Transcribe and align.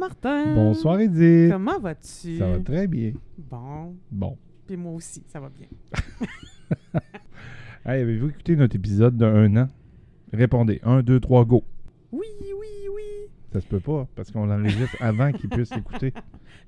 Martin. 0.00 0.54
Bonsoir 0.54 0.98
Edith. 0.98 1.50
Comment 1.52 1.78
vas-tu? 1.78 2.38
Ça 2.38 2.48
va 2.48 2.58
très 2.60 2.86
bien. 2.86 3.12
Bon. 3.36 3.94
Bon. 4.10 4.38
Puis 4.66 4.76
moi 4.78 4.92
aussi, 4.94 5.22
ça 5.28 5.38
va 5.40 5.50
bien. 5.50 5.66
Hey, 7.84 8.02
avez-vous 8.02 8.28
écouté 8.28 8.56
notre 8.56 8.76
épisode 8.76 9.16
de 9.16 9.24
un 9.24 9.56
an? 9.56 9.68
Répondez. 10.34 10.80
1, 10.84 11.02
2, 11.02 11.18
3, 11.18 11.44
go. 11.46 11.64
Oui, 12.12 12.26
oui, 12.42 12.66
oui. 12.94 13.02
Ça 13.54 13.60
se 13.62 13.66
peut 13.66 13.80
pas, 13.80 14.06
parce 14.14 14.30
qu'on 14.30 14.44
l'enregistre 14.46 14.96
avant 15.00 15.32
qu'ils 15.32 15.48
puissent 15.48 15.74
l'écouter. 15.74 16.12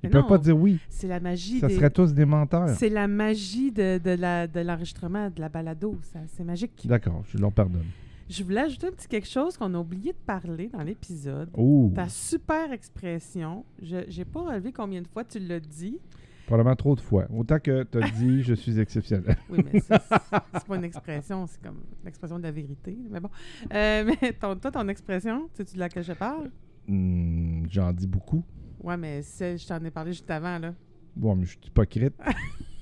Ils 0.01 0.07
Mais 0.07 0.09
peuvent 0.09 0.25
pas 0.27 0.39
dire 0.39 0.57
oui. 0.57 0.79
C'est 0.89 1.07
la 1.07 1.19
magie 1.19 1.59
Ça 1.59 1.67
des... 1.67 1.75
serait 1.75 1.91
tous 1.91 2.13
des 2.15 2.25
menteurs. 2.25 2.69
C'est 2.69 2.89
la 2.89 3.07
magie 3.07 3.71
de, 3.71 3.99
de 3.99 4.09
la- 4.19 4.47
de 4.47 4.59
l'enregistrement, 4.61 5.29
de 5.29 5.39
la 5.39 5.49
balado. 5.49 5.97
Ça, 6.01 6.19
C'est 6.27 6.43
magique. 6.43 6.81
D'accord, 6.85 7.23
je 7.27 7.37
leur 7.37 7.51
pardonne. 7.53 7.85
Je 8.29 8.43
voulais 8.43 8.61
ajouter 8.61 8.87
un 8.87 8.91
petit 8.91 9.07
quelque 9.07 9.27
chose 9.27 9.57
qu'on 9.57 9.73
a 9.73 9.77
oublié 9.77 10.13
de 10.13 10.17
parler 10.25 10.69
dans 10.69 10.81
l'épisode. 10.81 11.49
Oh, 11.55 11.91
Ta 11.93 12.07
super 12.09 12.71
expression, 12.71 13.65
je 13.81 13.97
j'ai 14.07 14.25
pas 14.25 14.41
relevé 14.41 14.71
combien 14.71 15.01
de 15.01 15.07
fois 15.07 15.23
tu 15.23 15.39
l'as 15.39 15.59
dit. 15.59 15.99
probablement 16.45 16.75
trop 16.75 16.95
de 16.95 17.01
fois. 17.01 17.25
Autant 17.31 17.59
que 17.59 17.83
tu 17.83 17.97
as 18.01 18.09
dit 18.17 18.41
je 18.43 18.53
suis 18.53 18.79
exceptionnel. 18.79 19.37
Oui, 19.49 19.59
mais 19.71 19.79
ça, 19.81 20.01
c'est 20.53 20.65
pas 20.65 20.75
une 20.75 20.83
expression, 20.85 21.45
c'est 21.47 21.61
comme 21.61 21.81
l'expression 22.03 22.37
de 22.39 22.43
la 22.43 22.51
vérité. 22.51 22.97
Mais 23.09 23.19
bon. 23.19 23.29
Euh, 23.73 24.11
mais 24.21 24.33
ton, 24.33 24.55
toi, 24.55 24.71
ton 24.71 24.87
expression, 24.87 25.49
sais-tu 25.53 25.75
de 25.75 25.79
laquelle 25.79 26.03
je 26.03 26.13
parle? 26.13 26.49
Hmm, 26.87 27.65
J'en 27.69 27.91
dis 27.93 28.07
beaucoup. 28.07 28.43
Ouais, 28.81 28.97
mais 28.97 29.21
je 29.21 29.67
t'en 29.67 29.83
ai 29.83 29.91
parlé 29.91 30.11
juste 30.11 30.29
avant, 30.31 30.59
là. 30.59 30.73
Bon, 31.15 31.35
mais 31.35 31.45
je 31.45 31.51
suis 31.51 31.59
hypocrite. 31.67 32.13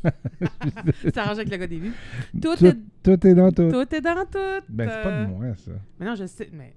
C'est 1.01 1.17
arrangé 1.17 1.41
avec 1.41 1.51
le 1.51 1.57
gars 1.57 1.67
des 1.67 1.79
vues. 1.79 1.93
Tout, 2.41 2.55
tout, 2.55 2.65
est, 2.65 2.77
tout 3.03 3.27
est 3.27 3.33
dans 3.33 3.51
tout. 3.51 3.69
tout 3.69 3.95
est 3.95 4.01
dans 4.01 4.25
tout. 4.25 4.65
Ben, 4.69 4.89
c'est 4.89 5.03
pas 5.03 5.21
de 5.21 5.27
moi, 5.27 5.55
ça. 5.55 5.71
Mais 5.99 6.05
non, 6.05 6.15
je 6.15 6.25
sais, 6.25 6.49
mais 6.53 6.73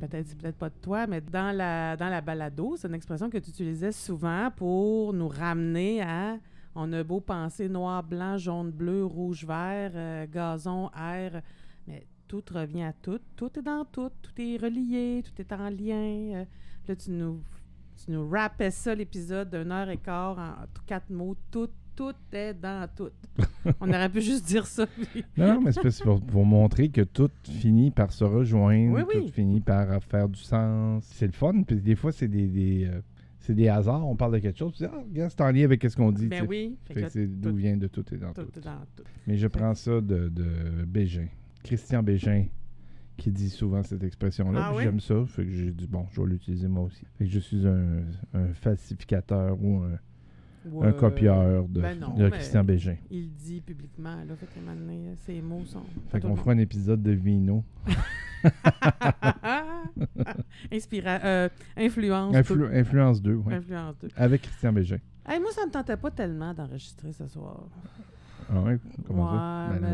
peut-être 0.00 0.26
c'est 0.28 0.38
peut-être 0.38 0.56
pas 0.56 0.68
de 0.68 0.74
toi, 0.80 1.06
mais 1.06 1.20
dans 1.20 1.54
la, 1.54 1.96
dans 1.96 2.08
la 2.08 2.20
balado, 2.20 2.76
c'est 2.76 2.88
une 2.88 2.94
expression 2.94 3.30
que 3.30 3.38
tu 3.38 3.50
utilisais 3.50 3.92
souvent 3.92 4.50
pour 4.54 5.12
nous 5.12 5.28
ramener 5.28 6.02
à 6.02 6.38
on 6.76 6.92
a 6.92 7.04
beau 7.04 7.20
penser 7.20 7.68
noir, 7.68 8.02
blanc, 8.02 8.36
jaune, 8.36 8.70
bleu, 8.70 9.04
rouge, 9.04 9.44
vert, 9.44 9.92
euh, 9.94 10.26
gazon, 10.26 10.90
air, 10.90 11.40
mais 11.86 12.06
tout 12.26 12.42
revient 12.52 12.82
à 12.82 12.92
tout. 12.92 13.20
Tout 13.36 13.58
est 13.58 13.62
dans 13.62 13.84
tout. 13.84 14.10
Tout 14.22 14.32
est 14.38 14.56
relié, 14.56 15.22
tout 15.24 15.40
est 15.40 15.52
en 15.52 15.70
lien. 15.70 16.34
Euh, 16.34 16.44
là, 16.88 16.96
tu 16.96 17.12
nous, 17.12 17.40
tu 18.02 18.10
nous 18.10 18.28
rappais 18.28 18.72
ça, 18.72 18.94
l'épisode 18.94 19.50
d'une 19.50 19.70
heure 19.70 19.88
et 19.88 19.98
quart 19.98 20.38
en 20.38 20.66
quatre 20.84 21.10
mots. 21.10 21.36
Tout, 21.50 21.70
tout 21.96 22.12
est 22.32 22.54
dans 22.54 22.88
tout. 22.94 23.10
on 23.80 23.88
aurait 23.88 24.08
pu 24.08 24.20
juste 24.20 24.46
dire 24.46 24.66
ça. 24.66 24.86
puis- 24.86 25.24
Non, 25.36 25.54
non, 25.54 25.60
mais 25.62 25.72
c'est 25.72 26.02
pour, 26.02 26.20
pour 26.20 26.44
montrer 26.44 26.88
que 26.88 27.02
tout 27.02 27.30
finit 27.44 27.90
par 27.90 28.12
se 28.12 28.24
rejoindre, 28.24 28.92
Oui, 28.94 29.02
oui. 29.08 29.26
tout 29.26 29.32
finit 29.32 29.60
par 29.60 30.02
faire 30.02 30.28
du 30.28 30.40
sens. 30.40 31.04
C'est 31.12 31.26
le 31.26 31.32
fun, 31.32 31.62
puis 31.62 31.76
des 31.80 31.94
fois, 31.96 32.12
c'est 32.12 32.28
des, 32.28 32.46
des, 32.46 32.86
euh, 32.86 33.00
c'est 33.40 33.54
des 33.54 33.68
hasards. 33.68 34.06
On 34.06 34.16
parle 34.16 34.32
de 34.34 34.38
quelque 34.38 34.58
chose, 34.58 34.72
puis 34.72 34.84
ah, 34.84 35.02
regarde, 35.08 35.30
c'est 35.30 35.40
en 35.42 35.50
lien 35.50 35.64
avec 35.64 35.82
ce 35.82 35.96
qu'on 35.96 36.12
dit. 36.12 36.28
Ben 36.28 36.46
oui. 36.48 36.76
C'est 37.08 37.26
d'où 37.26 37.54
vient 37.54 37.76
de 37.76 37.86
tout 37.86 38.04
et 38.12 38.16
dans 38.18 38.32
tout. 38.32 38.42
tout 38.44 38.58
est 38.58 38.62
dans 38.62 38.80
tout. 38.96 39.04
Mais 39.26 39.36
je 39.36 39.46
prends 39.46 39.74
ça 39.74 40.00
de, 40.00 40.28
de 40.28 40.84
Bégin. 40.86 41.26
Christian 41.62 42.02
Bégin 42.02 42.46
qui 43.16 43.30
dit 43.30 43.48
souvent 43.50 43.82
cette 43.84 44.02
expression-là. 44.02 44.60
Ah 44.70 44.74
oui? 44.76 44.82
J'aime 44.82 44.98
ça. 44.98 45.24
Fait 45.26 45.44
que 45.44 45.50
j'ai 45.50 45.70
dit, 45.70 45.86
bon, 45.86 46.04
je 46.10 46.20
vais 46.20 46.26
l'utiliser 46.26 46.66
moi 46.66 46.82
aussi. 46.82 47.04
Fait 47.16 47.24
que 47.26 47.30
je 47.30 47.38
suis 47.38 47.64
un, 47.66 48.02
un 48.34 48.48
falsificateur 48.54 49.56
ou 49.62 49.78
un, 49.84 49.98
un 50.82 50.92
copieur 50.92 51.68
de, 51.68 51.80
ben 51.80 51.98
non, 51.98 52.14
de 52.14 52.24
mais- 52.24 52.30
Christian 52.30 52.64
Bégin. 52.64 52.96
Il 53.10 53.32
dit 53.34 53.60
publiquement, 53.60 54.16
là, 54.26 54.34
fait 54.36 54.48
ces 55.26 55.40
mots 55.42 55.64
sont... 55.64 55.82
Fait 56.10 56.20
qu'on 56.20 56.36
fera 56.36 56.52
un 56.52 56.58
épisode 56.58 57.02
de 57.02 57.12
Vino. 57.12 57.64
Inspira... 60.72 61.18
euh, 61.24 61.48
influence. 61.76 62.34
Influ- 62.34 62.74
influence 62.78 63.22
2, 63.22 63.32
tout- 63.34 63.40
ouais. 63.48 63.54
Influence. 63.54 63.96
tout. 63.98 64.08
Avec 64.16 64.42
Christian 64.42 64.72
Bégin. 64.72 64.98
Hey, 65.26 65.40
moi, 65.40 65.50
ça 65.52 65.64
me 65.66 65.70
tentait 65.70 65.96
pas 65.96 66.10
tellement 66.10 66.52
d'enregistrer 66.52 67.12
ce 67.12 67.26
soir. 67.28 67.64
Ah 68.50 68.60
ouais? 68.60 68.78
Comment 69.06 69.32
Ouais, 69.32 69.38
ça? 69.38 69.78
Ben, 69.80 69.84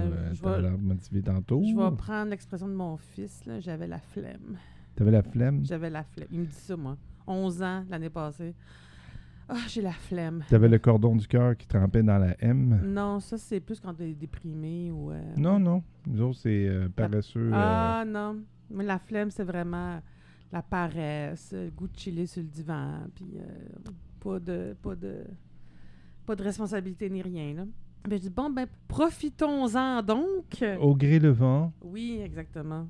euh, 0.45 0.61
vais- 0.61 0.77
motivé 0.77 1.22
tantôt. 1.22 1.62
Je 1.65 1.75
vais 1.77 1.97
prendre 1.97 2.31
l'expression 2.31 2.66
de 2.69 2.75
mon 2.75 2.97
fils, 2.97 3.43
j'avais 3.61 3.87
la 3.87 3.99
flemme. 4.00 4.56
T'avais 4.97 5.12
la 5.12 5.22
flemme? 5.22 5.65
J'avais 5.65 5.91
la 5.91 6.03
flemme. 6.03 6.28
Il 6.33 6.41
me 6.41 6.47
dit 6.47 6.53
ça, 6.55 6.77
moi. 6.77 6.97
11 7.27 7.62
ans, 7.62 7.84
l'année 7.89 8.11
passée. 8.11 8.55
Ah, 9.53 9.56
j'ai 9.69 9.83
la 9.83 9.91
flemme. 9.93 10.44
T'avais 10.49 10.69
le 10.69 10.78
cordon 10.78 11.16
du 11.16 11.27
cœur 11.27 11.56
qui 11.56 11.66
trempait 11.66 12.03
dans 12.05 12.19
la 12.19 12.37
M? 12.41 12.81
Non, 12.84 13.19
ça, 13.21 13.37
c'est 13.37 13.59
plus 13.61 13.81
quand 13.81 13.93
t'es 13.94 14.12
déprimé 14.15 14.91
ou... 14.93 15.11
euh, 15.11 15.21
Non, 15.37 15.59
non. 15.59 15.83
Nous 16.06 16.22
autres, 16.22 16.38
c'est 16.38 16.69
euh, 16.69 16.88
paresseux. 16.88 17.49
euh, 17.49 17.50
Ah 17.53 18.05
non. 18.06 18.39
Moi, 18.71 18.84
la 18.84 18.99
flemme, 19.00 19.31
c'est 19.31 19.43
vraiment 19.44 20.00
la 20.53 20.62
paresse, 20.62 21.53
le 21.53 21.71
goût 21.71 21.89
de 21.89 21.97
chiller 21.99 22.27
sur 22.27 22.43
le 22.43 22.49
divan, 22.49 23.00
puis 23.15 23.27
euh, 23.39 23.91
pas 24.21 24.39
de 24.39 24.77
pas 24.83 24.94
de 24.97 25.25
pas 26.27 26.37
de 26.37 26.43
responsabilité 26.43 27.09
ni 27.10 27.22
rien. 27.22 27.55
Là. 27.55 27.65
Ben, 28.09 28.16
je 28.16 28.22
dis 28.22 28.31
bon 28.31 28.50
ben 28.50 28.66
profitons-en 28.89 30.03
donc. 30.03 30.65
Au 30.81 30.94
gré 30.94 31.19
le 31.19 31.31
vent. 31.31 31.72
Oui, 31.83 32.21
exactement. 32.22 32.89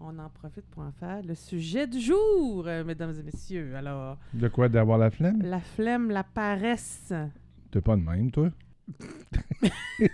On 0.00 0.18
en 0.18 0.28
profite 0.30 0.64
pour 0.70 0.82
en 0.82 0.92
faire 0.92 1.22
le 1.22 1.34
sujet 1.34 1.86
du 1.86 2.00
jour, 2.00 2.64
euh, 2.66 2.82
mesdames 2.84 3.14
et 3.18 3.22
messieurs. 3.22 3.74
Alors, 3.76 4.16
De 4.32 4.48
quoi? 4.48 4.68
D'avoir 4.68 4.96
la 4.98 5.10
flemme? 5.10 5.42
la 5.42 5.60
flemme, 5.60 6.10
la 6.10 6.24
paresse. 6.24 7.12
T'es 7.70 7.80
pas 7.82 7.96
de 7.96 8.02
même, 8.02 8.30
toi? 8.30 8.48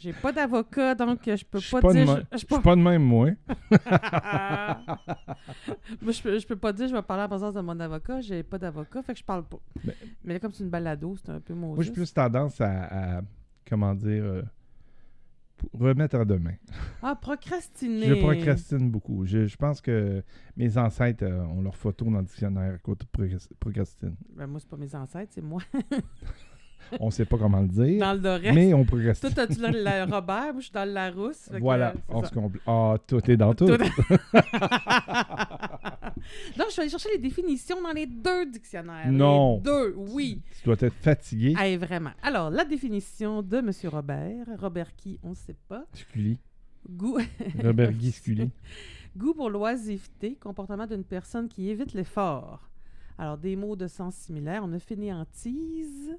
J'ai 0.00 0.12
pas 0.14 0.32
d'avocat, 0.32 0.94
donc 0.94 1.18
je 1.26 1.44
peux 1.44 1.58
pas, 1.70 1.92
dire. 1.92 2.22
je- 2.32 2.38
suis 2.38 2.46
pas 2.46 2.76
de 2.76 2.80
même, 2.80 3.02
moi. 3.02 3.30
Moi, 6.00 6.12
je 6.12 6.22
peux, 6.22 6.38
peux 6.48 6.56
pas 6.56 6.72
dire 6.72 6.88
je 6.88 6.94
vais 6.94 7.02
parler 7.02 7.24
en 7.24 7.28
présence 7.28 7.52
de 7.54 7.60
mon 7.60 7.78
avocat. 7.80 8.20
J'ai 8.20 8.42
pas 8.42 8.58
d'avocat, 8.58 9.02
fait 9.02 9.12
que 9.14 9.18
je 9.18 9.24
parle 9.24 9.44
pas. 9.44 9.58
Ben- 9.84 9.94
Mais 10.24 10.32
là, 10.34 10.40
comme 10.40 10.52
c'est 10.52 10.64
une 10.64 10.70
balado, 10.70 11.16
c'est 11.16 11.30
un 11.30 11.40
peu 11.40 11.52
mon 11.54 11.74
Moi, 11.74 11.84
j'ai 11.84 11.92
plus 11.92 12.12
tendance 12.12 12.60
à, 12.60 13.18
à- 13.18 13.22
comment 13.68 13.94
dire, 13.94 14.24
euh, 14.24 14.42
remettre 15.72 16.16
à 16.16 16.24
demain. 16.24 16.54
Ah, 17.02 17.14
procrastiner. 17.16 18.06
Je 18.06 18.14
procrastine 18.14 18.90
beaucoup. 18.90 19.24
Je, 19.26 19.46
je 19.46 19.56
pense 19.56 19.80
que 19.80 20.22
mes 20.56 20.76
ancêtres 20.78 21.24
euh, 21.24 21.44
ont 21.44 21.62
leur 21.62 21.76
photo 21.76 22.04
dans 22.06 22.18
le 22.18 22.24
dictionnaire 22.24 22.74
à 22.74 22.78
côté 22.78 23.04
de 23.06 23.10
procras- 23.10 23.48
procrastine. 23.58 24.14
Ben, 24.36 24.46
moi, 24.46 24.60
c'est 24.60 24.68
pas 24.68 24.76
mes 24.76 24.94
ancêtres, 24.94 25.32
c'est 25.34 25.42
moi. 25.42 25.60
On 27.00 27.10
sait 27.10 27.24
pas 27.24 27.36
comment 27.38 27.60
le 27.60 27.68
dire, 27.68 27.98
dans 28.00 28.12
le 28.12 28.18
Doré. 28.18 28.52
mais 28.52 28.72
on 28.74 28.84
Toi, 28.84 28.96
procrastine. 28.98 29.30
t'as-tu 29.34 29.60
le, 29.60 29.68
le 29.68 30.02
Robert, 30.12 30.52
moi, 30.52 30.54
je 30.58 30.62
suis 30.64 30.72
dans 30.72 30.84
le 30.84 30.92
Larousse. 30.92 31.48
fait 31.50 31.56
que, 31.56 31.60
Voilà, 31.62 31.90
euh, 31.90 31.94
on 32.08 32.22
ça. 32.22 32.28
se 32.30 32.34
Ah, 32.66 32.96
tout 33.06 33.30
est 33.30 33.36
dans 33.36 33.54
tout. 33.54 33.66
Tout- 33.66 33.72
Donc, 36.56 36.66
je 36.68 36.72
suis 36.72 36.80
allée 36.80 36.90
chercher 36.90 37.10
les 37.12 37.18
définitions 37.18 37.80
dans 37.82 37.92
les 37.92 38.06
deux 38.06 38.46
dictionnaires. 38.46 39.06
Les 39.10 39.16
Non. 39.16 39.58
deux, 39.58 39.94
oui. 39.96 40.40
Tu 40.58 40.64
dois 40.64 40.76
être 40.80 40.94
fatigué. 40.94 41.54
Hey, 41.58 41.76
vraiment. 41.76 42.10
Alors, 42.22 42.50
la 42.50 42.64
définition 42.64 43.42
de 43.42 43.58
M. 43.58 43.70
Robert. 43.90 44.46
Robert 44.58 44.94
qui, 44.96 45.18
on 45.22 45.30
ne 45.30 45.34
sait 45.34 45.56
pas. 45.68 45.84
Scully. 45.92 46.38
Goût. 46.88 47.18
Robert 47.62 47.92
Guy 47.92 48.12
Scully. 48.12 48.50
Goût 49.16 49.34
pour 49.34 49.48
l'oisiveté, 49.50 50.34
comportement 50.40 50.86
d'une 50.86 51.04
personne 51.04 51.48
qui 51.48 51.68
évite 51.70 51.92
l'effort. 51.94 52.68
Alors, 53.18 53.38
des 53.38 53.54
mots 53.56 53.76
de 53.76 53.86
sens 53.86 54.14
similaires. 54.16 54.62
On 54.64 54.72
a 54.72 54.78
fainéantise 54.78 56.16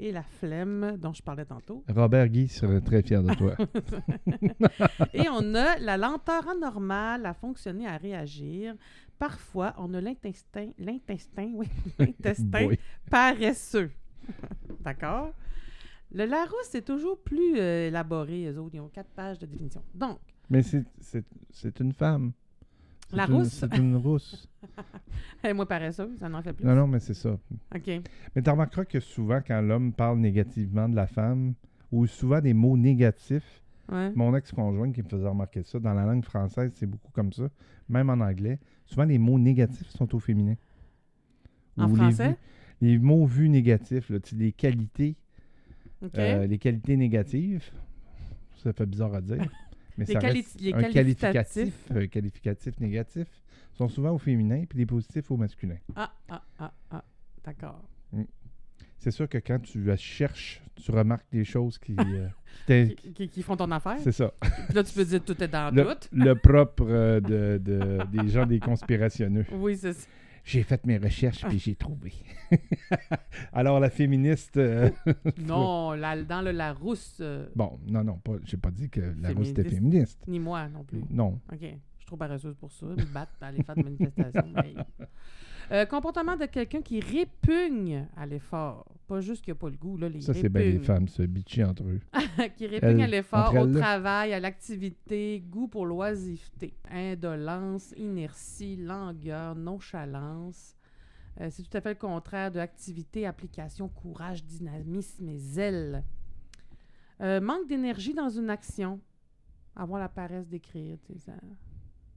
et 0.00 0.12
la 0.12 0.22
flemme 0.22 0.96
dont 0.98 1.12
je 1.12 1.22
parlais 1.22 1.44
tantôt. 1.44 1.84
Robert 1.88 2.28
Guy 2.28 2.48
serait 2.48 2.80
très 2.80 3.02
fier 3.02 3.22
de 3.22 3.34
toi. 3.34 3.54
Et 5.14 5.28
on 5.28 5.54
a 5.54 5.78
la 5.78 5.96
lenteur 5.96 6.48
anormale 6.48 7.26
à 7.26 7.34
fonctionner, 7.34 7.86
à 7.86 7.96
réagir. 7.96 8.74
Parfois, 9.18 9.74
on 9.78 9.92
a 9.94 10.00
l'intestin, 10.00 10.70
l'intestin, 10.78 11.50
oui, 11.54 11.68
l'intestin 11.98 12.70
paresseux. 13.10 13.90
D'accord? 14.80 15.32
Le 16.12 16.24
Larousse 16.24 16.74
est 16.74 16.82
toujours 16.86 17.20
plus 17.22 17.56
euh, 17.58 17.88
élaboré, 17.88 18.46
eux 18.46 18.58
autres. 18.58 18.74
Ils 18.74 18.80
ont 18.80 18.88
quatre 18.88 19.10
pages 19.10 19.38
de 19.38 19.46
définition. 19.46 19.82
Donc, 19.94 20.18
Mais 20.48 20.62
c'est- 20.62 20.84
une 21.80 21.92
femme. 21.92 22.32
La 23.12 23.26
une- 23.26 23.34
rousse? 23.34 23.48
C'est 23.48 23.76
une 23.76 23.96
rousse. 23.96 24.48
moi 25.54 25.66
paresseuse, 25.66 26.18
ça 26.18 26.28
en 26.30 26.42
fait 26.42 26.52
plus. 26.52 26.64
Non, 26.64 26.74
non, 26.74 26.86
mais 26.86 27.00
c'est 27.00 27.14
ça. 27.14 27.30
OK. 27.74 27.86
Mais 28.34 28.42
tu 28.42 28.50
remarqueras 28.50 28.84
que 28.84 29.00
souvent, 29.00 29.40
quand 29.46 29.60
l'homme 29.60 29.92
parle 29.92 30.18
négativement 30.18 30.88
de 30.88 30.96
la 30.96 31.06
femme, 31.06 31.54
ou 31.92 32.06
souvent 32.06 32.40
des 32.40 32.54
mots 32.54 32.76
négatifs, 32.76 33.62
Ouais. 33.90 34.12
mon 34.14 34.36
ex-conjoint 34.36 34.92
qui 34.92 35.02
me 35.02 35.08
faisait 35.08 35.26
remarquer 35.26 35.64
ça, 35.64 35.80
dans 35.80 35.92
la 35.94 36.04
langue 36.04 36.24
française, 36.24 36.70
c'est 36.76 36.86
beaucoup 36.86 37.10
comme 37.10 37.32
ça, 37.32 37.48
même 37.88 38.08
en 38.08 38.20
anglais, 38.20 38.60
souvent 38.86 39.02
les 39.04 39.18
mots 39.18 39.36
négatifs 39.38 39.88
sont 39.90 40.14
au 40.14 40.20
féminin. 40.20 40.54
En 41.76 41.86
Ou 41.90 41.96
les 41.96 41.96
français? 41.96 42.28
vues- 42.28 42.36
Les, 42.82 42.98
mots 42.98 43.26
vus 43.26 43.48
négatifs, 43.48 44.08
là, 44.10 44.18
les 44.36 44.52
qualités, 44.52 45.16
euh, 46.16 46.46
les 46.46 46.58
qualités 46.58 46.96
négatives, 46.96 47.64
ça 48.62 48.72
fait 48.72 48.86
bizarre 48.86 49.14
à 49.14 49.20
dire, 49.20 49.36
mais 49.98 50.04
Les 50.04 50.12
ça 50.12 50.18
quali- 50.20 50.38
reste 50.40 50.60
les 50.60 50.72
un 50.72 50.82
qualificatifs. 50.82 51.52
qualificatif, 51.54 51.90
un 51.90 52.06
qualificatif 52.06 52.80
négatif, 52.80 53.39
sont 53.72 53.88
souvent 53.88 54.10
au 54.12 54.18
féminin, 54.18 54.64
puis 54.68 54.78
les 54.78 54.86
positifs 54.86 55.30
au 55.30 55.36
masculin. 55.36 55.76
Ah, 55.96 56.12
ah, 56.28 56.42
ah, 56.58 56.72
ah. 56.90 57.04
D'accord. 57.44 57.82
C'est 58.98 59.10
sûr 59.10 59.26
que 59.28 59.38
quand 59.38 59.58
tu 59.60 59.82
cherches, 59.96 60.62
tu 60.76 60.90
remarques 60.90 61.26
des 61.32 61.44
choses 61.44 61.78
qui... 61.78 61.96
euh, 61.98 62.28
qui 62.66 62.94
Qui, 62.96 63.12
qui- 63.14 63.28
qui 63.30 63.42
font 63.42 63.56
ton 63.56 63.70
affaire. 63.70 63.96
c'est 64.00 64.12
ça. 64.12 64.32
Puis 64.66 64.74
là, 64.74 64.84
tu 64.84 64.92
peux 64.94 65.04
dire 65.06 65.24
tout 65.24 65.42
est 65.42 65.48
dans 65.48 65.74
Le, 65.74 65.84
tout. 65.94 66.08
le 66.12 66.34
propre 66.34 66.84
euh, 66.86 67.20
de, 67.20 67.58
de- 67.64 67.98
des 68.12 68.28
gens 68.28 68.44
des 68.44 68.60
conspirationneux. 68.60 69.46
Oui, 69.52 69.76
c'est 69.78 69.94
ça. 69.94 70.06
J'ai 70.44 70.62
fait 70.62 70.84
mes 70.86 70.96
recherches 70.98 71.44
puis 71.46 71.58
j'ai 71.58 71.74
trouvé. 71.74 72.12
Alors, 73.52 73.78
la 73.80 73.90
féministe. 73.90 74.56
euh, 74.56 74.90
Non, 75.38 75.92
la- 75.92 76.22
dans 76.22 76.40
le 76.42 76.50
Larousse, 76.50 77.18
euh, 77.20 77.46
bon, 77.54 77.78
non, 77.86 78.04
non, 78.04 78.16
pas, 78.18 78.32
j'ai 78.44 78.56
pas 78.56 78.70
dit 78.70 78.88
que 78.90 79.00
la 79.20 79.32
rousse 79.32 79.50
était 79.50 79.62
Féministe. 79.64 80.18
féministe. 80.18 80.18
ni 80.28 80.38
moi 80.40 80.66
non 80.68 80.82
plus. 80.84 81.02
Non. 81.10 81.38
OK. 81.52 81.74
Trop 82.10 82.16
paresseuse 82.16 82.56
pour 82.56 82.72
ça. 82.72 82.86
Me 82.86 83.04
battre, 83.14 83.30
aller 83.40 83.62
faire 83.62 83.76
des 83.76 83.84
manifestations. 83.84 84.42
Euh, 85.72 85.86
comportement 85.86 86.36
de 86.36 86.46
quelqu'un 86.46 86.82
qui 86.82 86.98
répugne 86.98 88.08
à 88.16 88.26
l'effort. 88.26 88.92
Pas 89.06 89.20
juste 89.20 89.44
qu'il 89.44 89.52
n'a 89.52 89.58
pas 89.58 89.70
le 89.70 89.76
goût, 89.76 89.96
là, 89.96 90.08
les 90.08 90.20
Ça, 90.20 90.34
c'est 90.34 90.48
bien 90.48 90.64
les 90.64 90.80
femmes 90.80 91.06
se 91.06 91.22
bitcher 91.22 91.62
entre 91.62 91.84
eux. 91.84 92.00
qui 92.56 92.66
répugne 92.66 93.04
à 93.04 93.06
l'effort, 93.06 93.54
au 93.54 93.72
travail, 93.72 94.32
à 94.32 94.40
l'activité, 94.40 95.44
goût 95.48 95.68
pour 95.68 95.86
l'oisiveté, 95.86 96.74
indolence, 96.90 97.94
inertie, 97.96 98.74
langueur, 98.78 99.54
nonchalance. 99.54 100.74
Euh, 101.40 101.46
c'est 101.52 101.62
tout 101.62 101.76
à 101.76 101.80
fait 101.80 101.90
le 101.90 102.00
contraire 102.00 102.50
de 102.50 102.58
activité, 102.58 103.24
application, 103.24 103.88
courage, 103.88 104.44
dynamisme 104.44 105.28
et 105.28 105.38
zèle. 105.38 106.02
Euh, 107.20 107.40
manque 107.40 107.68
d'énergie 107.68 108.12
dans 108.12 108.28
une 108.28 108.50
action. 108.50 108.98
Avoir 109.76 110.00
la 110.00 110.08
paresse 110.08 110.48
d'écrire, 110.48 110.98
tu 111.06 111.12
sais, 111.12 111.18
ça... 111.20 111.34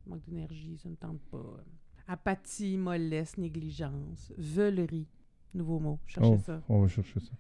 Manque 0.08 0.24
d'énergie, 0.26 0.78
ça 0.78 0.90
ne 0.90 0.96
tente 0.96 1.22
pas. 1.32 1.64
Apathie, 2.08 2.78
mollesse, 2.78 3.38
négligence, 3.38 4.34
veulerie. 4.38 5.08
Nouveau 5.54 5.80
mot, 5.80 6.00
cherchez 6.08 6.32
Oh, 6.34 6.38
ça. 6.38 6.62
on 6.68 6.82
va 6.82 6.88
chercher 6.88 7.20
ça. 7.20 7.32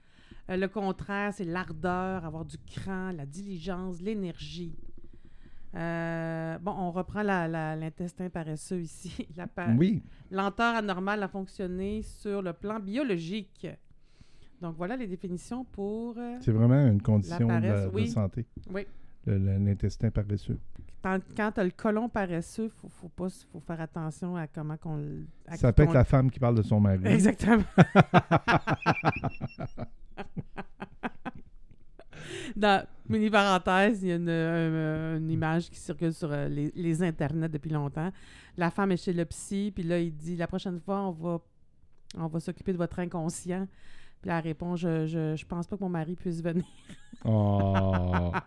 Euh, 0.50 0.58
le 0.58 0.68
contraire, 0.68 1.34
c'est 1.34 1.46
l'ardeur, 1.46 2.24
avoir 2.26 2.46
du 2.46 2.58
cran, 2.60 3.12
la 3.12 3.26
diligence, 3.26 4.02
l'énergie. 4.02 4.76
Euh, 5.76 6.60
bon, 6.60 6.72
on 6.78 6.92
reprend 6.92 7.24
l'intestin 7.24 8.30
paresseux 8.30 8.82
ici. 8.82 9.28
La 9.36 9.48
Oui, 9.76 10.04
Lenteur 10.30 10.76
anormale 10.76 11.24
à 11.24 11.28
fonctionner 11.28 12.04
sur 12.04 12.42
le 12.44 12.54
plan 12.54 12.80
biologique. 12.80 13.68
Donc 14.62 14.76
voilà 14.78 14.96
les 14.96 15.08
définitions 15.08 15.66
pour 15.66 16.16
euh, 16.18 16.38
c'est 16.42 16.52
vraiment 16.52 16.88
une 16.88 17.02
condition 17.02 17.40
de, 17.40 17.46
paresse, 17.48 17.86
de 17.86 17.96
oui. 17.96 18.08
santé. 18.08 18.46
Oui. 18.72 18.86
L'intestin 19.26 20.12
paresseux. 20.12 20.60
Quand, 21.04 21.20
tu 21.52 21.60
as 21.60 21.64
le 21.64 21.72
colon 21.72 22.08
paresseux, 22.10 22.70
faut, 22.70 22.88
faut 22.90 23.10
pas 23.10 23.28
faut 23.52 23.60
faire 23.60 23.82
attention 23.82 24.36
à 24.38 24.48
comment 24.48 24.78
qu'on 24.78 25.04
Ça 25.56 25.74
peut 25.74 25.84
être 25.84 25.94
la 25.94 26.04
femme 26.06 26.32
qui 26.32 26.40
parle 26.40 26.56
de 26.56 26.62
son 26.64 26.80
mari. 26.80 27.02
Exactement. 27.06 27.64
Dans 32.56 32.86
mini 33.10 33.30
parenthèse, 33.30 34.02
il 34.04 34.10
y 34.10 34.12
a 34.12 34.16
une, 34.16 34.30
un- 34.30 35.18
une 35.18 35.30
image 35.30 35.70
qui 35.70 35.76
circule 35.78 36.14
sur 36.14 36.32
euh, 36.32 36.48
les, 36.48 36.72
les 36.76 37.04
internets 37.04 37.50
depuis 37.50 37.70
longtemps. 37.72 38.12
La 38.58 38.70
femme 38.72 38.92
est 38.92 38.98
chez 39.04 39.14
le 39.14 39.26
psy, 39.26 39.72
puis 39.74 39.84
là, 39.84 40.00
il 40.00 40.16
dit 40.16 40.36
la 40.38 40.48
prochaine 40.48 40.80
fois, 40.80 41.02
on 41.02 41.12
va, 41.12 41.40
on 42.18 42.28
va 42.28 42.40
s'occuper 42.40 42.72
de 42.72 42.78
votre 42.78 43.00
inconscient. 43.00 43.68
Puis 44.22 44.30
là, 44.30 44.38
elle 44.38 44.44
répond 44.44 44.76
je, 44.76 45.06
je, 45.08 45.36
je 45.36 45.46
pense 45.46 45.68
pas 45.68 45.76
que 45.78 45.84
mon 45.84 45.90
mari 45.90 46.16
puisse 46.16 46.42
venir. 46.42 46.64
Oh. 47.26 48.32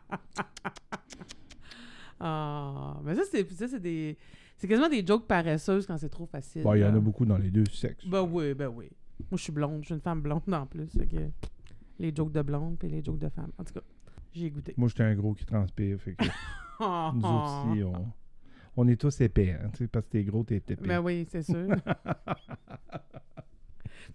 Ah, 2.21 2.99
mais 3.05 3.15
ça, 3.15 3.23
c'est 3.31 3.51
ça, 3.53 3.69
c'est 3.69 3.81
des. 3.81 4.17
C'est 4.57 4.67
quasiment 4.67 4.89
des 4.89 5.05
jokes 5.07 5.27
paresseuses 5.27 5.87
quand 5.87 5.99
c'est 5.99 6.09
trop 6.09 6.25
facile. 6.27 6.63
Bon, 6.63 6.75
il 6.75 6.81
y 6.81 6.85
en 6.85 6.95
a 6.95 7.01
beaucoup 7.01 7.27
dans 7.27 7.37
les 7.37 7.51
deux 7.51 7.67
sexes. 7.67 8.07
Ben 8.07 8.23
oui, 8.23 8.55
ben 8.55 8.69
oui. 8.69 8.89
Moi, 9.31 9.37
je 9.37 9.43
suis 9.43 9.53
blonde. 9.53 9.81
Je 9.83 9.87
suis 9.87 9.95
une 9.95 10.01
femme 10.01 10.23
blonde 10.23 10.43
en 10.53 10.67
plus. 10.67 10.89
fait 10.89 11.07
que 11.07 11.29
les 11.99 12.15
jokes 12.15 12.33
de 12.33 12.43
blonde 12.43 12.79
puis 12.79 12.89
les 12.89 13.05
jokes 13.05 13.19
de 13.19 13.29
femme. 13.29 13.51
En 13.59 13.65
tout 13.65 13.75
cas, 13.75 13.83
j'ai 14.33 14.51
goûté. 14.51 14.73
Moi, 14.77 14.89
j'étais 14.89 15.03
un 15.03 15.15
gros 15.15 15.35
qui 15.35 15.45
transpire. 15.45 16.01
Fait 16.01 16.15
que 16.15 16.25
nous 16.81 17.27
aussi, 17.27 17.83
on, 17.85 18.13
on 18.77 18.89
est 18.89 18.97
tous 19.01 19.21
épais. 19.21 19.53
Hein, 19.53 19.69
tu 19.73 19.79
sais, 19.85 19.89
parce 19.89 20.07
que 20.07 20.13
t'es 20.13 20.25
gros, 20.25 20.43
t'es 20.43 20.57
épais. 20.57 20.77
Ben 20.77 21.01
oui, 21.01 21.27
c'est 21.31 21.43
sûr. 21.43 21.69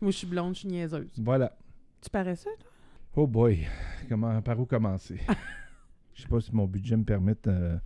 Moi, 0.01 0.09
je 0.12 0.18
suis 0.18 0.27
blonde, 0.27 0.56
je 0.56 0.59
suis 0.59 0.68
niaiseuse. 0.68 1.12
Voilà. 1.18 1.56
Tu 2.01 2.09
ça, 2.12 2.24
toi? 2.33 2.71
Oh 3.15 3.27
boy, 3.27 3.68
comment, 4.09 4.42
par 4.42 4.59
où 4.59 4.65
commencer? 4.65 5.19
Je 6.13 6.24
sais 6.24 6.27
pas 6.27 6.39
si 6.39 6.56
mon 6.56 6.65
budget 6.65 6.97
me 6.97 7.04
permette 7.04 7.45
euh, 7.47 7.77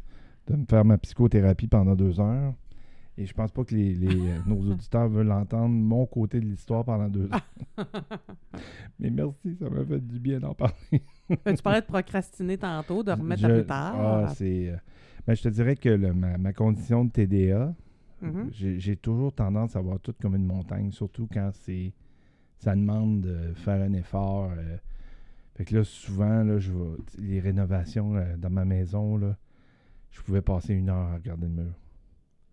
de 0.48 0.56
me 0.56 0.66
faire 0.66 0.86
ma 0.86 0.98
psychothérapie 0.98 1.68
pendant 1.68 1.96
deux 1.96 2.20
heures. 2.20 2.54
Et 3.18 3.26
je 3.26 3.34
pense 3.34 3.52
pas 3.52 3.64
que 3.64 3.74
les, 3.74 3.94
les, 3.94 4.08
euh, 4.30 4.40
nos 4.46 4.72
auditeurs 4.72 5.08
veulent 5.08 5.32
entendre 5.32 5.74
mon 5.74 6.06
côté 6.06 6.40
de 6.40 6.46
l'histoire 6.46 6.84
pendant 6.84 7.08
deux 7.08 7.30
heures. 7.32 7.86
Mais 9.00 9.10
merci, 9.10 9.56
ça 9.60 9.70
m'a 9.70 9.86
fait 9.86 10.00
du 10.06 10.20
bien 10.20 10.40
d'en 10.40 10.54
parler. 10.54 10.74
Ben, 11.46 11.56
tu 11.56 11.62
parlais 11.64 11.82
de 11.82 11.86
procrastiner 11.88 12.58
tantôt, 12.58 13.04
de 13.04 13.12
remettre 13.12 13.42
Je- 13.42 13.48
à 13.48 13.54
plus 13.54 13.66
tard. 13.66 13.96
Ah, 13.98 14.28
c'est... 14.36 14.70
euh, 14.70 14.76
ben, 15.28 15.34
je 15.36 15.44
te 15.44 15.50
dirais 15.50 15.76
que 15.76 15.90
le- 15.90 16.14
ma, 16.14 16.38
ma 16.38 16.54
condition 16.54 17.06
de 17.06 17.12
TDA, 17.12 17.74
Mhm. 18.22 18.48
j'ai 18.54 18.80
j'ai 18.80 18.96
toujours 18.96 19.34
tendance 19.34 19.76
à 19.76 19.82
voir 19.82 20.00
tout 20.00 20.14
comme 20.22 20.36
une 20.38 20.46
montagne, 20.46 20.92
surtout 20.92 21.28
quand 21.32 21.50
c'est 21.54 21.92
ça 22.60 22.74
demande 22.74 23.22
de 23.22 23.54
faire 23.56 23.82
un 23.82 23.92
effort. 23.94 24.52
euh. 24.58 24.78
Fait 25.56 25.66
que 25.66 25.76
là, 25.76 25.84
souvent, 25.84 26.42
là, 26.44 26.58
je 26.58 26.72
vais, 26.72 26.96
les 27.20 27.40
rénovations 27.42 28.16
euh, 28.16 28.38
dans 28.38 28.50
ma 28.50 28.64
maison, 28.66 29.18
là, 29.18 29.36
je 30.16 30.22
pouvais 30.22 30.42
passer 30.42 30.74
une 30.74 30.90
heure 30.90 31.10
à 31.10 31.16
regarder 31.16 31.48
le 31.48 31.54
mur. 31.54 31.74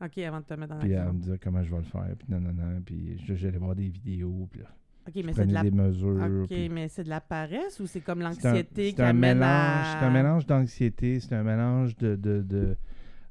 OK, 0.05 0.19
avant 0.19 0.41
de 0.41 0.45
te 0.45 0.55
mettre 0.55 0.75
dans 0.75 0.81
Puis 0.81 0.95
à 0.97 1.13
me 1.13 1.21
dire 1.21 1.37
comment 1.43 1.63
je 1.63 1.71
vais 1.71 1.79
le 1.79 1.85
faire, 1.85 2.15
puis 2.19 2.27
non, 2.29 2.41
non, 2.41 2.53
non. 2.53 2.81
Puis 2.85 3.23
j'allais 3.25 3.59
voir 3.59 3.77
des 3.77 3.89
vidéos, 3.89 4.49
puis 4.51 4.61
là, 4.61 4.67
OK, 5.09 5.25
mais 5.25 5.33
c'est 5.33 5.47
de 5.47 5.53
la... 5.53 5.63
des 5.63 5.71
mesures. 5.71 6.43
OK, 6.43 6.49
puis- 6.49 6.69
mais 6.69 6.89
c'est 6.89 7.05
de 7.05 7.09
la 7.09 7.21
paresse 7.21 7.79
ou 7.79 7.87
c'est 7.87 8.01
comme 8.01 8.21
l'anxiété 8.21 8.93
qui 8.93 9.01
un 9.03 9.07
amène 9.07 9.39
mélange, 9.39 9.47
à... 9.51 9.97
C'est 9.99 10.07
un 10.07 10.11
mélange 10.11 10.47
d'anxiété, 10.47 11.21
c'est 11.21 11.35
un 11.35 11.45
mélange 11.45 11.97
de, 11.97 12.17
de, 12.17 12.43
de 12.43 12.77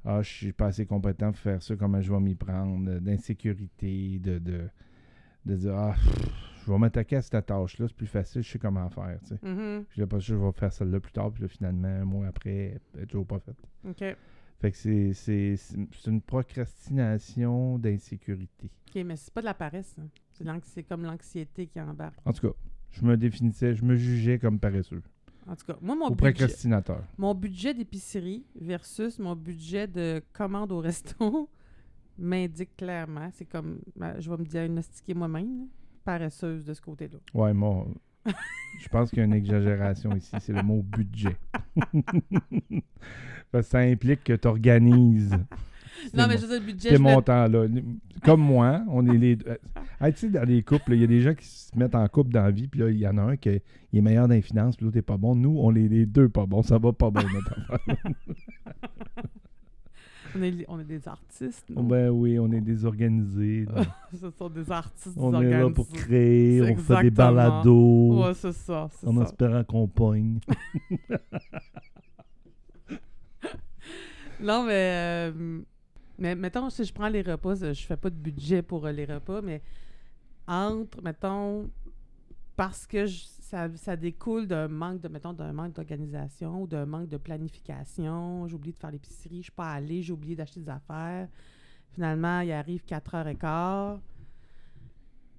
ah, 0.06 0.22
je 0.22 0.30
suis 0.30 0.54
pas 0.54 0.68
assez 0.68 0.86
compétent 0.86 1.31
pour 1.31 1.42
faire 1.42 1.62
ça, 1.62 1.75
comment 1.75 2.00
je 2.01 2.12
vais 2.12 2.19
m'y 2.19 2.36
prendre, 2.36 3.00
d'insécurité, 3.00 4.19
de, 4.19 4.39
de, 4.39 4.62
de 5.45 5.56
dire 5.56 5.75
ah, 5.75 5.94
pff, 5.94 6.50
je 6.66 6.72
vais 6.72 6.78
m'attaquer 6.78 7.16
à 7.18 7.22
cette 7.22 7.46
tâche-là, 7.46 7.88
c'est 7.88 7.96
plus 7.96 8.08
facile, 8.08 8.44
je 8.44 8.52
sais 8.52 8.60
comment 8.60 8.90
faire. 8.90 9.19
Tu 9.22 9.36
sais. 9.36 9.40
Mhm. 9.42 9.86
Puis 9.90 10.02
là, 10.02 10.08
pas 10.08 10.19
je 10.19 10.36
vais 10.36 10.52
faire 10.52 10.72
celle-là 10.72 11.00
plus 11.00 11.12
tard, 11.12 11.31
puis 11.31 11.44
là, 11.44 11.48
finalement, 11.48 11.88
un 11.88 12.06
mois 12.06 12.28
après, 12.28 12.80
elle 12.98 13.08
toujours 13.08 13.25
pas 13.25 13.40
faite. 13.40 13.58
OK. 13.88 14.04
Fait 14.60 14.72
que 14.72 14.78
c'est, 15.13 15.56
une 16.06 16.22
procrastination 16.22 17.80
d'insécurité. 17.80 18.69
OK, 18.90 19.04
mais 19.04 19.16
c'est 19.16 19.34
pas 19.34 19.42
de 19.42 19.46
la 19.46 19.56
paresse. 19.56 19.96
hein. 20.00 20.60
C'est 20.63 20.84
comme 20.84 21.04
l'anxiété 21.04 21.68
qui 21.68 21.80
embarque. 21.81 22.19
En 22.25 22.34
tout 22.34 22.48
cas, 22.48 22.54
je 22.92 23.04
me 23.04 23.18
définissais, 23.18 23.74
je 23.74 23.84
me 23.84 23.96
jugeais 23.96 24.38
comme 24.38 24.60
paresseux 24.60 25.02
En 25.48 25.56
tout 25.56 25.66
cas, 25.66 25.78
moi, 25.81 25.96
mon 25.96 26.10
budget, 26.10 26.34
procrastinateur. 26.34 27.03
mon 27.18 27.34
budget 27.34 27.74
d'épicerie 27.74 28.46
versus 28.56 29.18
mon 29.18 29.36
budget 29.36 29.88
de 29.88 30.22
commande 30.34 30.72
au 30.72 30.80
resto 30.80 31.50
m'indique 32.18 32.75
clairement. 32.77 33.30
C'est 33.34 33.46
comme, 33.46 33.80
ben, 33.96 34.20
je 34.20 34.30
vais 34.30 34.38
me 34.38 34.46
diagnostiquer 34.46 35.13
moi-même, 35.13 35.68
paresseuse 36.03 36.65
de 36.65 36.74
ce 36.74 36.81
côté-là. 36.81 37.17
Ouais, 37.34 37.53
moi, 37.53 37.88
je 38.25 38.89
pense 38.89 39.10
qu'il 39.10 39.20
y 39.20 39.22
a 39.22 39.25
une 39.25 39.34
exagération 39.34 40.15
ici. 40.15 40.36
C'est 40.39 40.53
le 40.53 40.63
mot 40.63 40.81
budget. 40.81 41.38
Parce 43.51 43.65
que 43.65 43.72
ça 43.72 43.79
implique 43.79 44.24
que 44.24 44.34
tu 44.34 44.48
organises. 44.48 45.38
Non, 46.15 46.27
mais 46.27 46.38
je 46.38 46.41
veux 46.41 46.48
dire, 46.48 46.60
le 46.60 46.65
budget, 46.65 46.89
Ces 46.89 46.98
montants-là. 46.98 47.67
Comme 48.24 48.41
moi, 48.41 48.84
on 48.89 49.08
est 49.08 49.17
les 49.17 49.36
deux. 49.36 49.48
Euh, 49.48 49.58
hey, 50.00 50.13
tu 50.13 50.20
sais, 50.20 50.29
dans 50.29 50.43
les 50.43 50.63
couples, 50.63 50.93
il 50.93 51.01
y 51.01 51.03
a 51.03 51.08
des 51.08 51.22
gens 51.22 51.36
qui 51.36 51.46
se 51.46 51.77
mettent 51.77 51.96
en 51.96 52.08
couple 52.08 52.31
dans 52.31 52.43
la 52.43 52.51
vie, 52.51 52.67
puis 52.67 52.79
là, 52.79 52.89
il 52.89 52.98
y 52.98 53.08
en 53.08 53.17
a 53.17 53.22
un 53.22 53.36
qui 53.36 53.50
est, 53.50 53.63
il 53.91 54.00
est 54.00 54.01
meilleur 54.01 54.27
dans 54.27 54.34
les 54.34 54.41
finances, 54.41 54.75
puis 54.77 54.86
l'autre 54.86 54.98
est 54.98 55.03
pas 55.03 55.17
bon. 55.17 55.36
Nous, 55.36 55.55
on 55.60 55.75
est 55.75 55.88
les 55.88 56.05
deux 56.05 56.29
pas 56.29 56.46
bons. 56.46 56.63
Ça 56.63 56.77
va 56.77 56.91
pas 56.93 57.12
bien, 57.12 57.24
notre 57.34 57.60
affaire. 57.60 57.98
on, 60.36 60.42
est, 60.44 60.66
on 60.68 60.80
est 60.80 60.84
des 60.84 61.08
artistes. 61.08 61.66
nous. 61.70 61.84
ben 61.84 62.10
oui, 62.10 62.38
on 62.40 62.52
est 62.52 62.62
désorganisés. 62.62 63.66
Ce 64.20 64.30
sont 64.32 64.50
des 64.50 64.70
artistes 64.72 65.16
on 65.18 65.42
est 65.42 65.50
là 65.50 65.70
pour 65.70 65.88
créer, 65.90 66.62
on 66.62 66.76
fait 66.78 67.04
des 67.04 67.12
balados. 67.12 68.24
Ouais, 68.26 68.34
c'est 68.34 68.52
ça, 68.54 68.88
c'est 68.92 69.08
en 69.08 69.16
ça. 69.18 69.24
espérant 69.24 69.64
qu'on 69.64 69.88
pogne. 69.88 70.40
Non, 74.40 74.64
mais, 74.66 75.30
euh, 75.32 75.62
mais 76.18 76.36
mettons, 76.36 76.70
si 76.72 76.84
je 76.84 76.92
prends 76.92 77.10
les 77.10 77.22
repas, 77.22 77.54
je 77.56 77.74
je 77.74 77.86
fais 77.86 77.98
pas 77.98 78.10
de 78.10 78.16
budget 78.16 78.64
pour 78.64 78.86
euh, 78.88 78.92
les 78.92 79.06
repas, 79.06 79.40
mais 79.42 79.62
entre, 80.48 81.00
mettons, 81.04 81.70
parce 82.56 82.88
que 82.88 83.06
je- 83.06 83.24
ça, 83.51 83.67
ça 83.75 83.96
découle 83.98 84.48
d'un 84.48 84.67
manque 84.70 85.01
de, 85.01 85.08
mettons, 85.10 85.34
d'un 85.34 85.51
manque 85.51 85.74
d'organisation 85.74 86.62
ou 86.63 86.67
d'un 86.67 86.86
manque 86.86 87.10
de 87.10 87.17
planification. 87.17 88.48
J'ai 88.48 88.55
oublié 88.55 88.72
de 88.74 88.79
faire 88.79 88.91
l'épicerie, 88.91 89.38
je 89.38 89.43
suis 89.43 89.51
pas 89.51 89.72
allée, 89.74 90.01
j'ai 90.01 90.13
oublié 90.13 90.36
d'acheter 90.36 90.62
des 90.62 90.70
affaires. 90.70 91.27
Finalement, 91.91 92.39
il 92.39 92.51
arrive 92.53 92.84
4h15. 92.88 94.00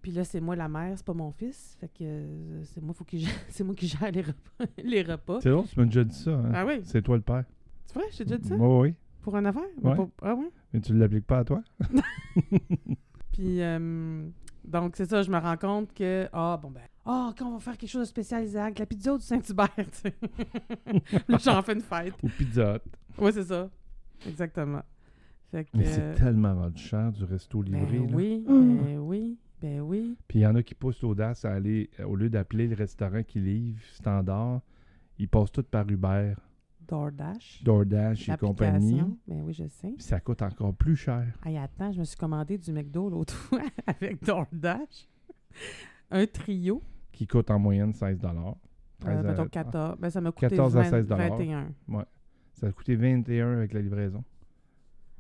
Puis 0.03 0.11
là, 0.13 0.25
c'est 0.25 0.41
moi 0.41 0.57
la 0.57 0.69
mère, 0.69 0.93
c'est 0.97 1.07
pas 1.07 1.15
mon 1.15 1.31
fils. 1.31 1.77
Fait 1.81 1.89
que 1.89 2.03
euh, 2.03 2.65
c'est 2.65 2.83
moi, 2.83 2.93
faut 2.93 3.05
qu'il 3.05 3.21
gère- 3.21 3.31
c'est 3.49 3.65
moi 3.65 3.75
qui 3.75 3.87
gère 3.87 4.11
les 4.11 4.21
repas. 4.23 4.65
les 4.85 5.03
repas. 5.03 5.41
C'est 5.41 5.51
drôle, 5.51 5.67
tu 5.67 5.79
m'as 5.79 5.87
déjà 5.87 6.05
dit 6.05 6.15
ça. 6.15 6.31
Hein? 6.33 6.51
Ah 6.55 6.67
oui? 6.67 6.81
C'est 6.85 7.03
toi 7.03 7.17
le 7.17 7.23
père. 7.23 7.45
C'est 7.87 7.95
vrai, 7.95 8.05
j'ai 8.11 8.25
déjà 8.25 8.37
dit 8.39 8.49
ça? 8.49 8.57
Oui, 8.57 8.89
oui. 8.91 8.95
Pour 9.23 9.37
une 9.37 9.47
affaire? 9.47 9.63
Ouais. 9.83 9.95
pas- 9.97 10.09
Ah 10.23 10.35
oui? 10.35 10.49
Mais 10.73 10.81
tu 10.81 10.93
ne 10.93 10.99
l'appliques 10.99 11.27
pas 11.27 11.39
à 11.39 11.45
toi? 11.45 11.63
Puis, 13.33 13.63
euh, 13.63 14.29
donc, 14.65 14.97
c'est 14.97 15.09
ça, 15.09 15.23
je 15.23 15.31
me 15.31 15.39
rends 15.39 15.57
compte 15.57 15.93
que, 15.93 16.29
ah, 16.33 16.59
bon, 16.63 16.71
ben, 16.71 16.83
ah, 17.05 17.33
quand 17.37 17.47
on 17.47 17.55
va 17.55 17.61
faire 17.61 17.77
quelque 17.77 17.91
chose 17.91 18.03
de 18.03 18.07
spécial, 18.07 18.45
Isaac, 18.45 18.79
la 18.79 18.87
pizza 18.87 19.17
du 19.17 19.23
Saint-Hubert, 19.25 19.69
tu 19.77 20.11
j'en 21.45 21.63
fais 21.63 21.73
une 21.75 21.81
fête. 21.81 22.15
Ou 22.23 22.29
Pizza. 22.29 22.79
Oui, 23.19 23.31
c'est 23.33 23.45
ça. 23.45 23.69
Exactement. 24.27 24.83
Fait 25.51 25.65
que, 25.65 25.71
Mais 25.75 25.87
euh, 25.87 26.15
c'est 26.15 26.23
tellement 26.25 26.55
rendu 26.55 26.81
cher 26.81 27.13
du 27.13 27.25
resto 27.25 27.61
livré. 27.63 27.99
ben 27.99 28.07
là. 28.09 28.17
oui, 28.17 28.45
Ah! 28.49 28.53
ben 28.53 28.99
oui, 28.99 29.39
ben 29.61 29.81
oui. 29.81 30.17
Puis 30.29 30.39
il 30.39 30.43
y 30.43 30.47
en 30.47 30.55
a 30.55 30.63
qui 30.63 30.75
poussent 30.75 31.03
l'audace 31.03 31.45
à 31.45 31.53
aller, 31.53 31.91
euh, 32.01 32.05
au 32.05 32.17
lieu 32.17 32.31
d'appeler 32.31 32.69
le 32.69 32.75
restaurant 32.77 33.23
qui 33.23 33.41
livre 33.41 33.81
standard, 33.95 34.61
ils 35.19 35.29
passent 35.29 35.53
tout 35.53 35.63
par 35.65 35.89
Uber, 35.89 36.35
DoorDash. 36.97 37.63
DoorDash 37.65 38.29
et 38.29 38.37
compagnie. 38.37 38.97
l'application. 38.97 39.19
Ben 39.27 39.43
oui, 39.43 39.53
je 39.55 39.67
sais. 39.67 39.89
Puis 39.93 40.03
ça 40.03 40.21
coûte 40.21 40.43
encore 40.43 40.75
plus 40.75 40.95
cher. 40.97 41.27
Hey, 41.45 41.57
attends, 41.57 41.91
je 41.91 42.01
me 42.01 42.05
suis 42.05 42.17
commandé 42.19 42.59
du 42.59 42.71
McDo 42.73 43.09
l'autre 43.09 43.33
fois 43.35 43.63
avec 43.87 44.23
DoorDash. 44.25 45.09
Un 46.11 46.27
trio. 46.27 46.83
Qui 47.13 47.27
coûte 47.27 47.51
en 47.51 47.59
moyenne 47.59 47.93
16 47.95 48.21
Euh, 49.07 49.23
mettons 49.23 49.47
14. 49.47 49.97
Ben, 49.99 50.11
ça 50.11 50.21
m'a 50.21 50.33
coûté 50.33 50.49
14 50.49 50.77
à 50.77 50.83
20 50.83 50.91
16 50.91 51.07
21. 51.09 51.75
Ça 52.55 52.67
a 52.67 52.73
coûté 52.73 52.95
21 52.95 53.57
avec 53.57 53.73
la 53.73 53.81
livraison. 53.81 54.23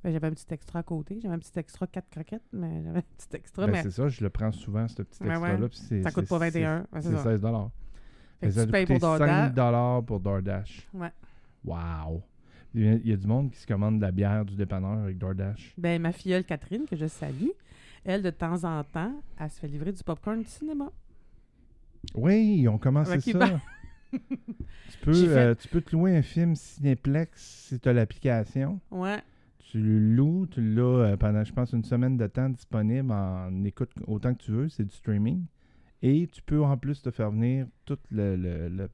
Ben, 0.04 0.12
j'avais 0.12 0.26
un 0.26 0.32
petit 0.32 0.52
extra 0.52 0.80
à 0.80 0.82
côté. 0.82 1.20
J'avais 1.20 1.34
un 1.34 1.38
petit 1.38 1.58
extra 1.58 1.86
4 1.86 2.08
croquettes, 2.10 2.42
mais 2.52 2.82
j'avais 2.84 2.98
un 2.98 3.02
petit 3.02 3.34
extra. 3.36 3.66
Ben, 3.66 3.72
mais 3.72 3.82
c'est 3.82 3.90
ça, 3.92 4.08
je 4.08 4.22
le 4.22 4.30
prends 4.30 4.52
souvent, 4.52 4.86
ce 4.88 5.02
petit 5.02 5.22
Ouais, 5.22 5.36
ouais. 5.36 5.52
extra-là. 5.64 6.02
ça 6.02 6.10
coûte 6.10 6.28
pas 6.28 6.38
c'est- 6.50 6.60
21. 6.60 6.80
Ouais, 6.80 6.86
C'est 7.00 7.02
c'est 7.02 7.16
ça. 7.16 7.22
16 7.22 7.40
Fait 7.40 7.48
Mais 8.42 8.48
que 8.48 8.54
ça 8.54 8.60
a 8.60 8.66
tu 8.66 8.72
payes 8.72 8.86
pour 8.86 8.94
coûté 8.96 9.00
DoorDash. 9.06 9.54
5 9.54 10.06
pour 10.06 10.20
DoorDash. 10.20 10.88
Ouais. 10.94 11.10
Wow! 11.64 12.22
Il 12.74 13.06
y, 13.06 13.12
a, 13.12 13.16
du 13.16 13.26
monde 13.26 13.50
qui 13.50 13.58
se 13.58 13.66
commande 13.66 13.98
de 13.98 14.02
la 14.02 14.10
bière 14.10 14.46
du 14.46 14.56
dépanneur 14.56 15.02
avec 15.02 15.18
DoorDash. 15.18 15.74
Ben, 15.76 16.00
ma 16.00 16.10
filleule 16.10 16.44
Catherine, 16.44 16.86
que 16.86 16.96
je 16.96 17.06
salue, 17.06 17.50
elle, 18.02 18.22
de 18.22 18.30
temps 18.30 18.64
en 18.64 18.82
temps, 18.82 19.12
elle 19.38 19.50
se 19.50 19.60
fait 19.60 19.68
livrer 19.68 19.92
du 19.92 20.02
popcorn 20.02 20.40
du 20.40 20.48
cinéma. 20.48 20.90
Oui, 22.14 22.60
ils 22.60 22.68
ont 22.68 22.78
commencé 22.78 23.20
ça. 23.20 23.60
Tu, 24.12 24.98
peux, 25.00 25.12
fait- 25.14 25.28
euh, 25.28 25.54
tu 25.54 25.68
peux 25.68 25.80
te 25.80 25.96
louer 25.96 26.14
un 26.14 26.20
film 26.20 26.54
Cinéplex 26.54 27.40
si 27.40 27.80
tu 27.80 27.88
as 27.88 27.94
l'application. 27.94 28.78
Ouais. 28.90 29.22
Tu 29.58 29.78
le 29.80 29.98
loues, 29.98 30.46
tu 30.46 30.60
l'as 30.60 30.82
euh, 30.82 31.16
pendant, 31.16 31.42
je 31.42 31.52
pense, 31.54 31.72
une 31.72 31.82
semaine 31.84 32.18
de 32.18 32.26
temps 32.26 32.50
disponible 32.50 33.10
en 33.10 33.64
écoute 33.64 33.90
autant 34.06 34.34
que 34.34 34.42
tu 34.42 34.50
veux. 34.50 34.68
C'est 34.68 34.84
du 34.84 34.94
streaming. 34.94 35.46
Et 36.02 36.28
tu 36.30 36.42
peux 36.42 36.62
en 36.62 36.76
plus 36.76 37.00
te 37.00 37.10
faire 37.10 37.30
venir 37.30 37.66
tout 37.86 37.96
le, 38.10 38.36
le, 38.36 38.68
le 38.68 38.90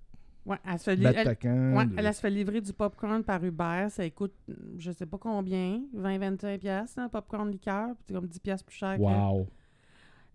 Ouais, 0.49 0.57
elle 0.67 0.79
se 0.79 0.85
fait, 0.85 0.97
li- 0.97 1.05
elle, 1.07 1.15
batacan 1.15 1.77
ouais, 1.77 1.87
de- 1.87 1.93
elle, 1.99 2.07
elle 2.07 2.15
se 2.15 2.21
fait 2.21 2.31
livrer 2.31 2.61
du 2.61 2.73
popcorn 2.73 3.23
par 3.23 3.45
Uber. 3.45 3.87
Ça 3.91 4.09
coûte, 4.11 4.33
je 4.79 4.91
sais 4.91 5.07
pas 5.07 5.19
combien, 5.19 5.81
20-25 5.95 6.59
piastres, 6.59 6.99
hein, 6.99 7.09
popcorn 7.09 7.51
liqueur. 7.51 7.91
C'est 8.07 8.15
comme 8.15 8.27
10 8.27 8.41
piastres 8.41 8.65
plus 8.67 8.77
cher. 8.77 8.97
que- 8.97 9.03
Wow! 9.03 9.47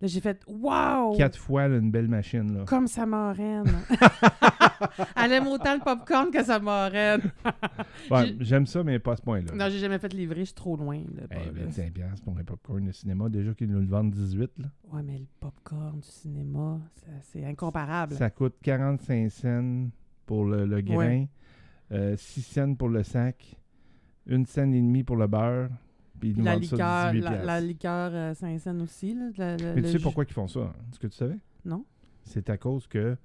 Là, 0.00 0.08
j'ai 0.08 0.20
fait 0.20 0.42
«Wow! 0.48 1.16
Quatre 1.16 1.38
fois 1.38 1.68
là, 1.68 1.76
une 1.78 1.90
belle 1.90 2.08
machine. 2.08 2.58
Là. 2.58 2.64
Comme 2.64 2.88
sa 2.88 3.06
marraine. 3.06 3.64
elle 5.16 5.32
aime 5.32 5.46
autant 5.46 5.74
le 5.74 5.80
popcorn 5.80 6.30
que 6.30 6.42
sa 6.42 6.58
marraine. 6.58 7.20
Ouais, 8.10 8.34
J'aime 8.40 8.66
ça, 8.66 8.82
mais 8.82 8.98
pas 8.98 9.12
à 9.12 9.16
ce 9.16 9.22
point-là. 9.22 9.52
Non, 9.54 9.68
j'ai 9.70 9.78
jamais 9.78 9.98
fait 9.98 10.12
livrer, 10.12 10.40
je 10.40 10.44
suis 10.46 10.54
trop 10.54 10.76
loin. 10.76 10.98
Là, 11.14 11.26
pas, 11.28 11.36
là. 11.36 11.66
25$ 11.68 11.90
piastres 11.92 12.22
pour 12.24 12.36
un 12.36 12.44
popcorn 12.44 12.84
de 12.84 12.92
cinéma. 12.92 13.28
Déjà 13.30 13.54
qu'ils 13.54 13.68
nous 13.70 13.80
le 13.80 13.86
vendent 13.86 14.14
18$. 14.14 14.50
Là. 14.58 14.66
Ouais, 14.92 15.02
mais 15.02 15.18
le 15.18 15.26
popcorn 15.40 16.00
du 16.00 16.06
cinéma, 16.08 16.80
c'est 17.22 17.44
incomparable. 17.46 18.14
Ça 18.14 18.28
coûte 18.30 18.56
45 18.62 19.30
cents 19.30 19.86
pour 20.26 20.44
le, 20.44 20.64
le 20.66 20.80
grain, 20.80 21.26
euh, 21.92 22.16
6 22.16 22.42
cents 22.42 22.74
pour 22.74 22.88
le 22.88 23.02
sac, 23.02 23.56
1 24.30 24.44
cent 24.46 24.70
et 24.72 24.80
demi 24.80 25.02
pour 25.04 25.16
le 25.16 25.26
beurre, 25.26 25.68
puis 26.20 26.30
ils 26.30 26.38
nous 26.38 26.44
la 26.44 26.54
vendent 26.54 26.64
ça 26.64 26.76
liqueur, 26.76 27.12
18 27.12 27.20
la, 27.22 27.30
la 27.30 27.42
piastres. 27.44 27.66
liqueur 27.68 28.10
euh, 28.14 28.34
Saint-Saëns 28.34 28.80
aussi. 28.82 29.14
Là, 29.14 29.30
la- 29.36 29.56
la- 29.56 29.74
Mais 29.74 29.82
tu 29.82 29.88
sais 29.88 29.98
pourquoi 29.98 30.24
ils 30.24 30.32
font 30.32 30.48
ça? 30.48 30.60
hein? 30.60 30.72
Est-ce 30.90 30.98
que 31.00 31.06
tu 31.08 31.16
savais? 31.16 31.38
Non. 31.64 31.84
C'est 32.22 32.48
à 32.50 32.56
cause 32.56 32.86
que 32.86 33.16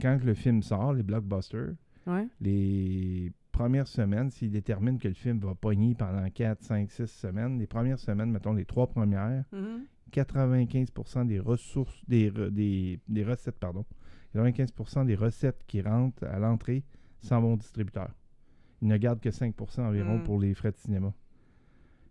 quand 0.00 0.18
le 0.24 0.34
film 0.34 0.62
sort, 0.62 0.92
les 0.92 1.02
blockbusters, 1.02 1.74
Ouais. 2.06 2.26
les 2.40 3.32
premières 3.52 3.88
semaines, 3.88 4.30
s'ils 4.30 4.50
déterminent 4.52 4.98
que 4.98 5.08
le 5.08 5.14
film 5.14 5.38
va 5.40 5.54
pogner 5.54 5.94
pendant 5.94 6.28
4, 6.30 6.62
5, 6.62 6.90
6 6.90 7.06
semaines, 7.08 7.58
les 7.58 7.66
premières 7.66 7.98
semaines, 7.98 8.30
mettons 8.30 8.52
les 8.52 8.64
trois 8.64 8.86
premières, 8.86 9.44
Mhm. 9.52 9.84
95% 10.12 11.24
des 11.26 11.38
ressources, 11.40 12.02
des, 12.08 12.30
des, 12.50 12.98
des 13.08 13.24
recettes, 13.24 13.58
pardon, 13.58 13.84
95% 14.34 15.06
des 15.06 15.14
recettes 15.14 15.62
qui 15.66 15.80
rentrent 15.82 16.24
à 16.24 16.38
l'entrée 16.38 16.84
s'en 17.20 17.40
vont 17.40 17.54
au 17.54 17.56
distributeur. 17.56 18.10
Ils 18.82 18.88
ne 18.88 18.96
gardent 18.96 19.20
que 19.20 19.30
5% 19.30 19.80
environ 19.82 20.18
Mm. 20.18 20.22
pour 20.24 20.40
les 20.40 20.54
frais 20.54 20.70
de 20.72 20.76
cinéma. 20.76 21.12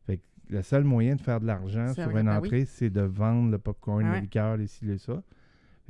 Fait 0.06 0.18
que 0.18 0.24
le 0.50 0.62
seul 0.62 0.84
moyen 0.84 1.16
de 1.16 1.22
faire 1.22 1.40
de 1.40 1.46
l'argent 1.48 1.94
sur 1.94 2.10
une 2.10 2.14
ben 2.26 2.28
oui. 2.28 2.38
entrée, 2.38 2.66
c'est 2.66 2.90
de 2.90 3.02
vendre 3.02 3.50
le 3.52 3.58
popcorn, 3.58 4.06
Ah 4.06 4.16
le 4.16 4.22
liqueur, 4.22 4.58
les 4.58 4.68
ci, 4.68 4.86
les 4.86 4.98
ça. 4.98 5.24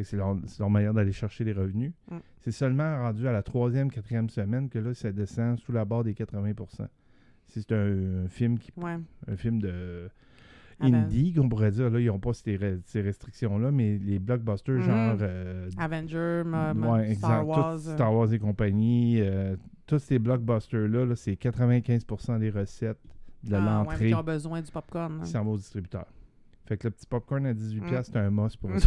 C'est 0.01 0.15
leur, 0.15 0.69
manière 0.69 0.93
d'aller 0.93 1.12
chercher 1.12 1.43
les 1.43 1.51
revenus. 1.51 1.91
Mm. 2.09 2.17
C'est 2.39 2.51
seulement 2.51 3.00
rendu 3.01 3.27
à 3.27 3.33
la 3.33 3.43
troisième, 3.43 3.91
quatrième 3.91 4.29
semaine 4.29 4.69
que 4.69 4.79
là, 4.79 4.93
ça 4.93 5.12
descend 5.12 5.59
sous 5.59 5.74
la 5.74 5.83
barre 5.83 6.05
des 6.05 6.13
80%. 6.13 6.88
Si 7.48 7.62
c'est 7.63 7.74
un, 7.74 8.24
un 8.25 8.27
film 8.29 8.57
qui 8.59 8.71
Ouais. 8.77 8.98
un 9.27 9.36
film 9.36 9.59
de. 9.59 10.09
Indie, 10.81 11.33
qu'on 11.33 11.48
pourrait 11.50 11.71
dire. 11.71 11.89
Là, 11.89 12.00
ils 12.00 12.07
n'ont 12.07 12.19
pas 12.19 12.33
ces, 12.33 12.57
re- 12.57 12.81
ces 12.86 13.01
restrictions-là, 13.01 13.71
mais 13.71 13.98
les 13.98 14.19
blockbusters, 14.19 14.75
Mhm. 14.75 14.81
genre. 14.83 15.17
euh, 15.21 15.69
Avenger, 15.77 16.43
ouais, 16.45 17.15
Star. 17.15 17.48
Wars. 17.48 17.79
Tout 17.81 17.89
euh, 17.89 17.93
Star 17.95 18.13
Wars 18.13 18.31
et 18.33 18.39
compagnie. 18.39 19.21
euh, 19.21 19.55
tous 19.88 20.00
ces 20.00 20.19
blockbusters-là, 20.19 21.05
là, 21.05 21.15
c'est 21.15 21.33
95% 21.36 22.38
des 22.39 22.50
recettes 22.51 23.00
de 23.43 23.55
ah, 23.55 23.59
ouais, 23.59 23.65
l'entrée 23.65 24.07
qui 24.09 24.13
ont 24.15 24.24
besoin 24.24 24.62
du 24.62 24.71
popcorn. 24.71 25.13
hein. 25.19 25.24
qui 25.24 25.31
s'en 25.31 25.43
va 25.43 25.50
au 25.51 25.57
distributeur. 25.57 26.05
Fait 26.65 26.77
que 26.77 26.88
le 26.88 26.91
petit 26.91 27.07
popcorn 27.07 27.45
à 27.48 27.53
18$, 27.53 28.00
Mm. 28.00 28.03
c'est 28.03 28.17
un 28.17 28.29
must 28.29 28.57
pour 28.57 28.69
eux. 28.71 28.79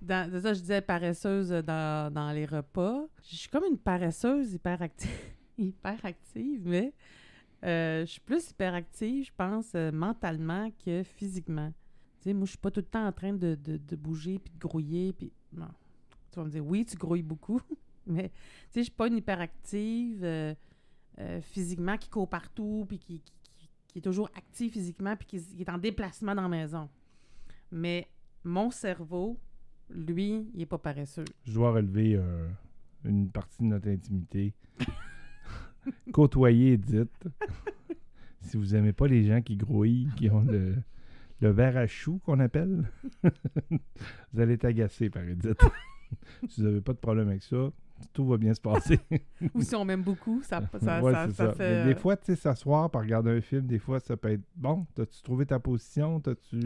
Dans, 0.00 0.40
ça, 0.40 0.54
je 0.54 0.60
disais 0.60 0.80
paresseuse 0.80 1.50
dans, 1.50 2.12
dans 2.12 2.32
les 2.32 2.46
repas. 2.46 3.02
Je 3.30 3.36
suis 3.36 3.48
comme 3.50 3.64
une 3.70 3.76
paresseuse 3.76 4.54
hyper 4.54 4.80
active, 4.82 5.10
hyper 5.58 5.96
active 6.04 6.62
mais 6.64 6.94
euh, 7.64 8.00
je 8.06 8.12
suis 8.12 8.20
plus 8.20 8.50
hyper 8.50 8.74
active, 8.74 9.26
je 9.26 9.32
pense, 9.36 9.72
euh, 9.74 9.92
mentalement 9.92 10.70
que 10.84 11.02
physiquement. 11.02 11.72
Tu 12.20 12.24
sais, 12.24 12.32
moi, 12.32 12.44
je 12.46 12.50
suis 12.50 12.58
pas 12.58 12.70
tout 12.70 12.80
le 12.80 12.86
temps 12.86 13.06
en 13.06 13.12
train 13.12 13.32
de, 13.32 13.56
bouger 13.96 14.38
puis 14.38 14.52
de 14.52 14.58
grouiller. 14.58 15.12
Puis... 15.12 15.32
Tu 15.52 16.38
vas 16.38 16.44
me 16.44 16.50
dire, 16.50 16.64
oui, 16.64 16.84
tu 16.86 16.96
grouilles 16.96 17.22
beaucoup, 17.22 17.60
mais 18.06 18.28
tu 18.28 18.34
sais, 18.70 18.80
je 18.80 18.84
suis 18.84 18.92
pas 18.92 19.08
une 19.08 19.16
hyperactive 19.16 20.24
euh, 20.24 20.54
physiquement 21.42 21.96
qui 21.98 22.08
court 22.08 22.28
partout 22.28 22.86
puis 22.88 22.98
qui, 22.98 23.22
est 23.96 24.00
toujours 24.00 24.30
active 24.36 24.72
physiquement 24.72 25.16
puis 25.16 25.26
qui, 25.26 25.56
qui 25.56 25.62
est 25.62 25.70
en 25.70 25.78
déplacement 25.78 26.34
dans 26.34 26.42
la 26.42 26.48
maison. 26.48 26.88
Mais 27.72 28.08
mon 28.44 28.70
cerveau, 28.70 29.38
lui, 29.90 30.48
il 30.54 30.62
est 30.62 30.66
pas 30.66 30.78
paresseux. 30.78 31.24
Je 31.44 31.52
dois 31.52 31.72
relever 31.72 32.18
une 33.04 33.28
partie 33.30 33.62
de 33.62 33.68
notre 33.68 33.88
intimité. 33.88 34.54
Côtoyer 36.12 36.72
Edith. 36.74 37.28
si 38.40 38.56
vous 38.56 38.74
aimez 38.74 38.92
pas 38.92 39.06
les 39.06 39.24
gens 39.24 39.42
qui 39.42 39.56
grouillent, 39.56 40.08
qui 40.16 40.30
ont 40.30 40.42
le, 40.42 40.76
le 41.40 41.50
verre 41.50 41.76
à 41.76 41.86
chou 41.86 42.20
qu'on 42.24 42.40
appelle, 42.40 42.90
vous 43.70 44.40
allez 44.40 44.54
être 44.54 44.64
agacé 44.64 45.10
par 45.10 45.22
Edith. 45.24 45.60
si 46.48 46.60
vous 46.60 46.66
n'avez 46.66 46.80
pas 46.80 46.92
de 46.92 46.98
problème 46.98 47.28
avec 47.28 47.42
ça, 47.42 47.70
tout 48.12 48.26
va 48.26 48.36
bien 48.36 48.54
se 48.54 48.60
passer. 48.60 48.98
Ou 49.54 49.62
si 49.62 49.74
on 49.74 49.84
m'aime 49.84 50.02
beaucoup, 50.02 50.42
ça, 50.42 50.62
ça, 50.80 51.02
Ouais, 51.02 51.12
ça, 51.12 51.30
ça 51.30 51.52
fait... 51.52 51.84
Des 51.84 51.94
fois, 51.94 52.16
tu 52.16 52.26
sais, 52.26 52.36
s'asseoir 52.36 52.90
pour 52.90 53.02
regarder 53.02 53.30
un 53.30 53.40
film, 53.40 53.66
des 53.66 53.78
fois, 53.78 54.00
ça 54.00 54.16
peut 54.16 54.30
être 54.30 54.42
bon. 54.56 54.86
T'as-tu 54.94 55.22
trouvé 55.22 55.46
ta 55.46 55.58
position? 55.58 56.20
T'as-tu. 56.20 56.60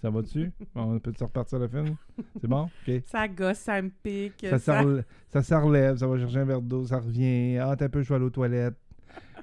Ça 0.00 0.10
va-tu? 0.10 0.52
On 0.74 0.98
peut-tu 0.98 1.24
repartir 1.24 1.58
le 1.58 1.68
film? 1.68 1.96
C'est 2.40 2.46
bon? 2.48 2.62
OK. 2.86 3.02
Ça 3.06 3.26
gosse, 3.28 3.58
ça 3.58 3.80
me 3.82 3.88
pique. 3.90 4.46
Ça, 4.48 4.58
ça- 4.58 4.82
se 4.82 5.02
ça 5.30 5.42
se 5.42 5.54
relève, 5.54 5.96
ça 5.96 6.06
va 6.06 6.18
chercher 6.18 6.38
un 6.38 6.44
verre 6.44 6.62
d'eau, 6.62 6.84
ça 6.86 6.98
revient. 6.98 7.58
Ah, 7.58 7.74
t'as 7.76 7.86
un 7.86 7.88
peu, 7.88 8.02
je 8.02 8.08
vais 8.08 8.14
aller 8.14 8.24
aux 8.24 8.30
toilettes. 8.30 8.76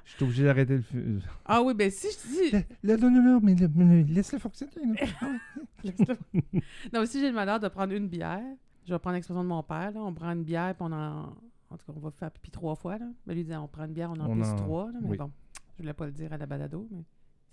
Je 0.04 0.12
suis 0.12 0.24
obligé 0.24 0.44
d'arrêter 0.44 0.76
le 0.76 0.82
film. 0.82 1.20
Ah 1.44 1.60
oui, 1.62 1.74
ben 1.74 1.90
si 1.90 2.06
je 2.10 2.50
dis... 2.58 2.64
Là, 2.84 2.96
non, 2.96 3.40
mais, 3.42 3.54
le- 3.56 3.68
mais 3.74 4.02
le- 4.04 4.12
laisse-le 4.14 4.38
fonctionner. 4.38 4.72
non, 6.92 7.04
si 7.06 7.20
j'ai 7.20 7.28
le 7.28 7.34
malheur 7.34 7.60
de 7.60 7.68
prendre 7.68 7.92
une 7.92 8.08
bière, 8.08 8.40
je 8.86 8.92
vais 8.92 8.98
prendre 8.98 9.14
l'expression 9.14 9.42
de 9.42 9.48
mon 9.48 9.62
père, 9.62 9.90
là, 9.92 10.00
on 10.00 10.12
prend 10.14 10.30
une 10.32 10.44
bière, 10.44 10.74
puis 10.74 10.86
on 10.88 10.92
en... 10.92 11.34
En 11.68 11.76
tout 11.76 11.84
cas, 11.84 11.92
on 11.96 12.00
va 12.00 12.12
faire 12.12 12.30
pipi 12.30 12.52
trois 12.52 12.76
fois, 12.76 12.96
là. 12.98 13.06
Mais 13.26 13.34
lui 13.34 13.42
dit, 13.42 13.52
on 13.56 13.66
prend 13.66 13.84
une 13.86 13.92
bière, 13.92 14.10
on 14.12 14.20
en 14.20 14.30
On 14.30 14.36
pisse 14.36 14.50
en- 14.50 14.56
trois, 14.56 14.86
là. 14.92 14.98
Mais 15.02 15.08
oui. 15.10 15.16
bon, 15.16 15.32
je 15.76 15.82
voulais 15.82 15.92
pas 15.92 16.06
le 16.06 16.12
dire 16.12 16.32
à 16.32 16.36
la 16.38 16.46
balado, 16.46 16.86
mais 16.92 17.02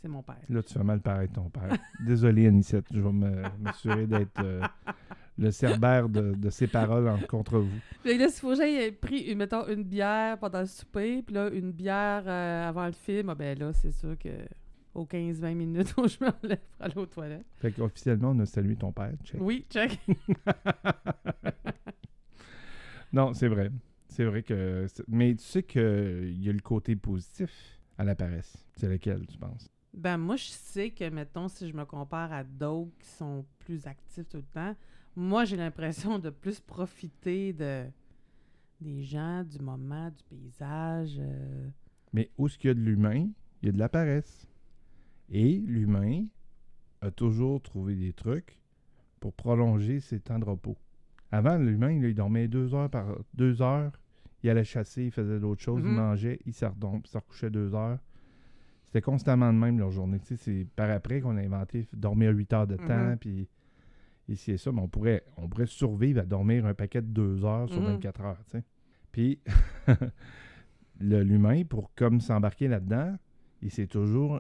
c'est 0.04 0.10
mon 0.10 0.22
père. 0.22 0.36
Là, 0.50 0.62
tu 0.62 0.74
fais 0.74 0.84
mal 0.84 1.00
paraître 1.00 1.32
ton 1.34 1.50
père. 1.50 1.78
Désolé, 2.06 2.46
Anicette. 2.48 2.86
Je 2.94 3.00
vais 3.00 3.12
me- 3.14 3.42
m'assurer 3.62 4.06
d'être 4.06 4.44
euh, 4.44 4.62
le 5.38 5.50
cerbère 5.50 6.10
de, 6.10 6.34
de 6.36 6.50
ces 6.50 6.68
paroles 6.68 7.08
en- 7.08 7.20
contre 7.20 7.58
vous. 7.60 7.80
Puis 8.04 8.18
là, 8.18 8.28
s'il 8.28 8.42
faut 8.42 8.50
que 8.50 8.56
j'aille 8.58 8.92
pris, 8.92 9.20
une- 9.22 9.38
mettons, 9.38 9.66
une 9.68 9.84
bière 9.84 10.38
pendant 10.40 10.60
le 10.60 10.66
souper, 10.66 11.22
puis 11.24 11.34
là, 11.36 11.50
une 11.50 11.72
bière 11.72 12.24
euh, 12.28 12.68
avant 12.68 12.86
le 12.86 12.92
film, 12.92 13.30
ah 13.30 13.36
ben 13.36 13.58
là, 13.58 13.72
c'est 13.72 13.92
sûr 13.94 14.18
que 14.20 14.30
aux 14.94 15.06
15-20 15.06 15.54
minutes 15.56 15.94
où 15.98 16.06
je 16.08 16.18
me 16.24 16.30
lève 16.50 16.60
pour 16.78 16.86
aller 16.86 16.98
aux 16.98 17.06
toilettes. 17.06 17.46
Fait 17.56 17.72
qu'officiellement, 17.72 18.32
on 18.32 18.40
a 18.40 18.46
salué 18.46 18.76
ton 18.76 18.92
père. 18.92 19.14
Check. 19.24 19.40
Oui, 19.42 19.66
check. 19.70 19.98
Non, 23.12 23.34
c'est 23.34 23.48
vrai. 23.48 23.72
C'est 24.08 24.26
vrai 24.26 24.44
que. 24.44 24.86
Mais 25.08 25.36
tu 25.36 25.44
sais 25.44 25.64
qu'il 25.64 26.44
y 26.44 26.50
a 26.50 26.52
le 26.52 26.60
côté 26.62 26.96
positif 26.96 27.80
à 27.98 28.04
la 28.04 28.16
paresse. 28.16 28.66
C'est 28.76 28.88
lequel, 28.90 29.26
tu 29.28 29.38
penses? 29.38 29.70
Ben 29.94 30.18
moi, 30.18 30.36
je 30.36 30.46
sais 30.48 30.90
que, 30.90 31.08
mettons, 31.10 31.48
si 31.48 31.68
je 31.70 31.74
me 31.76 31.86
compare 31.86 32.34
à 32.34 32.44
d'autres 32.44 32.92
qui 33.00 33.08
sont 33.10 33.46
plus 33.60 33.86
actifs 33.86 34.28
tout 34.28 34.38
le 34.38 34.44
temps, 34.44 34.76
moi, 35.16 35.46
j'ai 35.46 35.58
l'impression 35.58 36.18
de 36.20 36.30
plus 36.32 36.60
profiter 36.60 37.54
de 37.54 37.86
des 38.82 39.04
gens, 39.04 39.44
du 39.44 39.60
moment, 39.60 40.10
du 40.10 40.24
paysage. 40.24 41.16
euh. 41.20 41.70
Mais 42.12 42.30
où 42.38 42.48
est-ce 42.48 42.58
qu'il 42.58 42.68
y 42.68 42.72
a 42.72 42.74
de 42.74 42.82
l'humain, 42.82 43.30
il 43.62 43.68
y 43.68 43.70
a 43.70 43.72
de 43.72 43.78
la 43.80 43.88
paresse. 43.88 44.46
Et 45.30 45.60
l'humain 45.60 46.26
a 47.02 47.10
toujours 47.12 47.62
trouvé 47.62 47.96
des 47.96 48.12
trucs 48.12 48.60
pour 49.22 49.32
prolonger 49.34 50.02
ses 50.02 50.20
temps 50.20 50.38
de 50.40 50.44
repos. 50.46 50.76
Avant, 51.32 51.58
l'humain, 51.58 51.92
il 51.92 52.14
dormait 52.14 52.48
deux 52.50 52.74
heures 52.76 52.90
par 52.90 53.06
deux 53.34 53.62
heures. 53.62 53.94
Il 54.44 54.50
allait 54.50 54.66
chasser, 54.66 55.06
il 55.06 55.12
faisait 55.12 55.40
d'autres 55.40 55.62
choses, 55.62 55.82
il 55.82 55.90
Mhm. 55.90 55.96
mangeait, 55.96 56.40
il 56.46 56.54
se 56.54 56.66
redom- 56.66 57.06
se 57.08 57.18
recouchait 57.18 57.50
deux 57.50 57.74
heures. 57.74 58.00
C'était 58.94 59.02
constamment 59.02 59.52
de 59.52 59.58
même 59.58 59.80
leur 59.80 59.90
journée. 59.90 60.20
C'est 60.22 60.68
par 60.76 60.88
après 60.92 61.20
qu'on 61.20 61.36
a 61.36 61.42
inventé 61.42 61.88
dormir 61.94 62.30
huit 62.32 62.54
heures 62.54 62.68
de 62.68 62.76
temps, 62.76 63.10
Mhm. 63.10 63.18
puis 63.18 63.48
ici 64.28 64.52
et 64.52 64.58
ça, 64.58 64.72
mais 64.72 64.82
on 64.82 64.88
pourrait, 64.88 65.24
on 65.36 65.48
pourrait 65.50 65.66
survivre 65.66 66.20
à 66.22 66.26
dormir 66.26 66.68
un 66.68 66.76
paquet 66.76 67.02
de 67.02 67.08
deux 67.08 67.44
heures 67.44 67.68
sur 67.70 67.82
Mhm. 67.82 67.88
24 67.94 68.22
heures. 68.22 68.38
tu 68.46 68.52
sais. 68.52 68.64
Puis 69.12 69.40
l'humain, 71.00 71.64
pour 71.64 71.92
comme 71.96 72.20
s'embarquer 72.22 72.68
là-dedans, 72.68 73.16
il 73.64 73.72
s'est 73.72 73.88
toujours 73.88 74.40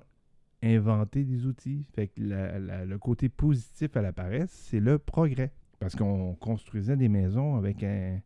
inventé 0.62 1.24
des 1.24 1.48
outils. 1.48 1.86
Fait 1.96 2.10
que 2.10 2.22
la- 2.22 2.60
la- 2.60 2.86
le 2.86 2.98
côté 3.00 3.30
positif 3.30 3.98
à 3.98 4.02
la 4.04 4.14
paresse, 4.14 4.52
c'est 4.52 4.80
le 4.80 5.00
progrès. 5.00 5.52
Parce 5.80 5.96
qu'on 5.96 6.36
construisait 6.36 6.96
des 6.96 7.10
maisons 7.10 7.56
avec 7.56 7.84
un 7.84 8.20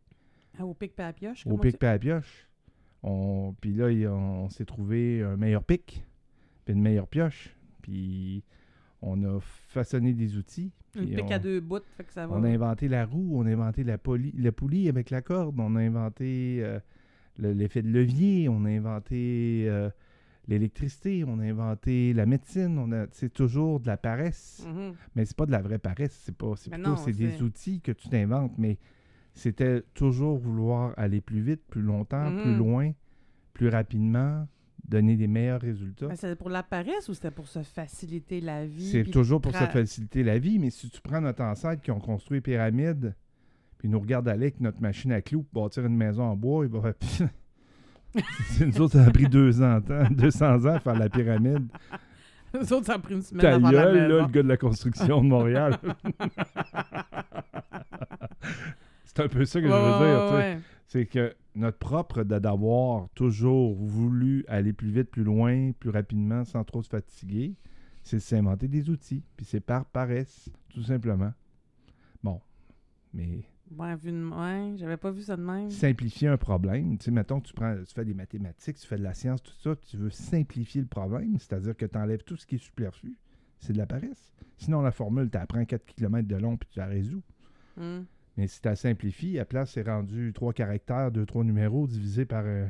Ah, 0.58 0.66
au 0.66 0.74
pic 0.74 0.92
à 1.00 1.12
pioche. 1.12 1.46
au 1.46 1.56
pic 1.56 1.82
à 1.82 1.98
pioche. 1.98 2.48
On, 3.02 3.54
puis 3.60 3.72
là, 3.72 3.86
on, 4.12 4.48
s'est 4.50 4.64
trouvé 4.64 5.22
un 5.22 5.36
meilleur 5.36 5.64
pic, 5.64 6.04
puis 6.68 6.74
une 6.76 6.82
meilleure 6.82 7.08
pioche. 7.08 7.56
Puis 7.82 8.44
on 9.00 9.22
a 9.24 9.40
façonné 9.40 10.12
des 10.12 10.36
outils. 10.36 10.70
Une 10.96 11.18
on, 11.20 11.30
à 11.30 11.38
deux 11.38 11.60
bouts, 11.60 11.78
fait 11.96 12.04
que 12.04 12.12
ça 12.12 12.26
va. 12.26 12.34
on 12.36 12.44
a 12.44 12.48
inventé 12.48 12.88
la 12.88 13.06
roue, 13.06 13.30
on 13.38 13.46
a 13.46 13.50
inventé 13.50 13.84
la, 13.84 13.96
poli- 13.98 14.34
la 14.36 14.52
poulie 14.52 14.88
avec 14.88 15.08
la 15.10 15.22
corde, 15.22 15.58
on 15.58 15.76
a 15.76 15.80
inventé 15.80 16.58
euh, 16.60 16.78
le- 17.38 17.52
l'effet 17.52 17.80
de 17.82 17.88
levier, 17.88 18.48
on 18.50 18.64
a 18.64 18.68
inventé 18.70 19.64
euh, 19.68 19.88
l'électricité, 20.48 21.24
on 21.26 21.38
a 21.38 21.44
inventé 21.44 22.12
la 22.12 22.26
médecine. 22.26 22.78
On 22.78 22.90
a, 22.92 23.06
c'est 23.12 23.32
toujours 23.32 23.80
de 23.80 23.86
la 23.86 23.96
paresse. 23.96 24.66
Mhm. 24.66 24.94
Mais 25.14 25.24
c'est 25.24 25.36
pas 25.36 25.46
de 25.46 25.52
la 25.52 25.62
vraie 25.62 25.78
paresse, 25.78 26.12
c'est 26.24 26.36
pas. 26.36 26.52
C'est 26.56 26.70
Mais 26.70 26.76
plutôt 26.76 26.96
c'est 26.96 27.12
des 27.12 27.42
outils 27.42 27.80
que 27.80 27.92
tu 27.92 28.08
t'inventes, 28.08 28.52
mais 28.58 28.76
c'était 29.34 29.82
toujours 29.94 30.36
vouloir 30.36 30.92
aller 30.98 31.20
plus 31.22 31.40
vite, 31.40 31.62
plus 31.70 31.82
longtemps, 31.82 32.30
plus 32.42 32.50
Mhm. 32.52 32.58
loin, 32.58 32.92
plus 33.54 33.68
rapidement, 33.68 34.48
donner 34.86 35.16
des 35.16 35.26
meilleurs 35.26 35.60
résultats. 35.60 36.08
Mais 36.08 36.16
c'était 36.16 36.36
pour 36.36 36.50
la 36.50 36.62
paresse 36.62 37.08
ou 37.08 37.14
c'était 37.14 37.30
pour 37.30 37.48
se 37.48 37.62
faciliter 37.62 38.40
la 38.40 38.66
vie? 38.66 38.90
C'est 38.90 39.04
toujours 39.04 39.40
pour 39.40 39.52
se 39.54 39.64
faciliter 39.64 40.22
la 40.22 40.38
vie, 40.38 40.58
mais 40.58 40.70
si 40.70 40.88
tu 40.90 41.00
prends 41.00 41.20
notre 41.20 41.42
ancêtre 41.42 41.82
qui 41.82 41.90
ont 41.90 42.00
construit 42.00 42.38
les 42.38 42.42
pyramides, 42.42 43.14
puis 43.78 43.88
nous 43.88 44.00
regarde 44.00 44.28
aller 44.28 44.46
avec 44.46 44.60
notre 44.60 44.80
machine 44.80 45.12
à 45.12 45.20
clous 45.22 45.42
pour 45.42 45.64
bâtir 45.64 45.86
une 45.86 45.96
maison 45.96 46.24
en 46.24 46.36
bois, 46.36 46.64
il 46.64 46.70
va 46.70 46.92
nous 48.60 48.80
autres, 48.80 48.94
ça 48.94 49.04
a 49.04 49.10
pris 49.10 49.28
deux 49.28 49.62
ans, 49.62 49.80
200 50.10 50.64
ans 50.66 50.74
à 50.74 50.80
faire 50.80 50.98
la 50.98 51.08
pyramide. 51.08 51.68
Eux 52.54 52.72
autres, 52.72 52.86
ça 52.86 52.94
a 52.94 52.98
pris 52.98 53.14
une 53.14 53.22
semaine 53.22 53.42
Ta 53.42 53.54
avant 53.56 53.70
la 53.70 53.82
gueule, 53.82 53.94
là, 53.96 54.02
maison. 54.08 54.26
le 54.26 54.32
gars 54.32 54.42
de 54.42 54.48
la 54.48 54.56
construction 54.56 55.22
de 55.22 55.28
Montréal. 55.28 55.76
C'est 59.04 59.20
un 59.20 59.28
peu 59.28 59.44
ça 59.44 59.60
que 59.60 59.66
je 59.66 59.72
veux 59.72 59.78
dire. 59.78 60.00
ouais, 60.00 60.26
tu 60.26 60.28
sais. 60.30 60.36
ouais. 60.36 60.58
C'est 60.86 61.06
que 61.06 61.34
notre 61.58 61.78
propre 61.78 62.22
d'avoir 62.24 63.08
toujours 63.10 63.74
voulu 63.74 64.44
aller 64.48 64.72
plus 64.72 64.90
vite, 64.90 65.10
plus 65.10 65.24
loin, 65.24 65.72
plus 65.72 65.90
rapidement, 65.90 66.44
sans 66.44 66.64
trop 66.64 66.82
se 66.82 66.88
fatiguer, 66.88 67.54
c'est 68.02 68.16
de 68.16 68.22
s'inventer 68.22 68.68
des 68.68 68.88
outils. 68.90 69.22
Puis 69.36 69.44
c'est 69.46 69.60
par 69.60 69.84
paresse, 69.84 70.50
tout 70.70 70.82
simplement. 70.82 71.32
Bon. 72.22 72.40
Mais 73.12 73.42
Ouais, 73.76 73.94
vu 73.96 74.10
de- 74.12 74.28
ouais, 74.30 74.76
j'avais 74.78 74.96
pas 74.96 75.10
vu 75.10 75.20
ça 75.22 75.36
de 75.36 75.42
même. 75.42 75.70
simplifier 75.70 76.28
un 76.28 76.38
problème, 76.38 76.96
tu 76.96 77.04
sais, 77.04 77.10
mettons 77.10 77.38
tu, 77.40 77.52
prends, 77.52 77.74
tu 77.86 77.92
fais 77.94 78.04
des 78.04 78.14
mathématiques, 78.14 78.78
tu 78.78 78.86
fais 78.86 78.96
de 78.96 79.02
la 79.02 79.12
science, 79.12 79.42
tout 79.42 79.52
ça, 79.62 79.76
tu 79.76 79.98
veux 79.98 80.08
simplifier 80.10 80.80
le 80.80 80.86
problème, 80.86 81.38
c'est-à-dire 81.38 81.76
que 81.76 81.84
tu 81.84 81.98
enlèves 81.98 82.22
tout 82.24 82.36
ce 82.36 82.46
qui 82.46 82.54
est 82.54 82.58
superflu, 82.64 83.14
c'est 83.58 83.74
de 83.74 83.78
la 83.78 83.86
paresse. 83.86 84.32
Sinon, 84.56 84.80
la 84.80 84.90
formule, 84.90 85.28
tu 85.30 85.36
apprends 85.36 85.64
4 85.66 85.84
km 85.84 86.26
de 86.26 86.36
long 86.36 86.56
puis 86.56 86.66
tu 86.72 86.78
la 86.78 86.86
résous. 86.86 87.22
Hmm. 87.76 88.04
Mais 88.38 88.46
si 88.46 88.62
tu 88.62 88.68
la 88.68 88.76
simplifies, 88.76 89.38
à 89.38 89.44
place, 89.44 89.72
c'est 89.72 89.82
rendu 89.82 90.32
trois 90.32 90.52
caractères, 90.52 91.10
deux, 91.10 91.26
trois 91.26 91.42
numéros 91.44 91.86
divisés 91.88 92.24
par 92.24 92.44
euh, 92.46 92.66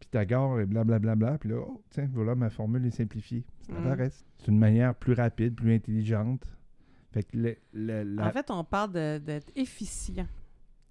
Pythagore 0.00 0.60
et 0.60 0.66
blablabla. 0.66 1.38
Puis 1.38 1.50
là, 1.50 1.56
oh, 1.60 1.82
tiens, 1.90 2.08
voilà, 2.12 2.34
ma 2.34 2.50
formule 2.50 2.84
est 2.86 2.90
simplifiée. 2.90 3.44
Mhm. 3.68 3.82
paresse. 3.84 4.24
C'est 4.38 4.48
une 4.48 4.58
manière 4.58 4.94
plus 4.94 5.12
rapide, 5.12 5.54
plus 5.54 5.74
intelligente. 5.74 6.44
Fait 7.12 7.22
que 7.22 7.36
le- 7.36 7.56
le- 7.74 8.02
la- 8.02 8.26
En 8.28 8.32
fait, 8.32 8.50
on 8.50 8.64
parle 8.64 8.92
d'être 8.92 9.52
efficient. 9.54 10.26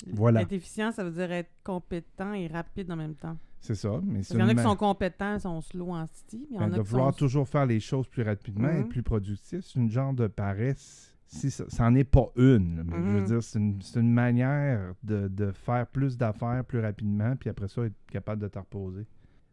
Voilà. 0.08 0.42
Être 0.42 0.54
efficient, 0.54 0.92
ça 0.92 1.04
veut 1.04 1.12
dire 1.12 1.32
être 1.32 1.50
compétent 1.64 2.34
et 2.34 2.48
rapide 2.48 2.92
en 2.92 2.96
même 2.96 3.16
temps. 3.16 3.38
c'est 3.60 3.76
ça. 3.76 4.00
Mais 4.04 4.22
qu'il 4.22 4.38
y 4.40 4.42
en 4.44 4.48
a 4.48 4.56
qui 4.56 4.62
sont 4.64 4.76
compétents, 4.76 5.36
ils 5.36 5.42
sont 5.42 5.62
slow 5.62 5.90
en 5.92 6.06
style. 6.08 6.46
Il 6.50 6.56
y 6.56 6.60
en 6.60 6.62
ben, 6.68 6.74
a 6.74 6.78
de 6.78 6.82
qui 6.84 6.90
vouloir 6.90 7.12
sont... 7.12 7.18
toujours 7.20 7.48
faire 7.48 7.66
les 7.68 7.80
choses 7.80 8.08
plus 8.08 8.24
rapidement 8.24 8.70
et 8.70 8.80
Mhm. 8.82 8.90
plus 8.90 9.04
productif, 9.04 9.60
c'est 9.64 9.80
une 9.80 9.90
genre 9.92 10.14
de 10.14 10.26
paresse. 10.28 11.11
Si 11.34 11.50
ça, 11.50 11.64
ça 11.70 11.86
en 11.86 11.96
est 11.96 12.04
pas 12.04 12.30
une, 12.36 12.84
je 12.92 12.96
veux 12.96 13.20
Mhm. 13.22 13.26
dire, 13.26 13.42
c'est 13.44 13.58
une, 13.58 13.80
une 13.96 14.12
manière 14.14 14.94
de, 15.04 15.30
de 15.30 15.52
faire 15.54 15.88
plus 15.88 16.18
d'affaires 16.18 16.66
plus 16.66 16.80
rapidement, 16.82 17.38
puis 17.38 17.50
après 17.50 17.70
ça, 17.70 17.84
être 17.86 17.96
capable 18.12 18.42
de 18.42 18.50
te 18.50 18.60
reposer. 18.60 19.06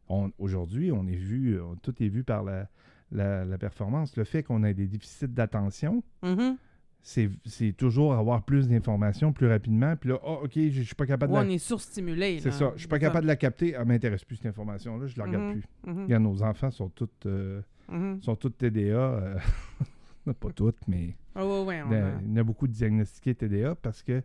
On- 0.08 0.32
Aujourd'hui, 0.40 0.90
on 0.90 1.06
est 1.06 1.14
vu, 1.16 1.54
euh, 1.56 1.62
tout 1.82 1.94
est 2.02 2.08
vu 2.08 2.24
par 2.24 2.42
la, 2.42 2.66
la, 3.12 3.44
la 3.44 3.58
performance. 3.58 4.16
Le 4.16 4.24
fait 4.24 4.42
qu'on 4.42 4.64
ait 4.64 4.74
des 4.74 4.88
déficits 4.88 5.28
d'attention, 5.28 6.02
Mhm. 6.24 6.56
c'est 7.00 7.30
c'est 7.44 7.72
toujours 7.72 8.12
avoir 8.14 8.42
plus 8.42 8.68
d'informations 8.68 9.32
plus 9.32 9.46
rapidement. 9.46 9.94
Puis 9.94 10.10
là, 10.10 10.18
oh, 10.24 10.40
OK, 10.44 10.54
je 10.56 10.82
suis 10.82 10.96
pas 10.96 11.06
capable 11.06 11.32
Ouais, 11.32 11.38
de 11.40 11.44
on 11.44 11.48
la... 11.48 11.54
est 11.54 11.58
surstimulé. 11.58 12.40
C'est 12.40 12.50
ça, 12.50 12.72
je 12.74 12.80
suis 12.80 12.88
pas 12.88 12.98
capable 12.98 13.22
de 13.22 13.28
la 13.28 13.36
capter. 13.36 13.74
Elle 13.78 13.84
m'intéresse 13.86 14.24
plus, 14.24 14.34
cette 14.34 14.46
information-là, 14.46 15.06
je 15.06 15.16
la 15.16 15.26
regarde 15.26 15.44
Mhm. 15.44 15.52
plus. 15.52 16.02
Regarde, 16.02 16.22
nos 16.24 16.42
enfants 16.42 16.72
sont 16.72 16.88
toutes, 16.88 17.26
euh, 17.26 17.60
sont 18.20 18.34
toutes 18.34 18.58
TDA. 18.58 18.96
euh, 18.96 19.38
pas 20.40 20.50
toutes, 20.52 20.76
mais 20.88 21.14
Ah 21.40 21.62
ouais, 21.64 21.82
on 21.82 21.90
a- 21.92 22.20
il 22.22 22.28
y 22.30 22.32
en 22.32 22.36
a 22.36 22.42
beaucoup 22.42 22.66
de 22.66 22.72
diagnostiqués 22.72 23.34
TDA 23.34 23.74
parce 23.76 24.02
que 24.02 24.22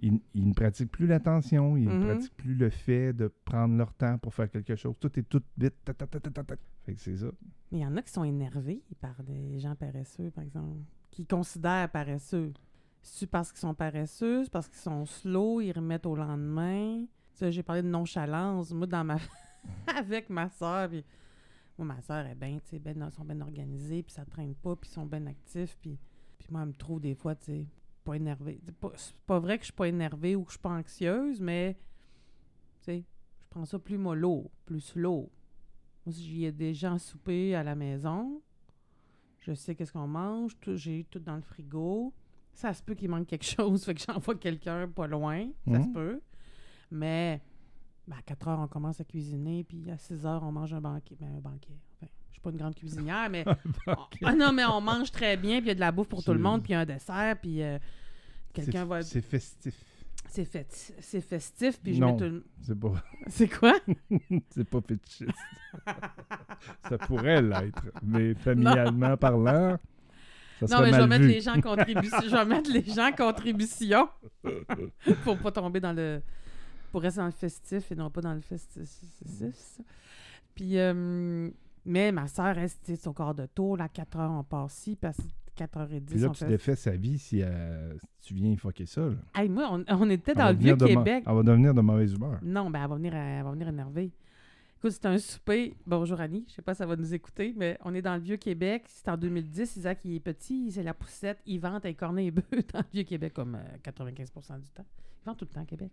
ils, 0.00 0.20
ils 0.34 0.46
ne 0.48 0.54
pratiquent 0.54 0.92
plus 0.92 1.06
l'attention, 1.08 1.76
ils 1.76 1.88
ne 1.88 2.04
pratiquent 2.04 2.36
plus 2.36 2.54
le 2.54 2.70
fait 2.70 3.12
de 3.12 3.26
prendre 3.44 3.76
leur 3.76 3.92
temps 3.94 4.16
pour 4.18 4.32
faire 4.32 4.48
quelque 4.48 4.76
chose. 4.76 4.94
Tout 5.00 5.18
est 5.18 5.24
tout 5.24 5.42
vite. 5.56 5.74
ta, 5.84 5.92
ta, 5.92 6.06
ta, 6.06 6.20
ta, 6.20 6.30
ta, 6.30 6.44
ta. 6.44 6.54
Fait 6.84 6.94
que 6.94 7.00
c'est 7.00 7.16
ça. 7.16 7.26
Mais 7.72 7.78
il 7.78 7.82
y 7.82 7.86
en 7.86 7.96
a 7.96 8.02
qui 8.02 8.12
sont 8.12 8.22
énervés 8.24 8.82
par 9.00 9.20
des 9.24 9.58
gens 9.58 9.74
paresseux, 9.74 10.30
par 10.30 10.44
exemple, 10.44 10.78
qui 11.10 11.26
considèrent 11.26 11.90
paresseux. 11.90 12.52
C'est 13.02 13.26
parce 13.28 13.50
qu'ils 13.50 13.60
sont 13.60 13.74
paresseux, 13.74 14.44
c'est 14.44 14.52
parce 14.52 14.68
qu'ils 14.68 14.78
sont 14.78 15.04
slow, 15.04 15.60
ils 15.60 15.72
remettent 15.72 16.06
au 16.06 16.14
lendemain. 16.14 17.00
Tu 17.00 17.06
sais, 17.34 17.50
j'ai 17.52 17.62
parlé 17.64 17.82
de 17.82 17.88
nonchalance. 17.88 18.72
Moi, 18.72 18.86
dans 18.86 19.02
ma 19.04 19.16
avec 19.96 20.30
ma 20.30 20.48
soeur, 20.48 20.88
puis 20.88 21.04
moi, 21.76 21.88
ma 21.88 22.00
soeur 22.02 22.24
est 22.26 22.34
bien, 22.36 22.58
tu 22.62 22.70
sais, 22.70 22.78
ben, 22.78 22.96
ils 23.04 23.12
sont 23.12 23.24
bien 23.24 23.40
organisés, 23.40 24.02
puis 24.04 24.12
ça 24.12 24.24
traîne 24.24 24.54
pas, 24.54 24.76
puis 24.76 24.88
ils 24.90 24.94
sont 24.94 25.06
bien 25.06 25.26
actifs, 25.26 25.76
puis, 25.80 25.98
puis 26.38 26.48
moi, 26.50 26.62
elle 26.62 26.68
me 26.68 26.72
trouve 26.74 27.00
des 27.00 27.14
fois, 27.14 27.34
tu 27.34 27.44
sais, 27.46 27.66
pas 28.04 28.14
énervée. 28.14 28.60
C'est 28.64 28.74
pas, 28.76 28.92
c'est 28.96 29.14
pas 29.26 29.38
vrai 29.38 29.56
que 29.58 29.62
je 29.62 29.66
suis 29.66 29.72
pas 29.74 29.88
énervée 29.88 30.36
ou 30.36 30.42
que 30.44 30.50
je 30.50 30.52
suis 30.56 30.62
pas 30.62 30.70
anxieuse, 30.78 31.40
mais, 31.40 31.74
tu 32.80 32.84
sais, 32.84 33.04
je 33.40 33.46
prends 33.50 33.64
ça 33.64 33.78
plus 33.78 33.98
mollo, 33.98 34.50
plus 34.64 34.80
slow. 34.80 35.30
Moi, 36.06 36.12
si 36.12 36.24
j'ai 36.40 36.52
des 36.52 36.72
gens 36.74 36.96
souper 36.98 37.54
à 37.54 37.62
la 37.62 37.74
maison, 37.74 38.40
je 39.40 39.52
sais 39.52 39.74
qu'est-ce 39.74 39.92
qu'on 39.92 40.06
mange, 40.08 40.58
tout- 40.60 40.76
j'ai 40.76 41.04
tout 41.10 41.18
dans 41.18 41.36
le 41.36 41.42
frigo. 41.42 42.12
Ça 42.52 42.72
se 42.74 42.82
peut 42.82 42.94
qu'il 42.94 43.08
manque 43.10 43.26
quelque 43.26 43.44
chose, 43.80 43.84
fait 43.84 43.94
que 43.94 44.00
j'envoie 44.00 44.34
quelqu'un 44.36 44.88
pas 44.88 45.06
loin, 45.06 45.48
ça 45.66 45.82
se 45.82 45.86
Mhm. 45.88 45.92
peut. 45.92 46.20
Mais 46.90 47.40
ben, 48.06 48.16
à 48.16 48.22
4 48.22 48.48
heures, 48.48 48.58
on 48.60 48.68
commence 48.68 49.00
à 49.00 49.04
cuisiner, 49.04 49.64
puis 49.64 49.90
à 49.90 49.98
6 49.98 50.24
heures, 50.24 50.42
on 50.42 50.50
mange 50.52 50.72
un 50.72 50.80
banquet. 50.80 51.14
Ben, 51.20 51.36
un 51.36 51.40
banquet. 51.40 51.76
Suis 52.38 52.42
pas 52.44 52.50
une 52.50 52.56
grande 52.56 52.74
cuisinière, 52.76 53.28
mais. 53.30 53.44
Ok. 53.86 54.18
Ah 54.24 54.32
non, 54.34 54.52
mais 54.52 54.64
on 54.64 54.80
mange 54.80 55.10
très 55.10 55.36
bien, 55.36 55.56
puis 55.58 55.66
il 55.66 55.68
y 55.68 55.70
a 55.72 55.74
de 55.74 55.80
la 55.80 55.90
bouffe 55.90 56.08
pour 56.08 56.22
tout 56.22 56.32
le 56.32 56.38
monde, 56.38 56.62
puis 56.62 56.70
il 56.70 56.74
y 56.74 56.76
a 56.76 56.80
un 56.80 56.84
dessert, 56.86 57.36
puis 57.40 57.62
euh, 57.62 57.78
quelqu'un 58.52 58.84
va. 58.84 59.02
C'est 59.02 59.20
festif. 59.22 59.74
C'est 60.30 60.44
fait, 60.44 60.94
c'est 61.00 61.20
festif, 61.22 61.80
puis 61.82 61.94
je 61.94 62.00
Non. 62.00 62.12
mets 62.12 62.18
tout 62.18 62.24
le- 62.24 62.44
C'est 62.60 62.78
pas, 62.78 62.92
C'est 63.28 63.48
quoi? 63.48 63.74
c'est 64.50 64.64
pas 64.68 64.80
fétichiste. 64.82 65.30
ça 66.88 66.98
pourrait 66.98 67.40
l'être, 67.42 67.82
mais 68.02 68.34
familialement 68.34 69.16
parlant, 69.16 69.78
ça 70.60 70.66
Non, 70.76 70.82
mais 70.82 70.92
je 70.92 70.96
vais 71.00 71.06
mettre 71.06 71.22
vu. 71.24 71.28
les 71.30 71.40
gens 71.40 71.56
en 71.56 71.60
contribution. 71.60 72.18
je 72.22 72.28
vais 72.36 72.44
mettre 72.44 72.70
les 72.70 72.84
gens 72.84 73.08
en 73.08 73.12
contribution 73.12 74.08
pour 75.24 75.38
pas 75.38 75.50
tomber 75.50 75.80
dans 75.80 75.92
le. 75.94 76.20
pour 76.92 77.00
rester 77.02 77.20
dans 77.20 77.26
le 77.26 77.32
festif 77.32 77.90
et 77.90 77.94
non 77.94 78.10
pas 78.10 78.20
dans 78.20 78.34
le 78.34 78.40
festif. 78.42 78.88
Puis, 80.54 80.78
euh, 80.78 81.48
mais 81.88 82.12
ma 82.12 82.28
soeur, 82.28 82.56
c'était 82.68 82.96
son 82.96 83.12
quart 83.12 83.34
de 83.34 83.46
tour. 83.46 83.80
À 83.80 83.88
4 83.88 84.18
heures, 84.18 84.44
on 84.52 84.66
ici, 84.66 84.96
puis 84.96 85.10
à 85.10 85.12
4h10, 85.58 86.00
Puis 86.06 86.18
là, 86.20 86.28
tu 86.28 86.34
fait. 86.36 86.46
défais 86.46 86.76
sa 86.76 86.92
vie 86.92 87.18
si, 87.18 87.42
euh, 87.42 87.96
si 88.20 88.28
tu 88.28 88.34
viens 88.34 88.56
fucker 88.56 88.86
ça. 88.86 89.00
là. 89.00 89.16
Hey, 89.34 89.48
moi, 89.48 89.68
on, 89.72 89.84
on 89.88 90.10
était 90.10 90.34
dans 90.34 90.48
le 90.50 90.54
devenir 90.54 90.76
de 90.76 90.86
ma-. 90.94 91.04
Elle 91.04 91.24
va 91.24 91.42
devenir 91.42 91.74
de 91.74 91.80
mauvaise 91.80 92.12
humeur. 92.12 92.38
Non, 92.42 92.70
ben 92.70 92.82
elle 92.82 92.88
va 92.88 92.96
venir, 92.96 93.14
elle 93.14 93.42
va 93.42 93.50
venir 93.50 93.68
énervée. 93.68 94.12
Écoute, 94.76 94.92
c'est 94.92 95.06
un 95.06 95.18
souper. 95.18 95.74
Bonjour 95.84 96.20
Annie, 96.20 96.44
je 96.48 96.54
sais 96.54 96.62
pas 96.62 96.72
si 96.72 96.78
ça 96.78 96.86
va 96.86 96.94
nous 96.94 97.12
écouter, 97.12 97.52
mais 97.56 97.76
on 97.84 97.92
est 97.94 98.02
dans 98.02 98.14
le 98.14 98.20
Vieux-Québec. 98.20 98.84
C'est 98.86 99.08
en 99.08 99.16
2010. 99.16 99.76
Isaac, 99.76 99.98
il 100.04 100.14
est 100.14 100.20
petit, 100.20 100.70
c'est 100.70 100.84
la 100.84 100.94
poussette. 100.94 101.38
Il 101.46 101.58
vante 101.58 101.84
un 101.84 101.92
cornet 101.94 102.26
et 102.26 102.30
bœuf 102.30 102.44
dans 102.72 102.78
le 102.78 102.84
Vieux-Québec 102.92 103.32
comme 103.34 103.56
euh, 103.56 103.90
95% 103.90 104.60
du 104.60 104.68
temps. 104.70 104.86
Il 105.22 105.26
vend 105.26 105.34
tout 105.34 105.46
le 105.46 105.52
temps 105.54 105.62
à 105.62 105.64
Québec. 105.64 105.90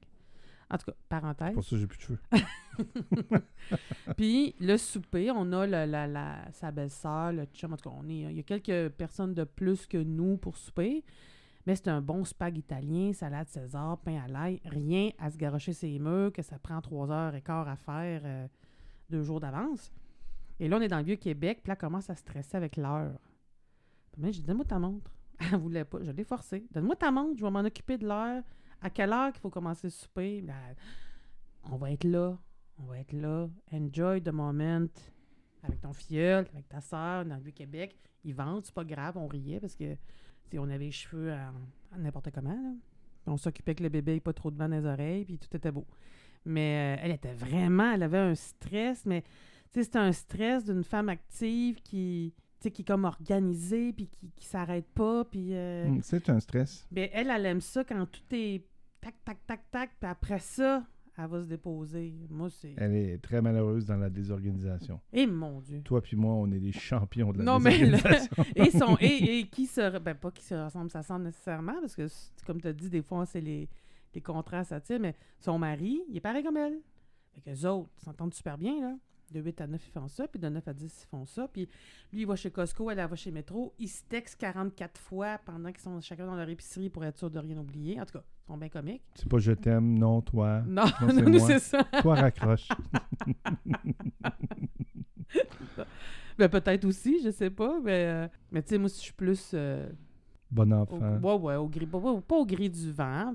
En 0.72 0.78
tout 0.78 0.86
cas, 0.88 0.98
parenthèse. 1.10 1.54
Pour 1.54 1.64
ça, 1.64 1.78
j'ai 1.78 1.86
plus 1.88 1.98
de 1.98 2.02
cheveux. 2.02 2.20
Puis 4.18 4.56
le 4.60 4.78
souper, 4.78 5.32
on 5.32 5.52
a 5.54 5.66
le- 5.66 5.86
la, 5.92 6.08
la- 6.08 6.52
sa 6.52 6.72
belle-sœur, 6.72 7.32
le 7.34 7.46
chum. 7.54 7.74
En 7.74 7.78
tout 7.78 7.90
cas, 7.90 7.96
on 7.98 8.08
est, 8.10 8.20
il 8.32 8.34
y 8.34 8.40
a 8.40 8.44
quelques 8.44 8.90
personnes 8.94 9.34
de 9.34 9.44
plus 9.44 9.86
que 9.86 9.98
nous 9.98 10.38
pour 10.38 10.58
souper. 10.58 11.04
Mais 11.68 11.76
c'est 11.76 11.88
un 11.88 12.02
bon 12.02 12.24
spag 12.24 12.58
italien, 12.58 13.12
salade 13.14 13.48
César, 13.48 13.98
pain 14.00 14.22
à 14.24 14.28
l'ail. 14.28 14.62
Rien 14.66 15.10
à 15.18 15.32
se 15.32 15.38
garocher 15.38 15.74
ses 15.74 15.98
murs, 15.98 16.32
que 16.32 16.44
ça 16.44 16.60
prend 16.60 16.80
trois 16.82 17.10
heures 17.12 17.34
et 17.34 17.42
quart 17.42 17.68
à 17.68 17.76
faire 17.76 18.22
euh, 18.24 18.48
deux 19.10 19.24
jours 19.24 19.40
d'avance. 19.40 19.92
Et 20.60 20.68
là, 20.68 20.78
on 20.78 20.82
est 20.82 20.88
dans 20.88 21.00
le 21.00 21.04
Vieux-Québec, 21.06 21.62
puis 21.64 21.70
là, 21.70 21.74
elle 21.74 21.80
commence 21.80 22.10
à 22.10 22.16
stresser 22.16 22.56
avec 22.56 22.78
l'heure. 22.78 23.14
Puis 24.14 24.24
j'ai 24.26 24.32
dit, 24.42 24.44
donne-moi 24.44 24.66
ta 24.66 24.78
montre. 24.80 25.12
Elle 25.40 25.58
voulait 25.60 25.84
pas. 25.86 25.98
Je 26.04 26.12
l'ai 26.12 26.24
forcé. 26.24 26.66
Donne-moi 26.72 26.96
ta 26.96 27.12
montre, 27.12 27.38
je 27.40 27.44
vais 27.44 27.52
m'en 27.52 27.60
occuper 27.62 27.98
de 27.98 28.08
l'heure. 28.08 28.44
À 28.86 28.90
quelle 28.92 29.12
heure 29.12 29.32
qu'il 29.32 29.42
faut 29.42 29.50
commencer 29.50 29.88
le 29.88 29.92
souper? 29.92 30.42
Là, 30.42 30.54
on 31.72 31.76
va 31.78 31.92
être 31.92 32.04
là. 32.04 32.38
On 32.78 32.84
va 32.84 33.00
être 33.00 33.14
là. 33.14 33.50
Enjoy 33.72 34.22
the 34.22 34.30
moment. 34.32 34.86
Avec 35.64 35.82
ton 35.82 35.94
filleul, 35.94 36.46
avec 36.54 36.70
ta 36.70 36.82
soeur, 36.82 37.26
dans 37.26 37.36
le 37.36 37.42
Vieux-Québec. 37.42 37.96
Ils 38.24 38.36
vendent, 38.36 38.64
c'est 38.64 38.74
pas 38.76 38.84
grave. 38.84 39.18
On 39.18 39.28
riait 39.28 39.60
parce 39.60 39.76
que 39.76 39.96
on 40.58 40.70
avait 40.70 40.86
les 40.86 40.92
cheveux 40.92 41.34
à 41.34 41.52
n'importe 41.98 42.30
comment. 42.32 42.52
là. 42.54 42.74
On 43.28 43.36
s'occupait 43.38 43.76
que 43.76 43.84
le 43.84 43.90
bébé 43.90 44.14
n'ait 44.14 44.20
pas 44.22 44.32
trop 44.34 44.52
de 44.52 44.56
vent 44.58 44.70
dans 44.70 44.78
les 44.78 44.86
oreilles, 44.86 45.26
puis 45.26 45.38
tout 45.40 45.54
était 45.58 45.72
beau. 45.72 45.86
Mais 46.46 46.96
euh, 46.98 47.02
elle 47.04 47.12
était 47.12 47.34
vraiment, 47.34 47.92
elle 47.92 48.04
avait 48.04 48.20
un 48.20 48.36
stress, 48.36 49.06
mais 49.06 49.24
c'était 49.72 49.98
un 49.98 50.12
stress 50.14 50.64
d'une 50.64 50.84
femme 50.84 51.10
active 51.10 51.82
qui, 51.82 52.34
qui 52.62 52.68
est 52.68 52.88
comme 52.88 53.04
organisée, 53.06 53.92
puis 53.94 54.08
qui, 54.08 54.32
qui 54.36 54.46
s'arrête 54.46 54.88
pas, 54.94 55.26
puis... 55.26 55.56
euh, 55.56 55.88
Hum, 55.88 56.02
C'est 56.04 56.30
un 56.30 56.40
stress. 56.40 56.88
ben, 56.92 57.10
elle, 57.12 57.32
elle 57.32 57.46
aime 57.48 57.62
ça 57.62 57.84
quand 57.84 58.06
tout 58.06 58.22
est 58.32 58.64
tac, 59.06 59.16
tac, 59.24 59.38
tac, 59.46 59.72
tac, 59.72 59.90
puis 60.00 60.10
après 60.10 60.40
ça, 60.40 60.84
elle 61.18 61.28
va 61.28 61.42
se 61.42 61.48
déposer. 61.48 62.12
Moi, 62.30 62.50
c'est... 62.50 62.74
Elle 62.76 62.96
est 62.96 63.18
très 63.22 63.40
malheureuse 63.40 63.86
dans 63.86 63.98
la 63.98 64.10
désorganisation. 64.10 65.00
Eh 65.14 65.28
mon 65.28 65.62
Dieu! 65.62 65.82
Toi 65.84 66.02
puis 66.02 66.18
moi, 66.18 66.34
on 66.34 66.52
est 66.52 66.60
des 66.60 66.72
champions 66.72 67.32
de 67.32 67.38
la 67.38 67.44
Non, 67.44 67.60
mais 67.60 67.78
le- 67.78 67.92
désorganisation. 67.92 68.46
et, 68.56 68.72
son, 68.72 68.98
et, 69.00 69.06
et 69.40 69.48
qui 69.48 69.68
se... 69.68 70.00
Ben, 70.00 70.16
pas 70.16 70.32
qui 70.32 70.44
se 70.44 70.56
ressemble, 70.56 70.90
ça 70.90 71.04
semble 71.04 71.26
nécessairement, 71.26 71.80
parce 71.80 71.96
que, 71.96 72.08
comme 72.48 72.60
tu 72.60 72.68
as 72.68 72.74
dit, 72.74 72.90
des 72.90 73.04
fois, 73.04 73.28
c'est 73.28 73.42
les, 73.42 73.70
les 74.16 74.22
contrastes 74.22 74.72
à 74.72 74.82
tirer, 74.82 75.00
mais 75.00 75.16
son 75.40 75.60
mari, 75.60 76.02
il 76.10 76.18
est 76.18 76.22
pareil 76.22 76.44
comme 76.44 76.58
elle. 76.58 76.80
Fait 77.34 77.42
que 77.42 77.50
les 77.52 77.66
autres 77.66 77.92
s'entendent 77.98 78.34
super 78.34 78.58
bien, 78.58 78.82
là. 78.82 78.96
De 79.36 79.42
8 79.42 79.60
à 79.62 79.68
9, 79.68 79.82
ils 79.86 79.92
font 79.92 80.08
ça, 80.08 80.28
puis 80.30 80.40
de 80.40 80.48
9 80.48 80.66
à 80.66 80.74
10, 80.74 81.04
ils 81.04 81.08
font 81.10 81.26
ça. 81.26 81.50
Puis 81.52 81.68
lui, 82.14 82.22
il 82.22 82.26
va 82.26 82.38
chez 82.38 82.52
Costco, 82.52 82.90
elle, 82.90 83.00
elle 83.00 83.08
va 83.10 83.18
chez 83.18 83.32
Métro. 83.32 83.74
Ils 83.80 83.90
se 83.90 84.02
textent 84.08 84.40
44 84.40 84.98
fois 84.98 85.38
pendant 85.46 85.70
qu'ils 85.74 85.82
sont 85.82 86.00
chacun 86.00 86.26
dans 86.26 86.36
leur 86.38 86.48
épicerie 86.48 86.90
pour 86.90 87.04
être 87.04 87.18
sûr 87.18 87.30
de 87.30 87.38
rien 87.40 87.58
oublier. 87.58 88.00
En 88.00 88.06
tout 88.06 88.14
cas, 88.14 88.24
ils 88.44 88.48
sont 88.48 88.58
bien 88.58 88.70
comiques. 88.70 89.04
C'est 89.16 89.28
pas 89.28 89.38
je 89.40 89.52
t'aime, 89.52 90.00
non, 90.00 90.22
toi. 90.22 90.62
Non, 90.66 90.86
Non, 90.86 91.10
c'est 91.10 91.14
non, 91.22 91.30
moi. 91.32 91.48
c'est 91.48 91.60
ça. 91.60 91.84
Toi, 92.02 92.16
raccroche. 92.16 92.70
Ben, 96.38 96.50
peut-être 96.50 96.84
aussi, 96.86 97.22
je 97.24 97.30
sais 97.32 97.50
pas. 97.50 97.80
Mais, 97.82 98.06
euh, 98.08 98.28
mais 98.52 98.62
tu 98.62 98.70
sais, 98.70 98.78
moi, 98.78 98.90
si 98.90 98.98
je 99.00 99.04
suis 99.04 99.14
plus. 99.14 99.52
euh, 99.54 99.90
Bon 100.52 100.70
au, 100.72 100.76
enfant. 100.76 101.18
ouais, 101.18 101.34
ouais, 101.34 101.56
au 101.56 101.68
gris, 101.68 101.86
pas, 101.88 101.98
au 101.98 102.46
gris 102.46 102.70
du 102.70 102.92
vent. 102.92 103.34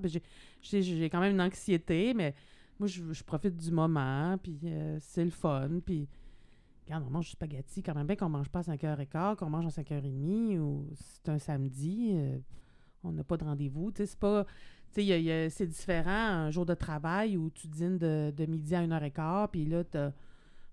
J'ai 0.62 1.10
quand 1.10 1.20
même 1.20 1.32
une 1.32 1.40
anxiété, 1.40 2.14
mais 2.14 2.34
moi, 2.80 2.88
je, 2.88 3.22
profite 3.22 3.56
du 3.56 3.70
moment, 3.70 4.38
puis 4.42 4.58
euh, 4.64 4.96
c'est 5.00 5.24
le 5.24 5.30
fun. 5.30 5.68
Puis, 5.84 6.08
regarde, 6.86 7.04
on 7.06 7.10
mange 7.10 7.26
du 7.26 7.32
spaghetti 7.32 7.82
quand 7.82 7.94
même 7.94 8.06
bien 8.06 8.16
qu'on 8.16 8.30
mange 8.30 8.48
pas 8.48 8.60
à 8.60 8.74
5h15, 8.74 9.36
qu'on 9.36 9.50
mange 9.50 9.66
à 9.66 9.82
5h30, 9.82 10.58
ou 10.58 10.88
c'est 10.94 11.28
un 11.28 11.38
samedi, 11.38 12.12
euh, 12.14 12.38
on 13.04 13.12
n'a 13.12 13.22
pas 13.22 13.36
de 13.36 13.44
rendez-vous. 13.44 13.92
Tu 13.92 13.98
sais, 13.98 14.06
c'est 14.06 14.18
pas. 14.18 14.46
Tu 14.94 15.02
sais, 15.02 15.50
c'est 15.50 15.66
différent 15.66 16.10
un 16.10 16.50
jour 16.50 16.64
de 16.66 16.74
travail 16.74 17.36
où 17.36 17.50
tu 17.50 17.68
dînes 17.68 17.98
de, 17.98 18.32
de 18.34 18.46
midi 18.46 18.74
à 18.74 18.82
1h15, 18.84 19.48
puis 19.50 19.66
là, 19.66 19.84
tu 19.84 19.98
as 19.98 20.12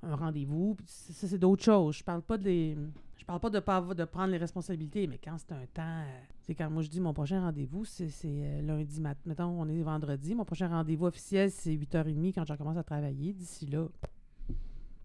un 0.01 0.15
rendez-vous. 0.15 0.77
Ça, 0.85 1.27
c'est 1.27 1.37
d'autres 1.37 1.63
choses. 1.63 1.97
Je 1.97 2.03
parle 2.05 2.21
pas 2.21 2.37
des. 2.37 2.77
Je 3.17 3.25
parle 3.25 3.39
pas 3.39 3.49
de, 3.49 3.59
pas 3.59 3.81
de 3.81 4.05
prendre 4.05 4.31
les 4.31 4.37
responsabilités, 4.37 5.07
mais 5.07 5.17
quand 5.21 5.37
c'est 5.37 5.51
un 5.51 5.65
temps. 5.73 5.81
euh, 6.01 6.19
c'est 6.41 6.55
quand 6.55 6.69
moi 6.69 6.81
je 6.83 6.87
dis 6.89 7.01
mon 7.01 7.13
prochain 7.13 7.41
rendez-vous, 7.41 7.83
c'est 7.83 8.09
euh, 8.25 8.61
lundi 8.61 9.01
matin. 9.01 9.19
Mettons, 9.25 9.45
on 9.59 9.67
est 9.67 9.81
vendredi. 9.81 10.33
Mon 10.35 10.45
prochain 10.45 10.67
rendez-vous 10.69 11.07
officiel, 11.07 11.51
c'est 11.51 11.71
8h30 11.75 12.33
quand 12.33 12.45
je 12.45 12.53
commence 12.53 12.77
à 12.77 12.83
travailler. 12.83 13.33
D'ici 13.33 13.65
là, 13.65 13.87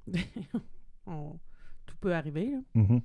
on- 1.07 1.39
tout 1.87 1.97
peut 2.01 2.15
arriver. 2.15 2.53
là. 2.53 2.59
Mhm. 2.75 3.01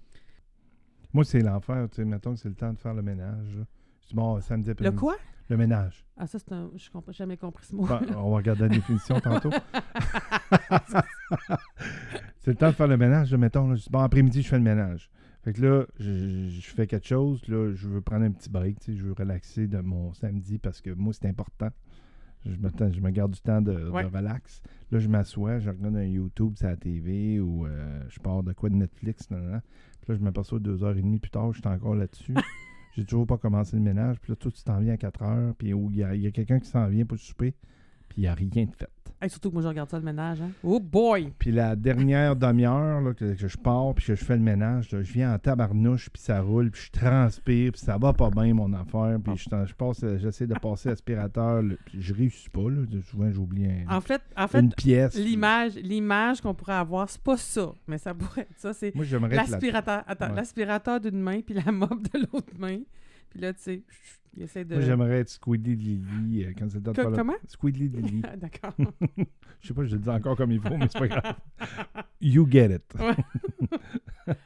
Moi, 1.13 1.23
c'est 1.23 1.39
l'enfer. 1.39 1.87
Tu 1.89 1.95
sais, 1.95 2.05
mettons 2.05 2.33
que 2.33 2.39
c'est 2.39 2.49
le 2.49 2.55
temps 2.55 2.73
de 2.73 2.77
faire 2.77 2.93
le 2.93 3.01
ménage. 3.01 3.55
là. 3.57 3.63
Je 4.01 4.07
dis, 4.09 4.13
bon, 4.15 4.39
samedi 4.41 4.67
Le 4.67 4.71
après-midi. 4.73 4.97
quoi? 4.99 5.15
Le 5.49 5.55
ménage. 5.57 6.05
Ah, 6.17 6.27
ça, 6.27 6.37
c'est 6.37 6.51
un. 6.51 6.69
Je 6.75 6.89
n'ai 6.93 7.13
jamais 7.13 7.37
compris 7.37 7.65
ce 7.65 7.73
mot. 7.75 7.83
On 7.83 8.29
va 8.29 8.35
regarder 8.35 8.63
la 8.63 8.69
définition 8.69 9.19
tantôt. 9.21 9.49
c'est 12.47 12.53
le 12.53 12.57
temps 12.59 12.69
de 12.69 12.75
faire 12.75 12.87
le 12.87 12.95
ménage, 12.95 13.29
là, 13.29 13.37
mettons. 13.37 13.67
Là, 13.67 13.75
bon, 13.91 13.99
après-midi, 13.99 14.41
je 14.41 14.47
fais 14.47 14.57
le 14.57 14.63
ménage. 14.63 15.09
Fait 15.43 15.51
que 15.51 15.61
là, 15.61 15.85
je, 15.99 16.47
je 16.47 16.69
fais 16.69 16.87
quelque 16.87 17.05
chose. 17.05 17.45
Là, 17.49 17.73
je 17.73 17.89
veux 17.89 17.99
prendre 17.99 18.23
un 18.23 18.31
petit 18.31 18.49
break. 18.49 18.77
Je 18.87 19.03
veux 19.03 19.11
relaxer 19.11 19.67
de 19.67 19.79
mon 19.79 20.13
samedi 20.13 20.57
parce 20.57 20.79
que 20.79 20.91
moi, 20.91 21.11
c'est 21.11 21.27
important. 21.27 21.67
Je 22.45 22.51
me, 22.51 22.69
je 22.93 23.01
me 23.01 23.09
garde 23.09 23.33
du 23.33 23.41
temps 23.41 23.61
de, 23.61 23.73
relax. 23.73 24.61
Là, 24.91 24.99
je 24.99 25.09
m'assois, 25.09 25.59
je 25.59 25.69
regarde 25.69 25.97
un 25.97 26.05
YouTube 26.05 26.55
sur 26.55 26.67
la 26.67 26.77
TV 26.77 27.41
ou 27.41 27.65
euh, 27.65 28.01
je 28.07 28.19
pars 28.21 28.43
de 28.43 28.53
quoi 28.53 28.69
de 28.69 28.75
Netflix. 28.75 29.27
Puis 29.27 29.35
là, 29.37 29.61
je 30.15 30.23
m'aperçois 30.23 30.59
deux 30.59 30.85
heures 30.85 30.95
et 30.95 31.01
demie 31.01 31.19
plus 31.19 31.31
tard, 31.31 31.51
je 31.51 31.59
suis 31.59 31.67
encore 31.67 31.95
là-dessus. 31.95 32.33
J'ai 32.95 33.03
toujours 33.03 33.27
pas 33.27 33.37
commencé 33.37 33.75
le 33.75 33.81
ménage. 33.81 34.21
Puis 34.21 34.31
là, 34.31 34.37
toi, 34.37 34.51
tu 34.53 34.63
t'en 34.63 34.79
viens 34.79 34.93
à 34.93 34.97
4 34.97 35.21
heures. 35.21 35.55
Puis 35.55 35.73
où 35.73 35.91
il 35.91 35.97
y 35.97 36.03
a, 36.05 36.15
il 36.15 36.21
y 36.21 36.27
a 36.27 36.31
quelqu'un 36.31 36.59
qui 36.59 36.69
s'en 36.69 36.87
vient 36.87 37.05
pour 37.05 37.19
souper. 37.19 37.53
Puis 38.07 38.19
il 38.19 38.21
n'y 38.21 38.27
a 38.27 38.33
rien 38.33 38.67
de 38.67 38.73
fait. 38.73 38.89
Hey, 39.19 39.31
surtout 39.31 39.49
que 39.49 39.55
moi, 39.55 39.63
je 39.63 39.67
regarde 39.67 39.89
ça 39.89 39.97
le 39.97 40.05
ménage. 40.05 40.39
Hein? 40.41 40.51
Oh 40.63 40.79
boy! 40.79 41.33
Puis 41.39 41.51
la 41.51 41.75
dernière 41.75 42.35
demi-heure 42.35 43.01
là, 43.01 43.13
que, 43.15 43.33
que 43.33 43.47
je 43.47 43.57
pars, 43.57 43.95
puis 43.95 44.05
que 44.05 44.13
je 44.15 44.23
fais 44.23 44.35
le 44.35 44.43
ménage, 44.43 44.91
là, 44.91 45.01
je 45.01 45.11
viens 45.11 45.33
en 45.33 45.39
tabarnouche, 45.39 46.09
puis 46.11 46.21
ça 46.21 46.39
roule, 46.41 46.69
puis 46.69 46.83
je 46.85 46.99
transpire, 46.99 47.71
puis 47.71 47.81
ça 47.81 47.97
va 47.97 48.13
pas 48.13 48.29
bien, 48.29 48.53
mon 48.53 48.71
affaire. 48.73 49.17
Puis 49.23 49.33
je, 49.37 49.65
je 49.65 49.73
passe, 49.73 50.05
j'essaie 50.17 50.45
de 50.45 50.53
passer 50.53 50.89
l'aspirateur, 50.89 51.63
puis 51.85 51.99
je 51.99 52.13
réussis 52.13 52.49
pas. 52.51 52.69
Là, 52.69 52.85
souvent, 53.09 53.31
j'oublie 53.31 53.65
un- 53.65 53.89
En 53.97 54.01
fait, 54.01 54.21
en 54.37 54.47
fait 54.47 54.59
une 54.59 54.71
pièce. 54.73 55.15
l'image 55.15 55.73
l'image 55.75 56.41
qu'on 56.41 56.53
pourrait 56.53 56.73
avoir, 56.73 57.09
c'est 57.09 57.21
pas 57.21 57.37
ça. 57.37 57.71
Mais 57.87 57.97
ça 57.97 58.13
pourrait 58.13 58.41
être 58.41 58.57
ça. 58.57 58.73
C'est 58.73 58.93
Moi, 58.93 59.05
l'aspirateur. 59.31 60.03
Attends, 60.05 60.29
Ouais. 60.29 60.35
l'aspirateur 60.35 60.99
d'une 61.01 61.19
main, 61.19 61.41
puis 61.41 61.55
la 61.55 61.71
mop 61.71 61.89
de 62.13 62.19
l'autre 62.19 62.53
main. 62.59 62.77
Puis 63.37 63.45
là, 63.45 63.53
tu 63.53 63.61
sais, 63.61 63.83
il 64.35 64.41
essaie 64.41 64.65
de. 64.65 64.73
Moi, 64.73 64.83
j'aimerais 64.83 65.19
être 65.19 65.29
Squidly 65.29 65.75
Lily 65.75 66.43
euh, 66.43 66.53
quand 66.57 66.67
c'est 66.69 66.77
le 66.77 66.81
temps 66.91 67.11
de 67.11 67.15
comment? 67.15 67.35
Squidly 67.47 67.87
Lily. 67.87 68.23
D'accord. 68.37 68.73
je 69.61 69.67
sais 69.67 69.75
pas, 69.75 69.85
je 69.85 69.93
le 69.95 70.01
dis 70.01 70.09
encore 70.09 70.35
comme 70.35 70.51
il 70.51 70.59
faut, 70.59 70.75
mais 70.75 70.87
c'est 70.91 70.97
pas 70.97 71.07
grave. 71.07 71.35
You 72.19 72.47
get 72.49 72.73
it. 72.73 72.95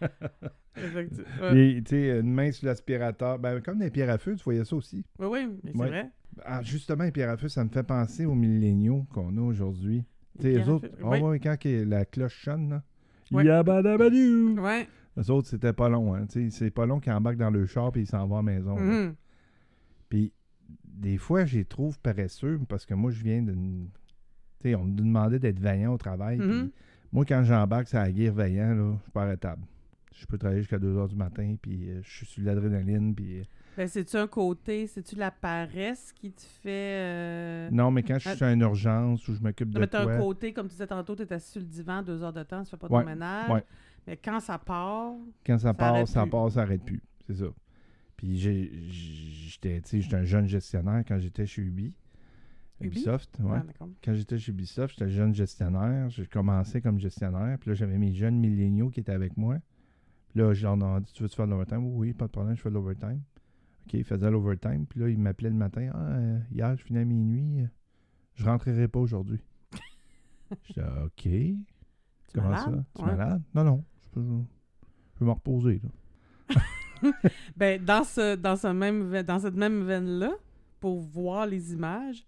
Et, 1.54 1.82
tu 1.84 1.90
sais, 1.90 2.20
une 2.20 2.34
main 2.34 2.52
sur 2.52 2.66
l'aspirateur. 2.68 3.40
Ben, 3.40 3.62
comme 3.62 3.80
des 3.80 3.90
pierres 3.92 4.10
à 4.10 4.18
feu, 4.18 4.36
tu 4.36 4.44
voyais 4.44 4.66
ça 4.66 4.76
aussi. 4.76 5.06
Oui, 5.20 5.28
oui, 5.32 5.48
mais 5.64 5.72
c'est 5.74 5.80
Ouais. 5.80 5.88
vrai. 5.88 6.10
Ah, 6.44 6.62
justement, 6.62 7.06
les 7.06 7.12
pierres 7.12 7.30
à 7.30 7.38
feu, 7.38 7.48
ça 7.48 7.64
me 7.64 7.70
fait 7.70 7.84
penser 7.84 8.26
aux 8.26 8.36
milléniaux 8.36 9.06
qu'on 9.14 9.38
a 9.38 9.42
aujourd'hui. 9.42 10.04
Tu 10.38 10.42
sais, 10.44 10.50
Les 10.50 10.58
les 10.60 10.70
autres, 10.70 10.88
feu, 10.90 10.96
ah 11.02 11.10
oui. 11.12 11.20
ouais, 11.22 11.40
quand 11.40 11.56
la 11.64 12.04
cloche 12.04 12.44
sonne, 12.44 12.70
là. 12.70 12.84
Ouais. 13.32 13.46
Yabadabadou! 13.46 14.60
Ouais. 14.60 14.86
Les 15.18 15.30
autres, 15.30 15.48
c'était 15.50 15.74
pas 15.74 15.90
long, 15.90 16.16
hein. 16.16 16.26
C'est 16.30 16.72
pas 16.72 16.86
long 16.86 17.00
qu'ils 17.00 17.12
embarquent 17.12 17.38
dans 17.38 17.50
le 17.50 17.66
char 17.66 17.92
et 17.96 18.00
ils 18.02 18.08
s'en 18.08 18.26
vont 18.28 18.36
à 18.38 18.40
la 18.40 18.44
maison. 18.44 18.78
Mhm. 18.80 19.16
Puis, 20.10 20.32
des 20.86 21.18
fois, 21.18 21.46
je 21.46 21.58
les 21.58 21.66
trouve 21.66 22.00
paresseux 22.00 22.60
parce 22.70 22.86
que 22.86 22.94
moi, 22.94 23.12
je 23.12 23.22
viens. 23.24 23.44
Tu 23.46 23.54
sais, 24.62 24.76
on 24.76 24.86
me 24.86 24.96
demandait 24.96 25.40
d'être 25.40 25.60
vaillant 25.60 25.94
au 25.94 25.98
travail. 25.98 26.38
Mhm. 26.38 26.70
moi, 27.12 27.26
quand 27.26 27.44
j'embarque 27.44 27.88
sur 27.90 27.98
la 28.00 28.12
guerre 28.12 28.34
vaillant, 28.34 28.74
là, 28.74 28.94
je 28.98 29.02
suis 29.04 29.12
pas 29.12 29.24
arrêtable. 29.24 29.64
Je 30.14 30.26
peux 30.26 30.38
travailler 30.38 30.62
jusqu'à 30.62 30.78
2 30.80 30.94
h 30.96 31.08
du 31.10 31.16
matin, 31.16 31.56
puis 31.62 31.90
euh, 31.90 32.02
je 32.04 32.10
suis 32.18 32.26
sur 32.26 32.44
l'adrénaline, 32.44 33.16
puis. 33.16 33.40
euh, 33.40 33.44
Ben, 33.76 33.88
c'est-tu 33.88 34.16
un 34.18 34.28
côté, 34.28 34.86
c'est-tu 34.88 35.16
la 35.16 35.32
paresse 35.32 36.12
qui 36.14 36.32
te 36.32 36.42
fait. 36.62 36.70
euh, 37.00 37.70
Non, 37.72 37.90
mais 37.92 38.04
quand 38.04 38.20
je 38.20 38.30
suis 38.30 38.44
à 38.46 38.52
une 38.54 38.62
urgence 38.62 39.28
ou 39.28 39.34
je 39.34 39.42
m'occupe 39.42 39.72
de 39.72 39.80
mais 39.80 39.88
t'as 39.88 40.04
un 40.08 40.20
côté, 40.20 40.54
comme 40.54 40.68
tu 40.68 40.74
disais 40.74 40.86
tantôt, 40.88 41.16
tu 41.16 41.24
étais 41.24 41.36
assis 41.36 41.52
sur 41.54 41.62
le 41.62 41.68
divan 41.68 42.02
deux 42.04 42.22
heures 42.24 42.34
de 42.34 42.44
temps, 42.44 42.64
tu 42.64 42.70
fais 42.70 42.78
pas 42.78 42.88
Ouais, 42.88 43.02
ton 43.04 43.10
ménage. 43.10 43.50
ouais. 43.50 43.64
Mais 44.08 44.18
quand 44.18 44.40
ça 44.40 44.58
part, 44.58 45.14
Quand 45.46 45.58
ça, 45.60 45.74
part, 45.74 46.08
ça 46.08 46.24
plus. 46.24 46.32
part, 46.32 46.52
ça 46.52 46.62
arrête 46.64 46.84
plus. 46.84 47.02
C'est 47.28 47.36
ça. 47.36 47.46
Puis 48.18 48.38
j'étais 48.38 49.82
tu 49.82 49.90
sais, 49.90 50.02
j'étais 50.02 50.16
un 50.16 50.24
jeune 50.24 50.48
gestionnaire 50.48 51.04
quand 51.08 51.18
j'étais 51.20 51.46
chez 51.46 51.62
Ubi. 51.62 51.94
Ubi? 52.80 52.88
Ubisoft, 52.98 53.40
ouais. 53.42 53.60
Ah. 53.80 53.86
Quand 54.04 54.14
j'étais 54.14 54.38
chez 54.40 54.52
Ubisoft, 54.52 54.96
j'étais 54.98 55.10
jeune 55.12 55.34
gestionnaire. 55.36 56.10
J'ai 56.10 56.26
commencé 56.26 56.82
comme 56.82 57.00
gestionnaire. 57.00 57.58
Puis 57.60 57.70
là, 57.70 57.74
j'avais 57.76 57.98
mes 57.98 58.12
jeunes 58.14 58.38
milléniaux 58.40 58.90
qui 58.90 59.00
étaient 59.02 59.12
avec 59.12 59.38
moi. 59.38 59.58
Puis 60.30 60.40
là, 60.40 60.54
je 60.54 60.64
leur 60.66 60.76
ai 60.98 61.02
dit 61.02 61.14
Tu 61.14 61.22
veux-tu 61.24 61.36
faire 61.36 61.46
de 61.46 61.52
l'overtime? 61.52 61.86
Oui, 61.86 62.08
oui, 62.10 62.14
pas 62.14 62.26
de 62.26 62.32
problème, 62.32 62.56
je 62.56 62.62
fais 62.62 62.70
de 62.70 62.74
l'overtime. 62.76 63.22
OK, 63.86 63.94
ils 63.94 64.04
faisaient 64.04 64.32
l'overtime. 64.32 64.86
Puis 64.88 65.00
là, 65.00 65.10
ils 65.10 65.20
m'appelaient 65.20 65.50
le 65.50 65.56
matin 65.56 65.90
Ah, 65.94 65.98
euh, 66.14 66.40
hier, 66.52 66.76
je 66.78 66.84
finis 66.84 67.00
à 67.00 67.06
minuit. 67.06 67.66
Je 68.36 68.46
rentrerai 68.46 68.88
pas 68.88 69.00
aujourd'hui. 69.00 69.40
J'étais 70.66 70.82
OK. 70.82 71.22
Tu 71.24 71.56
Comment 72.34 72.50
malade? 72.50 72.64
ça 72.66 72.86
Tu 72.96 73.02
es 73.02 73.06
Ouais. 73.06 73.12
malade? 73.16 73.42
Non, 73.54 73.64
non. 73.64 73.84
Je 74.16 75.20
peux 75.20 75.26
me 75.26 75.32
reposer. 75.32 75.82
Là. 75.84 76.62
Ben, 77.58 77.84
dans, 77.84 78.04
ce, 78.04 78.36
dans, 78.36 78.56
ce 78.56 78.68
même, 78.68 79.24
dans 79.24 79.40
cette 79.40 79.56
même 79.56 79.84
veine-là, 79.86 80.32
pour 80.80 81.00
voir 81.02 81.46
les 81.48 81.74
images, 81.74 82.26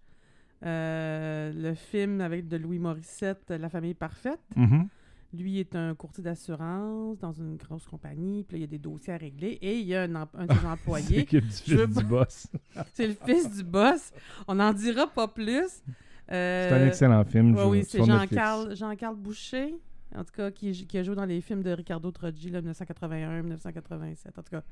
Euh, 0.64 1.52
le 1.54 1.74
film 1.74 2.20
avec 2.22 2.48
de 2.48 2.56
Louis 2.56 2.78
Morissette, 2.78 3.50
La 3.50 3.68
famille 3.68 3.92
parfaite. 3.94 4.40
Mhm. 4.56 4.88
Lui 5.34 5.58
est 5.58 5.74
un 5.76 5.94
courtier 5.94 6.22
d'assurance 6.24 7.18
dans 7.18 7.32
une 7.32 7.56
grosse 7.56 7.86
compagnie. 7.86 8.44
Puis 8.44 8.54
là, 8.56 8.58
il 8.58 8.60
y 8.62 8.64
a 8.64 8.68
des 8.68 8.78
dossiers 8.78 9.12
à 9.12 9.16
régler. 9.18 9.58
Et 9.60 9.78
il 9.80 9.86
y 9.86 9.94
a 9.94 10.04
un, 10.04 10.14
un 10.14 10.46
de 10.46 10.54
ses 10.54 10.66
employés. 10.76 11.26
Je 11.30 11.36
veux 11.76 11.86
fils 11.86 11.94
pas- 11.96 12.00
du 12.00 12.06
boss. 12.06 12.46
c'est 12.94 13.06
le 13.08 13.14
fils 13.26 13.54
du 13.56 13.62
boss. 13.64 14.10
On 14.48 14.54
n'en 14.54 14.72
dira 14.72 15.06
pas 15.06 15.28
plus. 15.28 15.82
C'est 16.28 16.72
un 16.72 16.86
excellent 16.86 17.24
film. 17.26 17.54
Oui, 17.54 17.60
je- 17.62 17.68
oui, 17.68 17.84
c'est. 17.86 18.02
Jean-Carl 18.04 18.74
Jean-Carl 18.74 19.16
Boucher, 19.16 19.74
en 20.14 20.24
tout 20.24 20.32
cas, 20.32 20.50
qui, 20.50 20.86
qui 20.86 20.98
a 20.98 21.02
joué 21.02 21.14
dans 21.14 21.24
les 21.24 21.40
films 21.40 21.62
de 21.62 21.70
Ricardo 21.70 22.10
Troggi, 22.10 22.50
là, 22.50 22.60
1981, 22.60 23.42
1987, 23.42 24.38
en 24.38 24.42
tout 24.42 24.50
cas. 24.50 24.62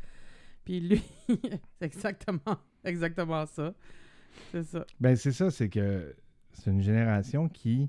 Puis 0.64 0.80
lui, 0.80 1.02
c'est 1.28 1.60
exactement, 1.86 2.58
exactement 2.84 3.46
ça. 3.46 3.74
C'est 4.50 4.62
ça. 4.64 4.86
Ben, 5.00 5.16
c'est 5.16 5.32
ça, 5.32 5.50
c'est 5.50 5.68
que 5.68 6.14
c'est 6.52 6.70
une 6.70 6.80
génération 6.82 7.48
qui. 7.48 7.88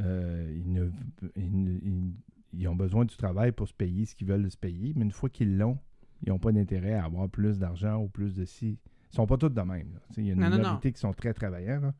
euh, 0.00 0.52
ils, 0.56 0.72
ne- 0.72 0.90
ils 1.36 1.62
ne- 1.64 1.78
ils- 1.82 2.14
ils 2.54 2.68
ont 2.68 2.76
besoin 2.76 3.04
du 3.04 3.16
travail 3.16 3.52
pour 3.52 3.68
se 3.68 3.74
payer 3.74 4.04
ce 4.06 4.14
qu'ils 4.14 4.26
veulent 4.26 4.50
se 4.50 4.56
payer, 4.56 4.92
mais 4.96 5.04
une 5.04 5.10
fois 5.12 5.28
qu'ils 5.30 5.56
l'ont, 5.56 5.78
ils 6.22 6.28
n'ont 6.30 6.38
pas 6.38 6.52
d'intérêt 6.52 6.94
à 6.94 7.04
avoir 7.04 7.28
plus 7.28 7.58
d'argent 7.58 7.96
ou 8.02 8.08
plus 8.08 8.34
de 8.34 8.44
si. 8.44 8.78
Ils 9.12 9.16
sont 9.16 9.26
pas 9.26 9.36
tous 9.36 9.48
de 9.50 9.60
même. 9.60 9.98
Il 10.16 10.26
y 10.26 10.30
a 10.30 10.32
une 10.34 10.40
Non, 10.40 10.46
non, 10.46 10.56
non. 10.56 10.58
minorité 10.62 10.92
qui 10.92 11.00
sont 11.00 11.12
très 11.12 11.34
travailleurs, 11.34 11.80
là. 11.82 11.94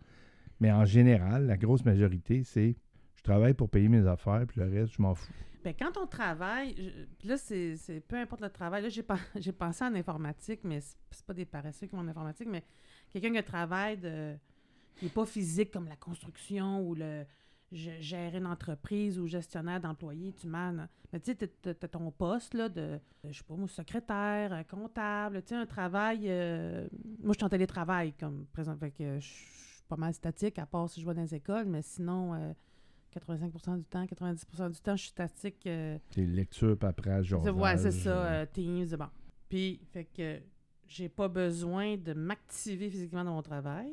mais 0.60 0.70
en 0.72 0.84
général, 0.84 1.46
la 1.46 1.56
grosse 1.56 1.84
majorité, 1.84 2.42
c'est 2.44 2.76
je 3.24 3.30
travaille 3.30 3.54
pour 3.54 3.70
payer 3.70 3.88
mes 3.88 4.04
affaires, 4.06 4.44
puis 4.48 4.60
le 4.60 4.68
reste, 4.68 4.94
je 4.94 5.00
m'en 5.02 5.14
fous. 5.14 5.32
Ben, 5.62 5.72
quand 5.78 5.96
on 5.96 6.08
travaille, 6.08 6.74
je- 6.76 7.28
là, 7.28 7.36
c'est 7.36 8.00
peu 8.08 8.16
importe 8.16 8.42
le 8.42 8.50
travail. 8.50 8.82
Là, 8.82 8.88
j'ai 8.88 9.02
pensé 9.52 9.84
en 9.84 9.94
informatique, 9.94 10.60
mais 10.64 10.80
c'est 10.80 11.24
pas 11.24 11.32
des 11.34 11.44
paresseux 11.44 11.86
qui 11.86 11.94
vont 11.94 12.02
en 12.02 12.08
informatique, 12.08 12.48
mais 12.50 12.64
quelqu'un 13.12 13.32
qui 13.32 13.44
travaille 13.44 13.96
de, 13.96 14.34
qui 14.96 15.04
n'est 15.04 15.10
pas 15.12 15.24
physique 15.24 15.70
comme 15.70 15.86
la 15.86 15.94
construction 15.96 16.80
ou 16.86 16.96
le 16.96 17.24
gérer 17.70 18.36
une 18.38 18.46
entreprise 18.48 19.18
ou 19.18 19.26
gestionnaire 19.28 19.80
d'employés, 19.80 20.32
tu 20.34 20.46
manes. 20.48 20.88
Mais 21.12 21.20
tu 21.20 21.32
sais, 21.32 21.46
t'as 21.62 21.72
t'as 21.74 21.88
ton 21.88 22.10
poste 22.10 22.52
là, 22.54 22.68
de, 22.68 22.98
je 23.24 23.38
sais 23.38 23.44
pas 23.44 23.54
moi, 23.54 23.68
secrétaire, 23.68 24.52
euh, 24.52 24.62
comptable, 24.64 25.42
tu 25.42 25.50
sais, 25.50 25.54
un 25.54 25.64
travail. 25.64 26.24
euh, 26.28 26.86
moi, 27.22 27.32
je 27.32 27.38
suis 27.38 27.44
en 27.44 27.48
télétravail 27.48 28.12
comme 28.14 28.46
présent, 28.52 28.76
fait 28.76 28.92
je 28.98 29.20
suis 29.26 29.82
pas 29.88 29.96
mal 29.96 30.12
statique, 30.12 30.58
à 30.58 30.66
part 30.66 30.90
si 30.90 31.00
je 31.00 31.06
vais 31.06 31.14
dans 31.14 31.22
les 31.22 31.34
écoles, 31.36 31.66
mais 31.66 31.82
sinon. 31.82 32.34
euh, 32.34 32.52
85% 33.12 33.78
du 33.78 33.84
temps, 33.84 34.04
90% 34.04 34.70
du 34.72 34.80
temps, 34.80 34.96
je 34.96 35.02
suis 35.02 35.10
statique. 35.10 35.66
euh, 35.66 35.98
C'est 36.10 36.24
lecture, 36.26 36.76
paperasse, 36.78 37.26
genre. 37.26 37.44
ouais, 37.56 37.76
c'est 37.76 37.90
ça, 37.92 38.24
euh, 38.26 38.46
Teams, 38.52 38.86
bon. 38.96 39.06
Puis, 39.48 39.80
fait 39.92 40.04
que 40.04 40.40
j'ai 40.86 41.08
pas 41.08 41.28
besoin 41.28 41.96
de 41.96 42.12
m'activer 42.14 42.90
physiquement 42.90 43.24
dans 43.24 43.34
mon 43.34 43.42
travail. 43.42 43.92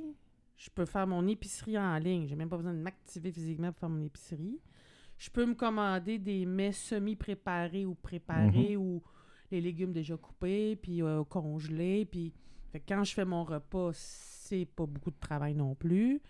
Je 0.57 0.69
peux 0.69 0.85
faire 0.85 1.07
mon 1.07 1.25
épicerie 1.27 1.77
en 1.77 1.97
ligne. 1.97 2.27
J'ai 2.27 2.35
même 2.35 2.49
pas 2.49 2.57
besoin 2.57 2.73
de 2.73 2.79
m'activer 2.79 3.31
physiquement 3.31 3.71
pour 3.71 3.79
faire 3.79 3.89
mon 3.89 4.03
épicerie. 4.03 4.59
Je 5.17 5.29
peux 5.29 5.45
me 5.45 5.53
commander 5.53 6.17
des 6.17 6.45
mets 6.45 6.71
semi-préparés 6.71 7.85
ou 7.85 7.93
préparés 7.95 8.75
ou 8.77 9.01
les 9.51 9.61
légumes 9.61 9.91
déjà 9.93 10.15
coupés, 10.17 10.75
puis 10.75 11.01
euh, 11.01 11.23
congelés. 11.23 12.05
Puis, 12.05 12.33
fait 12.71 12.79
que 12.79 12.85
quand 12.93 13.03
je 13.03 13.13
fais 13.13 13.25
mon 13.25 13.43
repas, 13.43 13.91
c'est 13.93 14.65
pas 14.65 14.85
beaucoup 14.85 15.11
de 15.11 15.19
travail 15.19 15.55
non 15.55 15.75
plus. 15.75 16.21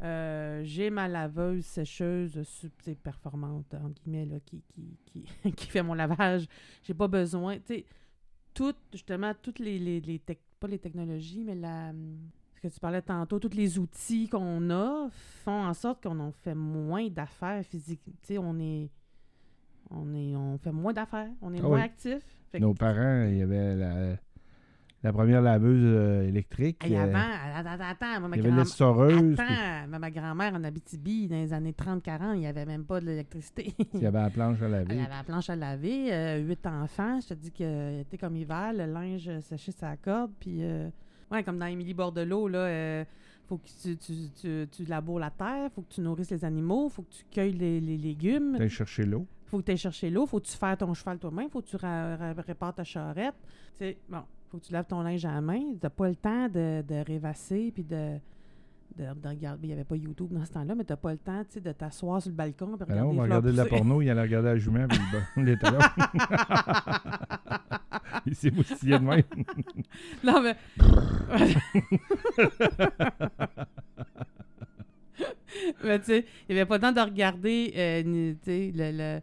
Euh, 0.00 0.62
j'ai 0.64 0.90
ma 0.90 1.08
laveuse 1.08 1.64
sécheuse 1.64 2.40
performante, 3.02 3.74
entre 3.74 4.00
guillemets, 4.02 4.26
là, 4.26 4.36
qui, 4.44 4.62
qui, 4.68 4.96
qui, 5.06 5.52
qui 5.52 5.66
fait 5.66 5.82
mon 5.82 5.94
lavage. 5.94 6.46
J'ai 6.84 6.94
pas 6.94 7.08
besoin. 7.08 7.56
Tu 7.58 7.62
sais, 7.66 7.84
toutes, 8.54 8.76
justement, 8.92 9.32
toutes 9.42 9.58
les, 9.58 9.78
les, 9.78 10.00
les 10.00 10.18
tec- 10.18 10.38
pas 10.60 10.68
les 10.68 10.78
technologies, 10.78 11.42
mais 11.44 11.54
la. 11.54 11.92
Ce 12.54 12.60
que 12.60 12.68
tu 12.74 12.80
parlais 12.80 13.02
tantôt, 13.02 13.38
tous 13.38 13.56
les 13.56 13.78
outils 13.78 14.28
qu'on 14.28 14.68
a 14.70 15.08
font 15.44 15.64
en 15.66 15.74
sorte 15.74 16.02
qu'on 16.02 16.18
en 16.18 16.32
fait 16.32 16.54
moins 16.56 17.08
d'affaires 17.08 17.64
physiques. 17.64 18.02
Tu 18.04 18.12
sais, 18.34 18.38
on 18.38 18.58
est. 18.58 18.90
On, 19.90 20.12
est, 20.14 20.36
on 20.36 20.58
fait 20.58 20.70
moins 20.72 20.92
d'affaires, 20.92 21.30
on 21.40 21.54
est 21.54 21.60
Ah 21.60 21.62
moins 21.62 21.76
oui. 21.78 21.82
actif. 21.82 22.22
Que- 22.52 22.58
Nos 22.58 22.74
parents, 22.74 23.24
il 23.28 23.38
y 23.38 23.42
avait 23.42 23.74
la, 23.74 24.16
la 25.02 25.12
première 25.12 25.40
laveuse 25.42 25.82
euh, 25.84 26.28
électrique. 26.28 26.84
Hey, 26.84 26.96
euh, 26.96 27.02
avant, 27.04 27.18
attends, 27.54 27.70
attends, 27.70 27.84
attends, 27.90 28.20
moi, 28.20 28.28
ma 28.30 28.36
il 28.36 28.38
y 28.42 28.46
avait 28.46 28.50
grand- 28.50 28.58
l'essoreuse. 28.64 29.36
puis 29.36 29.46
Attends, 29.46 29.98
ma, 29.98 30.10
grand-mère 30.10 30.54
en 30.54 30.64
Abitibi, 30.64 31.28
dans 31.28 31.36
les 31.36 31.52
années 31.52 31.72
30-40, 31.72 32.34
il 32.34 32.40
n'y 32.40 32.46
avait 32.46 32.66
même 32.66 32.84
pas 32.84 33.00
de 33.00 33.06
l'électricité. 33.06 33.72
Il 33.94 34.00
y 34.00 34.06
avait 34.06 34.20
la 34.22 34.30
planche 34.30 34.60
à 34.62 34.68
laver. 34.68 34.98
avait 35.00 35.08
la 35.08 35.22
planche 35.24 35.50
à 35.50 35.56
laver, 35.56 36.12
euh, 36.12 36.38
huit 36.38 36.66
enfants. 36.66 37.20
Je 37.20 37.28
te 37.28 37.34
dis 37.34 37.52
que 37.52 38.00
était 38.00 38.18
comme 38.18 38.36
hiver, 38.36 38.72
le 38.72 38.86
linge 38.86 39.30
séché 39.40 39.70
sa 39.72 39.96
corde. 39.96 40.32
Puis, 40.40 40.58
euh, 40.64 40.88
ouais, 41.30 41.44
comme 41.44 41.58
dans 41.58 41.66
Émilie 41.66 41.94
Bordelot, 41.94 42.48
là, 42.48 43.04
faut 43.46 43.56
que 43.58 43.68
tu, 43.80 43.96
tu, 43.96 44.12
tu, 44.38 44.66
tu 44.70 44.84
laboures 44.84 45.20
la 45.20 45.30
terre, 45.30 45.70
faut 45.74 45.80
que 45.82 45.94
tu 45.94 46.00
nourrisses 46.02 46.30
les 46.30 46.44
animaux, 46.44 46.88
faut 46.90 47.02
que 47.02 47.12
tu 47.12 47.24
cueilles 47.30 47.52
les, 47.54 47.80
les 47.80 47.96
légumes, 47.96 48.52
T'allais 48.52 48.68
chercher 48.68 49.06
l'eau. 49.06 49.26
faut 49.46 49.58
que 49.58 49.62
tu 49.64 49.70
ailles 49.70 49.78
chercher 49.78 50.10
l'eau, 50.10 50.26
faut 50.26 50.38
que 50.38 50.46
tu 50.46 50.56
fasses 50.56 50.76
ton 50.76 50.92
cheval 50.92 51.18
toi-même, 51.18 51.48
faut 51.48 51.62
que 51.62 51.68
tu 51.68 51.76
répares 52.46 52.74
ta 52.74 52.84
charrette. 52.84 53.34
Tu 53.78 53.84
sais, 53.86 53.96
bon, 54.08 54.20
faut 54.50 54.58
que 54.58 54.64
tu 54.64 54.72
laves 54.72 54.86
ton 54.86 55.02
linge 55.02 55.24
à 55.24 55.32
la 55.32 55.40
main. 55.40 55.60
T'as 55.80 55.90
pas 55.90 56.08
le 56.08 56.16
temps 56.16 56.48
de, 56.48 56.82
de 56.82 57.04
rêvasser 57.06 57.70
puis 57.72 57.84
de, 57.84 58.18
de, 58.96 59.04
de 59.14 59.28
regarder. 59.28 59.64
Il 59.64 59.68
n'y 59.68 59.72
avait 59.74 59.84
pas 59.84 59.96
YouTube 59.96 60.32
dans 60.32 60.44
ce 60.44 60.52
temps-là, 60.52 60.74
mais 60.74 60.84
t'as 60.84 60.96
pas 60.96 61.12
le 61.12 61.18
temps, 61.18 61.42
tu 61.50 61.60
de 61.60 61.72
t'asseoir 61.72 62.20
sur 62.22 62.30
le 62.30 62.36
balcon 62.36 62.76
puis 62.76 62.86
Ben 62.86 62.94
regarder 62.94 63.10
on 63.10 63.14
va 63.16 63.22
regarder 63.24 63.52
de 63.52 63.56
la 63.56 63.66
porno, 63.66 64.00
il 64.02 64.10
allait 64.10 64.22
regarder 64.22 64.48
la 64.48 64.56
jument 64.56 64.84
avec 64.84 64.98
le, 65.36 65.42
le 65.50 65.58
talon. 65.58 65.78
il 68.26 68.34
s'est 68.34 68.50
moustillé 68.50 68.98
de 68.98 69.04
même. 69.04 69.22
Non, 70.24 70.42
mais... 70.42 70.56
mais 75.84 75.98
tu 76.00 76.04
sais, 76.06 76.24
il 76.48 76.54
n'y 76.54 76.60
avait 76.60 76.66
pas 76.68 76.76
le 76.76 76.80
temps 76.80 76.92
de 76.92 77.00
regarder 77.00 77.72
euh, 77.76 78.34
tu 78.42 78.72
le- 78.76 78.92
le- 78.92 79.20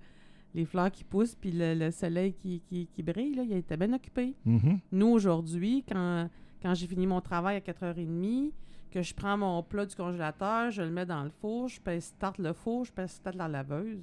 les 0.55 0.65
fleurs 0.65 0.89
qui 0.89 1.03
poussent 1.03 1.35
puis 1.35 1.51
le, 1.51 1.73
le 1.75 1.91
soleil 1.91 2.33
qui, 2.33 2.61
qui, 2.61 2.87
qui 2.87 3.03
brille. 3.03 3.35
Là, 3.35 3.43
il 3.43 3.53
était 3.53 3.77
bien 3.77 3.91
occupé. 3.93 4.33
Mhm. 4.45 4.79
Nous, 4.91 5.07
aujourd'hui, 5.07 5.83
quand, 5.87 6.29
quand 6.61 6.73
j'ai 6.73 6.87
fini 6.87 7.05
mon 7.05 7.19
travail 7.21 7.57
à 7.57 7.59
4h30, 7.59 8.51
que 8.89 9.01
je 9.01 9.13
prends 9.13 9.37
mon 9.37 9.61
plat 9.61 9.85
du 9.85 9.93
congélateur, 9.95 10.71
je 10.71 10.81
le 10.81 10.89
mets 10.89 11.05
dans 11.05 11.23
le 11.23 11.29
four, 11.29 11.67
je 11.67 11.81
pèse 11.81 12.05
start 12.05 12.37
le 12.37 12.53
four, 12.53 12.85
je 12.85 12.93
pèse 12.93 13.11
start 13.11 13.35
la 13.35 13.49
laveuse. 13.49 13.99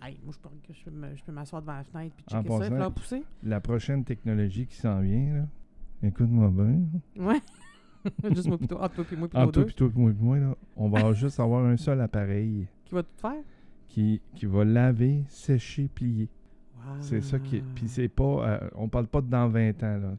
Hey, 0.00 0.20
moi, 0.22 0.32
je 0.70 1.22
peux, 1.24 1.32
m'asseoir 1.32 1.60
devant 1.62 1.74
la 1.74 1.84
fenêtre 1.84 2.14
puis 2.14 2.24
En 2.30 2.42
checker 2.42 2.48
ça, 2.48 2.58
passant- 2.58 2.70
les 2.70 2.76
fleurs 2.76 2.92
pousser. 2.92 3.22
La 3.42 3.60
prochaine 3.60 4.04
technologie 4.04 4.66
qui 4.66 4.76
s'en 4.76 5.00
vient, 5.00 5.34
là, 5.34 5.46
écoute-moi 6.06 6.50
bien. 6.50 6.82
Ouais. 7.16 7.40
Juste 8.34 8.46
moi 8.46 8.58
plutôt. 8.58 8.76
Toi 8.76 9.04
puis 9.04 9.16
moi 9.16 9.28
En 9.34 9.48
toi 9.50 9.64
toi 9.64 9.88
puis 9.88 9.98
moi, 10.00 10.12
puis 10.12 10.22
moi, 10.22 10.38
là, 10.38 10.54
on 10.76 10.88
va 10.88 11.12
juste 11.14 11.40
avoir 11.40 11.64
un 11.64 11.76
seul 11.76 12.00
appareil 12.02 12.68
Qui 12.84 12.94
va 12.94 13.02
tout 13.02 13.08
faire? 13.16 13.42
Qui, 13.94 14.20
qui 14.34 14.46
va 14.46 14.64
laver, 14.64 15.22
sécher, 15.28 15.88
plier. 15.94 16.28
Wow. 16.76 16.96
C'est 17.00 17.20
ça 17.22 17.38
qui 17.38 17.56
est. 17.58 17.64
Puis 17.76 17.86
c'est 17.86 18.08
pas. 18.08 18.24
euh, 18.24 18.68
on 18.74 18.88
parle 18.88 19.06
pas 19.06 19.20
de 19.20 19.28
dans 19.28 19.48
20 19.48 19.82
ans, 19.84 19.98
là. 19.98 20.16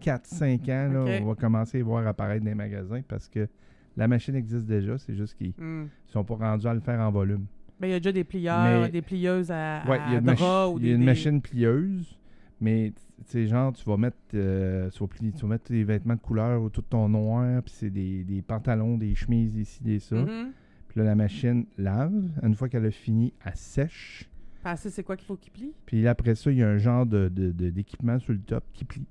4-5 0.00 0.60
ans, 0.70 0.92
là, 0.92 1.18
on 1.22 1.26
va 1.26 1.34
commencer 1.34 1.80
à 1.80 1.84
voir 1.84 2.06
apparaître 2.06 2.44
les 2.44 2.54
magasins 2.54 3.02
parce 3.06 3.28
que 3.28 3.48
la 3.96 4.08
machine 4.08 4.34
existe 4.34 4.64
déjà, 4.66 4.96
c'est 4.96 5.14
juste 5.14 5.34
qu'ils 5.36 5.52
Hmm. 5.58 5.88
sont 6.06 6.24
pas 6.24 6.36
rendus 6.36 6.66
à 6.66 6.72
le 6.74 6.80
faire 6.80 7.00
en 7.00 7.10
volume. 7.10 7.44
Ben, 7.78 7.88
il 7.88 7.90
y 7.90 7.94
a 7.94 7.98
déjà 8.00 8.12
des 8.12 8.24
plieurs, 8.24 8.82
Mais- 8.82 8.88
des 8.90 9.02
plieuses 9.02 9.50
à, 9.50 9.82
Ouais, 9.88 9.98
à 9.98 10.06
il 10.06 10.12
y 10.12 10.16
a 10.16 10.18
une, 10.20 10.24
drap 10.24 10.34
machi- 10.36 10.72
ou 10.74 10.78
il 10.78 10.82
y 10.82 10.86
des, 10.86 10.90
a 10.92 10.94
une 10.94 11.00
des- 11.00 11.06
machine 11.06 11.40
plieuse, 11.42 12.18
mais 12.60 12.92
tu 13.28 13.46
genre, 13.46 13.72
tu 13.72 13.84
vas 13.84 13.96
mettre, 13.98 14.16
euh, 14.34 14.88
tu 14.90 15.00
vas 15.00 15.06
plier- 15.06 15.32
tu 15.32 15.42
vas 15.42 15.48
mettre 15.48 15.64
tes 15.64 15.82
vêtements 15.84 16.14
de 16.14 16.20
couleur 16.20 16.62
ou 16.62 16.70
tout 16.70 16.82
ton 16.82 17.08
noir, 17.08 17.62
puis 17.62 17.74
c'est 17.76 17.90
des, 17.90 18.24
des 18.24 18.40
pantalons, 18.42 18.96
des 18.96 19.14
chemises, 19.14 19.52
des 19.54 19.64
ci, 19.64 19.82
des 19.82 19.98
ça. 19.98 20.16
Mhm. 20.16 20.52
Puis 20.90 21.00
là, 21.00 21.06
la 21.06 21.14
machine 21.14 21.64
lave. 21.78 22.12
Une 22.42 22.54
fois 22.54 22.68
qu'elle 22.68 22.84
a 22.84 22.90
fini, 22.90 23.32
elle 23.44 23.56
sèche. 23.56 24.28
Passer, 24.62 24.90
c'est 24.90 25.02
quoi 25.04 25.16
qu'il 25.16 25.26
faut 25.26 25.36
qu'il 25.36 25.52
plie? 25.52 25.72
Puis 25.86 26.02
là, 26.02 26.10
après 26.10 26.34
ça, 26.34 26.50
il 26.50 26.58
y 26.58 26.62
a 26.62 26.68
un 26.68 26.76
genre 26.78 27.06
de, 27.06 27.28
de- 27.28 27.52
de- 27.52 27.70
d'équipement 27.70 28.18
sur 28.18 28.32
le 28.34 28.40
top 28.40 28.64
qui 28.74 28.84
plie. 28.84 29.06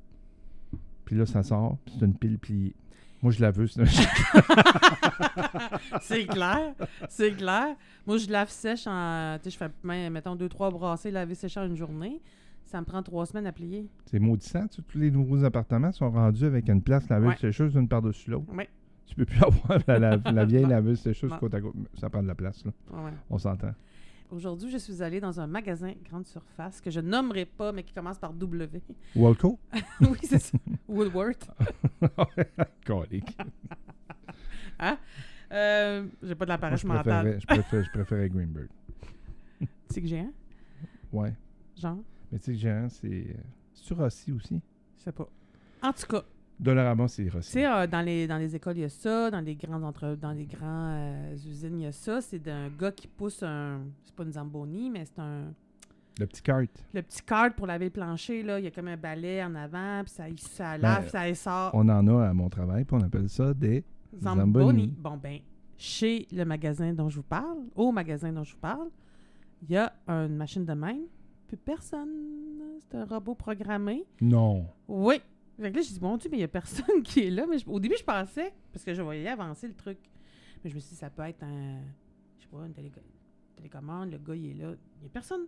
Puis 1.06 1.16
là, 1.16 1.26
ça 1.26 1.42
sort, 1.42 1.78
puis 1.86 1.96
c'est 1.98 2.06
une 2.06 2.14
pile 2.14 2.38
pliée. 2.38 2.76
Moi, 3.24 3.32
je 3.32 3.42
la 3.42 3.50
veux, 3.52 3.66
c'est 3.68 3.84
c'est 6.02 6.26
clair, 6.26 6.74
c'est 7.10 7.32
clair. 7.36 7.76
Moi, 8.06 8.18
je 8.18 8.30
lave 8.30 8.50
sèche 8.50 8.88
en. 8.88 9.38
Tu 9.42 9.46
sais, 9.46 9.50
je 9.52 9.58
fais, 9.58 9.70
ben, 9.84 10.10
mettons, 10.12 10.36
deux, 10.36 10.50
trois 10.50 10.70
brassées 10.70 11.12
laver 11.12 11.36
sèche 11.36 11.58
en 11.58 11.66
une 11.66 11.76
journée. 11.76 12.22
Ça 12.66 12.80
me 12.80 12.86
prend 12.86 13.02
trois 13.02 13.26
semaines 13.26 13.48
à 13.48 13.52
plier. 13.52 13.88
c'est 14.06 14.20
maudissant. 14.20 14.68
tu 14.68 14.76
sais, 14.78 14.82
tous 14.88 15.00
les 15.00 15.10
nouveaux 15.10 15.44
appartements 15.44 15.92
sont 15.92 16.12
rendus 16.12 16.46
avec 16.46 16.70
une 16.70 16.84
place 16.84 17.10
laveuse 17.10 17.30
Ouais. 17.30 17.38
sécheuse 17.38 17.74
une 17.76 17.88
par-dessus 17.88 18.30
l'autre. 18.30 18.46
Oui. 18.54 18.66
Tu 19.10 19.16
peux 19.16 19.26
plus 19.26 19.40
avoir 19.44 19.80
la, 19.88 19.98
la- 20.00 20.32
la 20.32 20.46
vieille 20.46 20.66
laveuse 20.68 21.00
sécheuse 21.02 21.32
Non. 21.32 21.40
côte 21.40 21.54
à 21.56 21.62
côte. 21.62 21.74
Ça 21.96 22.10
prend 22.10 22.22
de 22.22 22.28
la 22.28 22.36
place, 22.36 22.64
là. 22.64 22.72
Ouais. 22.94 23.12
On 23.30 23.38
s'entend. 23.40 23.74
Aujourd'hui, 24.30 24.70
je 24.70 24.78
suis 24.78 25.02
allée 25.02 25.20
dans 25.20 25.40
un 25.40 25.48
magasin 25.48 25.92
grande 26.08 26.28
surface 26.28 26.80
que 26.80 26.92
je 26.92 27.00
nommerai 27.00 27.46
pas, 27.46 27.72
mais 27.72 27.82
qui 27.84 27.92
commence 27.94 28.20
par 28.20 28.32
W. 28.34 28.82
Walco? 29.16 29.60
oui, 30.02 30.20
c'est 30.22 30.38
ça. 30.40 30.56
Woodworth. 30.88 31.50
Colique. 32.86 33.36
Euh, 35.52 36.06
J'ai 36.22 36.36
pas 36.36 36.46
de 36.46 36.50
la 36.50 36.56
Moi, 36.58 36.62
paresse 36.62 36.82
je 36.82 36.88
mentale. 36.88 37.40
je, 37.42 37.48
préférais, 37.48 37.84
je 37.84 37.90
préférais 37.92 38.30
Greenberg. 38.30 38.68
Tu 39.60 39.68
sais 39.90 40.02
que 40.02 40.08
j'ai 40.08 40.20
un, 40.20 40.32
Ouais. 41.12 41.34
genre, 41.76 41.98
Mais 42.32 42.38
tu 42.38 42.46
sais 42.46 42.52
que 42.52 42.58
Géant, 42.60 42.88
c'est. 42.90 43.08
euh, 43.08 43.34
C'est-tu 43.74 43.94
Rossi 43.94 44.32
aussi? 44.32 44.62
je 45.00 45.04
sais 45.06 45.12
pas. 45.12 45.28
En 45.82 45.92
tout 45.92 46.06
cas, 46.06 46.24
Dollarama, 46.60 47.08
c'est 47.08 47.24
Tu 47.26 47.30
Rossi. 47.30 47.52
sais, 47.52 47.66
euh, 47.66 47.88
dans, 47.88 48.02
les, 48.02 48.28
dans 48.28 48.38
les 48.38 48.56
écoles, 48.56 48.78
il 48.78 48.82
y 48.82 48.86
a 48.86 48.90
ça. 48.90 49.32
Dans 49.32 49.40
les 49.40 49.56
grands 49.56 49.82
entre, 49.84 50.16
dans 50.16 50.32
les 50.32 50.46
grands 50.46 50.92
euh, 50.94 51.34
usines, 51.36 51.80
il 51.80 51.84
y 51.84 51.88
a 51.88 51.92
ça. 51.92 52.20
C'est 52.22 52.40
d'un 52.40 52.70
gars 52.70 52.92
qui 52.92 53.08
pousse 53.08 53.42
un... 53.44 53.82
C'est 54.04 54.14
pas 54.14 54.24
une 54.24 54.34
Zamboni, 54.34 54.90
mais 54.90 55.06
c'est 55.06 55.20
un... 55.20 55.54
Le 56.20 56.26
petit 56.26 56.42
kart. 56.42 56.70
Le 56.94 57.02
petit 57.02 57.22
cart 57.22 57.54
pour 57.56 57.66
laver 57.66 57.86
le 57.86 57.92
plancher, 57.92 58.44
là. 58.44 58.60
Il 58.60 58.66
y 58.66 58.68
a 58.68 58.72
comme 58.72 58.90
un 58.90 58.98
balai 58.98 59.42
en 59.42 59.56
avant, 59.56 60.02
puis 60.04 60.12
ça, 60.14 60.26
ça 60.38 60.78
lave, 60.78 61.10
Ben, 61.14 61.34
ça 61.34 61.36
sort. 61.36 61.72
On 61.74 61.88
en 61.88 62.06
a 62.08 62.28
à 62.28 62.34
mon 62.34 62.50
travail, 62.50 62.84
puis 62.84 62.98
on 63.00 63.06
appelle 63.06 63.30
ça 63.30 63.54
des... 63.54 63.86
Zamboni. 64.22 64.42
Zamboni. 64.52 64.88
Bon, 64.98 65.16
ben, 65.18 65.40
chez 65.78 66.28
le 66.34 66.44
magasin 66.44 66.92
dont 66.94 67.08
je 67.08 67.18
vous 67.18 67.24
parle, 67.24 67.60
au 67.76 67.94
magasin 67.94 68.34
dont 68.34 68.44
je 68.44 68.52
vous 68.52 68.60
parle, 68.60 68.90
il 69.62 69.72
y 69.72 69.78
a 69.78 69.94
une 70.08 70.36
machine 70.36 70.66
de 70.66 70.74
même, 70.74 71.04
puis 71.48 71.56
personne. 71.56 72.10
C'est 72.82 72.98
un 72.98 73.06
robot 73.06 73.36
programmé. 73.36 74.04
Non. 74.20 74.66
Oui. 74.90 75.22
Fait 75.62 75.72
que 75.72 75.76
là, 75.78 75.82
j'ai 75.82 75.94
dit, 75.94 76.00
mon 76.02 76.18
Dieu, 76.18 76.30
mais 76.32 76.38
il 76.38 76.42
n'y 76.42 76.46
a 76.46 76.48
personne 76.50 77.02
qui 77.04 77.22
est 77.28 77.30
là. 77.30 77.46
Mais 77.50 77.58
je- 77.60 77.68
au 77.70 77.80
début, 77.80 77.96
je 77.98 78.04
pensais, 78.04 78.54
parce 78.72 78.84
que 78.86 78.94
je 78.94 79.02
voyais 79.02 79.28
avancer 79.28 79.68
le 79.68 79.74
truc. 79.74 79.98
Mais 80.64 80.70
je 80.70 80.76
me 80.76 80.80
suis 80.80 80.92
dit, 80.92 80.96
ça 80.96 81.10
peut 81.10 81.24
être 81.24 81.44
un. 81.44 81.80
Je 82.38 82.44
sais 82.44 82.50
pas, 82.52 82.66
une 82.66 82.74
télé- 82.74 82.92
télécommande, 83.56 84.12
le 84.12 84.18
gars, 84.18 84.36
il 84.36 84.52
est 84.52 84.54
là. 84.64 84.74
Il 84.98 85.02
n'y 85.02 85.08
a 85.08 85.10
personne. 85.12 85.42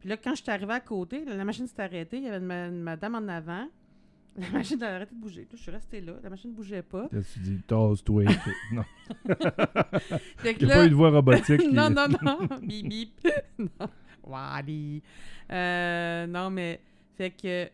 Puis 0.00 0.08
là, 0.08 0.16
quand 0.16 0.34
je 0.34 0.42
suis 0.42 0.50
arrivée 0.50 0.72
à 0.74 0.80
côté, 0.80 1.24
la 1.24 1.44
machine 1.44 1.66
s'est 1.66 1.80
arrêtée. 1.82 2.18
Il 2.18 2.24
y 2.24 2.28
avait 2.28 2.38
une, 2.38 2.44
ma- 2.46 2.66
une 2.68 2.82
madame 2.82 3.14
en 3.14 3.28
avant. 3.28 3.68
La 4.38 4.50
machine 4.50 4.80
a 4.84 4.94
arrêté 4.94 5.16
de 5.16 5.20
bouger. 5.20 5.42
Puis 5.46 5.54
là, 5.54 5.56
je 5.56 5.62
suis 5.62 5.72
restée 5.72 6.00
là. 6.00 6.12
La 6.22 6.30
machine 6.30 6.50
ne 6.52 6.54
bougeait 6.54 6.82
pas. 6.82 7.08
Là, 7.10 7.20
tu 7.32 7.40
dis, 7.40 7.60
tasse-toi. 7.66 8.22
non. 8.72 8.84
Il 9.24 9.34
n'y 9.34 10.64
a 10.64 10.66
là- 10.66 10.74
pas 10.74 10.86
eu 10.86 10.90
de 10.90 10.94
voix 10.94 11.10
robotique. 11.10 11.60
qui- 11.60 11.72
non, 11.72 11.90
non, 11.90 12.06
non. 12.22 12.38
bip, 12.62 12.88
bip. 12.88 13.28
non. 13.58 13.88
Wally. 14.22 15.02
Euh, 15.50 16.26
non, 16.26 16.50
mais. 16.50 16.80
Fait 17.16 17.30
que. 17.30 17.64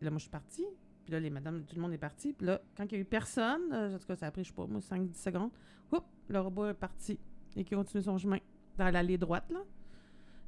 Là, 0.00 0.08
moi, 0.10 0.16
je 0.18 0.22
suis 0.22 0.30
partie. 0.30 0.64
Puis 1.10 1.16
là, 1.16 1.20
les 1.24 1.30
madames, 1.30 1.64
tout 1.66 1.74
le 1.74 1.82
monde 1.82 1.92
est 1.92 1.98
parti. 1.98 2.32
Puis 2.32 2.46
là, 2.46 2.60
quand 2.76 2.84
il 2.84 2.92
n'y 2.94 2.98
a 2.98 3.00
eu 3.00 3.04
personne, 3.04 3.62
euh, 3.72 3.96
en 3.96 3.98
tout 3.98 4.06
cas, 4.06 4.14
ça 4.14 4.26
a 4.26 4.30
pris, 4.30 4.44
je 4.44 4.50
sais 4.50 4.54
pas, 4.54 4.64
moi, 4.68 4.78
5-10 4.80 5.12
secondes. 5.14 5.50
Oups, 5.92 6.04
le 6.28 6.38
robot 6.40 6.68
est 6.68 6.74
parti. 6.74 7.18
Et 7.56 7.64
qui 7.64 7.74
continue 7.74 8.00
son 8.00 8.16
chemin. 8.16 8.38
Dans 8.78 8.90
l'allée 8.90 9.18
droite, 9.18 9.50
là. 9.50 9.58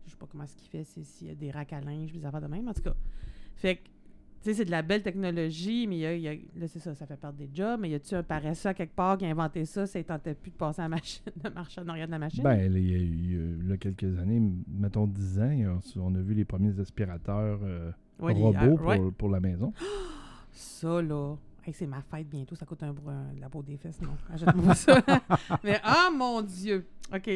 Je 0.06 0.10
sais 0.12 0.16
pas 0.16 0.26
comment 0.30 0.46
ce 0.46 0.54
qu'il 0.54 0.68
fait, 0.68 0.84
c'est 0.84 1.02
s'il 1.02 1.26
y 1.26 1.30
a 1.32 1.34
des 1.34 1.50
racks 1.50 1.72
à 1.72 1.80
linge, 1.80 2.12
des 2.12 2.24
affaires 2.24 2.40
de 2.40 2.46
même. 2.46 2.68
En 2.68 2.72
tout 2.74 2.82
cas. 2.82 2.94
Fait 3.56 3.74
que. 3.76 3.80
Tu 3.82 4.50
sais, 4.50 4.54
c'est 4.54 4.64
de 4.64 4.70
la 4.72 4.82
belle 4.82 5.02
technologie, 5.04 5.86
mais 5.88 5.96
il 5.96 6.00
y 6.00 6.06
a, 6.06 6.14
y 6.16 6.28
a- 6.28 6.34
là, 6.56 6.66
c'est 6.68 6.78
ça, 6.80 6.94
ça 6.96 7.06
fait 7.06 7.16
perdre 7.16 7.38
des 7.38 7.48
jobs. 7.52 7.78
Mais 7.80 7.90
y 7.90 7.94
a-tu 7.94 8.14
un 8.16 8.22
paresseux 8.24 8.68
à 8.68 8.74
quelque 8.74 8.94
part 8.94 9.16
qui 9.18 9.24
a 9.24 9.28
inventé 9.30 9.64
ça, 9.64 9.86
ça 9.86 9.98
ne 9.98 10.04
tentait 10.04 10.34
plus 10.34 10.50
de 10.52 10.56
passer 10.56 10.80
à 10.80 10.84
la 10.84 10.88
machine, 10.90 11.24
de 11.44 11.48
marcher 11.50 11.80
en 11.80 11.88
arrière 11.88 12.06
de 12.06 12.12
la 12.12 12.18
machine? 12.20 12.42
Ben, 12.44 12.72
il 12.72 12.88
y 12.88 12.94
a 12.94 12.98
eu, 12.98 13.56
là, 13.68 13.76
quelques 13.76 14.18
années, 14.18 14.40
mettons 14.68 15.06
10 15.08 15.38
ans, 15.40 15.78
on 15.96 16.14
a 16.14 16.20
vu 16.20 16.34
les 16.34 16.44
premiers 16.44 16.78
aspirateurs 16.80 17.58
euh, 17.62 17.90
Ouais, 18.18 18.34
les- 18.34 18.40
robots 18.42 18.58
ah, 18.60 18.68
pour, 18.76 18.86
ouais. 18.86 19.10
pour 19.16 19.28
la 19.28 19.40
maison. 19.40 19.72
Ça, 20.52 21.00
là. 21.02 21.34
Hey, 21.64 21.72
c'est 21.72 21.86
ma 21.86 22.02
fête 22.02 22.28
bientôt, 22.28 22.54
ça 22.56 22.66
coûte 22.66 22.82
un, 22.82 22.88
un- 22.90 23.40
la 23.40 23.48
peau 23.48 23.62
des 23.62 23.76
fesses, 23.76 24.00
non? 24.02 24.16
Achète-moi 24.32 24.74
ça. 24.74 25.00
Mais, 25.64 25.80
ah, 25.84 26.08
mon 26.16 26.42
Dieu! 26.42 26.86
OK. 27.14 27.30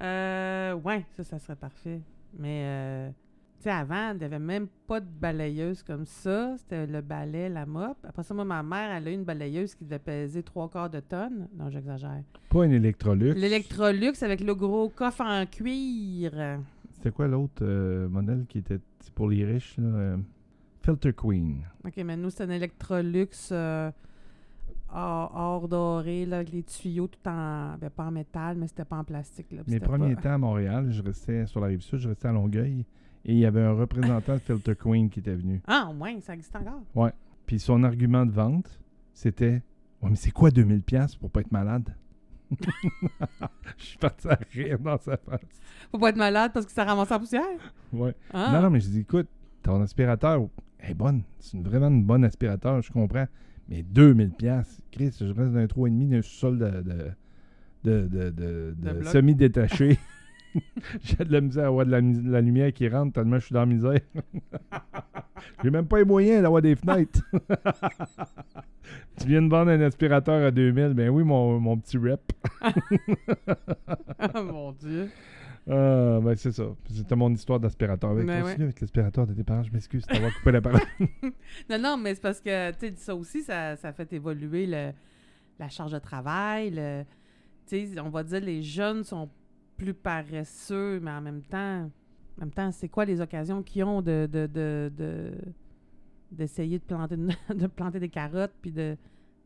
Euh, 0.00 0.74
ouais, 0.74 1.04
ça, 1.16 1.24
ça 1.24 1.38
serait 1.38 1.56
parfait. 1.56 2.00
Mais, 2.38 2.60
euh, 2.64 3.08
tu 3.56 3.62
sais, 3.64 3.70
avant, 3.70 4.10
il 4.12 4.18
n'y 4.18 4.24
avait 4.24 4.38
même 4.38 4.66
pas 4.86 5.00
de 5.00 5.06
balayeuse 5.08 5.82
comme 5.82 6.04
ça. 6.04 6.54
C'était 6.58 6.86
le 6.86 7.00
balai, 7.00 7.48
la 7.48 7.64
mop. 7.64 7.96
Après 8.06 8.22
ça, 8.22 8.34
moi, 8.34 8.44
ma 8.44 8.62
mère, 8.62 8.90
elle 8.94 9.08
a 9.08 9.10
eu 9.10 9.14
une 9.14 9.24
balayeuse 9.24 9.74
qui 9.74 9.84
devait 9.84 9.98
peser 9.98 10.42
trois 10.42 10.68
quarts 10.68 10.90
de 10.90 11.00
tonne. 11.00 11.48
Non, 11.56 11.70
j'exagère. 11.70 12.22
Pas 12.50 12.66
une 12.66 12.72
Electrolux. 12.72 13.32
L'Electrolux 13.32 14.12
avec 14.22 14.40
le 14.40 14.54
gros 14.54 14.90
coffre 14.90 15.22
en 15.22 15.46
cuir. 15.46 16.58
C'était 16.92 17.10
quoi 17.10 17.26
l'autre 17.26 17.62
euh, 17.62 18.06
modèle 18.08 18.44
qui 18.46 18.58
était 18.58 18.80
pour 19.14 19.30
les 19.30 19.46
riches? 19.46 19.76
Là, 19.78 19.86
euh, 19.86 20.16
Filter 20.86 21.12
Queen. 21.12 21.64
OK, 21.84 21.96
mais 22.04 22.16
nous, 22.16 22.30
c'est 22.30 22.44
un 22.44 22.50
Electrolux 22.50 23.28
euh, 23.50 23.90
or, 24.92 25.32
or 25.34 25.68
doré, 25.68 26.26
là, 26.26 26.36
avec 26.36 26.52
les 26.52 26.62
tuyaux 26.62 27.08
tout 27.08 27.28
en... 27.28 27.76
Ben, 27.80 27.90
pas 27.90 28.04
en 28.04 28.12
métal, 28.12 28.56
mais 28.56 28.68
c'était 28.68 28.84
pas 28.84 28.98
en 28.98 29.04
plastique. 29.04 29.50
Là, 29.50 29.62
Mes 29.66 29.80
premiers 29.80 30.14
pas- 30.14 30.22
temps 30.22 30.34
à 30.34 30.38
Montréal, 30.38 30.86
je 30.90 31.02
restais 31.02 31.46
sur 31.46 31.58
la 31.60 31.66
rive 31.66 31.80
sud, 31.80 31.98
je 31.98 32.08
restais 32.08 32.28
à 32.28 32.32
Longueuil. 32.32 32.84
Et 33.24 33.32
il 33.32 33.38
y 33.38 33.46
avait 33.46 33.62
un 33.62 33.72
représentant 33.72 34.34
de 34.34 34.38
Filter 34.38 34.76
Queen 34.76 35.10
qui 35.10 35.18
était 35.18 35.34
venu. 35.34 35.60
Ah, 35.66 35.88
au 35.90 35.92
moins, 35.92 36.20
ça 36.20 36.34
existe 36.34 36.54
encore. 36.54 37.10
Puis 37.46 37.58
son 37.58 37.82
argument 37.82 38.24
de 38.24 38.30
vente, 38.30 38.80
c'était 39.12 39.62
Ouais, 40.02 40.10
mais 40.10 40.16
c'est 40.16 40.30
quoi 40.30 40.50
2000$ 40.50 40.82
piastres 40.82 41.18
pour 41.18 41.30
pas 41.30 41.40
être 41.40 41.50
malade? 41.50 41.96
Je 43.76 43.84
suis 43.84 43.98
parti 43.98 44.28
à 44.28 44.38
rire 44.52 44.78
dans 44.78 44.98
sa 44.98 45.16
face. 45.16 45.40
Faut 45.90 45.98
pas 45.98 46.10
être 46.10 46.16
malade 46.16 46.52
parce 46.54 46.64
que 46.66 46.70
ça 46.72 46.84
ramasse 46.84 47.10
en 47.10 47.18
poussière? 47.18 47.42
Ouais. 47.92 48.14
Ah. 48.32 48.52
Non, 48.52 48.62
non, 48.62 48.70
mais 48.70 48.78
je 48.80 48.88
dis, 48.88 49.00
écoute, 49.00 49.26
ton 49.62 49.80
aspirateur 49.82 50.46
est 50.80 50.94
bonne. 50.94 51.22
C'est 51.38 51.60
vraiment 51.60 51.88
une 51.88 52.04
bonne 52.04 52.24
aspirateur, 52.24 52.82
je 52.82 52.92
comprends. 52.92 53.26
Mais 53.68 53.82
2000 53.82 54.30
pièces 54.30 54.80
Chris, 54.92 55.16
je 55.18 55.26
reste 55.26 55.52
dans 55.52 55.58
un 55.58 55.66
3,5 55.66 56.08
d'un 56.08 56.22
sol 56.22 56.58
de, 56.58 57.12
de, 57.84 58.30
de, 58.30 59.02
semi-détaché. 59.04 59.98
J'ai 61.02 61.24
de 61.24 61.32
la 61.32 61.40
misère 61.40 61.64
à 61.64 61.66
avoir 61.68 61.86
de 61.86 61.90
la, 61.90 62.40
lumière 62.40 62.72
qui 62.72 62.88
rentre 62.88 63.12
tellement 63.12 63.38
je 63.38 63.46
suis 63.46 63.52
dans 63.52 63.60
la 63.60 63.66
misère. 63.66 64.00
J'ai 65.62 65.70
même 65.70 65.86
pas 65.86 65.98
les 65.98 66.04
moyens 66.04 66.42
d'avoir 66.42 66.62
des 66.62 66.74
fenêtres. 66.76 67.20
tu 69.20 69.26
viens 69.26 69.42
de 69.42 69.48
vendre 69.48 69.70
un 69.70 69.80
aspirateur 69.80 70.46
à 70.46 70.50
2000, 70.50 70.94
ben 70.94 71.10
oui, 71.10 71.24
mon, 71.24 71.60
mon 71.60 71.76
petit 71.76 71.98
rep. 71.98 72.20
Ah, 74.18 74.42
mon 74.42 74.72
Dieu. 74.72 75.10
Ah, 75.68 76.20
ben 76.22 76.34
c'est 76.36 76.52
ça. 76.52 76.64
C'était 76.88 77.16
mon 77.16 77.30
histoire 77.32 77.58
d'aspirateur. 77.58 78.14
Ben, 78.14 78.24
Ben 78.26 78.42
continue 78.42 78.64
avec 78.64 78.80
l'aspirateur 78.80 79.26
de 79.26 79.32
tes 79.34 79.42
parents. 79.42 79.64
Je 79.64 79.72
m'excuse 79.72 80.06
d'avoir 80.06 80.32
coupé 80.36 80.52
la 80.52 80.60
parole. 80.60 80.80
Non, 81.70 81.78
non, 81.78 81.96
mais 81.96 82.14
c'est 82.14 82.20
parce 82.22 82.40
que, 82.40 82.70
tu 82.72 82.78
sais, 82.88 82.94
ça 82.96 83.14
aussi, 83.16 83.42
ça, 83.42 83.74
ça 83.76 83.92
fait 83.92 84.12
évoluer 84.12 84.66
le- 84.66 84.92
la 85.58 85.68
charge 85.68 85.92
de 85.92 85.98
travail. 85.98 86.70
le- 86.70 87.04
Tu 87.66 87.86
sais, 87.86 88.00
on 88.00 88.10
va 88.10 88.22
dire 88.22 88.40
les 88.40 88.62
jeunes 88.62 89.02
sont 89.02 89.28
plus 89.76 89.94
paresseux, 89.94 91.00
mais 91.00 91.10
en 91.10 91.20
même 91.20 91.42
temps, 91.42 91.82
en 91.84 92.40
même 92.40 92.50
temps, 92.52 92.70
c'est 92.70 92.88
quoi 92.88 93.04
les 93.04 93.20
occasions 93.20 93.62
qu'ils 93.62 93.82
ont 93.84 94.02
de, 94.02 94.28
de, 94.30 94.46
de, 94.46 94.92
de- 94.96 95.32
d'essayer 96.30 96.78
de 96.78 96.84
planter, 96.84 97.16
de 97.54 97.66
planter 97.66 97.98
des 98.00 98.08
carottes, 98.08 98.52
puis 98.62 98.70
de... 98.72 98.96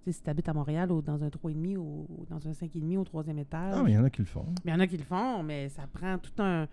Si 0.06 0.22
tu 0.22 0.30
habites 0.30 0.48
à 0.48 0.54
Montréal 0.54 0.90
ou 0.92 1.02
dans 1.02 1.22
un 1.22 1.28
3,5 1.28 1.76
ou, 1.76 2.06
ou 2.08 2.26
dans 2.28 2.46
un 2.48 2.52
5,5 2.52 2.98
au 2.98 3.04
troisième 3.04 3.38
étage. 3.38 3.74
Ah, 3.76 3.82
mais 3.84 3.92
il 3.92 3.94
y 3.94 3.98
en 3.98 4.04
a 4.04 4.10
qui 4.10 4.20
le 4.22 4.26
font. 4.26 4.46
Mais 4.64 4.72
il 4.72 4.74
y 4.74 4.76
en 4.76 4.80
a 4.80 4.86
qui 4.86 4.96
le 4.96 5.04
font, 5.04 5.42
mais 5.42 5.68
ça 5.68 5.86
prend 5.92 6.18
tout 6.18 6.42
un... 6.42 6.66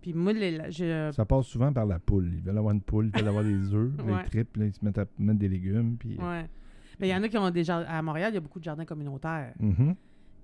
Puis 0.00 0.12
moi, 0.14 0.32
les, 0.32 0.56
la- 0.56 1.08
un 1.08 1.12
Ça 1.12 1.24
passe 1.24 1.46
souvent 1.46 1.72
par 1.72 1.86
la 1.86 1.98
poule. 2.00 2.28
Ils 2.34 2.40
veulent 2.42 2.58
avoir 2.58 2.74
une 2.74 2.80
poule, 2.80 3.10
ils 3.14 3.18
veulent 3.18 3.28
avoir 3.28 3.44
des 3.44 3.72
œufs, 3.74 3.92
Ouais. 4.04 4.22
des 4.24 4.28
tripes, 4.30 4.56
là, 4.56 4.66
ils 4.66 4.72
se 4.72 4.84
mettent 4.84 4.98
à 4.98 5.04
mettre 5.18 5.38
des 5.38 5.48
légumes. 5.48 5.96
Puis, 5.98 6.16
Ouais. 6.18 6.48
Mais 6.98 7.08
il 7.08 7.10
y 7.10 7.14
en 7.14 7.22
a 7.22 7.28
qui 7.28 7.38
ont 7.38 7.50
des 7.50 7.62
jardins. 7.64 7.86
À 7.88 8.02
Montréal, 8.02 8.32
il 8.32 8.34
y 8.34 8.38
a 8.38 8.40
beaucoup 8.40 8.58
de 8.58 8.64
jardins 8.64 8.84
communautaires. 8.84 9.54
Mhm. 9.60 9.94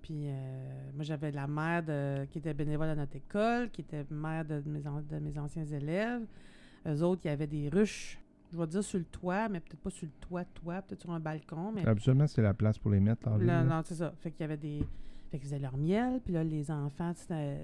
Puis 0.02 0.22
euh, 0.26 0.90
moi, 0.94 1.02
j'avais 1.04 1.30
la 1.32 1.46
mère 1.46 1.82
de- 1.82 2.24
qui 2.26 2.38
était 2.38 2.54
bénévole 2.54 2.88
à 2.88 2.94
notre 2.94 3.16
école, 3.16 3.70
qui 3.70 3.80
était 3.80 4.04
mère 4.10 4.44
de 4.44 4.62
mes, 4.66 4.86
an- 4.86 5.02
de 5.08 5.18
mes 5.18 5.38
anciens 5.38 5.64
élèves. 5.64 6.22
Eux 6.86 7.02
autres, 7.02 7.22
il 7.24 7.28
y 7.28 7.30
avait 7.30 7.46
des 7.48 7.68
ruches, 7.68 8.18
je 8.52 8.56
vais 8.56 8.66
dire 8.66 8.82
sur 8.82 8.98
le 8.98 9.04
toit, 9.04 9.48
mais 9.48 9.60
peut-être 9.60 9.80
pas 9.80 9.90
sur 9.90 10.06
le 10.06 10.12
toit, 10.20 10.44
toit, 10.44 10.82
peut-être 10.82 11.00
sur 11.02 11.10
un 11.10 11.20
balcon. 11.20 11.72
Mais 11.72 11.86
Absolument, 11.86 12.26
c'est 12.26 12.42
la 12.42 12.54
place 12.54 12.78
pour 12.78 12.90
les 12.90 13.00
mettre. 13.00 13.28
en 13.28 13.36
ville, 13.36 13.46
Là, 13.46 13.62
là. 13.62 13.76
non, 13.76 13.82
c'est 13.84 13.94
ça. 13.96 14.12
Fait 14.18 14.30
qu'il 14.30 14.40
y 14.40 14.44
avait 14.44 14.56
des. 14.56 14.78
Fait 15.30 15.38
qu'ils 15.38 15.46
faisaient 15.48 15.58
leur 15.58 15.76
miel, 15.76 16.20
puis 16.24 16.32
là, 16.32 16.42
les 16.42 16.70
enfants, 16.70 17.12
c'était 17.14 17.58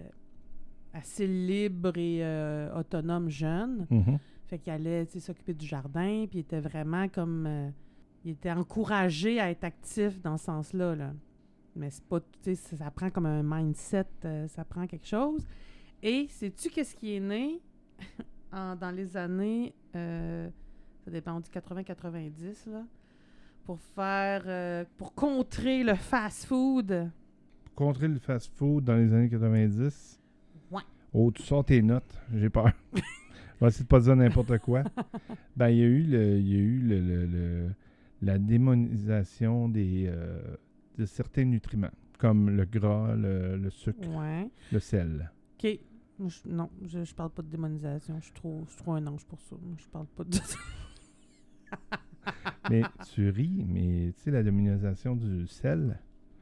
assez 0.92 1.26
libres 1.26 1.96
et 1.96 2.18
euh, 2.24 2.78
autonomes 2.78 3.28
jeunes. 3.30 3.86
Mhm. 3.90 4.18
Fait 4.46 4.58
qu'il 4.58 4.72
allait 4.72 5.06
tu 5.06 5.12
sais, 5.14 5.20
s'occuper 5.20 5.54
du 5.54 5.66
jardin, 5.66 6.26
puis 6.28 6.38
il 6.38 6.40
était 6.40 6.60
vraiment 6.60 7.08
comme. 7.08 7.46
euh, 7.46 7.70
il 8.26 8.32
était 8.32 8.52
encouragé 8.52 9.38
à 9.40 9.50
être 9.50 9.64
actif 9.64 10.20
dans 10.22 10.36
ce 10.38 10.44
sens-là. 10.46 10.94
Là. 10.94 11.12
Mais 11.76 11.90
c'est 11.90 12.04
pas. 12.04 12.20
Tu 12.20 12.26
sais, 12.42 12.54
ça, 12.54 12.76
ça 12.76 12.90
prend 12.90 13.08
comme 13.10 13.26
un 13.26 13.42
mindset, 13.42 14.06
euh, 14.26 14.46
ça 14.48 14.64
prend 14.64 14.86
quelque 14.86 15.06
chose. 15.06 15.46
Et 16.02 16.26
sais-tu 16.28 16.68
qu'est-ce 16.68 16.94
qui 16.94 17.16
est 17.16 17.20
né 17.20 17.60
en- 18.52 18.76
dans 18.76 18.90
les 18.90 19.16
années. 19.16 19.74
Ça 21.04 21.10
dépend, 21.10 21.36
on 21.36 21.40
dit 21.40 21.50
80-90, 21.50 22.70
là. 22.70 22.82
Pour 23.64 23.78
faire. 23.80 24.42
euh, 24.46 24.84
pour 24.98 25.14
contrer 25.14 25.84
le 25.84 25.94
fast-food. 25.94 27.10
Pour 27.64 27.74
contrer 27.74 28.08
le 28.08 28.18
fast-food 28.18 28.84
dans 28.84 28.96
les 28.96 29.12
années 29.12 29.28
90. 29.30 30.20
Ouais. 30.70 30.82
Oh, 31.12 31.30
tu 31.32 31.42
sors 31.42 31.64
tes 31.64 31.80
notes, 31.82 32.20
j'ai 32.34 32.50
peur. 32.50 32.72
On 32.94 33.00
va 33.62 33.68
essayer 33.68 33.84
de 33.84 33.88
pas 33.88 34.00
dire 34.00 34.16
n'importe 34.16 34.58
quoi. 34.58 34.82
ben, 35.56 35.68
il 35.70 35.78
y 35.78 35.82
a 35.82 35.86
eu, 35.86 36.02
le, 36.02 36.38
il 36.38 36.48
y 36.48 36.54
a 36.56 36.58
eu 36.58 36.78
le, 36.80 37.00
le- 37.00 37.26
le- 37.26 37.70
la 38.22 38.38
démonisation 38.38 39.68
des, 39.68 40.06
euh, 40.08 40.56
de 40.98 41.04
certains 41.06 41.44
nutriments, 41.44 41.90
comme 42.18 42.50
le 42.50 42.64
gras, 42.64 43.14
le, 43.14 43.68
sucre, 43.70 44.08
Ouais. 44.08 44.48
le 44.72 44.78
sel. 44.78 45.30
OK. 45.58 45.78
Je- 46.28 46.48
non, 46.48 46.70
je, 46.86 47.02
je 47.04 47.14
parle 47.14 47.30
pas 47.30 47.42
de 47.42 47.48
démonisation. 47.48 48.16
Je 48.20 48.24
suis 48.24 48.32
trop, 48.34 48.62
je 48.66 48.72
suis 48.72 48.82
trop 48.82 48.92
un 48.92 49.06
ange 49.06 49.24
pour 49.24 49.40
ça. 49.42 49.56
Je 49.78 49.86
parle 49.88 50.06
pas 50.06 50.24
de 50.24 50.34
ça. 50.34 50.56
Mais 52.70 52.82
tu 53.12 53.28
ris, 53.28 53.64
mais 53.68 54.12
tu 54.16 54.22
sais, 54.22 54.30
la 54.30 54.42
démonisation 54.42 55.14
du 55.16 55.46
sel, 55.46 55.98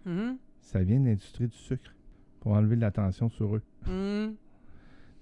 Mhm. 0.07 0.37
ça 0.61 0.83
vient 0.83 1.01
de 1.01 1.07
l'industrie 1.07 1.49
du 1.49 1.57
sucre 1.57 1.95
pour 2.41 2.53
enlever 2.53 2.77
de 2.77 2.81
l'attention 2.81 3.29
sur 3.29 3.57
eux. 3.57 3.63
Mhm. 3.87 4.35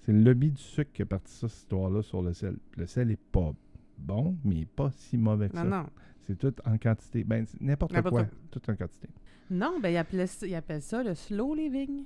C'est 0.01 0.13
le 0.13 0.21
lobby 0.23 0.51
du 0.51 0.61
sucre 0.61 0.91
qui 0.93 1.03
a 1.03 1.07
parti 1.07 1.33
ça, 1.33 1.49
cette 1.49 1.59
histoire-là, 1.61 2.03
sur 2.03 2.23
le 2.23 2.33
sel. 2.33 2.57
Le 2.77 2.87
sel 2.87 3.11
est 3.11 3.21
pas 3.33 3.53
bon, 3.99 4.37
mais 4.45 4.67
pas 4.67 4.91
si 4.91 5.17
mauvais 5.19 5.49
que 5.49 5.57
Non, 5.57 5.63
ça. 5.63 5.69
non. 5.69 5.87
C'est 6.27 6.37
tout 6.39 6.55
en 6.65 6.79
quantité. 6.79 7.25
Ben, 7.25 7.45
n'importe 7.61 8.01
quoi. 8.03 8.27
Tout 8.51 8.61
en 8.71 8.77
quantité. 8.77 9.09
Non, 9.51 9.79
ben, 9.81 9.89
il 9.91 9.97
appelait, 9.97 10.27
ça- 10.27 10.47
il 10.47 10.55
appelle 10.55 10.83
ça 10.83 11.03
le 11.03 11.15
slow 11.15 11.55
living. 11.55 12.05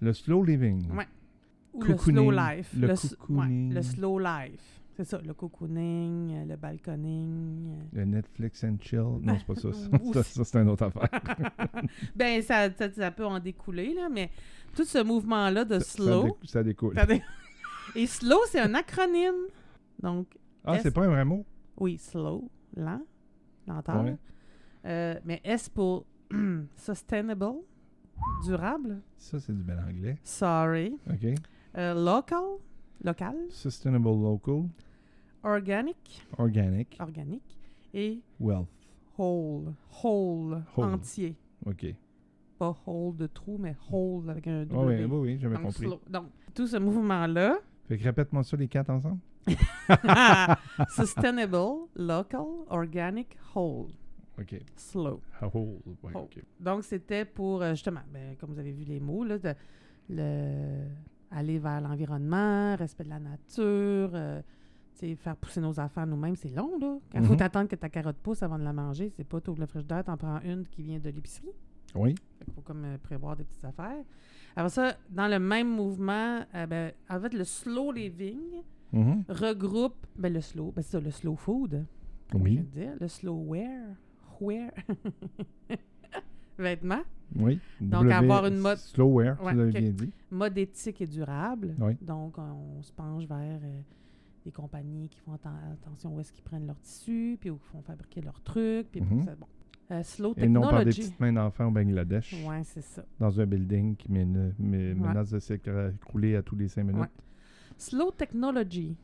Le 0.00 0.12
slow 0.12 0.44
living. 0.44 0.90
Ouais. 0.92 1.06
Ou 1.72 1.82
le 1.82 1.96
slow 1.96 2.30
life. 2.30 2.74
le 2.76 2.88
ouais, 3.30 3.74
le 3.74 3.82
slow 3.82 4.18
life. 4.18 4.80
C'est 4.96 5.04
ça, 5.04 5.20
le 5.24 5.34
cocooning, 5.34 6.32
euh, 6.36 6.44
le 6.44 6.56
balconing. 6.56 7.68
euh. 7.70 7.82
Le 8.00 8.04
Netflix 8.04 8.62
and 8.64 8.76
chill. 8.80 9.00
Non, 9.22 9.36
c'est 9.38 9.46
pas 9.46 9.54
ça. 9.56 9.68
Ça, 10.22 10.44
c'est 10.44 10.56
une 10.60 10.68
autre 10.68 10.84
affaire. 10.84 11.08
ben, 12.16 12.40
ça, 12.42 12.72
ça, 12.72 12.90
ça 12.92 13.10
peut 13.10 13.26
en 13.26 13.40
découler, 13.40 13.92
là, 13.94 14.08
mais 14.08 14.30
tout 14.74 14.84
ce 14.84 15.02
mouvement-là 15.02 15.64
de 15.64 15.78
ça 15.80 15.84
slow. 15.84 16.38
Ça 16.44 16.62
découle. 16.62 16.94
dé- 17.08 17.22
Et 17.96 18.06
slow, 18.06 18.38
c'est 18.48 18.60
un 18.60 18.74
acronyme. 18.74 19.46
Donc, 20.00 20.36
Ah, 20.64 20.78
c'est 20.78 20.92
pas 20.92 21.04
un 21.04 21.08
vrai 21.08 21.24
mot? 21.24 21.44
oui, 21.78 21.98
slow, 21.98 22.48
lent, 22.76 23.02
lenteur. 23.66 24.04
Ouais. 24.04 24.16
Euh, 24.86 25.18
mais 25.24 25.40
S 25.44 25.68
pour 25.68 26.06
sustainable, 26.76 27.56
durable. 28.44 29.00
Ça, 29.18 29.38
c'est 29.40 29.52
du 29.56 29.62
bel 29.62 29.78
anglais. 29.78 30.18
Sorry. 30.22 30.96
OK. 31.10 31.34
Euh, 31.76 31.94
local, 31.94 32.58
local. 33.02 33.34
Sustainable 33.50 34.08
local, 34.22 34.64
Organic, 35.44 36.22
organic, 36.38 36.96
organique. 37.00 37.58
Et 37.92 38.20
wealth. 38.40 38.66
whole, 39.18 39.74
whole, 40.02 40.62
Whole. 40.76 40.84
entier. 40.94 41.36
OK. 41.66 41.86
Pas 42.58 42.74
whole 42.86 43.16
de 43.16 43.26
trou, 43.26 43.56
mais 43.58 43.76
whole 43.90 44.30
avec 44.30 44.46
un 44.48 44.64
W. 44.64 45.04
oui, 45.04 45.04
oui, 45.04 45.18
oui, 45.18 45.38
j'avais 45.38 45.54
Donc, 45.56 45.64
compris. 45.66 45.86
slow. 45.86 46.00
Donc, 46.08 46.26
tout 46.54 46.66
ce 46.66 46.76
mouvement-là, 46.78 47.58
Fait 47.86 47.98
que 47.98 48.04
répète-moi 48.04 48.42
ça 48.42 48.56
les 48.56 48.68
quatre 48.68 48.90
ensemble. 48.90 49.18
sustainable, 50.88 51.88
local, 51.96 52.46
organic, 52.70 53.36
whole, 53.54 53.88
OK. 54.38 54.54
slow. 54.76 55.20
Oh, 55.42 55.78
ouais, 56.02 56.12
Oh. 56.14 56.18
OK. 56.20 56.42
Donc, 56.58 56.84
c'était 56.84 57.24
pour, 57.24 57.62
euh, 57.62 57.70
justement, 57.72 58.00
ben, 58.12 58.36
comme 58.36 58.50
vous 58.52 58.58
avez 58.58 58.72
vu 58.72 58.84
les 58.84 59.00
mots, 59.00 59.24
là, 59.24 59.38
de- 59.38 59.54
le, 60.08 60.86
aller 61.30 61.58
vers 61.58 61.80
l'environnement, 61.80 62.76
respect 62.76 63.04
de 63.04 63.10
la 63.10 63.18
nature, 63.20 64.10
euh, 64.14 64.42
tu 64.94 65.00
sais, 65.08 65.14
faire 65.16 65.36
pousser 65.36 65.60
nos 65.60 65.78
affaires 65.80 66.06
nous-mêmes, 66.06 66.36
c'est 66.36 66.48
long, 66.54 66.78
là. 66.78 66.98
Quand 67.10 67.18
il 67.18 67.24
faut 67.24 67.32
Mhm. 67.32 67.38
t'attendre 67.38 67.68
que 67.68 67.76
ta 67.76 67.88
carotte 67.88 68.16
pousse 68.16 68.42
avant 68.42 68.58
de 68.58 68.64
la 68.64 68.72
manger, 68.72 69.10
c'est 69.16 69.24
pas 69.24 69.40
tout 69.40 69.54
le 69.54 69.66
frigidaire, 69.66 70.04
t'en 70.04 70.16
prends 70.16 70.40
une 70.40 70.66
qui 70.68 70.82
vient 70.82 70.98
de 70.98 71.10
l'épicerie. 71.10 71.48
Oui. 71.94 72.14
Qu'il 72.44 72.52
faut 72.54 72.60
comme 72.60 72.84
euh, 72.84 72.98
prévoir 72.98 73.36
des 73.36 73.44
petites 73.44 73.64
affaires. 73.64 74.02
Alors 74.56 74.70
ça, 74.70 74.96
dans 75.10 75.28
le 75.28 75.38
même 75.38 75.68
mouvement, 75.68 76.40
euh, 76.54 76.66
ben, 76.66 76.92
en 77.10 77.20
fait, 77.20 77.34
le 77.34 77.44
slow 77.44 77.92
living 77.92 78.62
Mhm. 78.92 79.24
regroupe, 79.28 80.06
ben, 80.16 80.32
le 80.32 80.40
slow, 80.40 80.72
ben, 80.74 80.82
c'est 80.82 80.92
ça, 80.92 81.00
le 81.00 81.10
slow 81.10 81.34
food, 81.36 81.84
je 82.32 82.38
Oui. 82.38 82.56
de 82.58 82.62
dire, 82.62 82.92
le 83.00 83.08
slow 83.08 83.34
wear, 83.36 83.82
wear, 84.40 84.70
vêtements, 86.58 87.02
Oui. 87.36 87.58
Donc, 87.80 88.08
avoir 88.10 88.46
une 88.46 88.58
mode- 88.58 88.78
Slow 88.78 89.08
wear, 89.08 89.42
Ouais, 89.42 89.52
tu 89.54 89.60
ok. 89.62 89.70
bien 89.72 89.90
dit. 89.90 90.12
mode 90.30 90.56
éthique 90.58 91.00
et 91.00 91.06
durable. 91.06 91.74
Oui. 91.80 91.96
Donc, 92.00 92.38
on, 92.38 92.80
se 92.82 92.92
penche 92.92 93.24
vers 93.26 93.60
euh, 93.64 93.80
des 94.44 94.52
compagnies 94.52 95.08
qui 95.08 95.18
font 95.20 95.32
atten- 95.34 95.72
attention 95.72 96.14
où 96.14 96.20
est-ce 96.20 96.32
qu'ils 96.32 96.44
prennent 96.44 96.66
leurs 96.66 96.80
tissus, 96.80 97.36
puis 97.40 97.50
où 97.50 97.54
ils 97.56 97.70
font 97.70 97.82
fabriquer 97.82 98.20
leurs 98.20 98.40
trucs, 98.42 98.90
puis 98.90 99.00
Mhm. 99.00 99.22
ça, 99.24 99.34
bon. 99.36 99.46
Euh, 99.90 100.02
slow 100.02 100.32
Et 100.38 100.48
non 100.48 100.62
par 100.62 100.70
des 100.70 100.76
technology. 100.90 101.00
petites 101.02 101.20
mains 101.20 101.32
d'enfants 101.32 101.66
au 101.66 101.70
Bangladesh, 101.70 102.34
Ouais, 102.46 102.62
c'est 102.64 102.80
ça. 102.82 103.04
dans 103.20 103.38
un 103.40 103.44
building 103.46 103.96
qui 103.96 104.10
Ouais. 104.10 104.24
menace 104.94 105.30
de 105.30 105.38
s'écrouler 105.38 106.36
à 106.36 106.42
tous 106.42 106.56
les 106.56 106.68
cinq 106.68 106.84
minutes. 106.84 107.02
Ouais. 107.02 107.08
Slow 107.76 108.10
technology. 108.12 108.96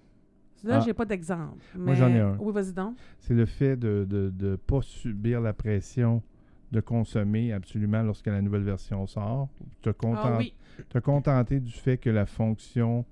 Là, 0.63 0.77
Ah. 0.77 0.81
j'ai 0.81 0.93
pas 0.95 1.05
d'exemple. 1.07 1.63
Moi, 1.75 1.95
j'en 1.95 2.09
ai 2.09 2.21
un. 2.21 2.37
Oui, 2.39 2.53
vas-y 2.53 2.73
donc. 2.73 2.97
C'est 3.19 3.35
le 3.35 3.47
fait 3.47 3.77
de 3.77 4.01
ne 4.01 4.05
de, 4.05 4.31
de 4.31 4.57
pas 4.57 4.83
subir 4.83 5.41
la 5.41 5.53
pression 5.55 6.23
de 6.71 6.81
consommer 6.81 7.53
absolument 7.53 8.03
lorsque 8.03 8.27
la 8.27 8.41
nouvelle 8.43 8.63
version 8.63 9.07
sort. 9.07 9.49
Te, 9.83 9.91
Ah 9.91 9.93
content- 9.95 10.37
oui. 10.39 10.55
te 10.89 10.99
contenter 10.99 11.61
du 11.61 11.73
fait 11.73 11.99
que 11.99 12.11
la 12.11 12.27
fonction, 12.27 13.05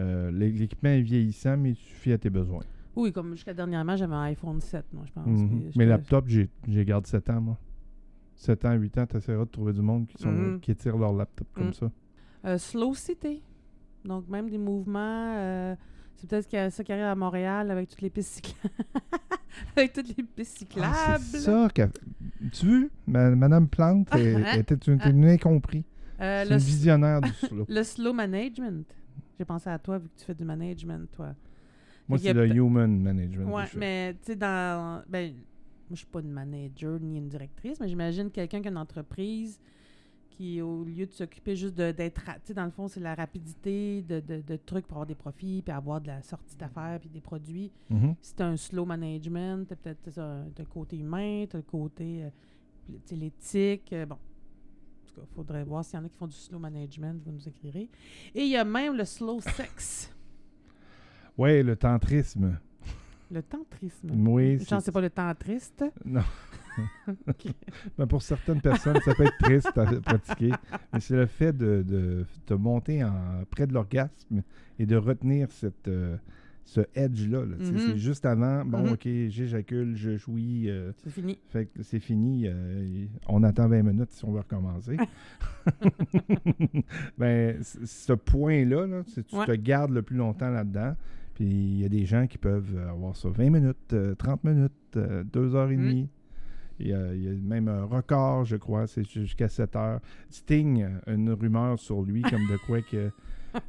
euh, 0.00 0.30
l'é- 0.32 0.50
l'équipement 0.52 0.90
est 0.90 1.02
vieillissant, 1.02 1.56
mais 1.56 1.70
il 1.70 1.76
suffit 1.76 2.12
à 2.12 2.18
tes 2.18 2.30
besoins. 2.30 2.62
Oui, 2.96 3.12
comme 3.12 3.32
jusqu'à 3.32 3.54
dernièrement, 3.54 3.96
j'avais 3.96 4.14
un 4.14 4.22
iPhone 4.22 4.60
7, 4.60 4.84
moi, 4.92 5.04
je 5.06 5.12
pense. 5.12 5.26
Mhm. 5.26 5.60
puis 5.70 5.78
Mais 5.78 5.86
laptop, 5.86 6.26
j'ai 6.28 6.48
gardé 6.84 7.08
7 7.08 7.30
ans, 7.30 7.40
moi. 7.40 7.58
7 8.34 8.64
ans, 8.64 8.72
8 8.74 8.98
ans, 8.98 9.06
tu 9.06 9.16
essaieras 9.16 9.44
de 9.44 9.50
trouver 9.50 9.72
du 9.72 9.82
monde 9.82 10.06
qui, 10.06 10.20
sont, 10.22 10.30
Mhm. 10.32 10.60
qui 10.60 10.70
étirent 10.72 10.96
leur 10.96 11.12
laptop 11.12 11.46
comme 11.54 11.66
Mhm. 11.68 11.72
ça. 11.74 11.90
Euh, 12.46 12.58
slow 12.58 12.94
city. 12.94 13.42
Donc, 14.04 14.28
même 14.28 14.48
des 14.48 14.58
mouvements. 14.58 15.34
euh, 15.36 15.74
c'est 16.16 16.28
peut-être 16.28 16.72
ça 16.72 16.82
qui 16.84 16.92
arrive 16.92 17.04
à 17.04 17.14
Montréal 17.14 17.70
avec 17.70 17.88
toutes 17.88 18.00
les 18.02 18.10
pistes 18.10 18.32
cyclables. 18.34 18.74
avec 19.76 19.92
toutes 19.92 20.16
les 20.16 20.22
pistes 20.24 20.58
cyclables. 20.58 20.94
Ah, 20.96 21.18
c'est 21.18 21.38
ça. 21.38 21.68
Tu 22.52 22.90
ma- 23.06 23.30
Madame 23.36 23.68
Plante 23.68 24.08
était 24.66 24.74
une, 24.90 25.00
une 25.06 25.24
incompris. 25.26 25.84
Euh, 26.20 26.44
C'est 26.46 26.52
une 26.54 26.58
visionnaire 26.58 27.20
du 27.20 27.30
slow. 27.32 27.64
le 27.68 27.82
slow 27.82 28.12
management. 28.12 28.86
J'ai 29.40 29.46
pensé 29.46 29.70
à 29.70 29.78
toi 29.78 29.96
vu 29.96 30.06
que 30.10 30.18
tu 30.18 30.24
fais 30.26 30.34
du 30.34 30.44
management, 30.44 31.10
toi. 31.12 31.34
Moi, 32.06 32.18
c'est 32.18 32.34
le 32.34 32.46
human 32.54 33.00
management. 33.00 33.46
fais. 33.68 33.78
mais 33.78 34.12
tu 34.12 34.18
sais, 34.24 34.36
dans. 34.36 35.02
Ben, 35.08 35.32
moi, 35.32 35.40
je 35.92 35.96
suis 35.96 36.06
pas 36.06 36.20
une 36.20 36.30
manager 36.30 37.00
ni 37.00 37.16
une 37.16 37.28
directrice, 37.30 37.80
mais 37.80 37.88
j'imagine 37.88 38.30
quelqu'un 38.30 38.60
qui 38.60 38.68
a 38.68 38.70
une 38.70 38.76
entreprise 38.76 39.58
qui, 40.28 40.60
au 40.60 40.84
lieu 40.84 41.06
de 41.06 41.10
s'occuper 41.12 41.56
juste 41.56 41.74
d'être. 41.74 42.22
Tu 42.22 42.30
sais, 42.44 42.52
dans 42.54 42.66
le 42.66 42.70
fond, 42.70 42.86
c'est 42.86 43.00
la 43.00 43.14
rapidité 43.14 44.02
de, 44.02 44.20
de, 44.20 44.42
de 44.46 44.56
trucs 44.56 44.86
pour 44.86 44.98
avoir 44.98 45.06
des 45.06 45.14
profits, 45.14 45.62
puis 45.62 45.72
avoir 45.72 46.02
de 46.02 46.08
la 46.08 46.20
sortie 46.20 46.58
d'affaires, 46.58 47.00
puis 47.00 47.08
des 47.08 47.22
produits. 47.22 47.72
Mhm. 47.88 48.14
Si 48.20 48.34
tu 48.36 48.42
un 48.42 48.58
slow 48.58 48.84
management, 48.84 49.66
tu 49.66 49.74
peut-être 49.74 50.10
le 50.58 50.64
côté 50.66 50.98
humain, 50.98 51.46
tu 51.48 51.56
le 51.56 51.62
côté. 51.62 52.24
euh, 52.24 52.30
l'éthique. 53.12 53.90
euh, 53.94 54.04
bon. 54.04 54.18
En 55.20 55.26
tout 55.26 55.26
cas, 55.26 55.32
il 55.32 55.34
faudrait 55.36 55.64
voir 55.64 55.84
s'il 55.84 55.98
y 55.98 56.02
en 56.02 56.06
a 56.06 56.08
qui 56.08 56.16
font 56.16 56.26
du 56.26 56.36
slow 56.36 56.58
management, 56.58 57.20
vous 57.24 57.32
nous 57.32 57.48
écrirez. 57.48 57.88
Et 58.34 58.42
il 58.42 58.48
y 58.48 58.56
a 58.56 58.64
même 58.64 58.96
le 58.96 59.04
slow 59.04 59.40
sex, 59.40 60.14
Ouais, 61.36 61.62
le 61.62 61.76
tantrisme. 61.76 62.58
le 63.30 63.42
tantrisme. 63.42 64.10
Oui, 64.28 64.58
Je 64.58 64.64
que 64.76 64.80
c'est 64.80 64.92
pas 64.92 65.00
le 65.00 65.10
tantriste. 65.10 65.84
Non. 66.04 66.22
Ok. 67.28 67.46
Ben, 67.98 68.06
pour 68.06 68.22
certaines 68.22 68.60
personnes, 68.60 68.98
ça 69.04 69.14
peut 69.14 69.24
être 69.24 69.38
triste 69.38 69.76
à 69.76 69.86
pratiquer, 70.00 70.52
mais 70.92 71.00
c'est 71.00 71.16
le 71.16 71.26
fait 71.26 71.52
de, 71.54 71.82
de 71.86 72.24
te 72.46 72.54
monter 72.54 73.02
en, 73.04 73.44
près 73.50 73.66
de 73.66 73.74
l'orgasme 73.74 74.42
et 74.78 74.86
de 74.86 74.96
retenir 74.96 75.50
cette, 75.50 75.88
euh, 75.88 76.16
ce 76.70 76.82
edge-là. 76.94 77.40
là. 77.44 77.56
Mhm. 77.58 77.78
C'est 77.78 77.98
juste 77.98 78.24
avant, 78.24 78.64
bon, 78.64 78.84
Mhm. 78.84 78.92
OK, 78.92 79.08
j'éjacule, 79.28 79.96
je 79.96 80.16
jouis, 80.16 80.70
euh, 80.70 80.92
C'est 81.02 81.10
fini. 81.10 81.36
fait 81.48 81.66
que 81.66 81.82
c'est 81.82 81.98
fini, 81.98 82.44
euh, 82.46 83.06
on 83.28 83.42
attend 83.42 83.66
20 83.66 83.82
minutes 83.82 84.12
si 84.12 84.24
on 84.24 84.30
veut 84.30 84.38
recommencer. 84.38 84.96
ben, 87.18 87.56
ce 87.62 88.12
point-là, 88.12 88.86
là, 88.86 89.02
tu 89.04 89.36
Ouais. 89.36 89.46
te 89.46 89.52
gardes 89.52 89.92
le 89.92 90.02
plus 90.02 90.16
longtemps 90.16 90.50
là-dedans. 90.50 90.94
Puis 91.34 91.44
il 91.46 91.80
y 91.80 91.84
a 91.84 91.88
des 91.88 92.04
gens 92.04 92.26
qui 92.26 92.38
peuvent 92.38 92.76
avoir 92.88 93.16
ça 93.16 93.28
20 93.30 93.50
minutes, 93.50 93.92
euh, 93.92 94.14
30 94.14 94.44
minutes, 94.44 94.72
2 95.32 95.54
heures 95.54 95.70
et 95.70 95.76
Mm. 95.76 95.80
demie. 95.88 96.08
Il 96.78 96.86
y, 96.88 96.92
a, 96.94 97.14
il 97.14 97.22
y 97.24 97.28
a 97.28 97.32
même 97.32 97.68
un 97.68 97.84
record, 97.84 98.44
je 98.44 98.56
crois, 98.56 98.86
c'est 98.86 99.04
jusqu'à 99.06 99.48
7 99.48 99.76
heures. 99.76 100.00
Sting 100.30 100.86
une 101.06 101.30
rumeur 101.32 101.78
sur 101.78 102.02
lui, 102.02 102.22
comme 102.22 102.46
de 102.50 102.56
quoi 102.66 102.80
que 102.80 103.10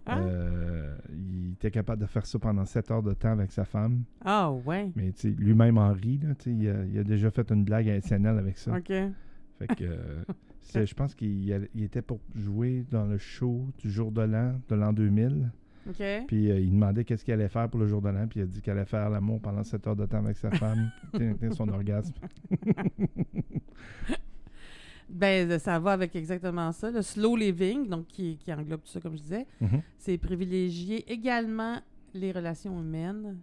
euh, 0.10 0.98
il 1.12 1.54
était 1.54 1.72
capable 1.72 2.02
de 2.02 2.08
faire 2.08 2.26
ça 2.26 2.40
pendant 2.40 2.66
7 2.66 2.92
heures 2.92 3.04
de 3.04 3.14
temps 3.14 3.32
avec 3.32 3.52
sa 3.52 3.66
femme. 3.66 4.04
Ah, 4.24 4.52
ouais. 4.52 4.92
Mais 4.96 5.12
lui-même 5.24 5.78
en 5.78 5.92
rit. 5.92 6.20
Là, 6.24 6.34
il, 6.46 6.70
a, 6.70 6.86
il 6.86 7.00
a 7.00 7.04
déjà 7.04 7.32
fait 7.32 7.50
une 7.52 7.64
blague 7.64 7.90
à 7.90 8.00
SNL 8.00 8.38
avec 8.38 8.58
ça. 8.58 8.72
OK. 8.76 8.88
Fait 8.88 9.68
que 9.76 9.84
euh, 9.84 10.24
je 10.86 10.94
pense 10.94 11.16
qu'il 11.16 11.68
il 11.74 11.84
était 11.84 12.02
pour 12.02 12.20
jouer 12.36 12.86
dans 12.90 13.06
le 13.06 13.18
show 13.18 13.68
du 13.78 13.92
jour 13.92 14.12
de 14.12 14.22
l'an, 14.22 14.60
de 14.70 14.76
l'an 14.76 14.94
2000. 14.94 15.52
OK. 15.90 16.04
Puis 16.28 16.52
euh, 16.52 16.60
il 16.60 16.72
demandait 16.72 17.04
qu'est-ce 17.04 17.26
qu'il 17.26 17.34
allait 17.34 17.50
faire 17.50 17.70
pour 17.70 17.80
le 17.80 17.88
jour 17.88 18.02
de 18.02 18.10
l'an. 18.10 18.28
Puis 18.28 18.40
il 18.40 18.44
a 18.44 18.46
dit 18.46 18.62
qu'il 18.62 18.72
allait 18.72 18.86
faire 18.86 19.10
l'amour 19.10 19.42
pendant 19.42 19.64
7 19.64 19.88
heures 19.88 19.96
de 19.96 20.06
temps 20.06 20.24
avec 20.24 20.38
sa 20.38 20.52
femme. 20.52 20.92
Son 21.52 21.68
orgasme. 21.70 22.14
Ben, 25.14 25.60
ça 25.60 25.78
va 25.80 25.92
avec 25.92 26.16
exactement 26.16 26.72
ça. 26.72 26.90
Le 26.92 27.02
slow 27.02 27.36
living, 27.36 27.88
donc 27.88 28.08
qui, 28.08 28.38
qui 28.38 28.52
englobe 28.54 28.82
tout 28.82 28.90
ça, 28.92 29.00
comme 29.02 29.16
je 29.18 29.22
disais, 29.22 29.46
Mhm. 29.60 29.82
c'est 29.98 30.18
privilégier 30.18 31.04
également 31.12 31.80
les 32.14 32.32
relations 32.32 32.80
humaines. 32.80 33.38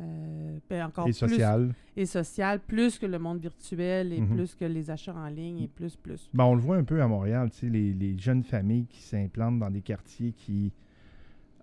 euh, 0.00 0.58
ben, 0.70 0.86
encore 0.86 1.04
Et 1.06 1.10
plus 1.10 1.14
social. 1.18 1.74
et 1.96 2.06
sociales, 2.06 2.58
plus 2.60 2.98
que 2.98 3.06
le 3.06 3.18
monde 3.20 3.38
virtuel 3.38 4.12
et 4.12 4.20
Mhm. 4.20 4.34
plus 4.36 4.54
que 4.56 4.64
les 4.64 4.90
achats 4.90 5.14
en 5.14 5.28
ligne 5.28 5.60
et 5.60 5.68
plus, 5.68 5.94
plus. 5.96 6.28
Ben, 6.34 6.44
on 6.44 6.54
le 6.54 6.60
voit 6.60 6.76
un 6.76 6.82
peu 6.82 7.00
à 7.02 7.06
Montréal, 7.06 7.50
tu 7.50 7.58
sais, 7.58 7.66
les, 7.68 7.92
les 7.92 8.18
jeunes 8.18 8.42
familles 8.42 8.86
qui 8.86 9.00
s'implantent 9.02 9.58
dans 9.60 9.70
des 9.70 9.82
quartiers 9.82 10.32
qui 10.32 10.72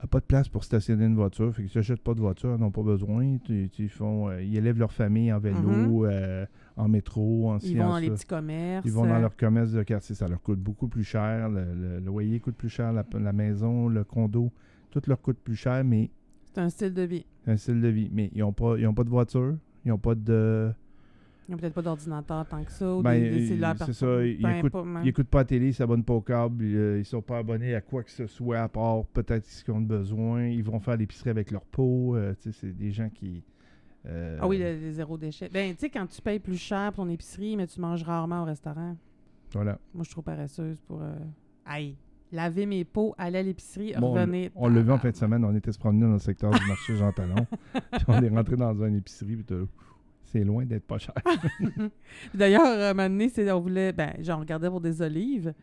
pas 0.08 0.20
de 0.20 0.26
place 0.26 0.48
pour 0.48 0.64
stationner 0.64 1.06
une 1.06 1.16
voiture, 1.16 1.54
fait 1.54 1.64
qu'ils 1.64 1.72
s'achètent 1.72 2.02
pas 2.04 2.14
de 2.14 2.20
voiture, 2.22 2.56
ils 2.58 2.62
n'ont 2.62 2.72
pas 2.72 2.84
besoin. 2.84 3.38
tu- 3.44 3.70
tu- 3.70 3.84
Ils, 3.84 3.90
font, 3.90 4.30
euh, 4.30 4.42
ils 4.42 4.56
élèvent 4.56 4.80
leur 4.80 4.92
famille 4.94 5.32
en 5.34 5.40
vélo, 5.40 6.06
euh, 6.06 6.46
en 6.78 6.88
métro, 6.88 7.50
en 7.50 7.56
Mhm. 7.56 7.60
Ils 7.64 7.78
vont 7.78 7.90
dans 7.90 7.98
les 8.00 8.10
petits 8.10 8.26
commerces. 8.26 8.86
Ils 8.86 8.92
vont 8.94 9.06
dans 9.06 9.16
euh, 9.16 9.20
leur 9.20 9.36
commerce 9.36 9.72
de 9.72 9.84
quartier, 9.84 10.16
ça 10.16 10.28
leur 10.28 10.42
coûte 10.42 10.60
beaucoup 10.60 10.88
plus 10.88 11.04
cher. 11.04 11.50
Le, 11.50 11.66
le- 11.74 12.00
le 12.00 12.06
loyer 12.06 12.40
coûte 12.40 12.56
plus 12.56 12.70
cher, 12.70 12.94
la, 12.94 13.04
la 13.20 13.34
maison, 13.34 13.88
le 13.90 14.04
condo, 14.04 14.52
tout 14.92 15.02
leur 15.08 15.22
coûte 15.22 15.38
plus 15.44 15.56
cher, 15.56 15.84
mais 15.84 16.10
C'est 16.54 16.60
un 16.62 16.70
style 16.70 16.94
de 16.94 17.02
vie. 17.04 17.26
un 17.46 17.58
style 17.58 17.82
de 17.82 17.88
vie. 17.90 18.10
Mais 18.14 18.30
ils 18.34 18.40
n'ont 18.40 18.54
pas, 18.54 18.78
ils 18.78 18.88
ont 18.88 18.94
pas 18.94 19.04
de 19.04 19.10
voiture, 19.10 19.56
ils 19.86 19.90
n'ont 19.90 19.98
pas 19.98 20.16
de 20.16 20.72
Il 21.50 21.54
n'y 21.56 21.56
a 21.56 21.62
peut-être 21.62 21.74
pas 21.74 21.82
d'ordinateur 21.82 22.46
tant 22.48 22.64
que 22.64 22.72
ça. 22.72 22.96
Ou 22.96 23.02
Ben, 23.02 23.20
des, 23.20 23.30
des 23.32 23.48
cellulaires 23.48 23.76
c'est 23.84 23.92
ça, 23.94 24.24
écoute- 24.24 24.72
pas. 24.72 24.84
Ils 25.02 25.06
n'écoutent 25.06 25.28
pas 25.30 25.40
la 25.40 25.46
télé, 25.46 25.68
ils 25.70 25.74
s'abonnent 25.74 26.04
pas 26.04 26.14
au 26.14 26.22
câble, 26.22 26.64
ils, 26.64 26.76
euh, 26.78 27.00
ils 27.00 27.06
sont 27.06 27.24
pas 27.24 27.40
abonnés 27.40 27.74
à 27.74 27.82
quoi 27.82 28.04
que 28.04 28.12
ce 28.12 28.28
soit, 28.28 28.60
à 28.60 28.68
part 28.70 29.04
peut-être 29.08 29.46
ce 29.46 29.64
qu'ils 29.64 29.74
ont 29.74 29.82
besoin. 29.82 30.46
Ils 30.46 30.64
vont 30.64 30.80
faire 30.80 30.96
l'épicerie 30.96 31.32
avec 31.32 31.50
leur 31.50 31.64
peau. 31.66 32.16
euh, 32.16 32.36
c'est 32.52 32.78
des 32.78 32.92
gens 32.92 33.10
qui. 33.10 33.44
euh, 34.06 34.38
Ah 34.40 34.48
oui, 34.48 34.60
le, 34.60 34.80
le 34.80 34.92
zéro 34.92 35.18
déchet. 35.18 35.50
Ben, 35.52 35.74
tu 35.74 35.80
sais, 35.80 35.90
quand 35.90 36.06
tu 36.06 36.22
payes 36.22 36.38
plus 36.40 36.58
cher 36.62 36.94
pour 36.94 37.04
ton 37.04 37.10
épicerie, 37.10 37.58
mais 37.58 37.66
tu 37.66 37.82
manges 37.82 38.04
rarement 38.04 38.44
au 38.44 38.46
restaurant. 38.46 38.96
Voilà. 39.52 39.80
Moi, 39.96 40.04
je 40.04 40.10
suis 40.10 40.14
trop 40.14 40.22
paresseuse 40.22 40.80
pour. 40.82 41.02
Euh... 41.02 41.16
Aïe. 41.66 41.96
Laver 42.32 42.68
mes 42.68 42.84
pots, 42.86 43.16
aller 43.18 43.40
à 43.40 43.42
l'épicerie, 43.42 43.92
Bon, 44.00 44.12
revenir. 44.12 44.52
On 44.54 44.68
l'a 44.70 44.84
vu 44.84 44.92
en 44.92 45.00
fin 45.00 45.10
de 45.10 45.16
semaine, 45.16 45.44
on 45.44 45.56
était 45.56 45.72
se 45.72 45.80
promener 45.80 46.06
dans 46.06 46.14
le 46.14 46.20
secteur 46.20 46.52
du 46.52 46.64
marché 46.68 46.96
Jean 46.96 47.12
Talon. 47.12 47.48
puis 47.74 48.04
on 48.08 48.22
est 48.22 48.30
rentré 48.30 48.56
dans 48.56 48.72
une 48.86 48.98
épicerie, 48.98 49.36
puis 49.38 49.56
c'est 50.32 50.44
loin 50.44 50.66
d'être 50.66 50.86
pas 50.86 50.98
cher. 50.98 51.14
D'ailleurs, 52.34 52.66
à 52.66 52.90
un 52.90 52.94
moment 52.94 53.10
donné, 53.10 53.52
on 53.52 53.60
voulait. 53.60 53.92
Ben, 53.94 54.14
genre, 54.24 54.38
on 54.38 54.42
regardait 54.42 54.70
pour 54.70 54.82
des 54.82 55.02
olives, 55.02 55.54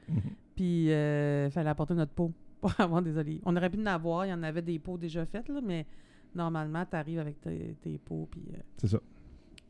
puis 0.54 0.84
il 0.86 1.50
fallait 1.50 1.70
apporter 1.70 1.94
notre 1.94 2.12
pot 2.12 2.32
pour 2.60 2.78
avoir 2.80 3.02
des 3.02 3.16
olives. 3.16 3.40
On 3.44 3.56
aurait 3.56 3.70
pu 3.70 3.78
en 3.80 3.86
avoir, 3.86 4.26
il 4.26 4.30
y 4.30 4.32
en 4.32 4.42
avait 4.42 4.62
des 4.62 4.78
pots 4.78 4.98
déjà 4.98 5.24
faits, 5.26 5.48
là, 5.48 5.60
mais 5.62 5.86
normalement, 6.34 6.84
tu 6.88 6.96
arrives 6.96 7.18
avec 7.18 7.40
tes, 7.40 7.76
tes 7.80 7.98
pots, 7.98 8.28
puis 8.30 8.42
euh, 8.54 8.58
C'est 8.78 8.88
ça. 8.88 8.98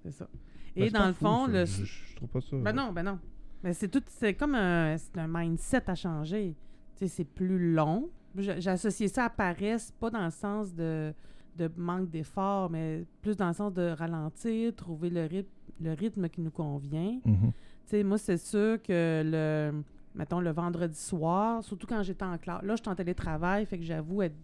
c'est 0.03 0.13
ça. 0.13 0.29
Ben, 0.75 0.85
Et 0.85 0.91
dans 0.91 1.07
le 1.07 1.13
fou, 1.13 1.25
fond, 1.25 1.47
ça. 1.47 1.53
le. 1.53 1.65
Je, 1.65 1.85
je 1.85 2.17
trouve 2.17 2.29
pas 2.29 2.41
ça. 2.41 2.57
Ben 2.57 2.73
non, 2.73 2.93
ben 2.93 3.03
non. 3.03 3.19
Mais 3.63 3.73
c'est 3.73 3.89
tout, 3.89 4.03
c'est 4.07 4.35
comme 4.35 4.55
un, 4.55 4.97
c'est 4.99 5.17
un 5.19 5.27
mindset 5.29 5.89
à 5.91 5.95
changer. 5.95 6.55
Tu 6.97 7.01
sais, 7.01 7.09
c'est 7.09 7.25
plus 7.25 7.73
long. 7.73 8.11
J- 8.37 8.53
J'ai 8.59 8.71
associé 8.71 9.09
ça 9.09 9.25
à 9.25 9.31
paresse, 9.31 9.91
pas 9.99 10.11
dans 10.11 10.25
le 10.25 10.31
sens 10.31 10.75
de, 10.75 11.13
de 11.57 11.71
manque 11.77 12.11
d'effort, 12.11 12.71
mais 12.71 13.05
plus 13.23 13.37
dans 13.37 13.49
le 13.49 13.55
sens 13.55 13.73
de 13.73 13.91
ralentir, 13.91 14.75
trouver 14.75 15.11
le 15.11 15.25
rythme, 15.25 15.51
le 15.81 15.93
rythme 15.93 16.29
qui 16.29 16.41
nous 16.41 16.51
convient. 16.51 17.19
Tu 17.25 17.33
sais, 17.87 18.03
moi, 18.03 18.19
c'est 18.19 18.39
sûr 18.39 18.83
que 18.83 19.23
le, 19.25 19.83
mettons, 20.15 20.41
le 20.41 20.51
vendredi 20.51 20.99
soir, 20.99 21.63
surtout 21.63 21.87
quand 21.87 22.03
j'étais 22.03 22.25
en 22.25 22.39
classe, 22.39 22.63
là, 22.63 22.75
je 22.77 22.83
suis 22.83 22.91
en 22.91 22.95
télétravail, 22.95 23.67
fait 23.67 23.79
que 23.79 23.85
j'avoue 23.85 24.23
être 24.23 24.37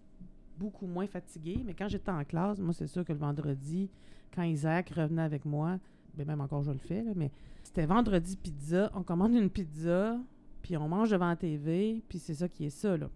beaucoup 0.58 0.86
moins 0.86 1.06
fatiguée, 1.06 1.62
mais 1.64 1.74
quand 1.74 1.88
j'étais 1.88 2.10
en 2.10 2.24
classe, 2.24 2.58
moi, 2.58 2.72
c'est 2.72 2.86
sûr 2.86 3.04
que 3.04 3.12
le 3.12 3.18
vendredi, 3.18 3.90
quand 4.34 4.42
Isaac 4.42 4.90
revenait 4.90 5.22
avec 5.22 5.44
moi, 5.44 5.78
ben 6.14 6.26
même 6.26 6.40
encore 6.40 6.62
je 6.62 6.70
le 6.70 6.78
fais, 6.78 7.02
là, 7.02 7.12
mais 7.16 7.30
c'était 7.62 7.86
vendredi 7.86 8.36
pizza, 8.36 8.90
on 8.94 9.02
commande 9.02 9.34
une 9.34 9.50
pizza, 9.50 10.18
puis 10.60 10.76
on 10.76 10.88
mange 10.88 11.10
devant 11.10 11.28
la 11.28 11.36
TV, 11.36 12.02
puis 12.08 12.18
c'est 12.18 12.34
ça 12.34 12.48
qui 12.48 12.66
est 12.66 12.70
ça, 12.70 12.96
là. 12.96 13.08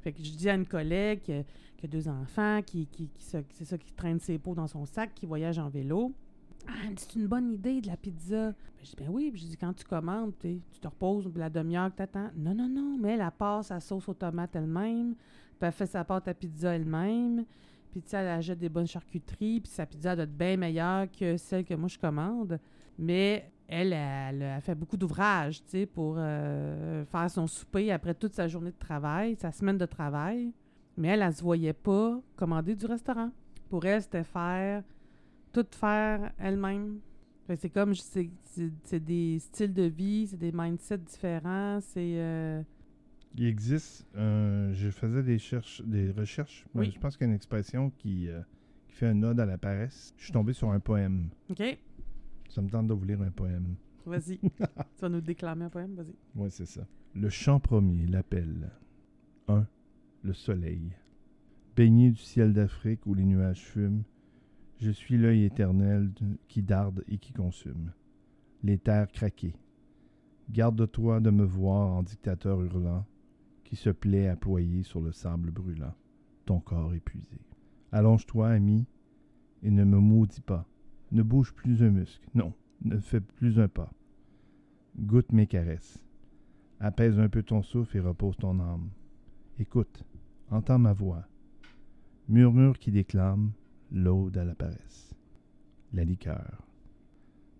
Fait 0.00 0.12
que 0.12 0.22
je 0.22 0.32
dis 0.32 0.48
à 0.48 0.54
une 0.54 0.66
collègue 0.66 1.44
qui 1.82 1.86
a, 1.86 1.88
deux 1.88 2.08
enfants, 2.08 2.60
qui, 2.64 2.86
qui, 2.86 3.10
c'est 3.18 3.64
ça, 3.64 3.78
qui 3.78 3.92
traîne 3.92 4.20
ses 4.20 4.38
pots 4.38 4.54
dans 4.54 4.68
son 4.68 4.84
sac, 4.86 5.14
qui 5.14 5.26
voyage 5.26 5.58
en 5.58 5.68
vélo. 5.68 6.12
Ah, 6.68 6.72
c'est 6.96 7.16
une 7.16 7.26
bonne 7.26 7.52
idée 7.52 7.80
de 7.80 7.88
la 7.88 7.96
pizza. 7.96 8.50
Ben, 8.50 8.54
je 8.82 8.90
dis, 8.90 8.96
ben 8.96 9.08
oui. 9.10 9.32
Je 9.34 9.44
dis, 9.46 9.56
quand 9.56 9.72
tu 9.72 9.84
commandes, 9.84 10.32
tu 10.38 10.60
te 10.80 10.86
reposes 10.86 11.28
la 11.34 11.50
demi-heure 11.50 11.90
que 11.90 11.96
t'attends. 11.96 12.30
Non, 12.36 12.54
non, 12.54 12.68
non, 12.68 12.96
mais 13.00 13.14
elle, 13.14 13.20
elle 13.20 13.64
sa 13.64 13.80
sauce 13.80 14.08
aux 14.08 14.14
tomates 14.14 14.54
elle-même. 14.54 15.14
Puis 15.14 15.66
elle 15.66 15.72
fait 15.72 15.86
sa 15.86 16.04
pâte 16.04 16.28
à 16.28 16.34
pizza 16.34 16.74
elle-même. 16.74 17.44
Puis 17.90 18.00
tu 18.02 18.14
elle 18.14 18.28
achète 18.28 18.58
des 18.58 18.68
bonnes 18.68 18.86
charcuteries. 18.86 19.60
Puis 19.60 19.72
sa 19.72 19.86
pizza 19.86 20.14
doit 20.14 20.24
être 20.24 20.36
bien 20.36 20.56
meilleure 20.56 21.10
que 21.10 21.36
celle 21.36 21.64
que 21.64 21.74
moi 21.74 21.88
je 21.88 21.98
commande. 21.98 22.60
Mais 22.96 23.50
elle, 23.66 23.92
elle, 23.92 24.42
a 24.42 24.60
fait 24.60 24.74
beaucoup 24.74 24.96
d'ouvrages, 24.96 25.62
tu 25.64 25.70
sais, 25.70 25.86
pour 25.86 26.16
euh, 26.18 27.04
faire 27.06 27.30
son 27.30 27.46
souper 27.46 27.90
après 27.90 28.14
toute 28.14 28.34
sa 28.34 28.46
journée 28.46 28.70
de 28.70 28.78
travail, 28.78 29.34
sa 29.36 29.50
semaine 29.50 29.78
de 29.78 29.86
travail. 29.86 30.52
Mais 30.96 31.08
elle, 31.08 31.22
elle 31.22 31.32
se 31.34 31.42
voyait 31.42 31.72
pas 31.72 32.20
commander 32.36 32.74
du 32.74 32.86
restaurant. 32.86 33.30
Pour 33.68 33.84
elle, 33.86 34.02
c'était 34.02 34.24
faire, 34.24 34.82
tout 35.52 35.66
faire 35.70 36.32
elle-même. 36.38 37.00
C'est 37.56 37.70
comme, 37.70 37.92
c'est 37.94 39.00
des 39.04 39.38
styles 39.38 39.74
de 39.74 39.82
vie, 39.82 40.26
c'est 40.28 40.38
des 40.38 40.52
mindsets 40.52 40.98
différents, 40.98 41.80
c'est... 41.80 42.14
euh, 42.16 42.62
Il 43.36 43.44
existe, 43.46 44.06
euh, 44.16 44.72
je 44.72 44.88
faisais 44.90 45.22
des, 45.22 45.38
cherches, 45.38 45.82
des 45.84 46.10
recherches, 46.12 46.64
mais 46.74 46.82
Oui. 46.82 46.90
je 46.94 46.98
pense 46.98 47.16
qu'il 47.16 47.26
y 47.26 47.28
a 47.28 47.30
une 47.30 47.36
expression 47.36 47.90
qui, 47.90 48.28
euh, 48.28 48.40
qui 48.88 48.94
fait 48.94 49.08
un 49.08 49.22
ode 49.22 49.40
à 49.40 49.44
la 49.46 49.58
paresse. 49.58 50.14
Je 50.16 50.24
suis 50.24 50.32
tombé 50.32 50.52
sur 50.54 50.70
un 50.70 50.80
poème. 50.80 51.28
OK, 51.50 51.62
Ça 52.48 52.62
me 52.62 52.68
tente 52.70 52.86
de 52.86 52.94
vous 52.94 53.04
lire 53.04 53.20
un 53.20 53.30
poème. 53.30 53.74
vas-y. 54.06 54.38
tu 54.38 54.50
vas 55.00 55.08
nous 55.10 55.20
déclamer 55.20 55.64
un 55.66 55.70
poème, 55.70 55.94
vas-y. 55.94 56.14
Oui, 56.36 56.48
c'est 56.50 56.66
ça. 56.66 56.86
Le 57.14 57.28
chant 57.28 57.60
premier, 57.60 58.06
l'appel. 58.06 58.70
1. 59.48 59.66
Le 60.24 60.34
soleil. 60.34 60.94
Baigné 61.74 62.12
du 62.12 62.20
ciel 62.20 62.52
d'Afrique 62.52 63.06
où 63.06 63.14
les 63.14 63.24
nuages 63.24 63.64
fument, 63.64 64.04
je 64.78 64.92
suis 64.92 65.18
l'œil 65.18 65.42
éternel 65.42 66.12
qui 66.46 66.62
darde 66.62 67.02
et 67.08 67.18
qui 67.18 67.32
consume. 67.32 67.92
Les 68.62 68.78
terres 68.78 69.10
craquées. 69.10 69.56
Garde-toi 70.48 71.18
de 71.18 71.30
me 71.30 71.44
voir 71.44 71.88
en 71.88 72.04
dictateur 72.04 72.62
hurlant, 72.62 73.04
qui 73.64 73.74
se 73.74 73.90
plaît 73.90 74.28
à 74.28 74.36
ployer 74.36 74.84
sur 74.84 75.00
le 75.00 75.10
sable 75.10 75.50
brûlant, 75.50 75.94
ton 76.46 76.60
corps 76.60 76.94
épuisé. 76.94 77.40
Allonge-toi, 77.90 78.48
ami, 78.50 78.86
et 79.64 79.72
ne 79.72 79.82
me 79.82 79.98
maudis 79.98 80.40
pas. 80.40 80.68
Ne 81.10 81.24
bouge 81.24 81.52
plus 81.52 81.82
un 81.82 81.90
muscle. 81.90 82.28
Non, 82.34 82.52
ne 82.84 82.98
fais 83.00 83.20
plus 83.20 83.58
un 83.58 83.68
pas. 83.68 83.90
Goûte 84.96 85.32
mes 85.32 85.48
caresses. 85.48 86.00
Apaise 86.78 87.18
un 87.18 87.28
peu 87.28 87.42
ton 87.42 87.62
souffle 87.62 87.96
et 87.96 88.00
repose 88.00 88.36
ton 88.36 88.60
âme. 88.60 88.90
Écoute, 89.58 90.04
entends 90.52 90.78
ma 90.78 90.92
voix. 90.92 91.24
Murmure 92.28 92.78
qui 92.78 92.92
déclame 92.92 93.52
l'aude 93.90 94.36
à 94.36 94.44
la 94.44 94.54
paresse. 94.54 95.14
La 95.94 96.04
liqueur. 96.04 96.62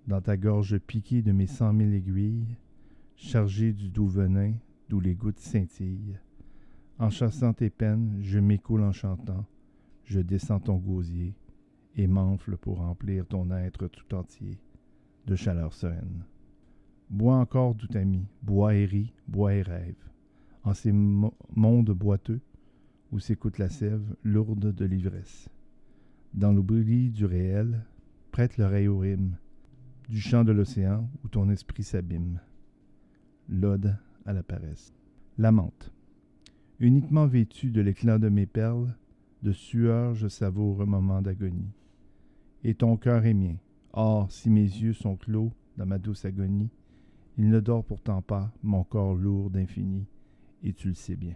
Dans 0.07 0.21
ta 0.21 0.37
gorge 0.37 0.79
piquée 0.79 1.23
de 1.23 1.33
mes 1.33 1.47
cent 1.47 1.73
mille 1.73 1.95
aiguilles, 1.95 2.57
chargée 3.17 3.73
du 3.73 3.89
doux 3.89 4.07
venin 4.07 4.53
d'où 4.89 5.01
les 5.01 5.15
gouttes 5.15 5.39
scintillent, 5.39 6.19
en 6.99 7.09
chassant 7.09 7.55
tes 7.55 7.71
peines, 7.71 8.19
je 8.21 8.39
m'écoule 8.39 8.83
en 8.83 8.93
chantant, 8.93 9.47
je 10.05 10.21
descends 10.21 10.61
ton 10.61 10.77
gosier 10.77 11.35
et 11.97 12.07
m'enfle 12.07 12.57
pour 12.59 12.79
remplir 12.79 13.27
ton 13.27 13.51
être 13.53 13.89
tout 13.89 14.15
entier 14.15 14.59
de 15.27 15.35
chaleur 15.35 15.73
sereine. 15.73 16.25
Bois 17.09 17.37
encore, 17.37 17.75
doux 17.75 17.97
ami, 17.97 18.27
bois 18.43 18.75
et 18.75 18.85
ris, 18.85 19.15
bois 19.29 19.55
et 19.55 19.63
rêve, 19.63 19.97
en 20.65 20.75
ces 20.75 20.93
mo- 20.93 21.35
mondes 21.55 21.91
boiteux 21.91 22.41
où 23.13 23.21
s'écoute 23.21 23.59
la 23.59 23.69
sève 23.69 24.03
lourde 24.25 24.75
de 24.75 24.85
l'ivresse. 24.85 25.49
Dans 26.35 26.53
l'oubli 26.53 27.11
du 27.11 27.27
réel, 27.27 27.85
prête 28.31 28.57
l'oreille 28.57 28.89
au 28.89 28.99
rythme 28.99 29.37
du 30.09 30.21
chant 30.21 30.45
de 30.45 30.53
l'océan 30.53 31.09
où 31.23 31.29
ton 31.29 31.51
esprit 31.51 31.85
s'abîme. 31.85 32.41
L'ode 33.49 33.97
à 34.25 34.33
la 34.33 34.43
paresse. 34.43 34.95
La 35.39 35.53
menthe. 35.53 35.93
Uniquement 36.81 37.27
vêtue 37.27 37.71
de 37.71 37.81
l'éclat 37.81 38.19
de 38.19 38.29
mes 38.29 38.47
perles, 38.47 38.97
de 39.43 39.53
sueur 39.53 40.15
je 40.15 40.29
savoure 40.29 40.83
un 40.83 40.87
moment 40.87 41.23
d'agonie. 41.23 41.71
Et 42.65 42.75
ton 42.75 42.97
cœur 42.97 43.27
est 43.27 43.35
mien. 43.35 43.57
Or, 43.93 44.33
si 44.33 44.49
mes 44.49 44.63
yeux 44.63 44.95
sont 44.95 45.17
clos 45.17 45.53
dans 45.77 45.87
ma 45.87 45.99
douce 45.99 46.25
agonie, 46.25 46.71
il 47.37 47.49
ne 47.49 47.61
dort 47.61 47.85
pourtant 47.85 48.23
pas, 48.23 48.53
mon 48.63 48.85
corps 48.85 49.15
lourd 49.15 49.51
d'infini, 49.51 50.07
et 50.63 50.73
tu 50.73 50.89
le 50.89 50.95
sais 50.95 51.17
bien. 51.17 51.35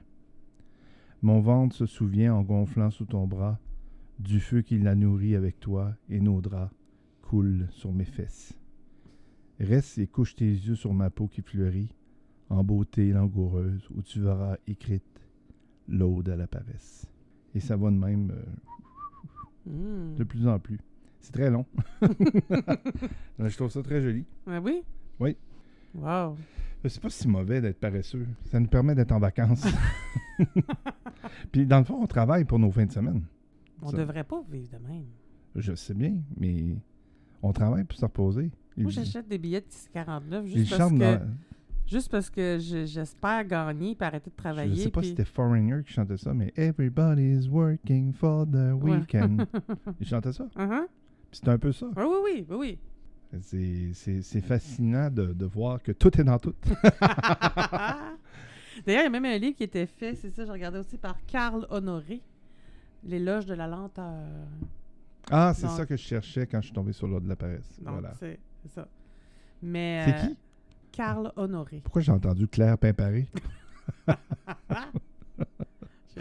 Mon 1.22 1.40
ventre 1.40 1.74
se 1.74 1.86
souvient 1.86 2.34
en 2.34 2.42
gonflant 2.42 2.90
sous 2.90 3.04
ton 3.06 3.26
bras 3.26 3.58
du 4.18 4.40
feu 4.40 4.62
qui 4.62 4.78
l'a 4.78 4.94
nourri 4.94 5.34
avec 5.34 5.60
toi, 5.60 5.94
et 6.08 6.20
nos 6.20 6.40
draps 6.40 6.72
coulent 7.22 7.66
sur 7.70 7.92
mes 7.92 8.04
fesses. 8.04 8.58
Reste 9.60 9.98
et 9.98 10.06
couche 10.06 10.36
tes 10.36 10.48
yeux 10.48 10.74
sur 10.74 10.94
ma 10.94 11.10
peau 11.10 11.26
qui 11.28 11.42
fleurit, 11.42 11.88
en 12.48 12.62
beauté 12.64 13.10
langoureuse, 13.12 13.88
où 13.94 14.02
tu 14.02 14.20
verras 14.20 14.56
écrite 14.66 15.02
l'aude 15.88 16.28
à 16.28 16.36
la 16.36 16.46
paresse. 16.46 17.06
Et 17.54 17.60
ça 17.60 17.76
va 17.76 17.90
de 17.90 17.96
même 17.96 18.30
euh, 18.30 18.42
Hmm. 19.68 20.14
de 20.14 20.22
plus 20.22 20.46
en 20.46 20.60
plus. 20.60 20.78
C'est 21.20 21.32
très 21.32 21.50
long. 21.50 21.66
Je 23.38 23.56
trouve 23.56 23.70
ça 23.70 23.82
très 23.82 24.00
joli. 24.00 24.24
Ah 24.46 24.60
oui? 24.60 24.82
Oui. 25.18 25.36
Wow. 25.92 26.36
C'est 26.85 27.01
pas 27.01 27.11
si 27.11 27.27
mauvais 27.27 27.61
d'être 27.61 27.81
paresseux. 27.81 28.27
Ça 28.45 28.61
nous 28.61 28.68
permet 28.68 28.95
d'être 28.95 29.11
en 29.12 29.18
vacances. 29.18 29.66
Puis 31.53 31.66
dans 31.66 31.79
le 31.79 31.85
fond, 31.85 31.99
on 32.03 32.07
travaille 32.07 32.45
pour 32.45 32.59
nos 32.59 32.70
fins 32.70 32.87
de 32.87 32.93
semaine. 32.93 33.22
On 33.83 33.89
Ça- 33.91 33.97
devrait 33.97 34.24
pas 34.24 34.43
vivre 34.51 34.70
de 34.79 34.89
même. 34.89 35.05
Je 35.55 35.74
sais 35.74 35.95
bien, 35.95 36.16
mais 36.37 36.77
on 37.43 37.53
travaille 37.53 37.85
pour 37.85 37.99
se 37.99 38.05
reposer. 38.05 38.51
Moi, 38.77 38.91
j'achète 38.91 39.27
des 39.29 39.39
billets 39.39 39.62
de 39.62 39.66
49 39.93 40.45
il 40.47 40.59
juste 40.59 40.77
parce 40.77 40.93
que, 40.93 40.99
dans- 40.99 41.20
juste 41.87 42.11
parce 42.11 42.31
que 42.31 42.59
je- 42.61 42.85
j'espère 42.85 43.45
gagner 43.47 43.97
et 43.99 44.05
arrêter 44.05 44.31
de 44.31 44.35
Je 44.37 44.43
travailler. 44.43 44.77
sais 44.85 44.91
pas 44.91 45.01
puis- 45.01 45.09
si 45.09 45.16
c'était 45.16 45.24
Foreigner 45.24 45.83
qui 45.85 45.93
chantait 45.95 46.18
ça, 46.18 46.35
mais 46.35 46.53
Everybody's 46.57 47.49
working 47.49 48.12
for 48.12 48.47
the 48.47 48.74
Ouais. 48.83 48.99
weekend. 48.99 49.47
il 50.01 50.07
chantait 50.07 50.33
ça? 50.33 50.45
Uh-huh. 50.57 50.87
Puis 51.31 51.41
C'est 51.43 51.49
un 51.49 51.59
peu 51.59 51.72
ça. 51.72 51.87
Oui, 51.97 52.05
oui, 52.49 52.57
oui. 52.57 52.79
C'est- 53.43 54.41
fascinant 54.41 55.11
de, 55.11 55.33
de 55.33 55.45
voir 55.47 55.83
que 55.83 55.93
tout 55.93 56.18
est 56.20 56.24
dans 56.24 56.39
tout. 56.39 56.55
D'ailleurs, 58.87 59.03
il 59.03 59.05
y 59.05 59.07
a 59.07 59.11
même 59.11 59.24
un 59.24 59.39
livre 59.39 59.57
qui 59.57 59.62
était 59.64 59.87
fait, 59.87 60.14
c'est 60.14 60.31
ça, 60.31 60.45
je 60.45 60.53
regardais 60.53 60.79
aussi 60.79 60.97
par 60.99 61.16
Carl 61.27 61.66
Honoré, 61.70 62.20
L'éloge 63.05 63.47
de 63.47 63.55
la 63.55 63.66
lenteur. 63.66 64.12
Ah, 65.31 65.53
c'est 65.55 65.68
ça 65.68 65.87
que 65.87 65.97
je 65.97 66.03
cherchais 66.03 66.47
quand 66.47 66.61
je 66.61 66.66
suis 66.66 66.74
tombé 66.74 66.93
sur 66.93 67.07
l'ordre 67.07 67.24
de 67.24 67.29
la 67.29 67.37
paresse. 67.37 67.79
Donc, 67.81 67.95
Voilà. 67.95 68.12
c'est 68.18 68.39
c'est 68.62 68.72
ça. 68.72 68.89
Mais. 69.62 70.05
C'est 70.05 70.14
euh, 70.14 70.29
qui? 70.29 70.37
Carl 70.93 71.33
Honoré. 71.37 71.81
Pourquoi 71.85 72.03
j'ai 72.03 72.12
entendu 72.12 72.47
Claire 72.49 72.79
Pimparé? 72.79 73.27
Je 74.09 74.14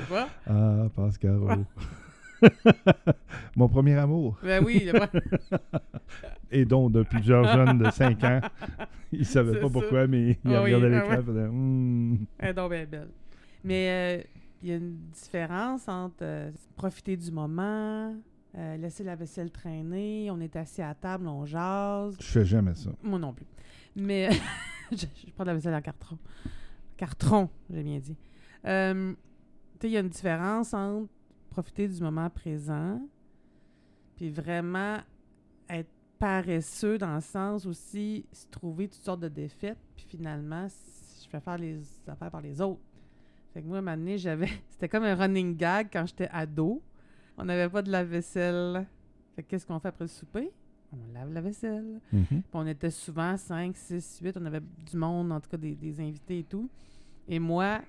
sais 0.01 0.06
pas. 0.10 0.28
Ah, 0.47 0.88
Pascal. 0.95 1.39
Mon 3.55 3.67
premier 3.69 3.95
amour. 3.95 4.37
Ben 4.43 4.63
oui, 4.63 4.89
le- 4.91 4.99
Et 6.51 6.65
donc, 6.65 6.91
de 6.91 7.03
plusieurs 7.03 7.45
jeunes 7.47 7.77
de 7.77 7.89
5 7.89 8.23
ans, 8.23 8.39
ils 9.11 9.19
ne 9.19 9.23
savaient 9.25 9.59
pas 9.59 9.67
ça. 9.67 9.73
pourquoi, 9.73 10.07
mais 10.07 10.31
ils 10.31 10.37
Ah 10.53 10.63
oui, 10.63 10.73
regardaient 10.73 10.95
ah 10.95 10.99
l'écran 11.01 11.19
et 11.19 11.23
faisaient 11.23 11.47
Hum. 11.47 12.25
elle 12.39 12.49
est 12.49 12.53
donc 12.53 12.71
bien 12.71 12.85
belle. 12.85 13.09
Mais 13.63 13.89
euh, 13.89 14.23
il 14.61 14.69
y 14.69 14.71
a 14.71 14.75
une 14.75 14.95
différence 15.11 15.87
entre 15.87 16.17
euh, 16.21 16.51
profiter 16.75 17.17
du 17.17 17.31
moment, 17.31 18.15
euh, 18.57 18.77
laisser 18.77 19.03
la 19.03 19.15
vaisselle 19.15 19.51
traîner, 19.51 20.29
on 20.31 20.39
est 20.39 20.55
assis 20.55 20.81
à 20.81 20.93
table, 20.93 21.27
on 21.27 21.45
jase. 21.45 22.15
Je 22.19 22.25
fais 22.25 22.45
jamais 22.45 22.75
ça. 22.75 22.91
Moi 23.03 23.19
non 23.19 23.33
plus. 23.33 23.47
Mais 23.95 24.29
je, 24.91 24.97
je 24.97 25.31
prends 25.33 25.43
de 25.43 25.49
la 25.49 25.55
vaisselle 25.55 25.73
en 25.75 25.81
carton. 25.81 26.17
Carton, 26.97 27.49
j'ai 27.69 27.83
bien 27.83 27.99
dit. 27.99 28.15
Tu 28.63 28.69
sais, 29.81 29.87
il 29.87 29.91
y 29.91 29.97
a 29.97 29.99
une 29.99 30.09
différence 30.09 30.73
entre 30.73 31.09
profiter 31.56 31.88
du 31.88 32.01
moment 32.01 32.30
présent 32.30 33.01
puis 34.16 34.30
vraiment 34.30 34.97
être 35.70 35.89
paresseux 36.20 36.97
dans 36.97 37.16
le 37.16 37.22
sens 37.22 37.66
aussi 37.66 38.26
se 38.32 38.45
trouver 38.47 38.88
toutes 38.88 39.03
sortes 39.03 39.22
de 39.22 39.28
défaites 39.30 39.78
puis 39.95 40.06
finalement 40.06 40.68
je 40.68 41.30
fais 41.30 41.39
faire 41.39 41.58
les 41.58 41.82
affaires 42.08 42.32
par 42.32 42.41
les 42.41 42.60
autres. 42.62 42.82
Fait 43.53 43.62
que 43.62 43.68
moi, 43.68 43.78
à 43.78 43.80
un 43.80 43.84
moment 43.84 43.97
donné, 43.97 44.18
j'avais... 44.18 44.49
C'était 44.70 44.89
comme 44.89 45.06
un 45.06 45.16
running 45.16 45.56
gag 45.56 45.88
quand 45.91 46.06
j'étais 46.06 46.28
ado. 46.30 46.82
On 47.38 47.45
n'avait 47.45 47.70
pas 47.70 47.82
de 47.82 47.89
la 47.89 48.03
vaisselle. 48.03 48.86
Fait 49.34 49.43
que 49.43 49.47
qu'est-ce 49.49 49.66
qu'on 49.66 49.80
fait 49.80 49.88
après 49.88 50.03
le 50.03 50.10
souper? 50.10 50.51
On 50.91 51.14
lave 51.14 51.32
la 51.32 51.39
vaisselle. 51.39 52.01
Mhm. 52.12 52.26
Puis 52.28 52.43
on 52.53 52.68
était 52.68 52.91
souvent 52.91 53.38
5, 53.38 53.76
6, 53.76 54.20
8. 54.22 54.38
On 54.41 54.45
avait 54.45 54.60
du 54.60 54.97
monde, 54.97 55.32
en 55.32 55.39
tout 55.39 55.49
cas 55.49 55.58
des, 55.58 55.74
des 55.74 56.01
invités 56.01 56.39
et 56.39 56.43
tout. 56.43 56.70
Et 57.30 57.39
moi, 57.39 57.80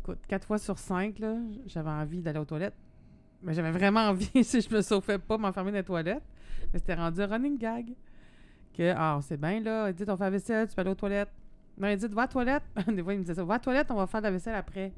écoute, 0.00 0.20
4 0.28 0.46
fois 0.46 0.58
sur 0.58 0.78
5, 0.78 1.20
j'avais 1.66 1.90
envie 1.90 2.22
d'aller 2.22 2.38
aux 2.38 2.44
toilettes. 2.44 2.74
Mais 3.44 3.52
j'avais 3.54 3.70
vraiment 3.70 4.08
envie, 4.08 4.42
si 4.44 4.60
je 4.60 4.74
me 4.74 4.80
sauvais 4.80 5.18
pas, 5.18 5.38
m'enfermer 5.38 5.70
dans 5.70 5.78
les 5.78 5.84
toilettes. 5.84 6.22
Mais 6.72 6.78
c'était 6.78 6.94
rendu 6.94 7.20
un 7.20 7.26
running 7.26 7.58
gag. 7.58 7.94
Que, 8.76 8.92
ah, 8.96 9.20
c'est 9.22 9.36
bien 9.36 9.60
là, 9.60 9.90
Edith, 9.90 10.08
on 10.08 10.16
fait 10.16 10.24
la 10.24 10.30
vaisselle, 10.30 10.68
tu 10.68 10.74
peux 10.74 10.80
aller 10.80 10.90
aux 10.90 10.96
toilettes. 10.96 11.30
Non, 11.78 11.88
Edith, 11.88 12.12
va 12.12 12.24
aux 12.24 12.28
toilettes. 12.28 12.64
Des 12.88 13.02
fois, 13.02 13.12
il 13.12 13.18
me 13.18 13.22
disait 13.22 13.34
ça, 13.34 13.44
va 13.44 13.56
aux 13.56 13.58
toilettes, 13.58 13.90
on 13.90 13.96
va 13.96 14.06
faire 14.06 14.22
la 14.22 14.30
vaisselle 14.30 14.54
après. 14.54 14.92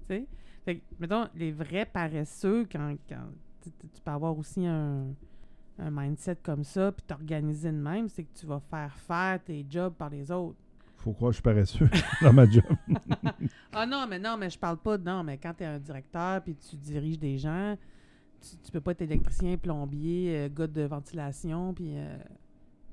Tu 0.00 0.06
sais? 0.08 0.26
Fait 0.64 0.76
que, 0.76 0.82
mettons, 0.98 1.28
les 1.34 1.52
vrais 1.52 1.86
paresseux, 1.86 2.66
quand, 2.70 2.94
quand 3.08 3.24
tu 3.62 4.00
peux 4.04 4.10
avoir 4.10 4.36
aussi 4.36 4.66
un, 4.66 5.06
un 5.78 5.90
mindset 5.90 6.36
comme 6.42 6.64
ça, 6.64 6.92
puis 6.92 7.04
t'organiser 7.06 7.70
de 7.70 7.76
même, 7.76 8.08
c'est 8.08 8.24
que 8.24 8.38
tu 8.38 8.46
vas 8.46 8.60
faire 8.60 8.94
faire 8.96 9.42
tes 9.42 9.64
jobs 9.68 9.94
par 9.94 10.10
les 10.10 10.30
autres. 10.30 10.58
Faut 11.02 11.12
croire 11.12 11.30
que 11.30 11.32
je 11.32 11.36
suis 11.36 11.42
paresseux 11.42 11.88
dans 12.22 12.32
ma 12.32 12.48
job. 12.48 12.64
Ah 13.72 13.86
non, 13.86 14.06
mais 14.08 14.18
non, 14.18 14.36
mais 14.36 14.50
je 14.50 14.58
parle 14.58 14.76
pas 14.78 14.96
de 14.98 15.04
non, 15.04 15.22
mais 15.24 15.38
quand 15.38 15.54
tu 15.54 15.64
es 15.64 15.66
un 15.66 15.78
directeur 15.78 16.42
puis 16.42 16.54
tu 16.54 16.76
diriges 16.76 17.18
des 17.18 17.38
gens, 17.38 17.76
tu, 18.40 18.56
tu 18.62 18.70
peux 18.70 18.80
pas 18.80 18.92
être 18.92 19.02
électricien, 19.02 19.56
plombier, 19.56 20.36
euh, 20.36 20.48
gars 20.48 20.66
de 20.66 20.82
ventilation, 20.82 21.72
puis 21.74 21.92
euh, 21.96 22.16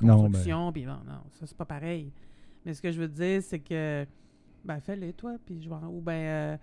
Non, 0.01 0.16
ben, 0.16 0.24
construction, 0.24 0.72
puis 0.72 0.86
bon, 0.86 0.93
non, 1.05 1.22
ça 1.34 1.45
c'est 1.45 1.57
pas 1.57 1.66
pareil. 1.66 2.12
Mais 2.66 2.74
ce 2.74 2.82
que 2.82 2.91
je 2.91 2.99
veux 2.99 3.07
dire, 3.07 3.41
c'est 3.43 3.60
que 3.60 4.05
ben 4.64 4.80
fais-le 4.80 5.14
toi, 5.14 5.36
puis 5.45 5.62
je 5.62 5.70
vais 5.70 5.76
en- 5.76 5.88
ou 5.89 6.01
ben 6.01 6.14
euh, 6.14 6.57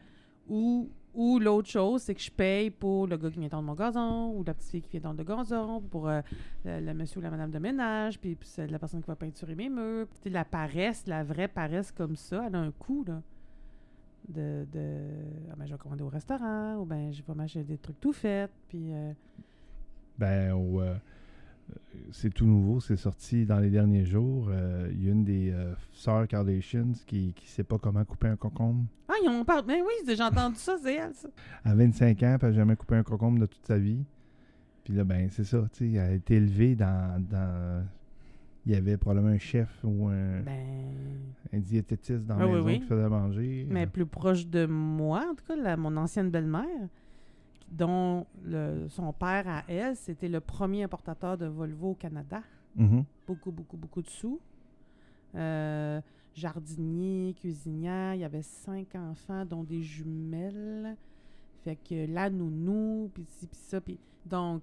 ou 0.48 0.90
ou 1.16 1.38
l'autre 1.38 1.68
chose, 1.68 2.02
c'est 2.02 2.14
que 2.14 2.20
je 2.20 2.30
paye 2.30 2.70
pour 2.70 3.06
le 3.06 3.16
gars 3.16 3.30
qui 3.30 3.40
vient 3.40 3.48
tondre 3.48 3.64
mon 3.64 3.74
gazon, 3.74 4.34
ou 4.36 4.44
la 4.44 4.52
petite 4.54 4.70
fille 4.70 4.82
qui 4.82 4.90
vient 4.90 5.00
tondre 5.00 5.18
le 5.18 5.24
gazon, 5.24 5.80
pour 5.80 6.08
euh, 6.08 6.20
le, 6.64 6.92
monsieur 6.92 7.20
ou 7.20 7.22
la 7.22 7.30
madame 7.30 7.50
de 7.50 7.58
ménage, 7.58 8.20
puis, 8.20 8.34
puis 8.34 8.48
c'est 8.48 8.66
la 8.66 8.78
personne 8.78 9.00
qui 9.00 9.06
va 9.06 9.16
peinturer 9.16 9.54
mes 9.54 9.70
murs. 9.70 10.06
Tu 10.10 10.24
sais, 10.24 10.30
la 10.30 10.44
paresse, 10.44 11.06
la 11.06 11.24
vraie 11.24 11.48
paresse 11.48 11.90
comme 11.90 12.16
ça, 12.16 12.44
elle 12.46 12.54
a 12.54 12.58
un 12.58 12.70
coût, 12.70 13.04
là. 13.06 13.22
De, 14.28 14.66
de 14.72 15.08
ah 15.52 15.54
ben, 15.56 15.66
je 15.66 15.72
vais 15.72 15.78
commander 15.78 16.02
au 16.02 16.08
restaurant, 16.08 16.78
ou 16.78 16.84
ben 16.84 17.12
je 17.12 17.22
vais 17.22 17.34
m'acheter 17.34 17.62
des 17.62 17.78
trucs 17.78 18.00
tout 18.00 18.12
faits, 18.12 18.50
puis 18.68 18.92
euh, 18.92 19.12
Ben, 20.18 20.52
euh, 20.52 20.96
c'est 22.12 22.32
tout 22.32 22.46
nouveau, 22.46 22.80
c'est 22.80 22.96
sorti 22.96 23.44
dans 23.46 23.58
les 23.58 23.70
derniers 23.70 24.04
jours. 24.04 24.48
Euh, 24.50 24.88
Il 24.92 25.04
y 25.04 25.08
a 25.08 25.12
une 25.12 25.24
des 25.24 25.50
euh, 25.50 25.74
sœurs 25.92 26.26
Kardashians 26.28 26.92
qui 27.06 27.28
ne 27.28 27.46
sait 27.46 27.64
pas 27.64 27.78
comment 27.78 28.04
couper 28.04 28.28
un 28.28 28.36
concombre. 28.36 28.84
Ah, 29.08 29.14
ils 29.22 29.28
ont 29.28 29.44
parlé. 29.44 29.64
Mais 29.66 29.82
oui, 29.82 30.14
j'ai 30.16 30.22
entendu 30.22 30.56
ça, 30.56 30.76
c'est 30.82 30.94
elle, 30.94 31.14
ça. 31.14 31.28
À 31.64 31.74
25 31.74 32.22
ans, 32.22 32.36
elle 32.40 32.48
n'a 32.48 32.52
jamais 32.54 32.76
coupé 32.76 32.96
un 32.96 33.02
concombre 33.02 33.38
de 33.40 33.46
toute 33.46 33.64
sa 33.66 33.78
vie. 33.78 34.04
Puis 34.84 34.94
là, 34.94 35.04
ben, 35.04 35.28
c'est 35.30 35.44
ça, 35.44 35.66
tu 35.72 35.90
sais, 35.90 35.92
elle 35.98 36.10
a 36.10 36.12
été 36.12 36.36
élevée 36.36 36.74
dans, 36.76 37.20
dans- 37.28 37.84
Il 38.64 38.72
y 38.72 38.74
avait 38.76 38.96
probablement 38.96 39.32
un 39.32 39.38
chef 39.38 39.68
ou 39.84 40.08
un, 40.08 40.40
Ben. 40.42 40.64
un 41.52 41.58
diététiste 41.58 42.24
dans 42.26 42.34
Ah 42.36 42.40
la 42.40 42.46
oui, 42.46 42.52
maison 42.54 42.66
oui. 42.66 42.80
qui 42.80 42.86
faisait 42.86 43.08
manger. 43.08 43.66
Mais 43.70 43.82
Euh, 43.84 43.86
plus 43.86 44.06
proche 44.06 44.46
de 44.46 44.66
moi, 44.66 45.24
en 45.30 45.34
tout 45.34 45.44
cas, 45.46 45.56
la- 45.56 45.76
mon 45.76 45.96
ancienne 45.96 46.30
belle-mère, 46.30 46.88
dont 47.76 48.26
le, 48.44 48.86
son 48.88 49.12
père 49.12 49.46
à 49.48 49.64
elle, 49.68 49.96
c'était 49.96 50.28
le 50.28 50.40
premier 50.40 50.82
importateur 50.82 51.36
de 51.36 51.46
Volvo 51.46 51.90
au 51.90 51.94
Canada. 51.94 52.42
mhm. 52.76 53.04
Beaucoup, 53.26 53.52
beaucoup, 53.52 53.76
beaucoup 53.76 54.02
de 54.02 54.08
sous. 54.08 54.40
Euh, 55.34 56.00
jardinier, 56.34 57.34
cuisinière, 57.34 58.14
il 58.14 58.20
y 58.20 58.24
avait 58.24 58.42
cinq 58.42 58.94
enfants, 58.94 59.44
dont 59.44 59.64
des 59.64 59.82
jumelles. 59.82 60.96
Fait 61.62 61.76
que 61.76 62.06
la 62.12 62.30
nounou, 62.30 63.10
puis 63.12 63.24
ci, 63.26 63.46
puis 63.46 63.58
ça. 63.58 63.80
Donc, 64.24 64.62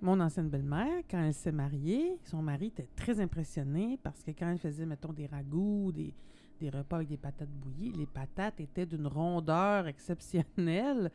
mon 0.00 0.20
ancienne 0.20 0.48
belle-mère, 0.48 1.02
quand 1.10 1.20
elle 1.20 1.34
s'est 1.34 1.52
mariée, 1.52 2.18
son 2.24 2.42
mari 2.42 2.66
était 2.66 2.88
très 2.94 3.20
impressionné 3.20 3.98
parce 4.02 4.22
que 4.22 4.30
quand 4.32 4.50
elle 4.50 4.58
faisait, 4.58 4.86
mettons, 4.86 5.12
des 5.12 5.26
ragoûts, 5.26 5.92
des, 5.92 6.12
des 6.60 6.70
repas 6.70 6.96
avec 6.96 7.08
des 7.08 7.16
patates 7.16 7.48
bouillies, 7.50 7.92
les 7.92 8.06
patates 8.06 8.60
étaient 8.60 8.86
d'une 8.86 9.06
rondeur 9.06 9.86
exceptionnelle. 9.88 11.10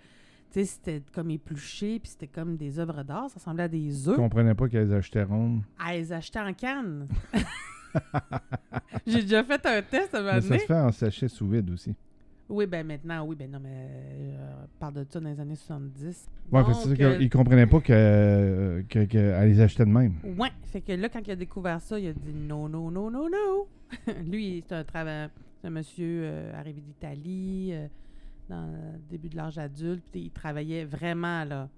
Tu 0.51 0.61
sais, 0.61 0.65
c'était 0.65 1.01
comme 1.13 1.29
épluché, 1.29 1.99
puis 1.99 2.09
c'était 2.09 2.27
comme 2.27 2.57
des 2.57 2.79
œuvres 2.79 3.03
d'art. 3.03 3.29
Ça 3.29 3.35
ressemblait 3.35 3.63
à 3.63 3.67
des 3.67 3.91
Je 3.91 4.09
œufs. 4.09 4.15
comprenais 4.15 4.55
pas 4.55 4.67
qu'elles 4.67 4.91
achetaient 4.93 5.23
rondes. 5.23 5.61
à 5.77 5.93
les 5.93 6.11
acheter 6.11 6.39
en 6.39 6.53
canne. 6.53 7.07
J'ai 9.07 9.21
déjà 9.21 9.43
fait 9.43 9.63
un 9.65 9.81
test 9.81 10.13
à 10.15 10.21
Mais 10.21 10.41
ça 10.41 10.57
se 10.59 10.65
fait 10.65 10.73
en 10.73 10.91
sachet 10.91 11.27
sous 11.27 11.47
vide 11.47 11.69
aussi. 11.71 11.95
Oui, 12.47 12.65
ben 12.65 12.85
maintenant, 12.85 13.23
oui, 13.25 13.35
ben 13.35 13.49
non, 13.51 13.59
mais 13.61 13.69
euh, 13.91 14.53
on 14.63 14.79
parle 14.79 14.93
de 14.95 15.05
ça 15.07 15.19
dans 15.19 15.29
les 15.29 15.39
années 15.39 15.55
70. 15.55 16.27
Ouais, 16.51 16.63
Donc, 16.63 16.73
c'est 16.75 16.95
ça 16.95 17.03
euh, 17.03 17.17
qu'ils 17.17 17.29
comprenaient 17.29 17.67
pas 17.67 17.79
que, 17.79 18.83
que, 18.89 19.05
qu'elle 19.05 19.47
les 19.49 19.61
achetait 19.61 19.85
de 19.85 19.91
même. 19.91 20.15
ouais, 20.37 20.49
fait 20.63 20.81
que 20.81 20.93
là, 20.93 21.09
quand 21.09 21.19
il 21.27 21.31
a 21.31 21.35
découvert 21.35 21.79
ça, 21.79 21.99
il 21.99 22.07
a 22.07 22.13
dit 22.13 22.33
non, 22.33 22.67
non, 22.67 22.89
non, 22.89 23.11
non, 23.11 23.27
non. 23.29 23.67
Lui, 24.25 24.63
c'est 24.67 24.73
un 24.75 24.83
travail, 24.83 25.29
un 25.63 25.69
monsieur 25.69 26.21
euh, 26.23 26.59
arrivé 26.59 26.81
d'Italie 26.81 27.69
euh, 27.73 27.87
dans 28.49 28.65
le 28.67 28.99
début 29.09 29.29
de 29.29 29.37
l'âge 29.37 29.57
adulte, 29.57 30.03
puis 30.11 30.21
il 30.21 30.31
travaillait 30.31 30.85
vraiment 30.85 31.43
là. 31.45 31.69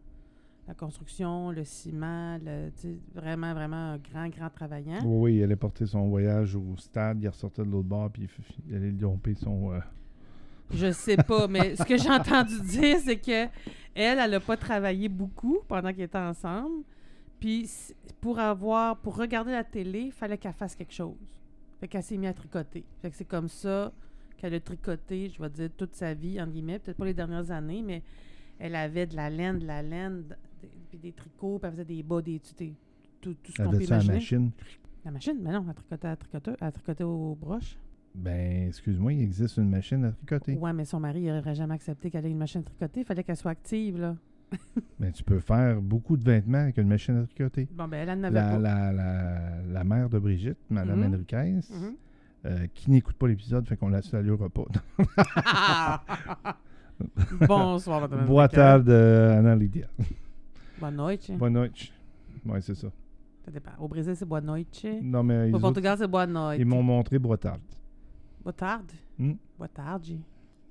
La 0.67 0.75
construction, 0.75 1.51
le 1.51 1.63
ciment, 1.65 2.37
le, 2.37 2.71
vraiment, 3.13 3.53
vraiment 3.53 3.93
un 3.93 3.97
grand, 3.97 4.29
grand 4.29 4.49
travaillant. 4.49 4.99
Oui, 5.03 5.17
oui, 5.33 5.35
il 5.37 5.43
allait 5.43 5.55
porter 5.55 5.85
son 5.85 6.07
voyage 6.07 6.55
au 6.55 6.77
stade, 6.77 7.21
il 7.21 7.27
ressortait 7.27 7.63
de 7.65 7.69
l'autre 7.69 7.87
bord, 7.89 8.09
puis 8.11 8.29
il 8.69 8.75
allait 8.75 8.91
domper 8.91 9.33
son. 9.33 9.73
euh, 9.73 9.79
Je 10.73 10.91
sais 10.91 11.17
pas, 11.17 11.47
mais 11.47 11.75
ce 11.75 11.83
que 11.83 11.97
j'ai 11.97 12.09
entendu 12.11 12.59
dire, 12.61 12.97
c'est 13.03 13.17
que 13.17 13.45
elle, 13.95 14.19
elle 14.19 14.33
a 14.35 14.39
pas 14.39 14.55
travaillé 14.55 15.09
beaucoup 15.09 15.59
pendant 15.67 15.91
qu'ils 15.91 16.03
étaient 16.03 16.17
ensemble. 16.17 16.83
Puis 17.39 17.67
pour 18.21 18.39
avoir, 18.39 18.97
pour 18.97 19.17
regarder 19.17 19.51
la 19.51 19.63
télé, 19.63 20.03
il 20.03 20.11
fallait 20.11 20.37
qu'elle 20.37 20.53
fasse 20.53 20.75
quelque 20.75 20.93
chose. 20.93 21.17
Fait 21.79 21.87
qu'elle 21.87 22.03
s'est 22.03 22.15
mise 22.17 22.29
à 22.29 22.33
tricoter. 22.33 22.85
Fait 23.01 23.09
que 23.09 23.15
c'est 23.15 23.25
comme 23.25 23.49
ça 23.49 23.91
qu'elle 24.41 24.53
a 24.55 24.59
tricoté, 24.59 25.29
je 25.29 25.41
vais 25.41 25.49
dire, 25.49 25.69
toute 25.77 25.93
sa 25.93 26.13
vie, 26.13 26.41
entre 26.41 26.51
guillemets, 26.51 26.79
peut-être 26.79 26.97
pas 26.97 27.05
les 27.05 27.13
dernières 27.13 27.51
années, 27.51 27.83
mais 27.85 28.01
elle 28.59 28.75
avait 28.75 29.05
de 29.05 29.15
la 29.15 29.29
laine, 29.29 29.59
de 29.59 29.67
la 29.67 29.81
laine, 29.83 30.23
puis 30.89 30.97
des 30.97 31.11
tricots, 31.11 31.59
puis 31.59 31.67
elle 31.67 31.71
faisait 31.73 31.85
des 31.85 32.01
bas, 32.03 32.21
des 32.21 32.39
tu 32.39 32.49
sais, 32.57 32.73
tout, 33.21 33.35
tout 33.43 33.51
ce 33.51 33.61
qu'on 33.63 33.69
peut 33.71 33.77
à 33.93 33.97
la 33.99 34.03
machine? 34.03 34.51
La 35.05 35.11
machine, 35.11 35.37
mais 35.41 35.51
non, 35.51 35.63
elle 35.67 35.73
tricotait, 35.75 36.07
elle 36.07 36.17
tricotait, 36.17 36.51
elle 36.59 36.71
tricotait 36.71 37.03
aux 37.03 37.35
broches. 37.39 37.77
Ben, 38.13 38.67
excuse-moi, 38.67 39.13
il 39.13 39.21
existe 39.21 39.57
une 39.57 39.69
machine 39.69 40.03
à 40.05 40.11
tricoter. 40.11 40.55
Ouais, 40.55 40.73
mais 40.73 40.85
son 40.85 40.99
mari 40.99 41.21
n'aurait 41.27 41.55
jamais 41.55 41.75
accepté 41.75 42.09
qu'elle 42.11 42.25
ait 42.25 42.31
une 42.31 42.37
machine 42.37 42.63
tricotée. 42.63 43.01
Il 43.01 43.05
fallait 43.05 43.23
qu'elle 43.23 43.37
soit 43.37 43.51
active, 43.51 43.99
là. 43.99 44.15
Mais 44.99 45.11
tu 45.13 45.23
peux 45.23 45.39
faire 45.39 45.81
beaucoup 45.81 46.17
de 46.17 46.23
vêtements 46.23 46.57
avec 46.57 46.77
une 46.77 46.87
machine 46.89 47.15
à 47.17 47.25
tricoter. 47.25 47.69
Bon, 47.71 47.87
ben, 47.87 47.97
elle 48.07 48.09
en 48.19 48.23
avait 48.23 48.35
La, 48.35 48.49
pas. 48.49 48.57
la, 48.59 48.91
la, 48.91 49.61
la 49.71 49.83
mère 49.85 50.09
de 50.09 50.19
Brigitte, 50.19 50.57
Madame 50.69 50.99
Mhm. 50.99 51.13
Henriquez, 51.13 51.51
Mhm. 51.69 51.95
Euh, 52.45 52.67
qui 52.73 52.89
n'écoute 52.89 53.15
pas 53.15 53.27
l'épisode, 53.27 53.67
fait 53.67 53.77
qu'on 53.77 53.89
la 53.89 54.01
saluera 54.01 54.49
pas. 54.49 54.65
Bonsoir, 57.47 58.01
madame. 58.01 58.25
Boa 58.25 58.47
tarde, 58.47 58.89
euh, 58.89 59.39
Anna 59.39 59.55
Lydia. 59.55 59.87
Boa 60.79 60.91
noite. 60.91 61.31
Boa 61.31 61.49
noite. 61.49 61.91
Ouais, 62.45 62.61
c'est 62.61 62.75
ça. 62.75 62.87
Ça 63.45 63.51
dépend. 63.51 63.71
Au 63.79 63.87
Brésil, 63.87 64.15
c'est 64.15 64.25
boa 64.25 64.41
noite. 64.41 64.85
Non, 65.01 65.23
mais 65.23 65.49
ils, 65.49 65.55
Au 65.55 65.59
Portugal, 65.59 65.97
c'est 65.97 66.07
boa 66.07 66.27
noite. 66.27 66.59
ils 66.59 66.65
m'ont 66.65 66.83
montré 66.83 67.17
boa 67.19 67.37
tarde. 67.37 67.61
Boa 68.43 68.53
tarde. 68.53 68.91
Hmm? 69.17 69.33
Boa 69.57 69.67
tarde. 69.67 70.05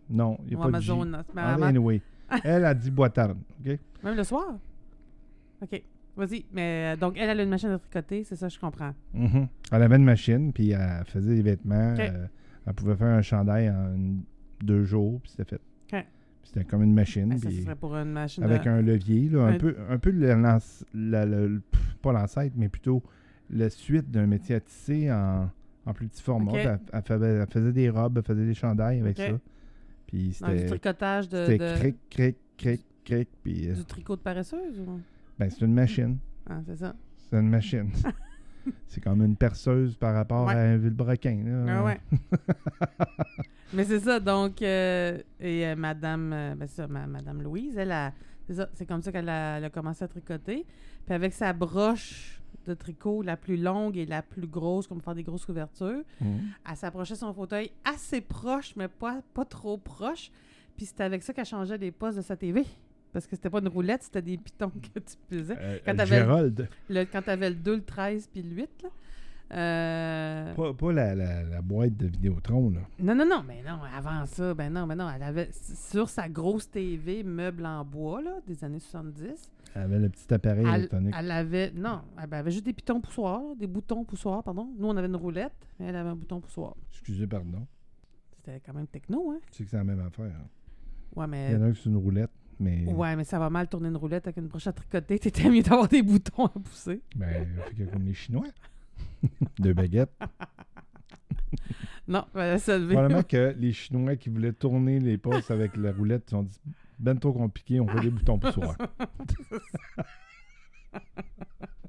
Non, 0.08 0.36
il 0.42 0.48
n'y 0.50 0.56
Ou 0.56 0.62
a 0.62 0.70
pas 0.70 0.80
de. 0.80 1.04
Mais 1.34 1.42
Ah, 1.42 1.66
anyway, 1.66 2.02
elle 2.44 2.64
a 2.64 2.74
dit 2.74 2.90
boa 2.90 3.10
tarde, 3.10 3.38
OK? 3.60 3.78
Même 4.02 4.16
le 4.16 4.24
soir? 4.24 4.54
OK. 5.62 5.82
Vas-y, 6.16 6.44
mais 6.52 6.94
euh, 6.94 6.96
donc 6.96 7.14
elle, 7.16 7.30
elle 7.30 7.40
a 7.40 7.42
une 7.42 7.48
machine 7.50 7.70
à 7.70 7.78
tricoter, 7.78 8.24
c'est 8.24 8.36
ça, 8.36 8.48
je 8.48 8.58
comprends. 8.58 8.92
Mhm. 9.14 9.46
Elle 9.72 9.82
avait 9.82 9.96
une 9.96 10.04
machine, 10.04 10.52
puis 10.52 10.70
elle 10.72 11.04
faisait 11.06 11.36
des 11.36 11.42
vêtements. 11.42 11.94
Euh, 11.98 12.26
elle 12.66 12.74
pouvait 12.74 12.96
faire 12.96 13.08
un 13.08 13.22
chandail 13.22 13.70
en 13.70 13.94
deux 14.62 14.84
jours, 14.84 15.20
puis 15.22 15.30
c'était 15.30 15.44
fait. 15.56 15.60
Ok. 15.96 16.04
Puis 16.42 16.50
C'était 16.52 16.64
comme 16.64 16.82
une 16.82 16.92
machine, 16.94 17.32
Ah, 17.34 17.38
ça, 17.38 17.50
serait 17.50 17.74
pour 17.76 17.96
une 17.96 18.12
machine 18.12 18.42
avec 18.44 18.64
de- 18.64 18.68
un 18.68 18.82
levier, 18.82 19.28
là, 19.30 19.42
un, 19.44 19.54
un- 19.54 19.58
peu, 19.58 19.76
un 19.88 19.98
peu 19.98 20.10
le, 20.10 20.34
lance- 20.34 20.84
la- 20.92 21.24
le- 21.26 21.62
pas 22.02 22.12
l'ancêtre, 22.12 22.54
mais 22.56 22.68
plutôt 22.68 23.02
la 23.50 23.70
suite 23.70 24.10
d'un 24.10 24.26
métier 24.26 24.56
à 24.56 24.60
tisser 24.60 25.10
en, 25.12 25.48
en 25.86 25.92
plus 25.94 26.08
petit 26.08 26.22
format. 26.22 26.52
Elle, 26.56 26.80
elle 26.92 27.02
faisait, 27.02 27.26
elle 27.36 27.46
faisait 27.50 27.72
des 27.72 27.88
robes, 27.88 28.18
elle 28.18 28.24
faisait 28.24 28.46
des 28.46 28.54
chandails 28.54 29.00
avec 29.00 29.16
ça. 29.16 29.38
Puis 30.06 30.18
du 30.28 30.32
c'était 30.34 30.66
tricotage 30.66 31.28
de, 31.28 31.44
c'était 31.46 31.58
de- 31.74 31.78
cric, 31.78 31.96
cric, 32.10 32.36
cric, 32.58 32.80
cric. 33.04 33.28
Puis 33.42 33.68
euh, 33.70 33.74
du 33.74 33.84
tricot 33.84 34.16
de 34.16 34.20
paresseuse 34.20 34.80
ou... 34.80 35.00
ben, 35.40 35.48
c'est 35.50 35.64
une 35.64 35.72
machine. 35.74 36.18
Ah, 36.48 36.60
c'est 36.66 36.76
ça. 36.76 36.94
C'est 37.16 37.36
une 37.38 37.48
machine. 37.48 37.90
c'est 38.88 39.00
comme 39.02 39.22
une 39.24 39.36
perceuse 39.36 39.96
par 39.96 40.14
rapport 40.14 40.46
Ouais. 40.46 40.54
à 40.54 40.58
un 40.58 40.76
vilebrequin. 40.76 41.42
Là. 41.44 41.78
Ah 41.78 41.84
ouais. 41.84 42.00
Mais 43.72 43.84
c'est 43.84 44.00
ça, 44.00 44.18
donc, 44.20 44.62
euh, 44.62 45.18
et 45.38 45.66
euh, 45.66 45.76
Madame, 45.76 46.32
euh, 46.32 46.54
ben 46.56 46.66
ça, 46.66 46.86
ma- 46.88 47.06
Madame 47.06 47.40
Louise, 47.40 47.78
elle 47.78 47.92
a, 47.92 48.12
c'est 48.46 48.54
ça, 48.54 48.68
c'est 48.74 48.84
comme 48.84 49.00
ça 49.00 49.12
qu'elle 49.12 49.28
a, 49.28 49.58
elle 49.58 49.64
a 49.64 49.70
commencé 49.70 50.04
à 50.04 50.08
tricoter. 50.08 50.66
Puis 51.06 51.14
avec 51.14 51.32
sa 51.32 51.52
broche 51.52 52.42
de 52.66 52.74
tricot 52.74 53.22
la 53.22 53.36
plus 53.36 53.56
longue 53.56 53.96
et 53.96 54.06
la 54.06 54.22
plus 54.22 54.46
grosse, 54.48 54.86
comme 54.88 55.00
faire 55.00 55.14
des 55.14 55.22
grosses 55.22 55.46
couvertures, 55.46 56.02
Mhm. 56.20 56.40
elle 56.68 56.76
s'approchait 56.76 57.14
son 57.14 57.32
fauteuil 57.32 57.70
assez 57.84 58.20
proche, 58.20 58.74
mais 58.76 58.88
pas, 58.88 59.22
pas 59.34 59.44
trop 59.44 59.78
proche. 59.78 60.30
Puis 60.76 60.86
c'était 60.86 61.04
avec 61.04 61.22
ça 61.22 61.32
qu'elle 61.32 61.46
changeait 61.46 61.78
les 61.78 61.92
postes 61.92 62.16
de 62.18 62.22
sa 62.22 62.36
TV. 62.36 62.66
Parce 63.12 63.26
que 63.26 63.34
c'était 63.36 63.50
pas 63.50 63.58
une 63.60 63.68
roulette, 63.68 64.02
c'était 64.04 64.22
des 64.22 64.36
pitons 64.38 64.70
que 64.94 64.98
tu 65.00 65.16
faisais. 65.28 65.56
Euh, 65.58 65.78
Quand 65.84 65.92
euh, 65.92 65.96
t'avais- 65.96 66.16
Gérald. 66.16 66.68
Le, 66.88 67.04
quand 67.04 67.22
t'avais 67.22 67.50
le 67.50 67.56
2, 67.56 67.76
le 67.76 67.82
13 67.84 68.28
puis 68.32 68.42
le 68.42 68.50
8, 68.54 68.70
là. 68.84 68.88
Euh, 69.52 70.54
Pas, 70.54 70.72
pas 70.74 70.92
la, 70.92 71.14
la- 71.16 71.42
la 71.42 71.60
boîte 71.62 71.96
de 71.96 72.06
Vidéotron, 72.06 72.70
là. 72.70 72.80
Non, 73.00 73.16
non, 73.16 73.26
non, 73.26 73.42
mais 73.46 73.62
non, 73.66 73.80
avant 73.96 74.24
ça, 74.26 74.54
ben 74.54 74.72
non, 74.72 74.86
ben 74.86 74.94
non, 74.94 75.08
elle 75.10 75.22
avait 75.24 75.50
sur 75.52 76.08
sa 76.08 76.28
grosse 76.28 76.70
TV 76.70 77.24
meuble 77.24 77.66
en 77.66 77.84
bois, 77.84 78.22
là, 78.22 78.38
des 78.46 78.62
années 78.62 78.78
70, 78.78 79.50
Elle 79.74 79.82
avait 79.82 79.98
le 79.98 80.08
petit 80.08 80.32
appareil 80.32 80.64
elle, 80.68 80.74
électronique. 80.80 81.14
elle 81.18 81.30
avait, 81.32 81.72
non, 81.72 82.02
elle 82.16 82.32
avait 82.32 82.50
juste 82.52 82.64
des 82.64 82.72
pitons 82.72 83.00
poussoirs, 83.00 83.42
des 83.58 83.66
boutons 83.66 84.04
poussoirs, 84.04 84.44
pardon. 84.44 84.68
Nous, 84.78 84.86
on 84.86 84.96
avait 84.96 85.08
une 85.08 85.16
roulette, 85.16 85.52
mais 85.80 85.86
elle 85.86 85.96
avait 85.96 86.10
un 86.10 86.16
bouton 86.16 86.40
poussoir. 86.40 86.76
Excusez, 86.92 87.26
pardon. 87.26 87.66
C'était 88.36 88.60
quand 88.64 88.72
même 88.74 88.86
techno, 88.86 89.32
hein? 89.32 89.40
Tu 89.50 89.58
sais 89.58 89.64
que 89.64 89.70
c'est 89.70 89.76
la 89.78 89.84
même 89.84 90.00
affaire. 90.00 90.26
hein. 90.26 90.46
Ouais, 91.16 91.24
Il 91.26 91.30
mais, 91.30 91.52
y 91.52 91.56
en 91.56 91.62
a 91.62 91.64
un 91.66 91.72
qui 91.72 91.82
c'est 91.82 91.88
une 91.90 91.96
roulette, 91.96 92.30
mais 92.60 92.84
ouais, 92.84 93.16
mais 93.16 93.24
ça 93.24 93.38
va 93.38 93.50
mal 93.50 93.68
tourner 93.68 93.88
une 93.88 93.96
roulette 93.96 94.26
avec 94.26 94.36
une 94.36 94.46
broche 94.46 94.66
à 94.66 94.72
tricoter. 94.72 95.18
T'étais 95.18 95.48
mieux 95.48 95.62
d'avoir 95.62 95.88
des 95.88 96.02
boutons 96.02 96.46
à 96.46 96.50
pousser. 96.50 97.00
ben, 97.16 97.46
fait 97.66 97.74
que 97.74 97.90
comme 97.90 98.04
les 98.04 98.14
Chinois. 98.14 98.46
Deux 99.58 99.72
baguettes. 99.72 100.12
Non, 102.06 102.24
elle 102.34 102.60
s'est 102.60 102.78
levée. 102.78 102.94
Probablement 102.94 103.22
que 103.22 103.54
les 103.58 103.72
Chinois 103.72 104.16
qui 104.16 104.28
voulaient 104.28 104.52
tourner 104.52 105.00
les 105.00 105.16
postes 105.16 105.50
avec 105.50 105.76
la 105.76 105.92
roulette, 105.92 106.30
ils 106.30 106.34
ont 106.36 106.42
dit 106.42 106.60
ben 106.98 107.18
trop 107.18 107.32
compliqué, 107.32 107.80
on 107.80 107.88
fait 107.88 108.00
des 108.00 108.10
boutons 108.10 108.38
poussoirs. 108.38 108.76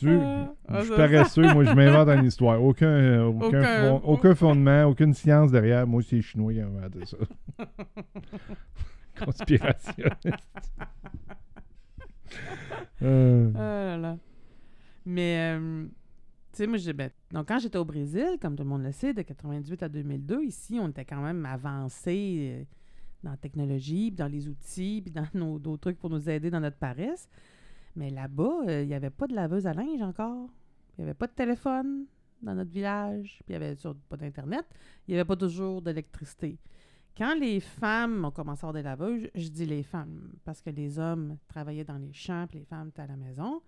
Tu 0.00 0.06
veux, 0.06 0.20
Ah, 0.68 0.80
je 0.80 0.84
suis 0.86 0.96
paresseux, 0.96 1.42
moi 1.52 1.64
je 1.64 1.72
m'invente 1.74 2.08
une 2.08 2.24
histoire. 2.26 2.62
Aucun, 2.62 2.86
euh, 2.88 3.24
aucun, 3.26 3.46
Aucun- 3.48 3.88
fond- 3.88 4.00
aucun 4.04 4.34
fondement, 4.34 4.84
aucune 4.84 5.12
science 5.14 5.50
derrière. 5.52 5.86
Moi, 5.86 6.02
c'est 6.02 6.16
les 6.16 6.22
Chinois 6.22 6.52
qui 6.54 6.60
ont 6.62 6.78
inventé 6.78 7.04
ça. 7.06 7.16
Conspirationniste. 9.24 10.28
Euh, 13.02 13.50
Ah 13.54 13.58
là 13.58 13.96
là. 13.98 14.18
Mais, 15.06 15.56
euh, 15.58 15.84
tu 16.52 16.58
sais, 16.58 16.66
moi, 16.66 16.78
j'ai. 16.78 16.92
ben, 16.92 17.10
donc, 17.32 17.48
quand 17.48 17.58
j'étais 17.58 17.78
au 17.78 17.84
Brésil, 17.84 18.38
comme 18.40 18.56
tout 18.56 18.62
le 18.62 18.68
monde 18.68 18.82
le 18.82 18.92
sait, 18.92 19.12
de 19.14 19.22
98 19.22 19.82
à 19.82 19.88
2002, 19.88 20.44
ici, 20.44 20.78
on 20.80 20.88
était 20.88 21.04
quand 21.04 21.20
même 21.22 21.44
avancé 21.46 22.38
euh, 22.60 22.64
dans 23.24 23.30
la 23.32 23.36
technologie, 23.36 24.10
puis 24.10 24.16
dans 24.16 24.28
les 24.28 24.48
outils, 24.48 25.02
puis 25.04 25.10
dans 25.12 25.26
nos 25.34 25.76
trucs 25.76 25.98
pour 25.98 26.10
nous 26.10 26.28
aider 26.28 26.50
dans 26.50 26.60
notre 26.60 26.76
paresse. 26.76 27.28
Mais 27.96 28.10
là-bas, 28.10 28.62
euh, 28.66 28.82
il 28.82 28.88
n'y 28.88 28.94
avait 28.94 29.10
pas 29.10 29.26
de 29.26 29.34
laveuse 29.34 29.66
à 29.66 29.72
linge 29.72 30.02
encore. 30.02 30.48
Il 30.96 31.02
n'y 31.02 31.04
avait 31.04 31.14
pas 31.14 31.26
de 31.26 31.32
téléphone 31.32 32.06
dans 32.42 32.54
notre 32.54 32.70
village. 32.70 33.42
Il 33.48 33.50
n'y 33.50 33.56
avait 33.56 33.74
surtout 33.76 34.00
pas 34.08 34.16
d'Internet. 34.16 34.64
Il 35.06 35.12
n'y 35.12 35.20
avait 35.20 35.26
pas 35.26 35.36
toujours 35.36 35.82
d'électricité. 35.82 36.58
Quand 37.16 37.34
les 37.34 37.60
femmes 37.60 38.24
ont 38.24 38.30
commencé 38.30 38.64
à 38.64 38.68
avoir 38.68 38.72
des 38.72 38.82
laveuses, 38.82 39.28
je 39.34 39.48
dis 39.48 39.66
les 39.66 39.82
femmes, 39.82 40.32
parce 40.44 40.62
que 40.62 40.70
les 40.70 40.98
hommes 40.98 41.36
travaillaient 41.48 41.84
dans 41.84 41.98
les 41.98 42.12
champs, 42.12 42.46
les 42.54 42.64
femmes 42.64 42.88
étaient 42.88 43.02
à 43.02 43.08
la 43.08 43.16
maison. 43.16 43.60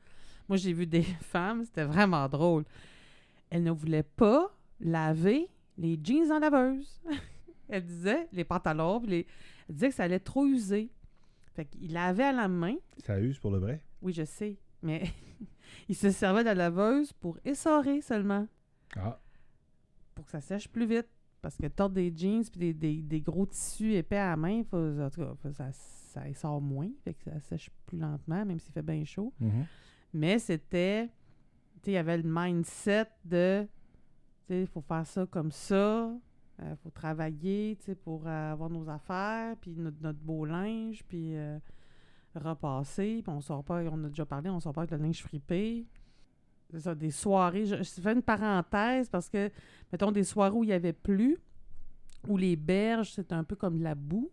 Moi, 0.48 0.56
j'ai 0.56 0.72
vu 0.72 0.86
des 0.86 1.02
femmes, 1.20 1.64
c'était 1.64 1.84
vraiment 1.84 2.28
drôle. 2.28 2.64
Elles 3.50 3.62
ne 3.62 3.70
voulaient 3.70 4.02
pas 4.04 4.50
laver 4.80 5.48
les 5.76 5.98
jeans 6.02 6.30
en 6.32 6.38
laveuse. 6.38 7.00
Elles 7.68 7.84
disaient, 7.84 8.28
les 8.32 8.44
pantalons, 8.44 9.02
les... 9.06 9.26
elles 9.68 9.74
disaient 9.74 9.88
que 9.88 9.94
ça 9.94 10.04
allait 10.04 10.20
trop 10.20 10.44
user. 10.44 10.90
Fait 11.54 11.64
qu'ils 11.64 11.92
lavaient 11.92 12.24
à 12.24 12.32
la 12.32 12.48
main. 12.48 12.76
ça 12.98 13.18
use 13.18 13.38
pour 13.38 13.50
le 13.50 13.58
vrai? 13.58 13.82
Oui, 14.02 14.12
je 14.12 14.24
sais, 14.24 14.58
mais 14.82 15.04
ils 15.88 15.94
se 15.96 16.10
servaient 16.10 16.40
de 16.42 16.46
la 16.48 16.54
laveuse 16.54 17.12
pour 17.12 17.38
essorer 17.44 18.00
seulement, 18.00 18.46
Ah, 18.96 19.18
pour 20.14 20.24
que 20.26 20.30
ça 20.32 20.40
sèche 20.40 20.68
plus 20.68 20.86
vite. 20.86 21.08
Parce 21.40 21.56
que 21.56 21.66
tordre 21.66 21.96
des 21.96 22.12
jeans 22.16 22.44
puis 22.44 22.60
des, 22.60 22.72
des- 22.72 23.02
des 23.02 23.20
gros 23.20 23.46
tissus 23.46 23.94
épais 23.94 24.16
à 24.16 24.30
la 24.30 24.36
main, 24.36 24.62
faut, 24.62 24.76
en 25.00 25.10
tout 25.10 25.22
cas, 25.22 25.34
faut- 25.42 25.52
ça, 25.52 25.72
ça 25.72 26.28
essore 26.28 26.60
moins, 26.60 26.88
fait 27.02 27.14
que 27.14 27.24
ça 27.24 27.40
sèche 27.40 27.68
plus 27.86 27.98
lentement, 27.98 28.44
même 28.44 28.60
s'il 28.60 28.72
fait 28.72 28.82
bien 28.82 29.04
chaud. 29.04 29.32
mhm. 29.40 29.64
Mais 30.14 30.38
c'était, 30.38 31.06
tu 31.06 31.10
sais, 31.86 31.90
il 31.90 31.94
y 31.94 31.96
avait 31.96 32.18
le 32.18 32.22
mindset 32.24 33.06
de, 33.24 33.66
tu 34.46 34.54
sais, 34.54 34.60
il 34.60 34.66
faut 34.68 34.82
faire 34.82 35.04
ça 35.06 35.26
comme 35.26 35.50
ça, 35.50 36.12
il 36.60 36.76
faut 36.80 36.90
travailler, 36.90 37.76
tu 37.80 37.86
sais, 37.86 37.94
pour 37.96 38.24
euh, 38.28 38.52
avoir 38.52 38.70
nos 38.70 38.88
affaires, 38.88 39.56
puis 39.56 39.72
notre, 39.76 39.96
notre 40.00 40.18
beau 40.20 40.44
linge, 40.44 41.02
puis 41.08 41.34
euh, 41.34 41.58
repasser, 42.38 43.22
puis 43.22 43.32
on 43.32 43.40
sort 43.40 43.64
pas, 43.64 43.82
on 43.84 44.04
a 44.04 44.08
déjà 44.08 44.26
parlé, 44.26 44.50
on 44.50 44.60
sort 44.60 44.72
pas 44.72 44.82
avec 44.82 44.92
le 44.92 44.98
linge 44.98 45.22
fripé. 45.22 45.86
C'est 46.70 46.80
ça, 46.80 46.94
des 46.94 47.10
soirées, 47.10 47.66
je, 47.66 47.82
fais 47.82 48.12
une 48.12 48.22
parenthèse 48.22 49.08
parce 49.08 49.28
que, 49.28 49.50
mettons, 49.92 50.10
des 50.10 50.24
soirées 50.24 50.56
où 50.56 50.64
il 50.64 50.70
y 50.70 50.72
avait 50.72 50.94
plus, 50.94 51.38
où 52.28 52.36
les 52.36 52.56
berges, 52.56 53.12
c'est 53.12 53.32
un 53.32 53.44
peu 53.44 53.56
comme 53.56 53.78
de 53.78 53.84
la 53.84 53.94
boue, 53.94 54.30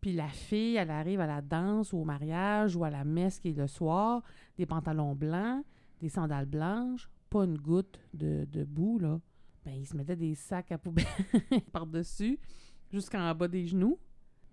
puis 0.00 0.12
la 0.12 0.28
fille, 0.28 0.76
elle 0.76 0.90
arrive 0.90 1.20
à 1.20 1.26
la 1.26 1.40
danse 1.40 1.92
ou 1.92 1.98
au 1.98 2.04
mariage 2.04 2.76
ou 2.76 2.84
à 2.84 2.90
la 2.90 3.04
messe 3.04 3.40
qui 3.40 3.48
est 3.48 3.58
le 3.58 3.66
soir, 3.66 4.22
des 4.56 4.66
pantalons 4.66 5.14
blancs, 5.14 5.64
des 6.00 6.08
sandales 6.08 6.46
blanches, 6.46 7.10
pas 7.30 7.44
une 7.44 7.58
goutte 7.58 7.98
de, 8.12 8.44
de 8.44 8.64
boue, 8.64 8.98
là. 8.98 9.18
Ben, 9.64 9.72
ils 9.72 9.86
se 9.86 9.96
mettaient 9.96 10.14
des 10.14 10.34
sacs 10.34 10.72
à 10.72 10.78
poubelle 10.78 11.06
par-dessus, 11.72 12.38
jusqu'en 12.92 13.34
bas 13.34 13.48
des 13.48 13.66
genoux. 13.66 13.98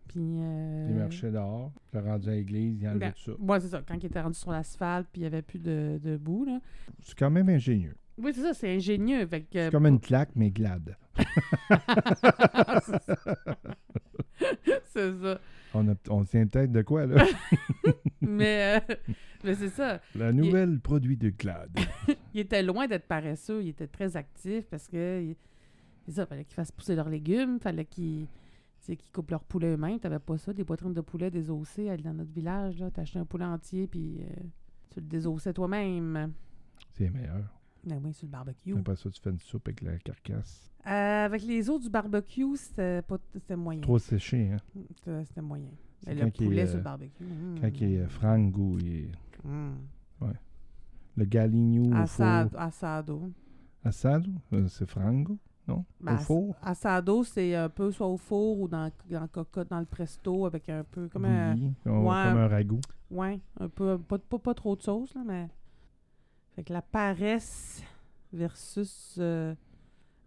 Puis. 0.08 0.20
Euh... 0.20 0.88
Il 0.90 0.96
marchait 0.96 1.32
dehors, 1.32 1.72
il 1.94 1.98
l'a 2.00 2.02
rendu 2.14 2.30
à 2.30 2.34
l'église, 2.34 2.82
il 2.82 2.88
enlevait 2.88 3.00
Ben, 3.08 3.14
tout 3.14 3.32
ça. 3.32 3.32
Ouais, 3.40 3.60
c'est 3.60 3.68
ça. 3.70 3.82
Quand 3.88 3.96
il 3.96 4.06
était 4.06 4.22
rendu 4.22 4.38
sur 4.38 4.52
l'asphalte, 4.52 5.08
puis 5.12 5.22
il 5.22 5.24
n'y 5.24 5.28
avait 5.28 5.42
plus 5.42 5.60
de, 5.60 6.00
de 6.04 6.18
boue, 6.18 6.46
là. 6.46 6.60
C'est 7.02 7.18
quand 7.18 7.30
même 7.32 7.50
ingénieux. 7.50 7.96
Oui, 8.18 8.32
c'est 8.36 8.42
ça, 8.42 8.54
c'est 8.54 8.76
ingénieux. 8.76 9.26
Fait 9.26 9.42
que, 9.42 9.48
C'est 9.54 9.72
comme 9.72 9.86
une 9.88 10.00
claque, 10.00 10.32
mais 10.36 10.52
glade. 10.52 10.96
c'est 14.86 15.12
ça. 15.22 15.40
On, 15.74 15.88
a- 15.90 15.96
on 16.10 16.24
tient 16.26 16.46
peut-être 16.48 16.72
de 16.72 16.82
quoi, 16.82 17.06
là? 17.06 17.26
Mais, 18.22 18.80
euh, 18.90 18.96
mais 19.44 19.56
c'est 19.56 19.70
ça. 19.70 20.00
La 20.16 20.32
nouvelle 20.32 20.80
produit 20.80 21.18
de 21.18 21.30
glade. 21.32 21.72
Il 22.36 22.42
était 22.42 22.62
loin 22.62 22.88
d'être 22.88 23.08
paresseux. 23.08 23.64
Il 23.64 23.70
était 23.70 23.88
très 23.88 24.16
actif 24.16 24.66
parce 24.70 24.88
que. 24.88 25.22
il- 25.24 25.36
C'est 26.06 26.12
ça, 26.14 26.26
fallait 26.28 26.46
qu'ils 26.46 26.54
fassent 26.54 26.72
pousser 26.72 26.96
leurs 26.96 27.10
légumes, 27.10 27.60
fallait 27.60 27.86
qu'ils. 27.86 28.28
Sais, 28.86 28.96
qu'ils 28.96 29.12
coupent 29.12 29.32
leur 29.32 29.44
poulet 29.44 29.74
eux-mêmes. 29.74 30.00
T'avais 30.00 30.20
pas 30.20 30.38
ça, 30.38 30.54
des 30.54 30.64
poitrines 30.64 30.94
de 30.94 31.02
poulet 31.02 31.30
désossées 31.32 31.90
aller 31.90 32.04
dans 32.04 32.14
notre 32.14 32.32
village. 32.32 32.80
là. 32.80 32.92
T'achetais 32.92 33.20
un 33.20 33.26
poulet 33.26 33.46
entier, 33.46 33.88
puis 33.88 34.22
euh, 34.22 34.26
tu 34.90 35.00
le 35.00 35.06
désossais 35.08 35.54
toi-même. 35.54 36.34
C'est 36.94 37.10
meilleur. 37.10 37.44
Ben 37.84 38.00
oui, 38.04 38.14
sur 38.14 38.28
le 38.28 38.32
barbecue. 38.32 38.78
Après 38.78 38.96
ça, 38.96 39.10
tu 39.10 39.20
fais 39.22 39.32
une 39.32 39.40
soupe 39.40 39.68
avec 39.68 39.82
la 39.82 39.98
carcasse. 39.98 40.72
Euh, 40.86 41.26
avec 41.26 41.44
les 41.44 41.70
os 41.70 41.82
du 41.82 41.90
barbecue, 41.90 42.56
c'était 42.56 43.02
pas 43.02 43.18
c'était 43.34 43.56
moyen. 43.56 43.82
Trop 43.82 44.00
séché, 44.00 44.52
hein? 44.52 44.58
C'était 45.24 45.42
moyen. 45.42 45.70
C'est 46.04 46.16
quand 46.16 46.22
le 46.22 46.28
est, 46.28 46.32
poulet 46.32 46.64
euh, 46.64 46.68
sur 46.68 46.78
le 46.78 46.84
barbecue. 46.84 47.24
mm. 47.24 47.60
Quand 47.60 47.70
il 47.82 47.94
est 47.94 48.08
frango, 48.08 48.78
il 48.80 48.96
est... 48.96 49.12
Mm. 49.44 49.74
Le 51.18 51.26
galigno 51.26 51.92
au 51.92 51.94
Assado. 51.96 52.56
Assado. 52.58 53.32
Assado? 53.84 54.32
Euh, 54.54 54.68
C'est 54.68 54.90
frango? 54.90 55.38
Non? 55.72 55.86
Ben, 56.00 56.16
au 56.16 56.18
four? 56.20 56.56
Assado, 56.62 57.24
c'est 57.24 57.56
un 57.56 57.70
peu 57.70 57.92
soit 57.92 58.08
au 58.08 58.18
four 58.18 58.60
ou 58.62 58.68
dans, 58.68 58.92
dans, 59.10 59.22
le 59.22 59.28
cocotte, 59.28 59.70
dans 59.70 59.80
le 59.80 59.86
presto 59.86 60.46
avec 60.46 60.70
un 60.70 60.84
peu 60.84 61.08
comme 61.10 61.26
un, 61.26 61.56
comme, 61.84 62.06
ouais. 62.06 62.24
comme 62.24 62.38
un 62.38 62.48
ragoût. 62.48 62.82
ouais, 63.10 63.40
un 63.60 63.70
peu 63.70 63.98
pas, 63.98 64.18
pas, 64.18 64.40
pas 64.40 64.54
trop 64.54 64.76
de 64.76 64.82
sauce 64.82 65.14
là, 65.16 65.22
mais 65.26 65.48
fait 66.56 66.64
que 66.64 66.74
la 66.74 66.82
paresse 66.82 67.82
versus 68.34 69.16
euh, 69.20 69.54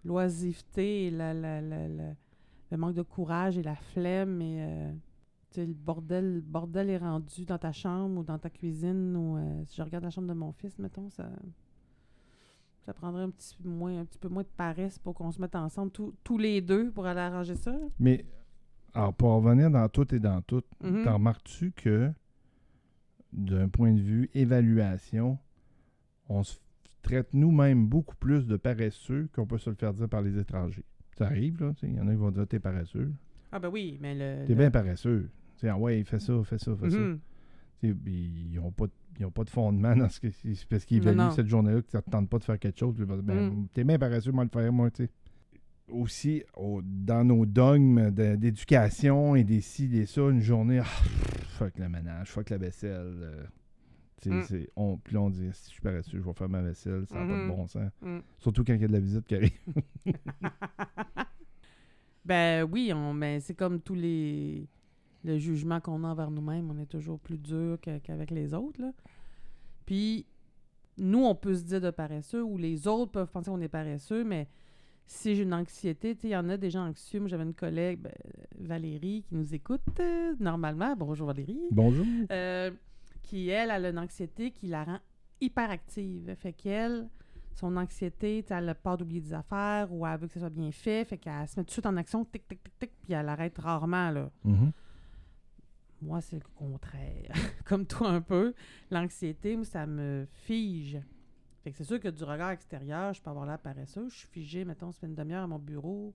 l'oisiveté 0.04 1.06
et 1.06 1.10
la, 1.10 1.34
la, 1.34 1.60
la- 1.60 1.88
la- 1.88 2.14
le 2.70 2.76
manque 2.76 2.94
de 2.94 3.02
courage 3.02 3.56
et 3.58 3.62
la 3.62 3.76
flemme 3.76 4.40
et 4.42 4.56
euh, 4.62 4.92
le 5.56 5.66
bordel, 5.72 6.34
le 6.36 6.40
bordel 6.40 6.90
est 6.90 6.98
rendu 6.98 7.44
dans 7.44 7.58
ta 7.58 7.70
chambre 7.72 8.20
ou 8.20 8.24
dans 8.24 8.38
ta 8.38 8.50
cuisine 8.50 9.14
ou 9.16 9.36
euh, 9.36 9.62
si 9.66 9.76
je 9.76 9.82
regarde 9.82 10.02
la 10.04 10.10
chambre 10.10 10.26
de 10.28 10.32
mon 10.34 10.52
fils, 10.52 10.78
mettons, 10.78 11.08
ça, 11.10 11.28
ça 12.84 12.92
prendrait 12.92 13.22
un 13.24 13.30
petit, 13.30 13.56
peu 13.62 13.68
moins, 13.68 14.00
un 14.00 14.04
petit 14.04 14.18
peu 14.18 14.28
moins 14.28 14.42
de 14.42 14.48
paresse 14.56 14.98
pour 14.98 15.14
qu'on 15.14 15.30
se 15.32 15.40
mette 15.40 15.54
ensemble 15.56 15.90
tous- 15.90 16.14
tous 16.22 16.38
les 16.38 16.60
deux 16.60 16.90
pour 16.90 17.06
aller 17.06 17.20
arranger 17.20 17.54
ça? 17.54 17.74
Mais, 17.98 18.24
alors, 18.92 19.14
pour 19.14 19.30
revenir 19.30 19.70
dans 19.70 19.88
tout 19.88 20.14
et 20.14 20.18
dans 20.20 20.40
tout, 20.42 20.62
Mhm. 20.82 21.02
t'en 21.04 21.14
remarques-tu 21.14 21.72
que, 21.72 22.10
d'un 23.32 23.68
point 23.68 23.92
de 23.92 24.00
vue 24.00 24.30
évaluation, 24.34 25.38
on 26.28 26.42
se 26.42 26.58
traite 27.02 27.34
nous-mêmes 27.34 27.86
beaucoup 27.86 28.16
plus 28.16 28.46
de 28.46 28.56
paresseux 28.56 29.28
qu'on 29.34 29.46
peut 29.46 29.58
se 29.58 29.70
le 29.70 29.76
faire 29.76 29.92
dire 29.92 30.08
par 30.08 30.22
les 30.22 30.38
étrangers? 30.38 30.84
Ça 31.16 31.26
arrive, 31.26 31.60
là. 31.60 31.72
tu 31.74 31.80
sais, 31.80 31.92
Il 31.92 31.96
y 31.96 32.00
en 32.00 32.08
a 32.08 32.10
qui 32.12 32.16
vont 32.16 32.30
dire 32.30 32.46
t'es 32.46 32.58
paresseux. 32.60 33.12
Ah 33.52 33.58
ben 33.58 33.68
oui, 33.68 33.98
mais 34.00 34.14
le... 34.14 34.46
T'es 34.46 34.52
le- 34.52 34.58
bien 34.58 34.70
paresseux. 34.70 35.30
Tu 35.56 35.60
sais, 35.60 35.68
ah 35.68 35.78
ouais, 35.78 36.02
fais 36.04 36.18
ça, 36.18 36.42
fais 36.44 36.58
ça, 36.58 36.74
fais 36.76 36.90
ça. 36.90 36.98
Mhm. 36.98 37.20
Tu 37.80 37.88
sais, 37.88 37.94
puis 37.94 38.48
Ils 38.52 38.56
n'ont 38.60 38.70
pas, 38.72 38.86
de- 38.86 38.92
ils 39.18 39.24
ont 39.26 39.30
pas 39.30 39.44
de 39.44 39.50
fondement 39.50 39.94
dans 39.96 40.08
ce 40.08 40.20
que 40.20 40.28
parce 40.68 40.84
qu'ils 40.84 40.96
évaluent 40.98 41.32
cette 41.34 41.46
journée-là 41.48 41.82
que 41.82 41.90
ça 41.90 41.98
ne 41.98 42.02
te 42.02 42.10
tente 42.10 42.28
pas 42.28 42.38
de 42.38 42.44
faire 42.44 42.58
quelque 42.58 42.78
chose. 42.78 42.94
Ben, 42.96 43.50
Mm. 43.50 43.68
T'es 43.72 43.84
bien 43.84 43.98
paresseux, 43.98 44.32
moi 44.32 44.44
le 44.44 44.50
faire, 44.50 44.72
moi, 44.72 44.90
tu 44.90 45.04
sais. 45.04 45.10
Aussi, 45.88 46.42
au- 46.56 46.80
dans 46.82 47.24
nos 47.24 47.44
dogmes 47.44 48.10
d'éducation 48.10 49.36
et 49.36 49.44
des 49.44 49.60
ci, 49.60 49.86
des 49.88 50.06
ça, 50.06 50.22
une 50.22 50.40
journée, 50.40 50.78
ah, 50.78 50.84
fuck 51.58 51.78
le 51.78 51.88
ménage, 51.88 52.30
fuck 52.30 52.48
la 52.50 52.58
vaisselle. 52.58 53.18
euh, 53.22 53.44
Mm. 54.26 54.40
on, 54.76 54.96
puis 54.96 55.12
là, 55.12 55.20
on 55.20 55.28
dit, 55.28 55.50
si 55.52 55.64
je 55.66 55.72
suis 55.72 55.82
paresseux, 55.82 56.18
je 56.18 56.24
vais 56.24 56.32
faire 56.32 56.48
ma 56.48 56.62
vaisselle, 56.62 57.04
ça 57.06 57.14
n'a 57.16 57.26
pas 57.26 57.32
de 57.36 57.42
Mhm. 57.42 57.48
bon 57.48 57.66
sens. 57.66 57.90
Mm. 58.00 58.20
Surtout 58.38 58.64
quand 58.64 58.72
il 58.72 58.80
y 58.80 58.84
a 58.84 58.88
de 58.88 58.92
la 58.94 59.00
visite 59.00 59.26
qui 59.26 59.34
arrive. 59.34 59.50
Ben 62.24 62.64
oui, 62.64 62.90
on, 62.94 63.14
ben, 63.14 63.38
c'est 63.40 63.54
comme 63.54 63.80
tous 63.80 63.94
les 63.94 64.66
le 65.24 65.38
jugement 65.38 65.80
qu'on 65.80 66.04
a 66.04 66.08
envers 66.08 66.30
nous-mêmes, 66.30 66.70
on 66.70 66.78
est 66.78 66.86
toujours 66.86 67.18
plus 67.18 67.38
dur 67.38 67.78
qu'avec 67.80 68.30
les 68.30 68.54
autres. 68.54 68.80
Là. 68.80 68.92
Puis 69.86 70.26
nous, 70.98 71.24
on 71.24 71.34
peut 71.34 71.54
se 71.54 71.62
dire 71.62 71.80
de 71.80 71.90
paresseux 71.90 72.42
ou 72.42 72.56
les 72.56 72.86
autres 72.86 73.10
peuvent 73.10 73.30
penser 73.30 73.50
qu'on 73.50 73.60
est 73.60 73.68
paresseux, 73.68 74.22
mais 74.22 74.48
si 75.06 75.34
j'ai 75.34 75.42
une 75.42 75.54
anxiété, 75.54 76.16
il 76.22 76.30
y 76.30 76.36
en 76.36 76.48
a 76.48 76.56
des 76.56 76.70
gens 76.70 76.86
anxieux. 76.86 77.20
Moi, 77.20 77.28
j'avais 77.28 77.44
une 77.44 77.54
collègue, 77.54 78.00
ben, 78.00 78.12
Valérie, 78.58 79.24
qui 79.28 79.34
nous 79.34 79.54
écoute 79.54 79.82
euh, 80.00 80.34
normalement. 80.40 80.94
Bonjour 80.96 81.26
Valérie. 81.26 81.60
Bonjour. 81.70 82.06
Euh, 82.30 82.70
qui, 83.22 83.48
elle, 83.48 83.70
elle 83.70 83.86
a 83.86 83.88
une 83.90 83.98
anxiété 83.98 84.50
qui 84.50 84.66
la 84.66 84.84
rend 84.84 84.98
hyper 85.40 85.70
active. 85.70 86.34
Fait 86.38 86.52
qu'elle, 86.52 87.08
son 87.54 87.76
anxiété, 87.76 88.44
elle 88.48 88.68
a 88.68 88.74
peur 88.74 88.96
d'oublier 88.96 89.20
des 89.20 89.34
affaires 89.34 89.92
ou 89.92 90.06
elle 90.06 90.18
veut 90.18 90.26
que 90.26 90.34
ça 90.34 90.40
soit 90.40 90.50
bien 90.50 90.70
fait. 90.70 91.04
Fait 91.04 91.18
qu'elle 91.18 91.48
se 91.48 91.58
met 91.58 91.64
tout 91.64 91.68
de 91.68 91.72
suite 91.72 91.86
en 91.86 91.96
action, 91.96 92.24
tic, 92.24 92.46
tic, 92.48 92.62
tic, 92.62 92.78
tic, 92.78 92.90
puis 93.02 93.12
elle 93.12 93.28
arrête 93.28 93.58
rarement, 93.58 94.10
là. 94.10 94.30
Mhm. 94.44 94.72
Moi, 96.04 96.20
c'est 96.20 96.36
le 96.36 96.42
contraire. 96.54 97.32
Comme 97.64 97.86
toi, 97.86 98.10
un 98.10 98.20
peu. 98.20 98.52
L'anxiété, 98.90 99.62
ça 99.64 99.86
me 99.86 100.26
fige. 100.44 100.98
Fait 101.62 101.70
que 101.70 101.78
c'est 101.78 101.84
sûr 101.84 101.98
que 101.98 102.08
du 102.08 102.22
regard 102.24 102.50
extérieur, 102.50 103.14
je 103.14 103.22
peux 103.22 103.30
avoir 103.30 103.46
l'air 103.46 103.58
paresseux. 103.58 104.08
Je 104.10 104.18
suis 104.18 104.28
figée, 104.28 104.64
mettons, 104.66 104.92
ça 104.92 105.00
fait 105.00 105.06
une 105.06 105.14
demi-heure 105.14 105.44
à 105.44 105.46
mon 105.46 105.58
bureau, 105.58 106.12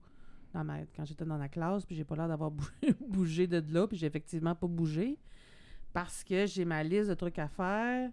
dans 0.54 0.64
ma- 0.64 0.86
quand 0.96 1.06
j'étais 1.06 1.26
dans 1.26 1.38
la 1.38 1.50
classe, 1.50 1.86
puis 1.86 1.96
j'ai 1.96 2.04
pas 2.04 2.16
l'air 2.16 2.28
d'avoir 2.28 2.52
bougé, 3.10 3.48
de 3.48 3.64
là, 3.74 3.88
puis 3.88 3.98
j'ai 3.98 4.06
effectivement 4.06 4.54
pas 4.54 4.68
bougé. 4.68 5.18
Parce 5.92 6.24
que 6.24 6.46
j'ai 6.46 6.66
ma 6.66 6.84
liste 6.84 7.10
de 7.10 7.16
trucs 7.16 7.40
à 7.40 7.48
faire, 7.48 8.12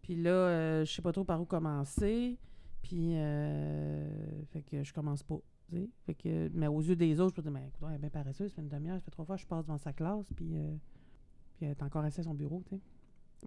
puis 0.00 0.14
là, 0.14 0.30
euh, 0.30 0.84
je 0.84 0.92
sais 0.92 1.02
pas 1.02 1.10
trop 1.12 1.24
par 1.24 1.40
où 1.40 1.44
commencer, 1.44 2.38
puis 2.82 3.14
euh, 3.16 4.08
fait 4.52 4.62
que 4.62 4.84
je 4.84 4.92
commence 4.94 5.24
pas. 5.24 5.40
Fait 6.04 6.14
que, 6.14 6.48
mais 6.54 6.68
aux 6.68 6.80
yeux 6.80 6.94
des 6.94 7.18
autres, 7.18 7.30
je 7.30 7.34
peux 7.34 7.42
dire, 7.42 7.50
mais 7.50 7.66
écoute, 7.66 7.88
elle 7.88 7.96
est 7.96 7.98
bien 7.98 8.10
paresseuse, 8.10 8.50
ça 8.50 8.54
fait 8.54 8.62
une 8.62 8.68
demi-heure, 8.68 8.98
ça 8.98 9.00
fait 9.00 9.10
trois 9.10 9.24
fois 9.24 9.36
je 9.36 9.44
passe 9.44 9.64
devant 9.64 9.78
sa 9.78 9.92
classe, 9.92 10.32
puis, 10.36 10.52
euh, 10.56 10.76
puis 11.56 11.66
elle 11.66 11.72
est 11.72 11.82
encore 11.82 12.04
assise 12.04 12.20
à 12.20 12.22
son 12.24 12.34
bureau, 12.34 12.62
tu 12.68 12.76
sais. 12.76 12.80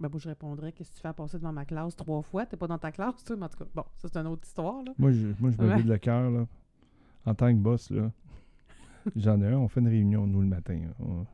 Ben, 0.00 0.08
moi, 0.08 0.18
je 0.18 0.28
répondrais, 0.28 0.72
qu'est-ce 0.72 0.90
que 0.90 0.94
tu 0.96 1.00
fais 1.02 1.08
à 1.08 1.12
passer 1.12 1.36
devant 1.38 1.52
ma 1.52 1.64
classe 1.64 1.94
trois 1.96 2.22
fois? 2.22 2.46
T'es 2.46 2.56
pas 2.56 2.66
dans 2.68 2.78
ta 2.78 2.90
classe, 2.92 3.16
tu 3.24 3.32
sais, 3.32 3.36
mais 3.36 3.44
en 3.44 3.48
tout 3.48 3.58
cas, 3.58 3.70
bon, 3.74 3.84
ça, 3.96 4.08
c'est 4.10 4.18
une 4.18 4.26
autre 4.28 4.46
histoire, 4.46 4.82
là. 4.84 4.92
Moi, 4.98 5.10
je, 5.12 5.28
moi, 5.40 5.50
je 5.50 5.60
me 5.62 5.76
vide 5.76 5.88
le 5.88 5.98
cœur, 5.98 6.30
là. 6.30 6.46
En 7.26 7.34
tant 7.34 7.48
que 7.52 7.58
boss, 7.58 7.90
là. 7.90 8.10
J'en 9.16 9.40
ai 9.42 9.46
un, 9.48 9.58
on 9.58 9.68
fait 9.68 9.80
une 9.80 9.88
réunion, 9.88 10.26
nous, 10.26 10.40
le 10.40 10.46
matin. 10.46 10.80
On, 11.00 11.26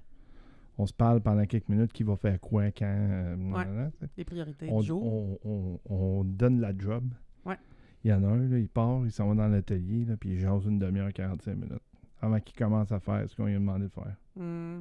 on 0.79 0.87
se 0.87 0.93
parle 0.93 1.21
pendant 1.21 1.45
quelques 1.47 1.69
minutes 1.69 1.93
qui 1.93 2.03
va 2.03 2.17
faire 2.17 2.41
quoi, 2.41 2.71
quand. 2.71 2.85
euh. 2.87 3.89
Les 4.17 4.25
priorités 4.25 4.69
on, 4.71 4.81
du 4.81 4.87
jour. 4.87 5.05
on- 5.05 5.39
on- 5.45 5.81
on 5.89 6.25
donne 6.25 6.61
la 6.61 6.77
job. 6.77 7.05
Ouais. 7.45 7.57
Il 8.05 8.11
y 8.11 8.15
en 8.15 8.23
a 8.25 8.29
un, 8.29 8.49
là, 8.49 8.59
il 8.59 8.69
part, 8.69 9.05
il 9.05 9.13
s'en 9.13 9.29
va 9.29 9.35
dans 9.35 9.49
l'atelier, 9.49 10.05
là, 10.07 10.17
puis 10.17 10.31
il 10.31 10.39
jase 10.39 10.65
une 10.67 10.79
demi-heure, 10.79 11.13
45 11.13 11.55
minutes. 11.55 11.83
Avant 12.21 12.41
qu'il 12.41 12.57
commence 12.57 12.91
à 12.93 12.99
faire 13.01 13.29
ce 13.29 13.37
qu'on 13.37 13.47
lui 13.47 13.55
a 13.55 13.59
demandé 13.59 13.85
de 13.87 13.91
faire. 13.93 14.17
Hmm. 14.37 14.81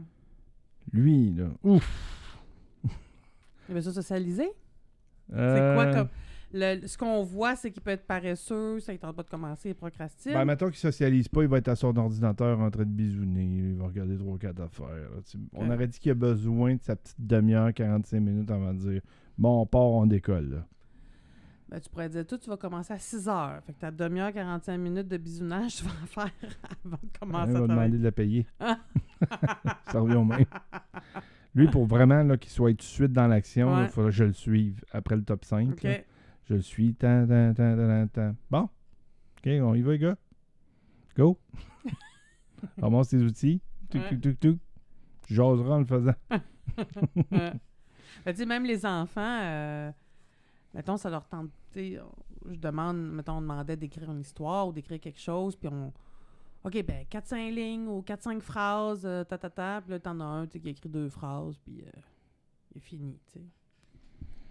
Lui, 0.91 1.33
là, 1.33 1.47
ouf! 1.63 2.41
Il 3.67 3.73
veut 3.75 3.81
ça 3.81 3.91
socialiser? 3.93 4.49
C'est 5.29 5.35
Euh, 5.37 5.73
quoi 5.75 5.91
comme. 5.93 6.07
le- 6.53 6.85
ce 6.87 6.97
qu'on 6.97 7.23
voit, 7.23 7.55
c'est 7.55 7.71
qu'il 7.71 7.81
peut 7.81 7.89
être 7.91 8.05
paresseux, 8.05 8.79
ça 8.79 8.93
ne 8.93 8.97
tente 8.97 9.15
pas 9.15 9.23
de 9.23 9.29
commencer, 9.29 9.69
il 9.69 9.75
procrastine. 9.75 10.33
Ben, 10.33 10.45
mettons 10.45 10.67
qu'il 10.67 10.77
socialise 10.77 11.27
pas, 11.27 11.41
il 11.41 11.47
va 11.47 11.57
être 11.57 11.69
à 11.69 11.75
son 11.75 11.95
ordinateur 11.97 12.59
en 12.59 12.69
train 12.69 12.83
de 12.83 12.89
bisouner, 12.89 13.43
il 13.71 13.75
va 13.75 13.87
regarder 13.87 14.17
trois 14.17 14.37
quatre 14.37 14.61
affaires. 14.61 15.09
Tu- 15.29 15.37
On 15.53 15.65
Ok. 15.67 15.71
aurait 15.73 15.87
dit 15.87 15.99
qu'il 15.99 16.11
a 16.11 16.15
besoin 16.15 16.75
de 16.75 16.81
sa 16.83 16.95
petite 16.95 17.15
demi-heure, 17.19 17.73
45 17.73 18.19
minutes 18.19 18.51
avant 18.51 18.73
de 18.73 18.79
dire 18.91 19.01
Bon, 19.37 19.61
on 19.61 19.65
part, 19.65 19.81
on 19.81 20.05
décolle. 20.05 20.49
là. 20.51 20.67
Ben, 21.67 21.79
tu 21.79 21.89
pourrais 21.89 22.09
dire, 22.09 22.25
toi, 22.27 22.37
tu 22.37 22.47
vas 22.49 22.57
commencer 22.57 22.93
à 22.93 22.99
6 22.99 23.27
heures. 23.27 23.59
Fait 23.65 23.73
que 23.73 23.79
ta 23.79 23.89
demi-heure, 23.91 24.31
45 24.31 24.77
minutes 24.77 25.07
de 25.07 25.17
bisounage, 25.17 25.75
tu 25.77 25.83
vas 25.85 25.91
en 26.03 26.05
faire 26.05 26.31
avant 26.85 26.97
de 27.01 27.17
commencer 27.19 27.51
il 27.51 27.57
à 27.57 27.59
va 27.61 27.67
travailler. 27.67 27.89
demander 27.91 27.97
de 27.97 28.03
la 28.03 28.11
payer. 28.11 28.47
Ça 29.91 29.99
revient 29.99 30.15
au 30.15 30.23
même. 30.25 30.45
Lui, 31.55 31.67
pour 31.67 31.85
vraiment 31.85 32.21
là, 32.21 32.37
qu'il 32.37 32.51
soit 32.51 32.71
tout 32.71 32.77
de 32.77 32.81
suite 32.83 33.13
dans 33.13 33.27
l'action, 33.27 33.75
il 33.77 33.81
Ouais. 33.83 33.87
faudrait 33.87 34.11
que 34.11 34.15
je 34.17 34.23
le 34.25 34.33
suive 34.33 34.83
après 34.91 35.15
le 35.15 35.23
top 35.23 35.43
5. 35.45 35.69
OK. 35.71 35.83
là. 35.83 35.97
Je 36.49 36.53
le 36.55 36.61
suis. 36.61 36.93
Tant, 36.93 37.25
tant, 37.27 38.07
tant. 38.13 38.35
Bon. 38.51 38.63
OK, 39.39 39.47
on 39.47 39.73
y 39.73 39.81
va, 39.81 39.91
les 39.93 39.99
gars. 39.99 40.15
Go. 41.17 41.39
Ramasse 42.81 43.09
tes 43.09 43.17
outils. 43.17 43.61
Tuc, 43.89 44.01
Ouais. 44.01 44.09
tuc, 44.09 44.21
tuc, 44.21 44.39
tuc. 44.39 44.59
Tu 45.27 45.33
jaseras 45.33 45.75
en 45.75 45.79
le 45.79 45.85
faisant. 45.85 46.13
Ben, 47.31 47.59
tu 48.27 48.35
sais, 48.35 48.45
même 48.45 48.65
les 48.65 48.85
enfants, 48.85 49.39
euh, 49.43 49.91
mettons, 50.75 50.97
ça 50.97 51.09
leur 51.09 51.27
tente. 51.27 51.49
tu 51.71 51.79
sais, 51.95 51.99
on- 51.99 52.51
Je 52.53 52.59
demande, 52.59 52.97
mettons, 52.97 53.37
on 53.37 53.41
demandait 53.41 53.75
d'écrire 53.75 54.11
une 54.11 54.21
histoire 54.21 54.67
ou 54.67 54.71
d'écrire 54.71 54.99
quelque 54.99 55.19
chose, 55.19 55.55
puis 55.55 55.67
on. 55.67 55.91
OK, 56.63 56.83
ben, 56.83 57.03
4-5 57.09 57.51
lignes 57.51 57.87
ou 57.87 58.01
4-5 58.03 58.39
phrases, 58.41 59.03
euh, 59.05 59.23
ta, 59.23 59.37
ta, 59.39 59.49
ta, 59.49 59.81
puis 59.81 59.91
là, 59.91 59.99
t'en 59.99 60.19
as 60.19 60.23
un, 60.25 60.45
tu 60.45 60.53
sais, 60.53 60.59
qui 60.59 60.67
a 60.67 60.71
écrit 60.71 60.89
deux 60.89 61.09
phrases, 61.09 61.57
puis 61.57 61.81
euh, 61.81 61.89
il 62.73 62.77
est 62.77 62.81
fini, 62.81 63.17
tu 63.31 63.39
sais. 63.39 63.45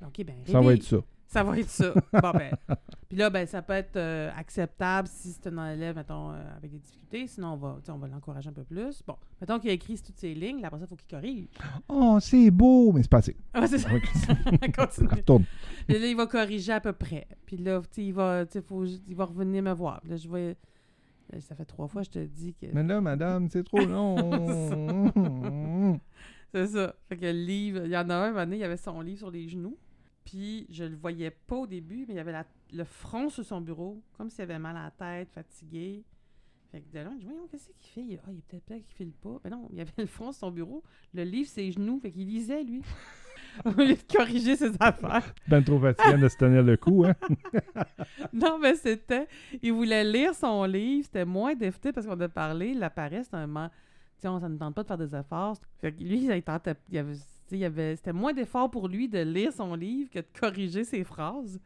OK, 0.04 0.24
ben, 0.24 0.36
Ça 0.46 0.60
va 0.60 0.72
être 0.74 0.82
ça. 0.82 0.96
Ça 1.26 1.42
va 1.42 1.58
être 1.58 1.68
ça. 1.68 1.92
bon, 2.12 2.30
ben. 2.32 2.50
Puis 3.08 3.18
là, 3.18 3.30
ben, 3.30 3.46
ça 3.46 3.62
peut 3.62 3.74
être 3.74 3.96
euh, 3.96 4.30
acceptable 4.36 5.08
si 5.08 5.32
c'est 5.32 5.46
un 5.46 5.72
élève, 5.72 5.94
mettons, 5.94 6.32
euh, 6.32 6.56
avec 6.56 6.72
des 6.72 6.78
difficultés. 6.78 7.26
Sinon, 7.26 7.52
on 7.52 7.56
va, 7.56 7.78
on 7.88 7.98
va 7.98 8.08
l'encourager 8.08 8.48
un 8.48 8.52
peu 8.52 8.64
plus. 8.64 9.02
Bon, 9.06 9.16
mettons 9.40 9.58
qu'il 9.58 9.70
a 9.70 9.72
écrit 9.72 10.00
toutes 10.00 10.18
ces 10.18 10.34
lignes, 10.34 10.60
là, 10.60 10.68
après 10.68 10.80
ça, 10.80 10.86
il 10.86 10.88
faut 10.88 10.96
qu'il 10.96 11.08
corrige. 11.08 11.46
Oh, 11.88 12.18
c'est 12.20 12.50
beau, 12.50 12.92
mais 12.92 13.02
c'est 13.02 13.10
pas 13.10 13.18
assez. 13.18 13.36
Ah, 13.52 13.66
c'est 13.66 13.78
ça. 13.78 13.88
Continue. 14.76 15.08
Retourne. 15.08 15.44
Puis 15.86 15.98
là, 15.98 16.06
il 16.06 16.16
va 16.16 16.26
corriger 16.26 16.72
à 16.72 16.80
peu 16.80 16.92
près. 16.92 17.26
Puis 17.46 17.56
là, 17.56 17.80
tu 17.82 17.86
sais, 17.92 18.04
il 18.04 18.14
va, 18.14 18.44
faut, 18.66 18.84
il 18.84 19.14
va 19.14 19.26
revenir 19.26 19.62
me 19.62 19.72
voir. 19.72 20.00
Puis 20.00 20.10
là, 20.10 20.16
je 20.16 20.28
vais. 20.28 20.56
Ça 21.40 21.54
fait 21.54 21.64
trois 21.64 21.88
fois 21.88 22.02
que 22.02 22.06
je 22.06 22.12
te 22.12 22.24
dis 22.24 22.54
que. 22.54 22.66
Mais 22.72 22.82
là, 22.82 23.00
madame, 23.00 23.48
c'est 23.48 23.64
trop 23.64 23.84
long. 23.84 26.00
C'est 26.52 26.68
ça. 26.68 26.94
Fait 27.08 27.16
que 27.16 27.26
le 27.26 27.32
livre, 27.32 27.82
il 27.84 27.90
y 27.90 27.96
en 27.96 28.08
a 28.10 28.14
un, 28.14 28.22
un 28.22 28.30
moment 28.30 28.44
donné, 28.44 28.58
il 28.58 28.64
avait 28.64 28.76
son 28.76 29.00
livre 29.00 29.18
sur 29.18 29.30
les 29.30 29.48
genoux. 29.48 29.76
Puis 30.24 30.66
je 30.70 30.84
le 30.84 30.96
voyais 30.96 31.30
pas 31.30 31.56
au 31.56 31.66
début, 31.66 32.04
mais 32.08 32.14
il 32.14 32.18
avait 32.18 32.32
la- 32.32 32.46
le 32.72 32.84
front 32.84 33.28
sur 33.28 33.44
son 33.44 33.60
bureau, 33.60 34.02
comme 34.16 34.30
s'il 34.30 34.42
avait 34.42 34.58
mal 34.58 34.76
à 34.76 34.84
la 34.84 34.90
tête, 34.90 35.30
fatigué. 35.32 36.02
Fait 36.72 36.80
que 36.80 36.92
de 36.98 37.04
loin, 37.04 37.12
je 37.14 37.20
dis, 37.20 37.24
voyons, 37.26 37.46
qu'est-ce 37.50 37.68
qu'il 37.78 37.90
fait? 37.90 38.00
Il- 38.14 38.20
Ah, 38.26 38.30
il 38.32 38.38
est 38.38 38.42
peut-être 38.48 38.64
peut-être 38.64 38.84
qu'il 38.86 38.94
file 38.96 39.12
pas. 39.12 39.38
Mais 39.44 39.50
non, 39.50 39.68
il 39.72 39.80
avait 39.80 39.92
le 39.98 40.06
front 40.06 40.32
sur 40.32 40.40
son 40.40 40.50
bureau, 40.50 40.82
le 41.12 41.22
livre, 41.24 41.48
ses 41.48 41.70
genoux, 41.70 42.00
fait 42.00 42.10
qu'il 42.10 42.26
lisait, 42.26 42.64
lui. 42.64 42.82
Au 43.64 43.70
lieu 43.70 43.94
de 43.94 44.12
corriger 44.12 44.56
ses 44.56 44.72
affaires. 44.80 45.32
ben 45.48 45.62
trop 45.62 45.78
fatiguant 45.78 46.18
de 46.18 46.28
se 46.28 46.36
tenir 46.36 46.62
le 46.64 46.76
coup, 46.76 47.04
hein? 47.04 47.14
Non, 48.32 48.58
mais 48.58 48.74
c'était. 48.74 49.28
Il 49.62 49.72
voulait 49.72 50.02
lire 50.04 50.34
son 50.34 50.64
livre. 50.64 51.04
C'était 51.04 51.24
moins 51.24 51.54
défté 51.54 51.92
parce 51.92 52.06
qu'on 52.06 52.18
a 52.20 52.28
parlé. 52.28 52.74
La 52.74 52.90
paresse, 52.90 53.28
c'est 53.30 53.36
un 53.36 53.46
man- 53.46 53.70
Tu 54.16 54.22
sais, 54.22 54.28
on- 54.28 54.40
ça 54.40 54.48
ne 54.48 54.56
tente 54.56 54.74
pas 54.74 54.82
de 54.82 54.88
faire 54.88 54.98
des 54.98 55.14
efforts. 55.14 55.56
Fait 55.80 55.92
que 55.92 56.02
lui, 56.02 56.24
il 56.26 56.42
tentait. 56.42 56.74
Il 56.90 56.98
avait, 56.98 57.14
il 57.52 57.64
avait, 57.64 57.96
c'était 57.96 58.12
moins 58.12 58.32
d'effort 58.32 58.70
pour 58.70 58.88
lui 58.88 59.08
de 59.08 59.18
lire 59.20 59.52
son 59.52 59.74
livre 59.74 60.10
que 60.10 60.18
de 60.20 60.26
corriger 60.38 60.84
ses 60.84 61.04
phrases. 61.04 61.60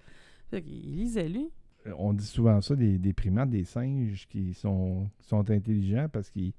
Fait 0.51 0.63
qu'il 0.63 0.95
lisait, 0.97 1.29
lui. 1.29 1.49
On 1.97 2.13
dit 2.13 2.25
souvent 2.27 2.61
ça 2.61 2.75
des, 2.77 2.99
des 2.99 3.13
primates, 3.13 3.51
des 3.51 3.65
singes 3.65 4.27
qui 4.29 4.53
sont, 4.55 5.09
qui 5.19 5.27
sont 5.29 5.49
intelligents 5.51 6.09
parce 6.13 6.31
qu'ils 6.31 6.53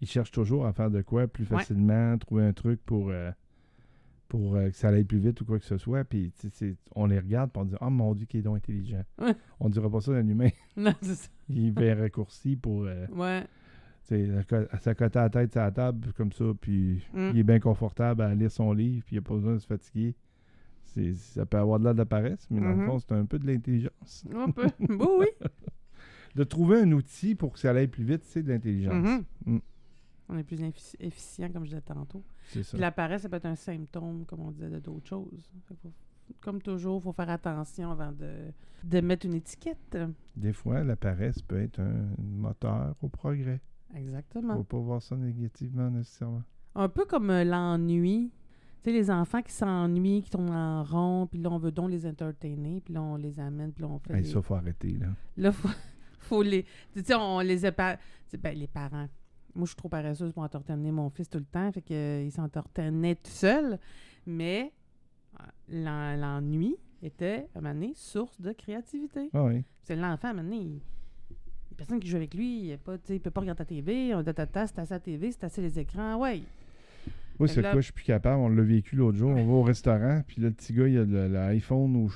ils 0.00 0.08
cherchent 0.08 0.32
toujours 0.32 0.66
à 0.66 0.72
faire 0.72 0.90
de 0.90 1.02
quoi 1.02 1.26
plus 1.28 1.44
Ouais. 1.50 1.58
facilement, 1.58 2.18
trouver 2.18 2.44
un 2.44 2.52
truc 2.52 2.80
pour, 2.84 3.10
euh, 3.10 3.30
pour 4.28 4.56
euh, 4.56 4.70
que 4.70 4.76
ça 4.76 4.88
aille 4.88 5.04
plus 5.04 5.18
vite 5.18 5.40
ou 5.40 5.44
quoi 5.44 5.58
que 5.58 5.64
ce 5.64 5.78
soit. 5.78 6.04
Puis 6.04 6.32
on 6.94 7.06
les 7.06 7.18
regarde 7.18 7.50
et 7.54 7.58
on 7.58 7.64
dit 7.64 7.74
Oh 7.80 7.90
mon 7.90 8.14
Dieu, 8.14 8.26
qu'il 8.26 8.40
est 8.40 8.42
donc 8.42 8.56
intelligent. 8.56 9.02
Ouais. 9.18 9.34
On 9.60 9.68
dira 9.68 9.88
pas 9.90 10.00
ça 10.00 10.12
d'un 10.12 10.26
humain. 10.26 10.48
Non, 10.76 10.92
c'est 11.02 11.14
ça. 11.14 11.28
Il 11.48 11.72
fait 11.74 11.90
un 11.92 11.96
raccourci 12.00 12.56
pour. 12.56 12.84
euh, 12.84 13.06
Ouais. 13.12 13.44
S'accotait 14.04 15.18
la 15.18 15.30
tête 15.30 15.52
sur 15.52 15.60
la 15.62 15.70
table 15.70 16.12
comme 16.14 16.32
ça, 16.32 16.44
puis 16.60 17.02
Mm. 17.12 17.30
il 17.32 17.38
est 17.38 17.42
bien 17.44 17.60
confortable 17.60 18.22
à 18.22 18.34
lire 18.34 18.50
son 18.50 18.72
livre, 18.72 19.04
puis 19.06 19.16
il 19.16 19.18
n'a 19.18 19.22
pas 19.22 19.34
besoin 19.34 19.54
de 19.54 19.58
se 19.58 19.66
fatiguer. 19.66 20.14
Ça 21.14 21.44
peut 21.46 21.56
avoir 21.56 21.78
de 21.80 21.84
l'air 21.84 21.94
de 21.94 21.98
la 21.98 22.04
paresse, 22.06 22.46
mais 22.50 22.60
dans 22.60 22.74
le 22.74 22.86
fond, 22.86 22.98
c'est 22.98 23.12
un 23.12 23.24
peu 23.24 23.38
de 23.38 23.46
l'intelligence. 23.46 24.24
Un 24.32 24.50
peu. 24.50 24.66
oui, 24.78 24.86
oui. 25.20 25.26
De 26.36 26.44
trouver 26.44 26.80
un 26.80 26.92
outil 26.92 27.34
pour 27.34 27.52
que 27.52 27.58
ça 27.58 27.70
aille 27.70 27.88
plus 27.88 28.04
vite, 28.04 28.22
c'est 28.24 28.42
de 28.42 28.52
l'intelligence. 28.52 28.94
Mhm. 28.94 29.24
Mm. 29.46 29.58
On 30.28 30.38
est 30.38 30.44
plus 30.44 30.60
effici- 30.62 30.96
efficient, 31.00 31.50
comme 31.52 31.64
je 31.64 31.70
disais 31.70 31.80
tantôt. 31.82 32.22
C'est 32.48 32.62
ça. 32.62 32.72
Puis 32.72 32.80
la 32.80 32.92
paresse, 32.92 33.22
ça 33.22 33.28
peut 33.28 33.36
être 33.36 33.46
un 33.46 33.56
symptôme, 33.56 34.24
comme 34.26 34.40
on 34.40 34.50
disait, 34.52 34.70
de 34.70 34.78
d'autres 34.78 35.06
choses. 35.08 35.50
Faut- 35.66 35.76
comme 36.40 36.62
toujours, 36.62 37.00
il 37.00 37.02
faut 37.02 37.12
faire 37.12 37.28
attention 37.30 37.90
avant 37.90 38.10
de, 38.12 38.30
de 38.84 39.00
mettre 39.00 39.26
une 39.26 39.34
étiquette. 39.34 39.98
Des 40.36 40.52
fois, 40.54 40.82
la 40.82 40.96
paresse 40.96 41.42
peut 41.42 41.60
être 41.60 41.80
un 41.80 42.06
moteur 42.18 42.94
au 43.02 43.08
progrès. 43.08 43.60
Exactement. 43.94 44.56
Faut 44.56 44.64
pas 44.64 44.78
voir 44.78 45.02
ça 45.02 45.16
négativement 45.16 45.90
nécessairement. 45.90 46.42
Un 46.74 46.88
peu 46.88 47.04
comme 47.04 47.30
euh, 47.30 47.44
l'ennui. 47.44 48.32
Tu 48.82 48.90
sais, 48.90 48.92
les 48.92 49.10
enfants 49.10 49.40
qui 49.40 49.52
s'ennuient, 49.52 50.22
qui 50.22 50.30
tournent 50.30 50.50
en 50.50 50.82
rond, 50.84 51.26
puis 51.26 51.40
là, 51.40 51.50
on 51.50 51.58
veut 51.58 51.72
donc 51.72 51.90
les 51.90 52.04
entertainer, 52.06 52.80
puis 52.82 52.92
là, 52.92 53.02
on 53.02 53.16
les 53.16 53.40
amène, 53.40 53.72
puis 53.72 53.82
là, 53.82 53.88
on 53.88 53.98
fait... 53.98 54.12
Hey, 54.12 54.22
les- 54.24 54.28
ça, 54.28 54.42
faut 54.42 54.54
arrêter, 54.54 54.92
là. 54.98 55.06
Là, 55.38 55.52
faut, 55.52 55.68
faut 56.18 56.42
les... 56.42 56.64
Tu 56.94 57.02
sais, 57.02 57.14
on 57.14 57.40
les 57.40 57.64
épa... 57.64 57.98
ben, 58.40 58.54
les 58.58 58.66
parents. 58.66 59.08
Moi, 59.54 59.64
je 59.64 59.68
suis 59.68 59.76
trop 59.76 59.88
paresseuse 59.88 60.32
pour 60.32 60.42
entertainer 60.42 60.90
mon 60.92 61.08
fils 61.08 61.30
tout 61.30 61.38
le 61.38 61.44
temps, 61.44 61.70
fait 61.72 61.80
qu'il 61.80 62.30
s'entertainait 62.32 63.14
tout 63.14 63.30
seul. 63.30 63.78
Mais 64.26 64.72
euh, 65.40 65.44
l'en- 65.68 66.16
l'ennui 66.20 66.76
était, 67.00 67.48
à 67.54 67.58
un 67.58 67.62
moment 67.62 67.74
donné, 67.74 67.92
source 67.94 68.38
de 68.40 68.52
créativité. 68.52 69.30
Ah 69.32 69.44
oui. 69.44 69.62
C'est 69.82 69.96
l'enfant, 69.96 70.28
à 70.28 70.30
un 70.32 70.34
moment 70.34 70.50
donné, 70.50 70.60
il... 70.62 70.80
personne 71.76 72.00
qui 72.00 72.08
joue 72.08 72.16
avec 72.16 72.34
lui, 72.34 72.68
il 72.68 72.70
ne 72.72 73.18
peut 73.18 73.30
pas 73.30 73.40
regarder 73.40 73.60
la 73.60 73.64
TV, 73.66 74.14
on 74.14 74.22
tatata, 74.22 74.66
c'est 74.66 74.78
assez 74.78 74.94
la 74.94 75.00
TV, 75.00 75.30
c'est 75.32 75.44
assez 75.44 75.62
les 75.62 75.78
écrans, 75.78 76.16
ouais. 76.20 76.40
Moi, 77.38 77.48
c'est 77.48 77.62
quoi, 77.62 77.74
je 77.76 77.80
suis 77.80 77.92
plus 77.92 78.04
capable. 78.04 78.40
On 78.42 78.48
l'a 78.48 78.62
vécu 78.62 78.94
l'autre 78.94 79.18
jour. 79.18 79.30
On 79.30 79.44
va 79.44 79.52
au 79.54 79.62
restaurant, 79.62 80.22
puis 80.24 80.40
là, 80.40 80.48
le 80.50 80.54
petit 80.54 80.72
gars, 80.72 80.86
il 80.86 80.98
a 80.98 81.26
l'iPhone 81.28 81.96
ou 81.96 82.08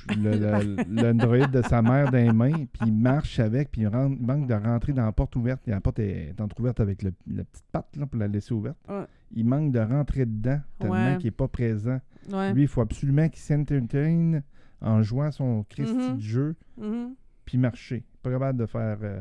l'Android 0.89 1.47
de 1.49 1.61
sa 1.63 1.83
mère 1.83 2.11
dans 2.13 2.19
les 2.19 2.33
mains, 2.33 2.67
puis 2.73 2.83
il 2.87 2.93
marche 2.95 3.41
avec, 3.41 3.73
puis 3.73 3.81
il, 3.83 3.89
rentre- 3.89 4.17
il 4.19 4.25
manque 4.25 4.47
de 4.47 4.55
rentrer 4.55 4.93
dans 4.93 5.05
la 5.05 5.11
porte 5.13 5.35
ouverte. 5.35 5.67
Et 5.67 5.73
la 5.73 5.81
porte 5.81 5.99
est 5.99 6.41
entrouverte 6.41 6.79
avec 6.81 7.03
le- 7.03 7.13
la 7.27 7.43
petite 7.43 7.65
patte 7.73 7.97
là, 7.97 8.07
pour 8.07 8.19
la 8.21 8.29
laisser 8.29 8.55
ouverte. 8.55 8.77
Ouais. 8.89 9.05
Il 9.35 9.45
manque 9.45 9.73
de 9.73 9.81
rentrer 9.81 10.25
dedans, 10.25 10.61
tellement 10.79 10.95
Ouais. 10.95 11.17
qu'il 11.17 11.27
n'est 11.27 11.31
pas 11.33 11.49
présent. 11.49 12.01
Ouais. 12.33 12.53
Lui, 12.55 12.63
il 12.63 12.69
faut 12.69 12.81
absolument 12.81 13.29
qu'il 13.29 13.41
s'entertaine 13.41 14.43
en 14.81 15.03
jouant 15.03 15.25
à 15.25 15.33
son 15.33 15.65
Christy 15.69 15.95
Mhm. 15.95 16.17
de 16.17 16.21
jeu, 16.21 16.57
Mhm. 16.77 17.15
puis 17.45 17.59
marcher. 17.59 18.05
Pas 18.23 18.31
capable 18.31 18.59
de 18.61 18.67
faire 18.67 18.99
euh, 19.03 19.21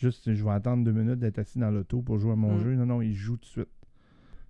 juste, 0.00 0.32
je 0.32 0.44
vais 0.44 0.50
attendre 0.50 0.84
deux 0.84 0.92
minutes 0.92 1.18
d'être 1.18 1.38
assis 1.38 1.58
dans 1.58 1.70
l'auto 1.70 2.02
pour 2.02 2.18
jouer 2.18 2.32
à 2.32 2.36
mon 2.36 2.54
Mhm. 2.54 2.60
jeu. 2.62 2.74
Non, 2.74 2.86
non, 2.86 3.02
il 3.02 3.14
joue 3.14 3.36
tout 3.36 3.42
de 3.42 3.46
suite. 3.46 3.68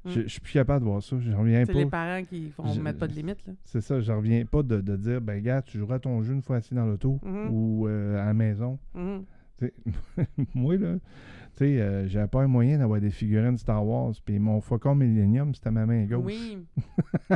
Mhm. 0.05 0.13
Je 0.13 0.21
je 0.23 0.29
suis 0.29 0.41
plus 0.41 0.53
capable 0.53 0.81
de 0.85 0.91
voir 0.91 1.03
ça. 1.03 1.19
Je 1.19 1.33
reviens 1.33 1.65
C'est 1.67 1.73
pas. 1.73 1.79
les 1.79 1.87
parents 1.87 2.23
qui 2.25 2.51
font 2.51 2.67
Je- 2.73 2.81
mettre 2.81 2.99
pas 2.99 3.09
de 3.09 3.15
limite, 3.15 3.45
là. 3.47 3.53
C'est 3.65 3.81
ça, 3.81 4.01
je 4.01 4.13
reviens 4.13 4.45
pas 4.47 4.63
de, 4.63 4.81
de 4.81 4.97
dire, 4.97 5.21
ben 5.21 5.43
gars, 5.43 5.61
tu 5.63 5.77
joueras 5.79 5.99
ton 5.99 6.23
jeu 6.23 6.35
une 6.35 6.43
fois 6.43 6.57
assis 6.57 6.75
dans 6.75 6.87
l'auto 6.87 7.19
Mhm. 7.25 7.51
ou 7.51 7.89
euh, 7.89 8.21
à 8.23 8.27
la 8.27 8.35
maison. 8.35 8.79
Mhm. 8.95 9.25
Sais, 9.59 9.73
Moi, 10.55 10.77
là, 10.77 10.95
tu 11.57 11.65
sais, 11.65 11.81
euh, 11.81 12.07
j'avais 12.07 12.29
pas 12.29 12.43
un 12.43 12.47
moyen 12.47 12.79
d'avoir 12.79 13.01
des 13.01 13.11
figurines 13.11 13.59
Star 13.59 13.85
Wars, 13.85 14.13
puis 14.25 14.39
mon 14.39 14.61
Faucon 14.61 14.95
Millennium, 14.95 15.53
c'était 15.53 15.73
ma 15.73 15.85
main 15.85 16.05
gauche. 16.07 16.23
Oui. 16.27 16.59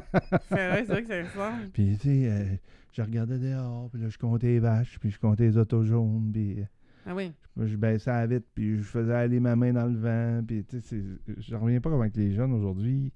c'est 0.49 0.69
vrai, 0.69 0.85
c'est 0.85 0.93
vrai 0.93 1.03
que 1.03 1.09
ça 1.09 1.23
ressemble. 1.23 1.69
Puis, 1.73 1.97
tu 1.99 2.09
sais, 2.09 2.29
euh, 2.31 2.45
je 2.93 3.03
regardais 3.03 3.39
dehors, 3.39 3.91
puis 3.93 4.01
là, 4.03 4.09
je 4.09 4.19
comptais 4.19 4.47
les 4.47 4.59
vaches, 4.61 4.99
puis 5.01 5.11
je 5.11 5.19
comptais 5.19 5.45
les 5.45 5.57
autos 5.59 5.83
jaunes, 5.83 6.31
puis 6.33 6.59
Ah 7.07 7.15
oui. 7.15 7.33
je 7.57 7.77
baissais 7.77 8.11
la 8.11 8.27
vitre, 8.27 8.47
puis 8.55 8.77
je 8.79 8.83
faisais 8.83 9.13
aller 9.15 9.41
ma 9.41 9.57
main 9.57 9.73
dans 9.73 9.87
le 9.87 9.97
vent, 9.99 10.43
puis 10.47 10.65
tu 10.65 10.81
sais, 10.81 11.03
je 11.39 11.57
reviens 11.57 11.81
pas 11.81 11.91
comme 11.91 12.01
avec 12.01 12.17
les 12.17 12.33
jeunes 12.33 12.53
aujourd'hui. 12.53 13.13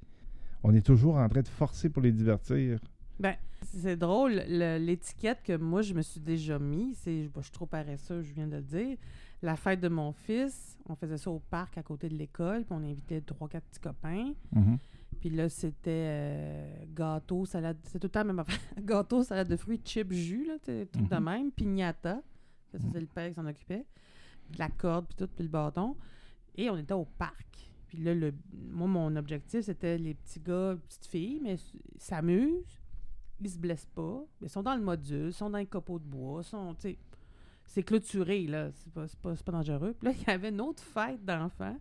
On 0.63 0.75
est 0.75 0.85
toujours 0.85 1.17
en 1.17 1.29
train 1.29 1.43
de 1.43 1.49
forcer 1.49 1.89
pour 1.89 2.03
les 2.03 2.13
divertir. 2.13 2.81
Ben, 3.21 3.35
c'est 3.63 3.97
drôle. 3.97 4.43
le- 4.49 4.79
L'étiquette 4.79 5.43
que 5.45 5.57
moi, 5.57 5.83
je 5.83 5.95
me 5.95 6.03
suis 6.03 6.21
déjà 6.21 6.59
mis, 6.59 6.95
c'est. 6.95 7.29
je 7.35 7.41
suis 7.43 7.53
trop 7.53 7.67
paresseuse, 7.67 8.27
je 8.27 8.35
viens 8.35 8.47
de 8.49 8.57
le 8.57 8.63
dire. 8.63 8.97
La 9.43 9.55
fête 9.57 9.81
de 9.81 9.89
mon 9.89 10.13
fils, 10.13 10.77
on 10.89 10.97
faisait 10.97 11.19
ça 11.19 11.31
au 11.31 11.39
parc 11.39 11.79
à 11.79 11.83
côté 11.83 12.09
de 12.09 12.15
l'école, 12.17 12.65
puis 12.65 12.75
on 12.79 12.83
invitait 12.83 13.21
trois, 13.21 13.49
quatre 13.49 13.65
petits 13.65 13.81
copains. 13.81 14.33
Puis 15.21 15.31
là, 15.31 15.49
c'était 15.49 15.91
euh, 16.09 16.85
gâteau, 16.95 17.47
salade. 17.47 17.79
C'est 17.85 17.99
tout 17.99 18.07
le 18.07 18.11
temps 18.11 18.21
la 18.21 18.25
même 18.25 18.39
affaire. 18.41 18.59
gâteau, 18.83 19.23
salade 19.23 19.49
de 19.49 19.57
fruits, 19.57 19.81
chips, 19.85 20.13
jus, 20.13 20.45
là, 20.47 20.55
truc 20.59 21.09
de 21.09 21.15
Mhm. 21.17 21.25
même. 21.25 21.51
Pignata. 21.53 22.21
Ça, 22.73 22.79
c'est 22.93 23.01
le 23.01 23.07
père 23.07 23.29
qui 23.29 23.35
s'en 23.35 23.47
occupait. 23.47 23.85
Puis 24.51 24.59
la 24.59 24.69
corde, 24.69 25.07
puis 25.07 25.17
tout, 25.17 25.29
puis 25.29 25.45
le 25.45 25.51
bâton. 25.51 25.97
Et 26.57 26.71
on 26.71 26.77
était 26.77 26.95
au 26.95 27.05
parc. 27.05 27.71
Puis 27.89 27.99
là, 27.99 28.15
le, 28.15 28.35
moi, 28.53 28.89
mon 28.89 29.15
objectif, 29.17 29.63
c'était 29.63 29.99
les 29.99 30.15
petits 30.15 30.41
gars, 30.41 30.73
les 30.73 30.79
petites 30.81 31.07
filles, 31.07 31.41
mais 31.43 31.57
s'amusent. 31.99 32.81
Ils 33.41 33.51
se 33.51 33.59
blessent 33.59 33.89
pas. 33.95 34.25
Ils 34.41 34.49
sont 34.49 34.63
dans 34.63 34.75
le 34.75 34.83
module, 34.83 35.29
ils 35.29 35.33
sont 35.33 35.51
dans 35.51 35.59
les 35.59 35.67
copeaux 35.67 35.99
de 35.99 36.05
bois. 36.05 36.43
Sont, 36.43 36.75
c'est 37.65 37.83
clôturé, 37.83 38.47
là. 38.47 38.71
C'est 38.73 38.93
pas, 38.93 39.07
pas, 39.23 39.35
pas 39.35 39.53
dangereux. 39.53 39.95
Puis 39.99 40.09
là, 40.09 40.15
il 40.19 40.27
y 40.27 40.31
avait 40.31 40.49
une 40.49 40.61
autre 40.61 40.83
fête 40.83 41.25
d'enfants 41.25 41.77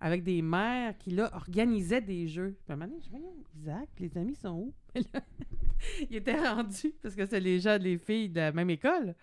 avec 0.00 0.22
des 0.22 0.42
mères 0.42 0.96
qui, 0.98 1.10
là, 1.10 1.30
organisaient 1.34 2.00
des 2.00 2.26
jeux. 2.26 2.56
Puis 2.64 2.74
à 2.74 2.86
je 2.86 3.10
voyons, 3.10 3.34
Isaac, 3.56 3.88
les 3.98 4.18
amis 4.18 4.34
sont 4.34 4.50
où? 4.50 4.74
Là, 4.94 5.20
ils 6.10 6.16
étaient 6.16 6.38
rendus, 6.48 6.94
parce 7.02 7.14
que 7.14 7.24
c'est 7.26 7.40
les 7.40 7.58
les 7.78 7.98
filles 7.98 8.28
de 8.28 8.40
la 8.40 8.52
même 8.52 8.70
école. 8.70 9.14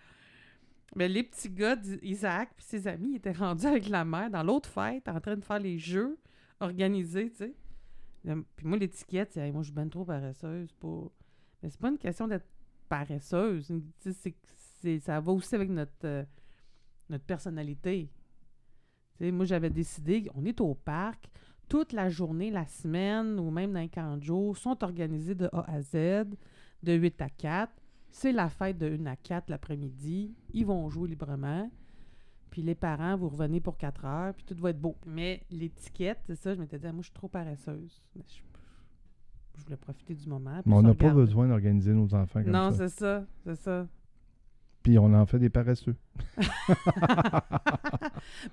Mais 0.96 1.08
les 1.08 1.24
petits 1.24 1.50
gars 1.50 1.76
d'Isaac 1.76 2.50
puis 2.56 2.66
ses 2.66 2.88
amis 2.88 3.16
étaient 3.16 3.32
rendus 3.32 3.66
avec 3.66 3.88
la 3.88 4.04
mère 4.04 4.30
dans 4.30 4.44
l'autre 4.44 4.70
fête, 4.70 5.08
en 5.08 5.20
train 5.20 5.38
de 5.38 5.44
faire 5.44 5.60
les 5.60 5.78
jeux 5.78 6.18
organisés, 6.60 7.30
tu 7.32 7.38
sais. 7.38 7.54
Puis 8.24 8.68
moi, 8.68 8.78
l'étiquette, 8.78 9.36
moi, 9.36 9.62
je 9.62 9.68
suis 9.68 9.74
ben 9.74 9.90
trop 9.90 10.06
paresseuse 10.06 10.72
pour... 10.74 11.12
Mais 11.64 11.70
c'est 11.70 11.80
pas 11.80 11.90
une 11.90 11.98
question 11.98 12.28
d'être 12.28 12.46
paresseuse. 12.88 13.72
Ça 15.00 15.20
va 15.20 15.32
aussi 15.32 15.56
avec 15.56 15.70
notre, 15.70 15.92
euh, 16.04 16.24
notre 17.10 17.24
personnalité. 17.24 18.10
Moi, 19.20 19.46
j'avais 19.46 19.70
décidé, 19.70 20.30
on 20.34 20.46
est 20.46 20.60
au 20.62 20.74
parc, 20.74 21.30
toute 21.70 21.94
la 21.94 22.10
journée, 22.10 22.52
la 22.52 22.68
semaine, 22.68 23.40
ou 23.40 23.50
même 23.52 23.72
dans 23.72 23.80
les 23.80 23.90
40 23.90 24.24
jours, 24.24 24.58
sont 24.58 24.84
organisés 24.84 25.36
de 25.36 25.48
A 25.54 25.72
à 25.72 25.82
Z, 25.82 26.36
de 26.84 26.94
8 26.94 27.22
à 27.22 27.30
4. 27.30 27.72
C'est 28.12 28.32
la 28.34 28.50
fête 28.50 28.78
de 28.78 28.98
1 29.02 29.06
à 29.06 29.16
4 29.16 29.50
l'après-midi. 29.50 30.36
Ils 30.54 30.66
vont 30.66 30.90
jouer 30.90 31.10
librement. 31.10 31.72
Puis 32.50 32.62
les 32.62 32.76
parents, 32.76 33.16
vous 33.16 33.30
revenez 33.30 33.62
pour 33.62 33.78
4 33.78 34.06
heures, 34.06 34.34
puis 34.34 34.44
tout 34.44 34.56
va 34.62 34.72
être 34.72 34.80
beau. 34.82 34.98
Mais 35.06 35.42
l'étiquette, 35.50 36.20
c'est 36.28 36.36
ça, 36.36 36.54
je 36.54 36.60
m'étais 36.60 36.78
dit, 36.78 36.86
Ah, 36.88 36.92
moi, 36.92 37.02
je 37.02 37.08
suis 37.08 37.14
trop 37.14 37.30
paresseuse. 37.30 38.04
Mais 38.16 38.24
je, 38.28 38.42
je 39.58 39.64
voulais 39.64 39.78
profiter 39.78 40.14
du 40.14 40.28
moment. 40.28 40.62
Mais 40.66 40.76
on 40.76 40.82
n'a 40.82 40.94
pas 40.94 41.12
besoin 41.12 41.48
d'organiser 41.48 41.94
nos 41.94 42.14
enfants 42.14 42.44
comme 42.44 42.52
Non, 42.52 42.72
ça. 42.72 42.90
c'est 42.90 43.00
ça, 43.00 43.26
c'est 43.46 43.56
ça. 43.56 43.88
Puis 44.84 45.00
on 45.00 45.14
en 45.14 45.26
fait 45.26 45.40
des 45.40 45.50
paresseux. 45.50 45.96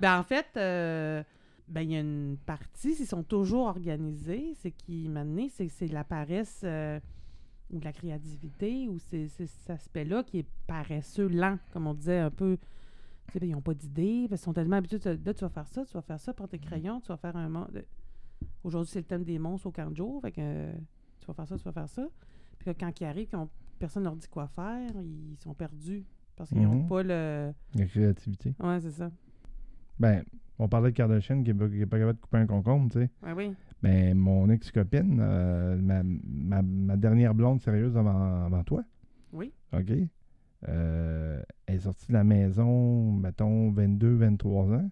ben 0.00 0.18
en 0.18 0.22
fait, 0.22 0.46
euh, 0.56 1.22
ben 1.68 1.80
il 1.80 1.90
y 1.92 1.96
a 1.96 2.00
une 2.00 2.36
partie, 2.44 2.94
s'ils 2.94 3.06
sont 3.06 3.22
toujours 3.22 3.66
organisés, 3.66 4.52
c'est 4.60 4.70
qui 4.70 5.08
maintenant, 5.08 5.46
c'est 5.50 5.68
c'est 5.68 5.88
la 5.88 6.04
paresse 6.04 6.60
euh, 6.64 7.00
ou 7.70 7.78
de 7.78 7.84
la 7.84 7.92
créativité 7.92 8.88
ou 8.88 8.98
c'est 8.98 9.28
cet 9.28 9.70
aspect-là 9.70 10.22
qui 10.24 10.38
est 10.38 10.46
paresseux, 10.66 11.28
lent, 11.28 11.58
comme 11.72 11.86
on 11.86 11.94
disait 11.94 12.18
un 12.18 12.30
peu. 12.30 12.56
Tu 13.26 13.32
sais, 13.34 13.40
ben, 13.40 13.48
ils 13.48 13.52
n'ont 13.52 13.60
pas 13.60 13.74
d'idée, 13.74 14.26
parce 14.28 14.40
qu'ils 14.40 14.46
sont 14.46 14.52
tellement 14.54 14.76
habitués. 14.76 14.98
Là, 15.04 15.34
tu 15.34 15.40
vas 15.40 15.48
faire 15.50 15.68
ça, 15.68 15.84
tu 15.84 15.92
vas 15.92 16.00
faire 16.02 16.18
ça, 16.20 16.32
prends 16.32 16.48
tes 16.48 16.58
crayons, 16.58 17.00
tu 17.00 17.08
vas 17.08 17.16
faire 17.18 17.36
un 17.36 17.66
Aujourd'hui, 18.64 18.90
c'est 18.90 19.00
le 19.00 19.04
thème 19.04 19.24
des 19.24 19.38
monstres 19.38 19.66
au 19.66 19.70
camp 19.70 19.90
de 19.90 19.96
jour, 19.96 20.20
fait 20.22 20.32
que 20.32 20.40
euh, 20.40 20.72
tu 21.20 21.26
vas 21.26 21.34
faire 21.34 21.46
ça, 21.48 21.56
tu 21.58 21.64
vas 21.64 21.72
faire 21.72 21.88
ça. 21.88 22.06
Puis 22.58 22.68
là, 22.70 22.74
quand 22.74 23.00
ils 23.00 23.04
arrivent, 23.04 23.28
quand 23.30 23.48
personne 23.78 24.02
ne 24.04 24.08
leur 24.08 24.16
dit 24.16 24.28
quoi 24.28 24.48
faire, 24.48 24.90
ils 25.02 25.36
sont 25.38 25.54
perdus 25.54 26.04
parce 26.36 26.50
qu'ils 26.50 26.62
n'ont 26.62 26.74
Mhm. 26.82 26.88
pas 26.88 27.02
le. 27.02 27.52
La 27.74 27.84
créativité. 27.86 28.54
Ouais, 28.60 28.80
c'est 28.80 28.92
ça. 28.92 29.10
Ben, 29.98 30.24
on 30.58 30.68
parlait 30.68 30.90
de 30.90 30.96
Kardashian 30.96 31.42
qui 31.42 31.52
n'est 31.52 31.86
pas 31.86 31.98
capable 31.98 32.14
de 32.16 32.20
couper 32.20 32.38
un 32.38 32.46
concombre, 32.46 32.90
tu 32.92 33.00
sais. 33.00 33.10
Ouais, 33.22 33.32
oui. 33.32 33.52
Ben, 33.82 34.16
mon 34.16 34.48
ex-copine, 34.50 35.18
euh, 35.20 35.76
ma, 35.80 36.02
ma, 36.02 36.62
ma 36.62 36.96
dernière 36.96 37.34
blonde 37.34 37.60
sérieuse 37.60 37.96
avant, 37.96 38.44
avant 38.46 38.64
toi, 38.64 38.82
Oui. 39.32 39.52
OK? 39.72 39.92
Euh, 40.68 41.40
elle 41.66 41.74
est 41.76 41.78
sortie 41.80 42.08
de 42.08 42.12
la 42.14 42.24
maison, 42.24 43.12
mettons, 43.12 43.70
22, 43.70 44.14
23 44.16 44.72
ans. 44.74 44.90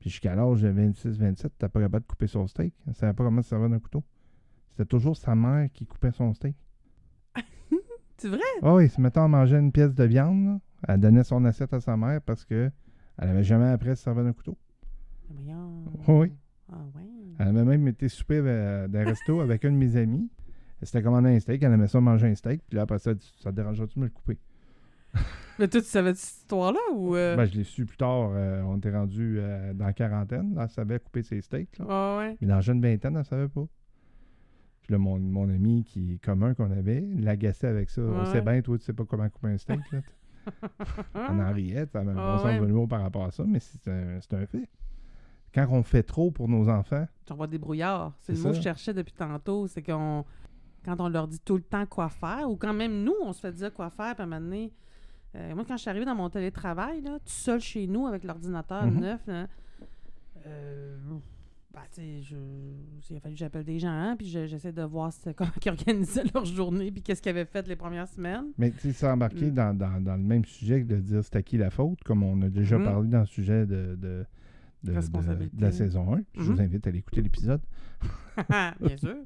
Puis 0.00 0.10
jusqu'à 0.10 0.34
l'âge 0.34 0.62
de 0.62 0.68
26, 0.68 1.18
27, 1.18 1.52
t'as 1.58 1.68
pas 1.68 1.80
capable 1.80 2.02
de 2.04 2.08
couper 2.10 2.26
son 2.26 2.46
steak. 2.48 2.74
Elle 2.86 2.94
savait 2.94 3.12
pas 3.12 3.22
comment 3.22 3.42
se 3.42 3.50
servir 3.50 3.68
d'un 3.68 3.78
couteau. 3.78 4.02
C'était 4.70 4.86
toujours 4.86 5.16
sa 5.16 5.34
mère 5.36 5.70
qui 5.72 5.86
coupait 5.86 6.10
son 6.10 6.32
steak. 6.34 6.56
C'est 8.16 8.28
vrai? 8.28 8.40
Ah 8.62 8.74
oui, 8.74 8.88
si 8.88 9.00
mettons, 9.00 9.24
elle 9.24 9.30
mangeait 9.30 9.58
une 9.60 9.70
pièce 9.72 9.94
de 9.94 10.04
viande, 10.04 10.44
là, 10.46 10.60
elle 10.88 11.00
donnait 11.00 11.22
son 11.24 11.44
assiette 11.44 11.72
à 11.74 11.80
sa 11.80 11.96
mère 11.96 12.20
parce 12.22 12.44
que 12.44 12.70
elle 13.18 13.28
avait 13.28 13.44
jamais 13.44 13.68
appris 13.68 13.90
à 13.90 13.94
se 13.94 14.02
servir 14.02 14.24
d'un 14.24 14.32
couteau. 14.32 14.56
Voyons. 15.28 15.84
Oui. 16.08 16.32
Ah 16.72 16.76
ouais. 16.96 17.09
Elle 17.40 17.48
avait 17.48 17.64
même 17.64 17.88
été 17.88 18.08
souper 18.08 18.40
euh, 18.44 18.86
d'un 18.88 19.04
resto 19.04 19.40
avec 19.40 19.64
un 19.64 19.70
de 19.70 19.76
mes 19.76 19.96
amis. 19.96 20.28
Elle 20.80 20.86
s'était 20.86 21.02
commandé 21.02 21.30
un 21.30 21.40
steak, 21.40 21.62
elle 21.62 21.72
aimait 21.72 21.88
ça 21.88 22.00
manger 22.00 22.28
un 22.28 22.34
steak, 22.34 22.62
puis 22.68 22.76
là 22.76 22.82
après 22.82 22.98
ça, 22.98 23.12
ça 23.42 23.50
te 23.50 23.56
dérangerait-tu 23.56 23.94
de 23.96 24.00
me 24.00 24.04
le 24.06 24.10
couper? 24.10 24.38
Mais 25.58 25.68
toi, 25.68 25.80
tu 25.80 25.86
savais 25.88 26.14
cette 26.14 26.38
histoire-là 26.42 26.80
ou. 26.94 27.16
euh? 27.16 27.36
Ben, 27.36 27.44
je 27.44 27.54
l'ai 27.54 27.64
su 27.64 27.84
plus 27.84 27.96
tard. 27.96 28.30
euh, 28.32 28.62
on 28.62 28.78
était 28.78 28.90
rendu 28.92 29.36
euh, 29.38 29.74
dans 29.74 29.86
la 29.86 29.92
quarantaine. 29.92 30.54
Là, 30.54 30.62
elle 30.64 30.70
savait 30.70 30.98
couper 31.00 31.22
ses 31.22 31.40
steaks. 31.42 31.78
là. 31.78 31.84
Ah 31.88 32.16
ouais. 32.18 32.36
Mais 32.40 32.46
dans 32.46 32.54
la 32.56 32.60
jeune 32.62 32.80
vingtaine, 32.80 33.12
elle 33.14 33.18
ne 33.18 33.24
savait 33.24 33.48
pas. 33.48 33.66
Puis 34.82 34.92
là, 34.92 34.98
mon, 34.98 35.18
mon 35.18 35.48
ami 35.50 35.84
qui 35.84 36.18
commun 36.20 36.54
qu'on 36.54 36.70
avait, 36.70 37.04
l'agaçait 37.18 37.66
avec 37.66 37.90
ça. 37.90 38.00
On 38.00 38.24
sait 38.26 38.40
bien, 38.40 38.62
toi, 38.62 38.78
tu 38.78 38.84
sais 38.84 38.92
pas 38.94 39.04
comment 39.04 39.28
couper 39.28 39.48
un 39.48 39.58
steak. 39.58 39.80
Là. 39.92 40.00
on 41.28 41.38
en 41.40 41.52
riait, 41.52 41.84
ça 41.92 42.00
avait 42.00 42.12
un 42.12 42.16
Ah 42.16 42.32
bon 42.36 42.38
sens 42.38 42.46
ouais. 42.52 42.60
de 42.60 42.64
l'humour 42.64 42.88
par 42.88 43.02
rapport 43.02 43.24
à 43.24 43.30
ça, 43.30 43.44
mais 43.46 43.60
c'est 43.60 43.86
un, 43.90 44.18
c'est 44.20 44.34
un 44.34 44.46
fait. 44.46 44.68
Quand 45.54 45.66
on 45.70 45.82
fait 45.82 46.02
trop 46.04 46.30
pour 46.30 46.48
nos 46.48 46.68
enfants, 46.68 47.06
Tu 47.26 47.32
envoies 47.32 47.46
des 47.48 47.58
brouillards. 47.58 48.12
C'est 48.20 48.32
le 48.34 48.38
mot 48.40 48.50
que 48.50 48.56
je 48.56 48.60
cherchais 48.62 48.94
depuis 48.94 49.12
tantôt. 49.14 49.66
C'est 49.66 49.82
qu'on. 49.82 50.24
Quand 50.84 50.98
on 51.00 51.08
leur 51.08 51.28
dit 51.28 51.40
tout 51.40 51.56
le 51.56 51.62
temps 51.62 51.84
quoi 51.86 52.08
faire, 52.08 52.48
ou 52.50 52.56
quand 52.56 52.72
même 52.72 53.02
nous, 53.04 53.14
on 53.22 53.32
se 53.34 53.40
fait 53.40 53.52
dire 53.52 53.72
quoi 53.74 53.90
faire, 53.90 54.14
puis 54.14 54.22
à 54.22 54.24
un 54.24 54.28
moment 54.28 54.40
donné, 54.40 54.72
euh, 55.36 55.54
moi, 55.54 55.64
quand 55.68 55.76
je 55.76 55.82
suis 55.82 55.90
arrivée 55.90 56.06
dans 56.06 56.14
mon 56.14 56.30
télétravail, 56.30 57.02
là, 57.02 57.18
tout 57.18 57.26
seul 57.26 57.60
chez 57.60 57.86
nous 57.86 58.06
avec 58.06 58.24
l'ordinateur 58.24 58.86
Mhm. 58.86 59.00
neuf, 59.00 59.26
là, 59.26 59.46
euh, 60.46 60.96
bah, 61.74 61.82
je- 61.96 62.34
il 63.10 63.16
a 63.16 63.20
fallu 63.20 63.34
que 63.34 63.38
j'appelle 63.38 63.64
des 63.64 63.78
gens, 63.78 63.90
hein, 63.90 64.16
puis 64.16 64.28
je- 64.28 64.46
j'essaie 64.46 64.72
de 64.72 64.82
voir 64.82 65.12
comment 65.36 65.50
ils 65.64 65.68
organisaient 65.68 66.24
leur 66.34 66.44
journée, 66.46 66.90
puis 66.90 67.02
qu'est-ce 67.02 67.20
qu'ils 67.20 67.30
avaient 67.30 67.44
fait 67.44 67.66
les 67.68 67.76
premières 67.76 68.08
semaines. 68.08 68.46
mais 68.56 68.70
tu 68.70 68.92
sais, 68.92 69.06
embarqué 69.08 69.50
Mm. 69.50 69.54
dans, 69.54 69.76
dans- 69.76 70.00
dans 70.02 70.16
le 70.16 70.22
même 70.22 70.44
sujet 70.44 70.80
que 70.82 70.86
de 70.86 70.96
dire 70.96 71.22
c'est 71.22 71.36
à 71.36 71.42
qui 71.42 71.58
la 71.58 71.70
faute, 71.70 72.02
comme 72.04 72.22
on 72.22 72.40
a 72.42 72.48
déjà 72.48 72.78
Mhm. 72.78 72.84
parlé 72.84 73.08
dans 73.08 73.20
le 73.20 73.26
sujet 73.26 73.66
de, 73.66 73.96
de, 73.96 74.24
de- 74.84 74.90
de- 74.90 74.96
Responsabilité. 74.96 75.56
de 75.56 75.62
la 75.62 75.72
saison 75.72 76.14
1. 76.14 76.22
Je 76.36 76.42
vous 76.42 76.52
Mhm. 76.52 76.60
invite 76.60 76.86
à 76.86 76.90
aller 76.90 76.98
écouter 77.00 77.22
l'épisode. 77.22 77.60
Bien 78.80 78.96
sûr. 78.96 79.16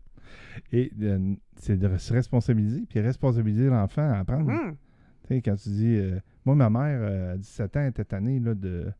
Et 0.72 0.90
euh, 1.02 1.34
c'est 1.56 1.76
de 1.76 1.96
se 1.96 2.12
responsabiliser, 2.12 2.84
puis 2.88 3.00
responsabiliser 3.00 3.66
l'enfant 3.68 4.08
à 4.10 4.18
apprendre. 4.18 4.50
Mhm. 4.50 4.76
Tu 5.22 5.28
sais, 5.28 5.42
quand 5.42 5.56
tu 5.56 5.68
dis. 5.70 5.96
euh, 5.96 6.18
moi, 6.44 6.54
ma 6.54 6.68
mère, 6.70 6.98
euh, 7.02 7.34
à 7.34 7.36
17 7.38 7.76
ans, 7.76 7.86
était 7.86 8.04
tannée 8.04 8.40
là, 8.40 8.54
de, 8.54 8.90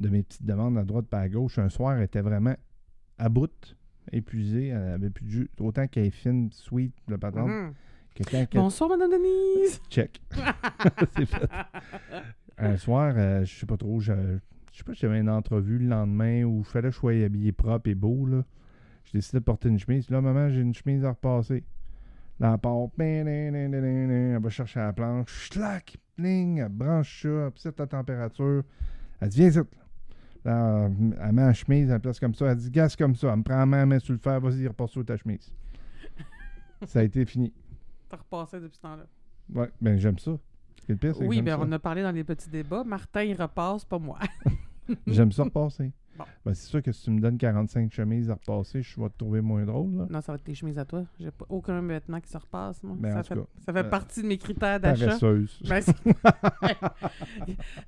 de 0.00 0.08
mes 0.08 0.22
petites 0.22 0.44
demandes 0.44 0.78
à 0.78 0.84
droite 0.84 1.06
pas 1.06 1.20
à 1.20 1.28
gauche. 1.28 1.58
Un 1.58 1.68
soir, 1.68 1.96
elle 1.96 2.04
était 2.04 2.20
vraiment 2.20 2.54
à 3.18 3.28
bout, 3.28 3.76
épuisée. 4.12 4.68
Elle 4.68 4.92
avait 4.92 5.10
plus 5.10 5.24
de 5.24 5.30
jus. 5.30 5.50
Autant 5.58 5.86
qu'elle 5.88 6.06
est 6.06 6.10
fine, 6.10 6.50
sweet, 6.52 6.94
le 7.08 7.16
quand 8.16 8.24
elle 8.32 8.48
Bonsoir, 8.54 8.88
Madame 8.90 9.10
Denise. 9.10 9.80
check. 9.90 10.20
c'est 11.16 11.26
fait. 11.26 11.48
Un 12.58 12.76
soir, 12.78 13.12
euh, 13.16 13.44
je 13.44 13.54
sais 13.54 13.66
pas 13.66 13.76
trop, 13.76 14.00
je, 14.00 14.12
je 14.76 14.80
sais 14.80 14.84
pas 14.84 14.92
si 14.92 15.00
j'avais 15.00 15.20
une 15.20 15.30
entrevue 15.30 15.78
le 15.78 15.86
lendemain 15.86 16.44
où 16.44 16.58
il 16.58 16.64
fallait 16.64 16.88
que 16.88 16.94
je 16.94 16.98
sois 16.98 17.12
habillé 17.24 17.50
propre 17.50 17.88
et 17.88 17.94
beau. 17.94 18.26
Là. 18.26 18.44
J'ai 19.06 19.16
décidé 19.16 19.38
de 19.38 19.44
porter 19.44 19.70
une 19.70 19.78
chemise. 19.78 20.10
Là, 20.10 20.20
maman, 20.20 20.50
j'ai 20.50 20.60
une 20.60 20.74
chemise 20.74 21.02
à 21.02 21.12
repasser. 21.12 21.64
Là, 22.38 22.52
elle 22.52 22.58
part. 22.58 22.88
Elle 22.98 24.38
va 24.38 24.50
chercher 24.50 24.80
la 24.80 24.92
planche. 24.92 25.30
Schlac! 25.30 25.96
Pling! 26.16 26.58
Elle 26.58 26.68
branche 26.68 27.22
ça. 27.22 27.28
Elle 27.28 27.52
set 27.54 27.78
la 27.80 27.86
température. 27.86 28.64
Elle 29.22 29.28
dit, 29.30 29.38
viens 29.38 29.48
ici. 29.48 29.60
Là, 30.44 30.90
elle 31.22 31.32
met 31.32 31.42
la 31.42 31.54
chemise 31.54 31.88
la 31.88 31.98
place 31.98 32.20
comme 32.20 32.34
ça. 32.34 32.44
Elle 32.50 32.58
dit, 32.58 32.70
gaz 32.70 32.96
comme 32.96 33.14
ça. 33.16 33.30
Elle 33.30 33.38
me 33.38 33.42
prend 33.44 33.56
la 33.56 33.64
main, 33.64 33.80
elle 33.80 33.86
met 33.86 33.98
sur 33.98 34.12
le 34.12 34.18
fer. 34.18 34.38
Vas-y, 34.42 34.68
repasse 34.68 34.90
sur 34.90 35.06
ta 35.06 35.16
chemise. 35.16 35.50
ça 36.84 36.98
a 36.98 37.02
été 37.02 37.24
fini. 37.24 37.50
T'as 38.10 38.18
repassé 38.18 38.60
depuis 38.60 38.76
ce 38.76 38.82
temps-là. 38.82 39.06
Ouais, 39.54 39.70
ben 39.80 39.98
j'aime 39.98 40.18
ça. 40.18 40.32
Pire, 41.00 41.14
Oui, 41.22 41.42
ça. 41.46 41.58
on 41.58 41.72
a 41.72 41.78
parlé 41.78 42.02
dans 42.02 42.12
les 42.12 42.24
petits 42.24 42.50
débats. 42.50 42.84
Martin, 42.84 43.22
il 43.22 43.40
repasse, 43.40 43.86
pas 43.86 43.98
moi. 43.98 44.18
J'aime 45.06 45.32
ça 45.32 45.44
repasser. 45.44 45.92
Bon. 46.18 46.24
Ben, 46.46 46.54
c'est 46.54 46.66
sûr 46.68 46.82
que 46.82 46.92
si 46.92 47.02
tu 47.04 47.10
me 47.10 47.20
donnes 47.20 47.36
45 47.36 47.92
chemises 47.92 48.30
à 48.30 48.34
repasser, 48.34 48.80
je 48.82 48.98
vais 48.98 49.08
te 49.10 49.18
trouver 49.18 49.42
moins 49.42 49.64
drôle. 49.66 49.96
Là. 49.98 50.06
non, 50.08 50.20
ça 50.22 50.32
va 50.32 50.36
être 50.36 50.44
tes 50.44 50.54
chemises 50.54 50.78
à 50.78 50.84
toi. 50.86 51.04
J'ai 51.20 51.30
pas 51.30 51.44
aucun 51.50 51.82
vêtement 51.82 52.20
qui 52.20 52.30
se 52.30 52.38
repasse, 52.38 52.82
moi. 52.82 52.96
Ben, 52.98 53.12
en 53.12 53.16
ça, 53.16 53.22
fait, 53.22 53.34
cas, 53.34 53.40
ça 53.66 53.72
fait 53.74 53.78
euh, 53.80 53.90
partie 53.90 54.22
de 54.22 54.26
mes 54.26 54.38
critères 54.38 54.80
d'achat. 54.80 55.18
Ben, 55.20 55.44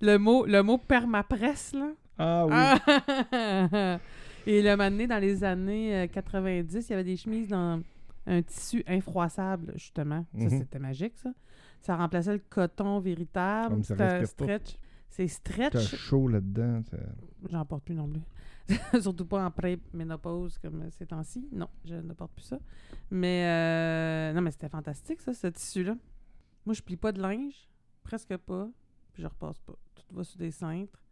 le 0.01 0.17
mot, 0.19 0.45
le 0.47 0.63
mot 0.63 0.79
permapresse, 0.79 1.73
là. 1.75 1.91
Ah 2.19 2.47
oui. 2.47 2.53
Ah! 2.55 3.99
Et 4.47 4.63
le 4.63 4.71
moment 4.77 4.91
donné, 4.91 5.07
dans 5.07 5.19
les 5.19 5.45
années 5.45 5.95
euh, 5.95 6.07
90, 6.07 6.87
il 6.87 6.91
y 6.91 6.95
avait 6.95 7.05
des 7.05 7.17
chemises 7.17 7.49
dans 7.49 7.81
un 8.27 8.43
tissu 8.43 8.83
infroissable, 8.87 9.73
justement. 9.77 10.25
Ça, 10.37 10.45
Mhm. 10.45 10.51
c'était 10.51 10.79
magique, 10.79 11.17
ça. 11.17 11.31
Ça 11.81 11.97
remplaçait 11.97 12.33
le 12.33 12.43
coton 12.51 12.99
véritable. 12.99 13.85
Ça 13.85 13.95
C'était 13.95 14.03
un 14.47 14.47
pas. 14.47 14.59
Stretch. 15.11 15.29
C'est 15.31 15.71
T'as 15.71 15.81
stretch. 15.81 15.97
chaud 16.01 16.29
là-dedans. 16.29 16.83
J'en 17.51 17.65
porte 17.65 17.85
plus 17.85 17.95
non 17.95 18.09
plus. 18.09 18.21
Surtout 19.01 19.25
pas 19.25 19.45
en 19.45 19.51
pré-ménopause 19.51 20.59
comme 20.59 20.91
ces 20.91 21.07
temps-ci. 21.07 21.49
Non, 21.53 21.69
je 21.85 21.95
ne 21.95 22.13
porte 22.13 22.33
plus 22.33 22.45
ça. 22.45 22.59
Mais 23.11 23.45
euh, 23.47 24.33
non, 24.35 24.43
mais 24.43 24.51
c'était 24.51 24.69
fantastique, 24.69 25.21
ça, 25.21 25.33
ce 25.33 25.47
tissu-là. 25.47 25.97
Moi, 26.67 26.75
je 26.75 26.83
plie 26.83 26.97
pas 26.97 27.13
de 27.13 27.21
linge, 27.23 27.69
presque 28.05 28.37
pas, 28.37 28.69
puis 29.13 29.23
je 29.23 29.27
repasse 29.29 29.59
pas. 29.61 29.75
Tout 29.95 30.15
va 30.15 30.23
sur 30.25 30.39
des 30.39 30.51
cintres. 30.51 31.03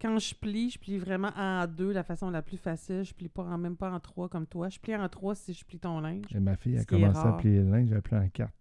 Quand 0.00 0.18
je 0.18 0.34
plie, 0.34 0.70
je 0.70 0.78
plie 0.78 0.98
vraiment 0.98 1.32
en 1.36 1.66
deux, 1.66 1.90
la 1.90 2.04
façon 2.04 2.30
la 2.30 2.42
plus 2.42 2.58
facile. 2.58 3.02
Je 3.02 3.14
plie 3.14 3.28
pas 3.30 3.42
en, 3.44 3.58
même 3.58 3.76
pas 3.76 3.90
en 3.90 3.98
trois 3.98 4.28
comme 4.28 4.46
toi. 4.46 4.68
Je 4.68 4.78
plie 4.78 4.94
en 4.94 5.08
trois 5.08 5.34
si 5.34 5.54
je 5.54 5.64
plie 5.64 5.78
ton 5.78 6.00
linge. 6.00 6.26
Et 6.34 6.38
ma 6.38 6.54
fille 6.56 6.78
a 6.78 6.84
commencé 6.84 7.18
à 7.18 7.32
plier 7.32 7.60
le 7.60 7.70
linge, 7.70 7.88
j'ai 7.88 7.96
appelé 7.96 8.16
en 8.18 8.28
quatre. 8.28 8.52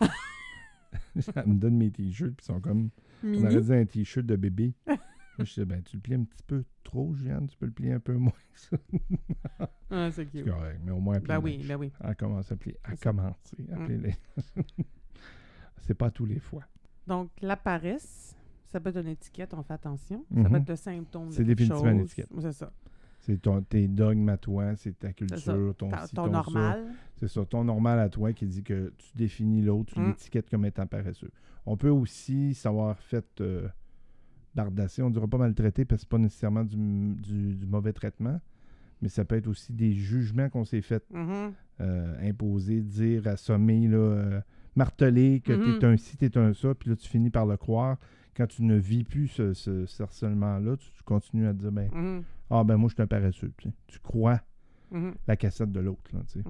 Elle 1.36 1.46
me 1.46 1.58
donne 1.58 1.76
mes 1.76 1.90
t-shirts, 1.90 2.34
puis 2.36 2.44
ils 2.44 2.52
sont 2.52 2.60
comme. 2.60 2.90
On 3.24 3.44
aurait 3.44 3.60
dit 3.60 3.72
un 3.74 3.84
t-shirt 3.84 4.26
de 4.26 4.36
bébé. 4.36 4.74
Moi, 4.86 5.46
je 5.46 5.54
disais, 5.54 5.64
ben, 5.64 5.82
tu 5.82 5.96
le 5.96 6.02
plies 6.02 6.14
un 6.14 6.24
petit 6.24 6.42
peu 6.46 6.64
trop, 6.84 7.14
Jeanne, 7.14 7.46
tu 7.46 7.56
peux 7.56 7.66
le 7.66 7.72
plier 7.72 7.92
un 7.92 8.00
peu 8.00 8.14
moins. 8.14 8.32
ça. 8.54 8.76
Ah, 9.90 10.10
c'est 10.10 10.24
C'est 10.24 10.26
cute. 10.26 10.44
correct, 10.50 10.80
mais 10.84 10.92
au 10.92 11.00
moins, 11.00 11.18
Ben 11.20 11.38
oui, 11.40 11.64
ben 11.66 11.76
oui. 11.76 11.90
Elle 12.02 12.16
commence 12.16 12.52
à 12.52 12.56
plier. 12.56 12.76
Elle 12.84 12.90
C'est 12.96 13.04
ça. 13.04 13.10
commence 13.10 13.54
à 13.72 13.76
Mm. 13.76 13.84
plier 13.86 13.98
les- 13.98 14.16
C'est 15.78 15.94
pas 15.94 16.10
tous 16.10 16.26
les 16.26 16.38
fois. 16.38 16.62
Donc, 17.06 17.30
la 17.40 17.56
paresse, 17.56 18.36
ça 18.66 18.78
peut 18.80 18.90
être 18.90 18.98
une 19.00 19.08
étiquette, 19.08 19.54
on 19.54 19.62
fait 19.62 19.72
attention. 19.74 20.24
Ça 20.28 20.42
peut 20.42 20.48
Mhm. 20.48 20.56
être 20.56 20.68
le 20.68 20.76
symptôme 20.76 21.28
de 21.28 21.32
C'est 21.32 21.44
définitivement 21.44 21.90
une 21.90 22.00
étiquette. 22.00 22.28
C'est 22.40 22.52
ça. 22.52 22.72
C'est 23.20 23.40
ton, 23.42 23.60
tes 23.62 23.86
dogmes 23.88 24.28
à 24.30 24.36
toi, 24.38 24.76
c'est 24.76 24.98
ta 24.98 25.12
culture, 25.12 25.74
ton 25.76 25.90
ton 25.90 25.96
ton 26.14 26.26
normal. 26.28 26.86
C'est 27.20 27.28
ça, 27.28 27.44
ton 27.44 27.64
normal 27.64 27.98
à 27.98 28.08
toi 28.08 28.32
qui 28.32 28.46
dit 28.46 28.62
que 28.62 28.92
tu 28.96 29.08
définis 29.14 29.60
l'autre, 29.62 29.92
tu 29.94 30.00
Mm. 30.00 30.06
l'étiquettes 30.08 30.48
comme 30.50 30.64
étant 30.64 30.86
paresseux. 30.86 31.30
On 31.66 31.76
peut 31.76 31.90
aussi 31.90 32.54
savoir 32.54 32.98
fait 32.98 33.26
euh, 33.42 33.68
bardasser, 34.54 35.02
on 35.02 35.08
ne 35.08 35.12
dira 35.14 35.28
pas 35.28 35.38
maltraité 35.38 35.84
parce 35.84 36.00
que 36.00 36.06
c'est 36.06 36.08
pas 36.10 36.18
nécessairement 36.18 36.64
du, 36.64 36.76
du- 36.76 37.54
du 37.54 37.66
mauvais 37.66 37.92
traitement, 37.92 38.40
mais 39.02 39.08
ça 39.08 39.24
peut 39.24 39.36
être 39.36 39.46
aussi 39.48 39.72
des 39.72 39.92
jugements 39.92 40.48
qu'on 40.48 40.64
s'est 40.64 40.80
fait 40.82 41.04
Mhm. 41.10 41.52
euh, 41.80 42.28
imposer, 42.28 42.80
dire, 42.80 43.26
assommer, 43.28 43.86
là, 43.88 43.96
euh, 43.98 44.40
marteler 44.76 45.40
que 45.40 45.52
Mhm. 45.52 45.78
t'es 45.78 45.86
un 45.86 45.96
ci, 45.96 46.16
t'es 46.16 46.36
un 46.38 46.52
ça, 46.54 46.74
puis 46.74 46.90
là 46.90 46.96
tu 46.96 47.08
finis 47.08 47.30
par 47.30 47.46
le 47.46 47.56
croire. 47.56 47.98
Quand 48.36 48.46
tu 48.46 48.62
ne 48.62 48.76
vis 48.76 49.04
plus 49.04 49.28
ce, 49.28 49.52
ce- 49.52 49.86
ce 49.86 50.02
harcèlement-là, 50.02 50.76
tu, 50.76 50.90
tu 50.92 51.02
continues 51.02 51.46
à 51.46 51.52
te 51.52 51.58
dire 51.58 51.72
ben, 51.72 51.90
Mhm. 51.92 52.22
Ah 52.48 52.64
ben 52.64 52.76
moi 52.76 52.88
je 52.88 52.94
suis 52.94 53.02
un 53.02 53.06
paresseux. 53.06 53.52
tu 53.58 53.68
sais. 53.68 53.74
Tu 53.86 53.98
crois 54.00 54.40
Mhm. 54.90 55.14
la 55.28 55.36
cassette 55.36 55.70
de 55.72 55.80
l'autre. 55.80 56.00
tu 56.10 56.16
sais. 56.26 56.40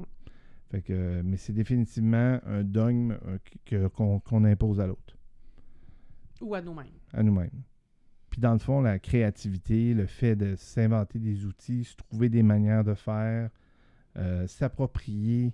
Fait 0.70 0.82
que, 0.82 1.20
mais 1.22 1.36
c'est 1.36 1.52
définitivement 1.52 2.38
un 2.46 2.62
dogme 2.62 3.16
euh, 3.72 3.88
qu'on 3.88 4.44
impose 4.44 4.80
à 4.80 4.86
l'autre, 4.86 5.16
Ou 6.40 6.54
à 6.54 6.62
nous-mêmes. 6.62 6.86
à 7.12 7.22
nous-mêmes. 7.22 7.62
Puis 8.30 8.40
dans 8.40 8.52
le 8.52 8.60
fond, 8.60 8.80
la 8.80 9.00
créativité, 9.00 9.92
le 9.92 10.06
fait 10.06 10.36
de 10.36 10.54
s'inventer 10.54 11.18
des 11.18 11.44
outils, 11.44 11.82
se 11.82 11.96
trouver 11.96 12.28
des 12.28 12.44
manières 12.44 12.84
de 12.84 12.94
faire, 12.94 13.50
euh, 14.16 14.46
s'approprier 14.46 15.52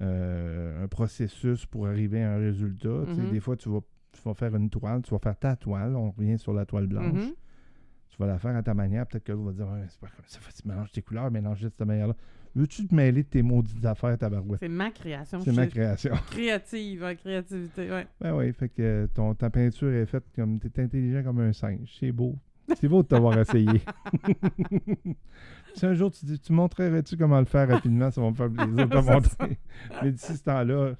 euh, 0.00 0.82
un 0.82 0.88
processus 0.88 1.66
pour 1.66 1.86
arriver 1.86 2.22
à 2.22 2.32
un 2.34 2.38
résultat. 2.38 2.88
Mhm. 2.88 3.30
Des 3.30 3.38
fois, 3.38 3.56
tu 3.56 3.68
vas, 3.68 3.80
tu 4.10 4.20
vas 4.22 4.34
faire 4.34 4.56
une 4.56 4.68
toile, 4.70 5.02
tu 5.02 5.10
vas 5.12 5.20
faire 5.20 5.38
ta 5.38 5.54
toile, 5.54 5.94
on 5.94 6.10
revient 6.10 6.38
sur 6.38 6.52
la 6.52 6.66
toile 6.66 6.88
blanche. 6.88 7.12
Mhm. 7.12 7.34
Tu 8.10 8.16
vas 8.18 8.26
la 8.26 8.38
faire 8.38 8.54
à 8.56 8.62
ta 8.62 8.74
manière. 8.74 9.06
Peut-être 9.06 9.24
que 9.24 9.32
l'autre 9.32 9.52
va 9.56 9.64
dire 9.64 9.72
Ouais, 9.72 9.86
c'est 9.88 10.00
pas 10.00 10.08
comme 10.08 10.24
ça, 10.26 10.38
tu 10.60 10.68
mélanges 10.68 10.92
tes 10.92 11.00
couleurs, 11.02 11.30
mélange 11.30 11.60
de 11.62 11.68
cette 11.68 11.86
manière-là. 11.86 12.14
Veux-tu 12.56 12.86
te 12.88 12.92
mêler 12.94 13.22
de 13.22 13.28
tes 13.28 13.42
maudites 13.42 13.84
affaires, 13.84 14.18
tabarouette? 14.18 14.58
C'est 14.58 14.68
ma 14.68 14.90
création. 14.90 15.38
C'est 15.40 15.52
ma 15.52 15.68
création. 15.68 16.12
Créative, 16.32 17.04
hein, 17.04 17.14
créativité, 17.14 17.88
ouais. 17.90 18.06
Ben 18.20 18.34
oui, 18.34 18.52
fait 18.52 18.68
que 18.68 18.82
euh, 18.82 19.06
ton, 19.14 19.34
ta 19.34 19.48
peinture 19.50 19.92
est 19.92 20.06
faite 20.06 20.24
comme. 20.34 20.58
T'es 20.58 20.82
intelligent 20.82 21.22
comme 21.22 21.38
un 21.40 21.52
singe. 21.52 21.96
C'est 22.00 22.10
beau. 22.10 22.36
C'est 22.80 22.88
beau 22.88 23.02
de 23.04 23.08
t'avoir 23.08 23.38
essayé. 23.38 23.80
si 25.74 25.86
un 25.86 25.94
jour 25.94 26.10
tu 26.10 26.26
dis, 26.26 26.38
tu 26.40 26.52
montrerais-tu 26.52 27.16
comment 27.16 27.38
le 27.38 27.44
faire 27.46 27.68
rapidement, 27.68 28.10
ça 28.10 28.20
va 28.20 28.30
me 28.30 28.34
faire 28.34 28.50
plaisir 28.50 28.74
de 28.74 28.82
te 28.84 28.96
C'est 28.96 29.02
ça. 29.04 29.12
montrer. 29.12 29.58
Mais 30.02 30.10
d'ici 30.12 30.36
ce 30.36 30.42
temps-là, 30.44 30.92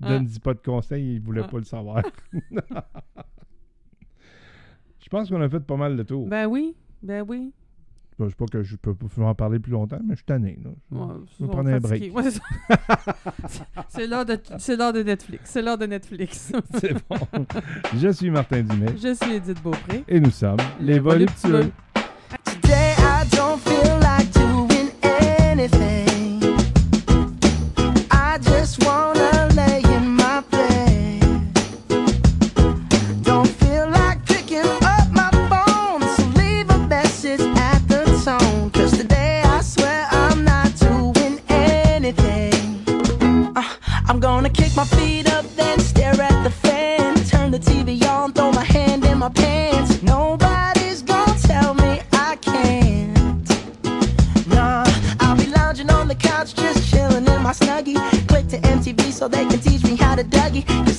donne-y 0.00 0.38
pas 0.40 0.52
de 0.54 0.60
conseils, 0.60 1.14
il 1.14 1.20
voulait 1.20 1.42
Ah. 1.44 1.48
pas 1.48 1.58
le 1.58 1.64
savoir. 1.64 2.02
Je 5.02 5.08
pense 5.08 5.28
qu'on 5.28 5.40
a 5.40 5.48
fait 5.48 5.60
pas 5.60 5.76
mal 5.76 5.96
de 5.96 6.02
tours. 6.02 6.26
Ben 6.28 6.46
oui, 6.46 6.74
ben 7.02 7.24
oui. 7.26 7.52
Je 8.18 8.28
sais 8.28 8.34
pas 8.36 8.44
que 8.46 8.62
je 8.62 8.76
peux 8.76 8.94
pas 8.94 9.22
en 9.24 9.34
parler 9.34 9.58
plus 9.58 9.72
longtemps, 9.72 9.98
mais 10.04 10.14
je 10.14 10.18
suis 10.18 10.26
tanné. 10.26 10.58
Là. 10.62 10.70
Ouais, 10.92 11.14
je 11.38 11.44
vais 11.44 11.50
on 11.50 11.52
prendre 11.52 11.70
un 11.70 11.80
break. 11.80 12.14
Ouais, 12.14 12.22
c'est 13.88 14.06
l'heure 14.06 14.24
de, 14.24 15.02
Netflix. 15.02 15.50
C'est 15.50 15.62
l'heure 15.62 15.78
de 15.78 15.86
Netflix. 15.86 16.52
C'est 16.78 16.92
bon. 17.08 17.16
je 17.96 18.08
suis 18.10 18.30
Martin 18.30 18.62
Dumais 18.62 18.94
Je 18.96 19.14
suis 19.14 19.34
Edith 19.34 19.60
Beaupré. 19.62 20.04
et 20.06 20.20
nous 20.20 20.30
sommes 20.30 20.58
les 20.80 21.00
voluptueux. 21.00 21.50
Today 21.50 21.91
blog. 60.60 60.91